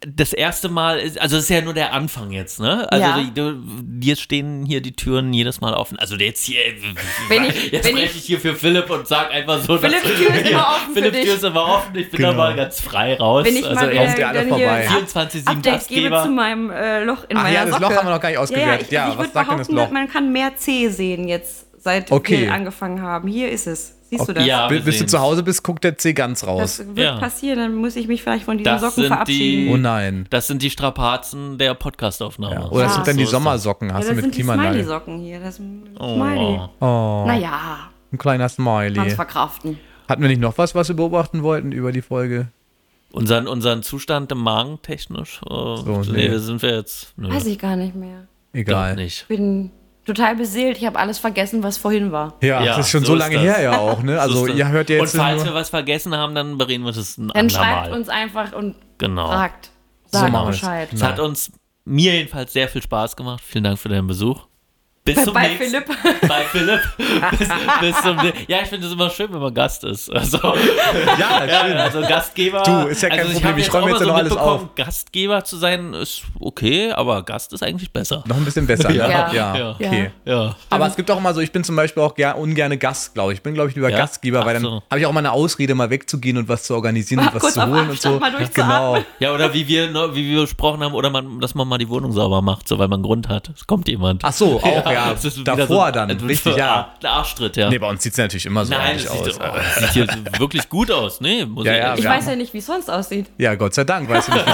das 0.08 0.32
erste 0.32 0.68
Mal, 0.68 0.98
ist, 1.00 1.20
also 1.20 1.34
das 1.34 1.44
ist 1.46 1.50
ja 1.50 1.60
nur 1.62 1.74
der 1.74 1.92
Anfang 1.92 2.30
jetzt, 2.30 2.60
ne? 2.60 2.86
Also 2.92 3.04
Ja. 3.04 3.52
dir 3.82 4.14
stehen 4.14 4.64
hier 4.64 4.80
die 4.80 4.92
Türen 4.94 5.32
jedes 5.32 5.60
Mal 5.60 5.74
offen. 5.74 5.98
Also 5.98 6.14
jetzt 6.14 6.44
hier, 6.44 6.60
Wenn 7.28 7.44
ich- 7.44 7.72
jetzt 7.72 7.84
wenn 7.86 7.96
spreche 7.96 8.12
ich- 8.12 8.16
ich 8.18 8.24
hier 8.24 8.38
für 8.40 8.54
Philipp 8.54 8.88
und 8.88 9.08
sag 9.08 9.32
einfach 9.32 9.60
so, 9.62 9.76
Philipp, 9.78 10.02
dass, 10.04 10.12
Tür 10.14 10.34
ist 10.34 10.46
immer 10.50 10.60
offen 10.68 10.86
für 10.88 10.92
Philipp 11.00 11.12
dich. 11.12 11.24
Tür 11.24 11.34
ist 11.34 11.44
immer 11.44 11.64
offen. 11.64 11.96
Ich 11.96 12.10
bin 12.10 12.18
Genau. 12.18 12.30
da 12.30 12.36
mal 12.36 12.54
ganz 12.54 12.80
frei 12.80 13.14
raus. 13.16 13.44
Wenn 13.46 13.56
ich 13.56 13.64
also 13.66 13.74
mal 13.74 13.90
er 13.92 14.16
wieder 14.16 14.28
alle 14.28 14.46
vorbei. 14.46 14.88
ein 14.88 15.06
24/7 15.06 15.46
Update 15.48 15.88
gebe 15.88 16.10
Gastgeber. 16.10 16.22
zu 16.22 16.28
meinem 16.30 16.70
äh, 16.70 17.02
Loch 17.02 17.24
in 17.28 17.36
Ach 17.36 17.42
meiner 17.42 17.54
ja, 17.54 17.64
das 17.64 17.70
Socke. 17.74 17.82
Loch 17.84 17.96
haben 17.96 18.06
wir 18.06 18.14
noch 18.14 18.20
gar 18.20 18.28
nicht 18.28 18.38
ausgewertet. 18.38 18.92
Ja, 18.92 19.00
Ja, 19.00 19.00
ja, 19.00 19.06
ich, 19.08 19.12
ich 19.14 19.18
was 19.18 19.24
würde 19.26 19.32
sagt 19.34 19.50
denn 19.50 19.58
das 19.58 19.66
behaupten, 19.68 19.84
Loch? 19.86 20.00
man 20.00 20.08
kann 20.08 20.32
mehr 20.32 20.54
C 20.56 20.88
sehen 20.88 21.26
jetzt, 21.26 21.66
seit 21.82 22.12
Okay. 22.12 22.42
wir 22.42 22.52
angefangen 22.54 23.02
haben. 23.02 23.26
Hier 23.28 23.50
ist 23.50 23.66
es. 23.66 23.95
Siehst 24.08 24.28
du 24.28 24.32
das? 24.32 24.46
Ja, 24.46 24.70
wir 24.70 24.76
Bis, 24.76 24.84
bis 24.84 24.94
du 24.94 24.98
sehen's. 25.00 25.10
zu 25.10 25.20
Hause 25.20 25.42
bist, 25.42 25.62
guckt 25.64 25.82
der 25.84 25.98
C 25.98 26.12
ganz 26.12 26.46
raus. 26.46 26.78
Das 26.78 26.86
wird 26.86 26.98
Ja. 26.98 27.16
passieren, 27.18 27.58
dann 27.58 27.74
muss 27.74 27.96
ich 27.96 28.06
mich 28.08 28.22
vielleicht 28.22 28.44
von 28.44 28.56
diesen 28.56 28.70
Das 28.72 28.80
Socken 28.80 28.94
sind 28.94 29.04
die- 29.04 29.08
verabschieden. 29.08 29.72
oh 29.74 29.76
nein. 29.76 30.26
Das 30.30 30.46
sind 30.46 30.62
die 30.62 30.70
Strapazen 30.70 31.58
der 31.58 31.74
Podcastaufnahme. 31.74 32.54
Ja. 32.54 32.68
Oder 32.70 32.84
das 32.84 32.92
Ja. 32.92 32.94
sind 32.96 33.06
dann 33.08 33.16
die 33.16 33.24
So 33.24 33.30
das. 33.32 33.42
Sommersocken, 33.42 33.88
ja, 33.88 33.94
hast 33.94 34.02
das 34.04 34.08
du 34.10 34.14
mit 34.14 34.22
sind 34.24 34.34
die 34.34 34.38
Klimaanlage. 34.42 34.68
Smiley-Socken 34.74 35.18
hier. 35.20 35.40
Das 35.40 35.58
ein 35.58 35.82
Smiley. 35.96 36.60
Oh. 36.80 36.86
Oh, 36.86 37.24
Naja, 37.26 37.90
ein 38.12 38.18
kleiner 38.18 38.44
kann's 38.44 38.54
Smiley. 38.54 39.10
verkraften. 39.10 39.78
Hatten 40.08 40.22
wir 40.22 40.28
nicht 40.28 40.40
noch 40.40 40.56
was, 40.58 40.74
was 40.76 40.88
wir 40.88 40.94
beobachten 40.96 41.42
wollten 41.42 41.72
über 41.72 41.90
die 41.90 42.02
Folge? 42.02 42.48
Unseren, 43.12 43.48
unseren 43.48 43.82
Zustand 43.82 44.30
im 44.30 44.38
Magen 44.38 44.78
technisch? 44.82 45.40
Äh, 45.44 45.48
So, 45.48 46.02
nee, 46.12 46.28
nee. 46.28 46.38
sind 46.38 46.62
wir 46.62 46.74
jetzt. 46.76 47.12
Nö, 47.16 47.28
Weiß 47.28 47.46
ich 47.46 47.58
gar 47.58 47.74
nicht 47.76 47.94
mehr. 47.96 48.26
Egal. 48.52 48.94
glaub 48.94 49.04
nicht. 49.04 49.22
Ich 49.22 49.36
bin 49.36 49.70
total 50.06 50.36
beseelt. 50.36 50.78
Ich 50.78 50.86
habe 50.86 50.98
alles 50.98 51.18
vergessen, 51.18 51.62
was 51.62 51.76
vorhin 51.76 52.12
war. 52.12 52.34
Ja, 52.42 52.62
Ja, 52.62 52.76
das 52.76 52.86
ist 52.86 52.90
schon 52.92 53.00
so 53.04 53.12
so 53.12 53.14
lange 53.18 53.38
her 53.38 53.60
ja 53.60 53.78
auch, 53.78 54.02
ne? 54.02 54.14
So 54.14 54.20
Also 54.20 54.46
das. 54.46 54.56
ihr 54.56 54.68
hört 54.68 54.88
ja 54.88 54.96
jetzt 54.96 55.14
Und 55.14 55.20
falls 55.20 55.44
wir 55.44 55.52
was 55.54 55.68
vergessen 55.70 56.16
haben, 56.16 56.34
dann 56.34 56.56
bereden 56.56 56.84
wir 56.84 56.92
das 56.92 57.18
ein 57.18 57.28
Dann 57.34 57.50
schreibt 57.50 57.92
uns 57.92 58.08
einfach 58.08 58.52
und 58.52 58.76
Genau. 58.98 59.26
fragt. 59.28 59.70
So 60.12 60.18
Sagt 60.20 60.32
wir's. 60.32 60.46
Bescheid. 60.46 60.88
Es 60.92 61.02
hat 61.02 61.18
uns 61.20 61.52
mir 61.84 62.14
jedenfalls 62.14 62.52
sehr 62.52 62.68
viel 62.68 62.82
Spaß 62.82 63.16
gemacht. 63.16 63.42
Vielen 63.44 63.64
Dank 63.64 63.78
für 63.78 63.88
deinen 63.88 64.06
Besuch. 64.06 64.46
Bis 65.06 65.22
zum 65.24 65.34
Bei 65.34 65.48
nächsten 65.48 65.66
Philipp. 65.66 65.86
Bei 66.28 66.42
Philipp. 66.50 66.80
bis, 67.38 67.48
bis 67.80 68.02
zum, 68.02 68.18
ja, 68.48 68.58
ich 68.62 68.68
finde 68.68 68.88
es 68.88 68.92
immer 68.92 69.08
schön, 69.08 69.32
wenn 69.32 69.40
man 69.40 69.54
Gast 69.54 69.84
ist. 69.84 70.10
Also, 70.12 70.38
ja, 70.38 71.46
ja, 71.46 71.64
schön. 71.64 71.76
also 71.76 72.00
Gastgeber. 72.00 72.62
Du, 72.64 72.88
ist 72.88 73.02
ja 73.02 73.08
kein 73.10 73.20
also 73.20 73.32
Problem, 73.34 73.58
ich 73.58 73.72
räume 73.72 73.90
jetzt 73.90 74.00
mal 74.00 74.06
ja 74.06 74.12
noch 74.12 74.18
alles 74.18 74.36
auf. 74.36 74.74
Gastgeber 74.74 75.44
zu 75.44 75.56
sein 75.58 75.94
ist 75.94 76.22
okay, 76.40 76.90
aber 76.90 77.22
Gast 77.22 77.52
ist 77.52 77.62
eigentlich 77.62 77.92
besser. 77.92 78.24
Noch 78.26 78.36
ein 78.36 78.44
bisschen 78.44 78.66
besser, 78.66 78.88
ne? 78.88 78.96
Ja. 78.96 79.32
ja, 79.32 79.56
Ja. 79.56 79.70
okay. 79.78 80.10
Ja. 80.24 80.56
Aber 80.70 80.86
es 80.88 80.96
gibt 80.96 81.08
auch 81.10 81.18
immer 81.18 81.32
so, 81.32 81.40
ich 81.40 81.52
bin 81.52 81.62
zum 81.62 81.76
Beispiel 81.76 82.02
auch 82.02 82.16
ger 82.16 82.36
ungerne 82.36 82.76
Gast, 82.76 83.14
glaube 83.14 83.32
ich. 83.32 83.38
Ich 83.38 83.42
bin, 83.44 83.54
glaube 83.54 83.68
ich, 83.70 83.76
lieber 83.76 83.90
Ja? 83.90 83.98
Gastgeber, 83.98 84.40
weil 84.44 84.56
Ach 84.56 84.60
dann 84.60 84.62
so. 84.62 84.82
habe 84.90 84.98
ich 84.98 85.06
auch 85.06 85.12
mal 85.12 85.20
eine 85.20 85.30
Ausrede, 85.30 85.76
mal 85.76 85.88
wegzugehen 85.90 86.36
und 86.36 86.48
was 86.48 86.64
zu 86.64 86.74
organisieren 86.74 87.20
und 87.28 87.34
was 87.34 87.54
zu 87.54 87.64
holen 87.64 87.90
und 87.90 88.00
so. 88.00 88.20
Genau. 88.54 88.98
Ja, 89.20 89.32
oder 89.32 89.54
wie 89.54 89.68
wir, 89.68 89.88
ne, 89.90 90.10
wie 90.14 90.28
wir 90.30 90.40
besprochen 90.40 90.82
haben, 90.82 90.94
oder 90.94 91.10
man, 91.10 91.38
dass 91.40 91.54
man 91.54 91.68
mal 91.68 91.78
die 91.78 91.88
Wohnung 91.88 92.10
sauber 92.10 92.42
macht, 92.42 92.66
so 92.66 92.78
weil 92.80 92.88
man 92.88 92.96
einen 92.96 93.02
Grund 93.04 93.28
hat. 93.28 93.50
Es 93.54 93.66
kommt 93.68 93.86
jemand. 93.88 94.24
Ach 94.24 94.32
so, 94.32 94.60
auch, 94.60 94.90
ja. 94.90 94.95
Es 95.14 95.24
ist 95.24 95.38
wieder 95.38 95.56
Davor 95.56 95.86
so- 95.86 95.92
dann, 95.92 96.10
ein- 96.10 96.20
richtig, 96.20 96.56
ja. 96.56 96.94
Der 97.02 97.10
Arschtritt, 97.10 97.56
ja. 97.56 97.68
Nee, 97.70 97.78
bei 97.78 97.88
uns 97.88 98.02
sieht 98.02 98.12
es 98.12 98.18
natürlich 98.18 98.46
immer 98.46 98.64
so 98.64 98.72
Nein, 98.72 98.80
eigentlich 98.82 99.04
es 99.04 99.10
aus. 99.10 99.24
sieht, 99.24 99.38
oh, 99.40 99.56
es 99.56 99.76
sieht 99.80 99.90
hier 99.92 100.06
wirklich 100.38 100.68
gut 100.68 100.90
aus. 100.90 101.20
Nee, 101.20 101.44
muss 101.46 101.66
Ja, 101.66 101.72
ich 101.72 101.78
ja, 101.78 101.94
Ich 101.96 102.04
weiß 102.04 102.26
ja 102.26 102.36
nicht, 102.36 102.52
wie 102.54 102.58
es 102.58 102.66
sonst 102.66 102.88
aussieht. 102.90 103.26
Ja, 103.38 103.54
Gott 103.54 103.74
sei 103.74 103.84
Dank, 103.84 104.08
weißt 104.08 104.28
du 104.28 104.32
nicht. 104.32 104.44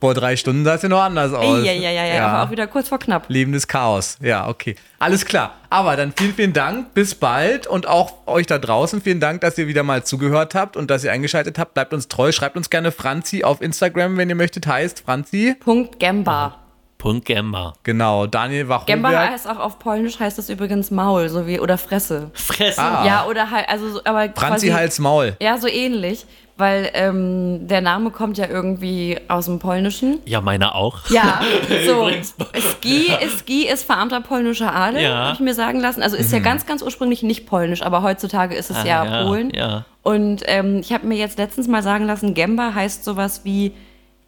Vor 0.00 0.14
drei 0.14 0.36
Stunden 0.36 0.64
sah 0.64 0.74
es 0.74 0.82
ja 0.82 0.88
noch 0.88 1.02
anders 1.02 1.32
aus. 1.32 1.64
Ja, 1.64 1.72
ja, 1.72 1.90
ja, 1.90 2.04
ja, 2.04 2.26
aber 2.26 2.46
auch 2.46 2.50
wieder 2.50 2.66
kurz 2.66 2.88
vor 2.88 2.98
knapp. 2.98 3.24
Lebendes 3.28 3.68
Chaos. 3.68 4.18
Ja, 4.20 4.48
okay. 4.48 4.74
Alles 4.98 5.24
klar. 5.24 5.52
Aber 5.70 5.96
dann 5.96 6.12
vielen, 6.16 6.34
vielen 6.34 6.52
Dank. 6.52 6.92
Bis 6.94 7.14
bald. 7.14 7.66
Und 7.66 7.86
auch 7.88 8.26
euch 8.26 8.46
da 8.46 8.58
draußen 8.58 9.00
vielen 9.02 9.20
Dank, 9.20 9.40
dass 9.40 9.56
ihr 9.58 9.66
wieder 9.68 9.82
mal 9.82 10.04
zugehört 10.04 10.54
habt 10.54 10.76
und 10.76 10.90
dass 10.90 11.04
ihr 11.04 11.12
eingeschaltet 11.12 11.58
habt. 11.58 11.74
Bleibt 11.74 11.92
uns 11.94 12.08
treu. 12.08 12.30
Schreibt 12.32 12.56
uns 12.56 12.68
gerne 12.70 12.92
Franzi 12.92 13.44
auf 13.44 13.60
Instagram, 13.62 14.16
wenn 14.16 14.28
ihr 14.28 14.34
möchtet. 14.34 14.66
Heißt 14.66 15.00
Franzi. 15.04 15.54
Punkt 15.60 15.98
Gemba. 15.98 16.58
Punkt 17.02 17.24
Gemma. 17.26 17.74
Genau. 17.82 18.26
Daniel 18.28 18.62
Gemba 18.64 18.76
Wachumberg. 18.86 19.30
heißt 19.32 19.48
auch 19.50 19.58
auf 19.58 19.80
Polnisch 19.80 20.20
heißt 20.20 20.38
es 20.38 20.48
übrigens 20.48 20.92
Maul, 20.92 21.28
so 21.28 21.48
wie 21.48 21.58
oder 21.58 21.76
Fresse. 21.76 22.30
Fressen. 22.32 22.80
Ah. 22.80 23.04
Ja, 23.04 23.26
oder 23.28 23.50
halt, 23.50 23.68
also 23.68 23.90
so- 23.90 24.00
aber 24.04 24.20
Franzi 24.34 24.36
quasi, 24.36 24.68
Hals 24.70 24.98
Maul. 25.00 25.36
Ja, 25.40 25.58
so 25.58 25.66
ähnlich, 25.66 26.24
weil 26.56 26.90
ähm, 26.94 27.66
der 27.66 27.80
Name 27.80 28.10
kommt 28.10 28.38
ja 28.38 28.46
irgendwie 28.48 29.18
aus 29.26 29.46
dem 29.46 29.58
Polnischen. 29.58 30.20
Ja, 30.26 30.40
meine 30.40 30.76
auch. 30.76 31.10
Ja, 31.10 31.40
so. 31.86 32.02
Übrigens. 32.06 32.34
Ski, 32.70 33.10
Ski 33.36 33.66
ist 33.66 33.82
verarmter 33.84 34.20
polnischer 34.20 34.72
Adel, 34.72 35.02
Ja. 35.02 35.24
habe 35.24 35.34
ich 35.34 35.40
mir 35.40 35.54
sagen 35.54 35.80
lassen. 35.80 36.02
Also 36.02 36.16
ist 36.16 36.30
ja 36.32 36.38
ganz, 36.38 36.66
ganz 36.66 36.82
ursprünglich 36.82 37.24
nicht 37.24 37.46
polnisch, 37.46 37.82
aber 37.82 38.02
heutzutage 38.02 38.54
ist 38.54 38.70
es 38.70 38.76
Ah, 38.76 38.84
ja, 38.86 39.04
ja, 39.04 39.24
Polen. 39.24 39.50
ja. 39.52 39.84
Und 40.04 40.42
ähm, 40.46 40.78
ich 40.78 40.92
habe 40.92 41.04
mir 41.06 41.16
jetzt 41.16 41.36
letztens 41.38 41.66
mal 41.66 41.82
sagen 41.82 42.06
lassen, 42.06 42.34
Gemba 42.34 42.74
heißt 42.74 43.02
sowas 43.04 43.40
wie 43.42 43.72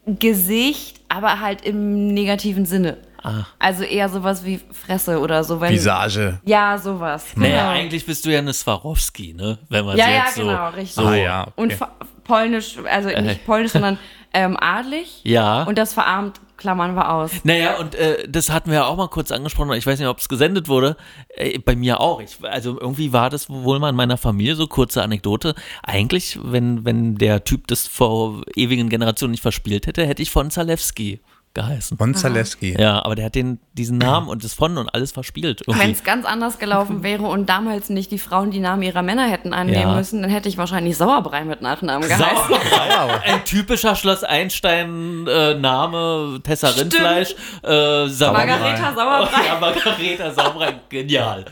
Gesicht, 0.06 1.00
aber 1.08 1.40
halt 1.40 1.62
im 1.62 2.08
negativen 2.08 2.66
Sinne. 2.66 2.98
Ah. 3.22 3.46
Also 3.58 3.84
eher 3.84 4.08
sowas 4.10 4.44
wie 4.44 4.60
Fresse 4.72 5.18
oder 5.18 5.44
so. 5.44 5.58
Wenn, 5.60 5.72
Visage. 5.72 6.40
Ja, 6.44 6.76
sowas. 6.76 7.24
Naja, 7.36 7.60
Genau. 7.60 7.70
eigentlich 7.70 8.04
bist 8.04 8.26
du 8.26 8.30
ja 8.30 8.38
eine 8.40 8.52
Swarovski, 8.52 9.32
ne? 9.32 9.58
Wenn 9.70 9.86
man 9.86 9.96
Ja, 9.96 10.04
sie 10.04 10.10
ja, 10.10 10.16
jetzt 10.24 10.34
so. 10.34 10.42
genau, 10.42 10.68
richtig. 10.68 10.92
So. 10.94 11.06
Ah, 11.06 11.14
ja. 11.14 11.46
Und 11.56 11.66
Okay. 11.68 11.76
fa- 11.76 11.92
polnisch, 12.24 12.76
also 12.90 13.08
nicht 13.08 13.46
polnisch, 13.46 13.72
sondern 13.72 13.98
ähm, 14.34 14.58
adlig. 14.60 15.20
Ja. 15.22 15.62
Und 15.62 15.78
das 15.78 15.94
verarmt 15.94 16.38
klammern 16.64 16.94
wir 16.94 17.12
aus. 17.12 17.30
Naja, 17.44 17.76
und 17.76 17.94
äh, 17.94 18.26
das 18.26 18.48
hatten 18.48 18.70
wir 18.70 18.78
ja 18.78 18.86
auch 18.86 18.96
mal 18.96 19.08
kurz 19.08 19.30
angesprochen. 19.30 19.70
Ich 19.74 19.86
weiß 19.86 19.98
nicht, 19.98 20.08
ob 20.08 20.18
es 20.18 20.30
gesendet 20.30 20.66
wurde. 20.66 20.96
Äh, 21.28 21.58
bei 21.58 21.76
mir 21.76 22.00
auch. 22.00 22.22
Ich, 22.22 22.38
also 22.42 22.80
irgendwie 22.80 23.12
war 23.12 23.28
das 23.28 23.50
wohl 23.50 23.78
mal 23.78 23.90
in 23.90 23.96
meiner 23.96 24.16
Familie 24.16 24.56
so 24.56 24.66
kurze 24.66 25.02
Anekdote. 25.02 25.54
Eigentlich, 25.82 26.38
wenn, 26.42 26.86
wenn 26.86 27.16
der 27.16 27.44
Typ 27.44 27.66
das 27.66 27.86
vor 27.86 28.40
ewigen 28.56 28.88
Generationen 28.88 29.32
nicht 29.32 29.42
verspielt 29.42 29.86
hätte, 29.86 30.06
hätte 30.06 30.22
ich 30.22 30.30
von 30.30 30.50
Zalewski 30.50 31.20
geheißen. 31.54 31.96
Von 31.98 32.14
Zaleski. 32.14 32.76
Ja, 32.78 33.04
aber 33.04 33.14
der 33.14 33.26
hat 33.26 33.34
den, 33.34 33.58
diesen 33.72 33.98
Namen 33.98 34.28
und 34.28 34.44
das 34.44 34.54
von 34.54 34.76
und 34.76 34.88
alles 34.92 35.12
verspielt. 35.12 35.62
Wenn 35.66 35.90
es 35.92 36.04
ganz 36.04 36.26
anders 36.26 36.58
gelaufen 36.58 37.02
wäre 37.02 37.22
und 37.24 37.48
damals 37.48 37.88
nicht 37.90 38.10
die 38.10 38.18
Frauen 38.18 38.50
die 38.50 38.60
Namen 38.60 38.82
ihrer 38.82 39.02
Männer 39.02 39.28
hätten 39.30 39.54
annehmen 39.54 39.80
Ja. 39.80 39.94
müssen, 39.94 40.20
dann 40.22 40.30
hätte 40.30 40.48
ich 40.48 40.58
wahrscheinlich 40.58 40.96
Sauerbrei 40.96 41.44
mit 41.44 41.62
Nachnamen 41.62 42.08
geheißen. 42.08 42.26
Sauerbrei. 42.48 43.20
Ein 43.24 43.44
typischer 43.44 43.94
Schloss 43.96 44.24
Einstein-Name, 44.24 46.40
Tessa 46.42 46.68
Rindfleisch. 46.68 47.34
Äh, 47.62 48.06
Sauerbrei. 48.08 48.46
Margareta 48.46 48.94
Sauerbrei. 48.94 49.46
Ja, 49.46 49.58
Margareta 49.60 50.32
Sauerbrei, 50.32 50.74
genial. 50.88 51.44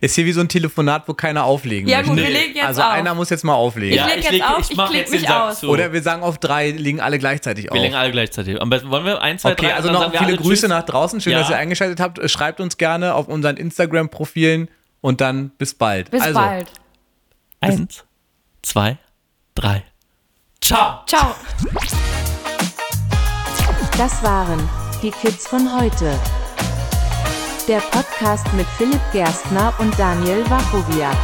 Ist 0.00 0.14
hier 0.14 0.24
wie 0.26 0.32
so 0.32 0.40
ein 0.40 0.48
Telefonat, 0.48 1.08
wo 1.08 1.14
keiner 1.14 1.44
auflegen 1.44 1.88
Ja, 1.88 1.98
möchte. 1.98 2.12
gut, 2.14 2.22
wir 2.22 2.30
legen 2.30 2.54
jetzt 2.54 2.66
also 2.66 2.82
auf. 2.82 2.90
einer 2.90 3.14
muss 3.14 3.30
jetzt 3.30 3.42
mal 3.44 3.54
auflegen. 3.54 3.96
Ja, 3.96 4.06
ich 4.08 4.16
jetzt 4.22 4.30
leg, 4.30 4.42
auf, 4.48 4.60
ich 4.60 4.70
ich 4.70 4.76
mach 4.76 4.88
klick 4.88 5.00
jetzt 5.00 5.12
den 5.12 5.20
mich 5.22 5.30
aus. 5.30 5.60
zu. 5.60 5.68
Oder 5.68 5.92
wir 5.92 6.02
sagen 6.02 6.22
auf 6.22 6.38
drei, 6.38 6.70
legen 6.70 7.00
alle 7.00 7.18
gleichzeitig 7.18 7.68
auf. 7.70 7.74
wir 7.74 7.82
legen 7.82 7.94
alle 7.96 8.12
gleichzeitig. 8.12 8.60
Am 8.62 8.70
besten 8.70 8.90
wollen 8.90 9.04
wir 9.04 9.20
eins, 9.32 9.42
zwei, 9.42 9.52
Okay, 9.52 9.66
drei. 9.66 9.74
also 9.74 9.88
und 9.88 9.94
dann 9.94 10.12
noch 10.12 10.18
viele 10.24 10.36
Grüße 10.36 10.62
Tschüss. 10.62 10.68
nach 10.68 10.84
draußen. 10.84 11.20
Schön, 11.20 11.32
Ja. 11.32 11.40
dass 11.40 11.50
ihr 11.50 11.56
eingeschaltet 11.56 12.00
habt. 12.00 12.30
Schreibt 12.30 12.60
uns 12.60 12.76
gerne 12.76 13.14
auf 13.14 13.28
unseren 13.28 13.56
Instagram-Profilen 13.56 14.68
und 15.00 15.20
dann 15.20 15.50
bis 15.58 15.74
bald. 15.74 16.10
Bis 16.10 16.22
also, 16.22 16.38
bald. 16.38 16.68
Eins, 17.60 18.04
zwei, 18.62 18.98
drei. 19.54 19.84
Ciao. 20.60 21.00
Ciao. 21.06 21.34
Das 23.98 24.22
waren 24.22 24.68
die 25.02 25.10
Kids 25.10 25.46
von 25.46 25.68
heute. 25.80 26.18
Der 27.68 27.78
Podcast 27.78 28.52
mit 28.54 28.66
Philipp 28.78 29.00
Gerstner 29.12 29.72
und 29.78 29.96
Daniel 29.98 30.44
Wachowiak. 30.50 31.16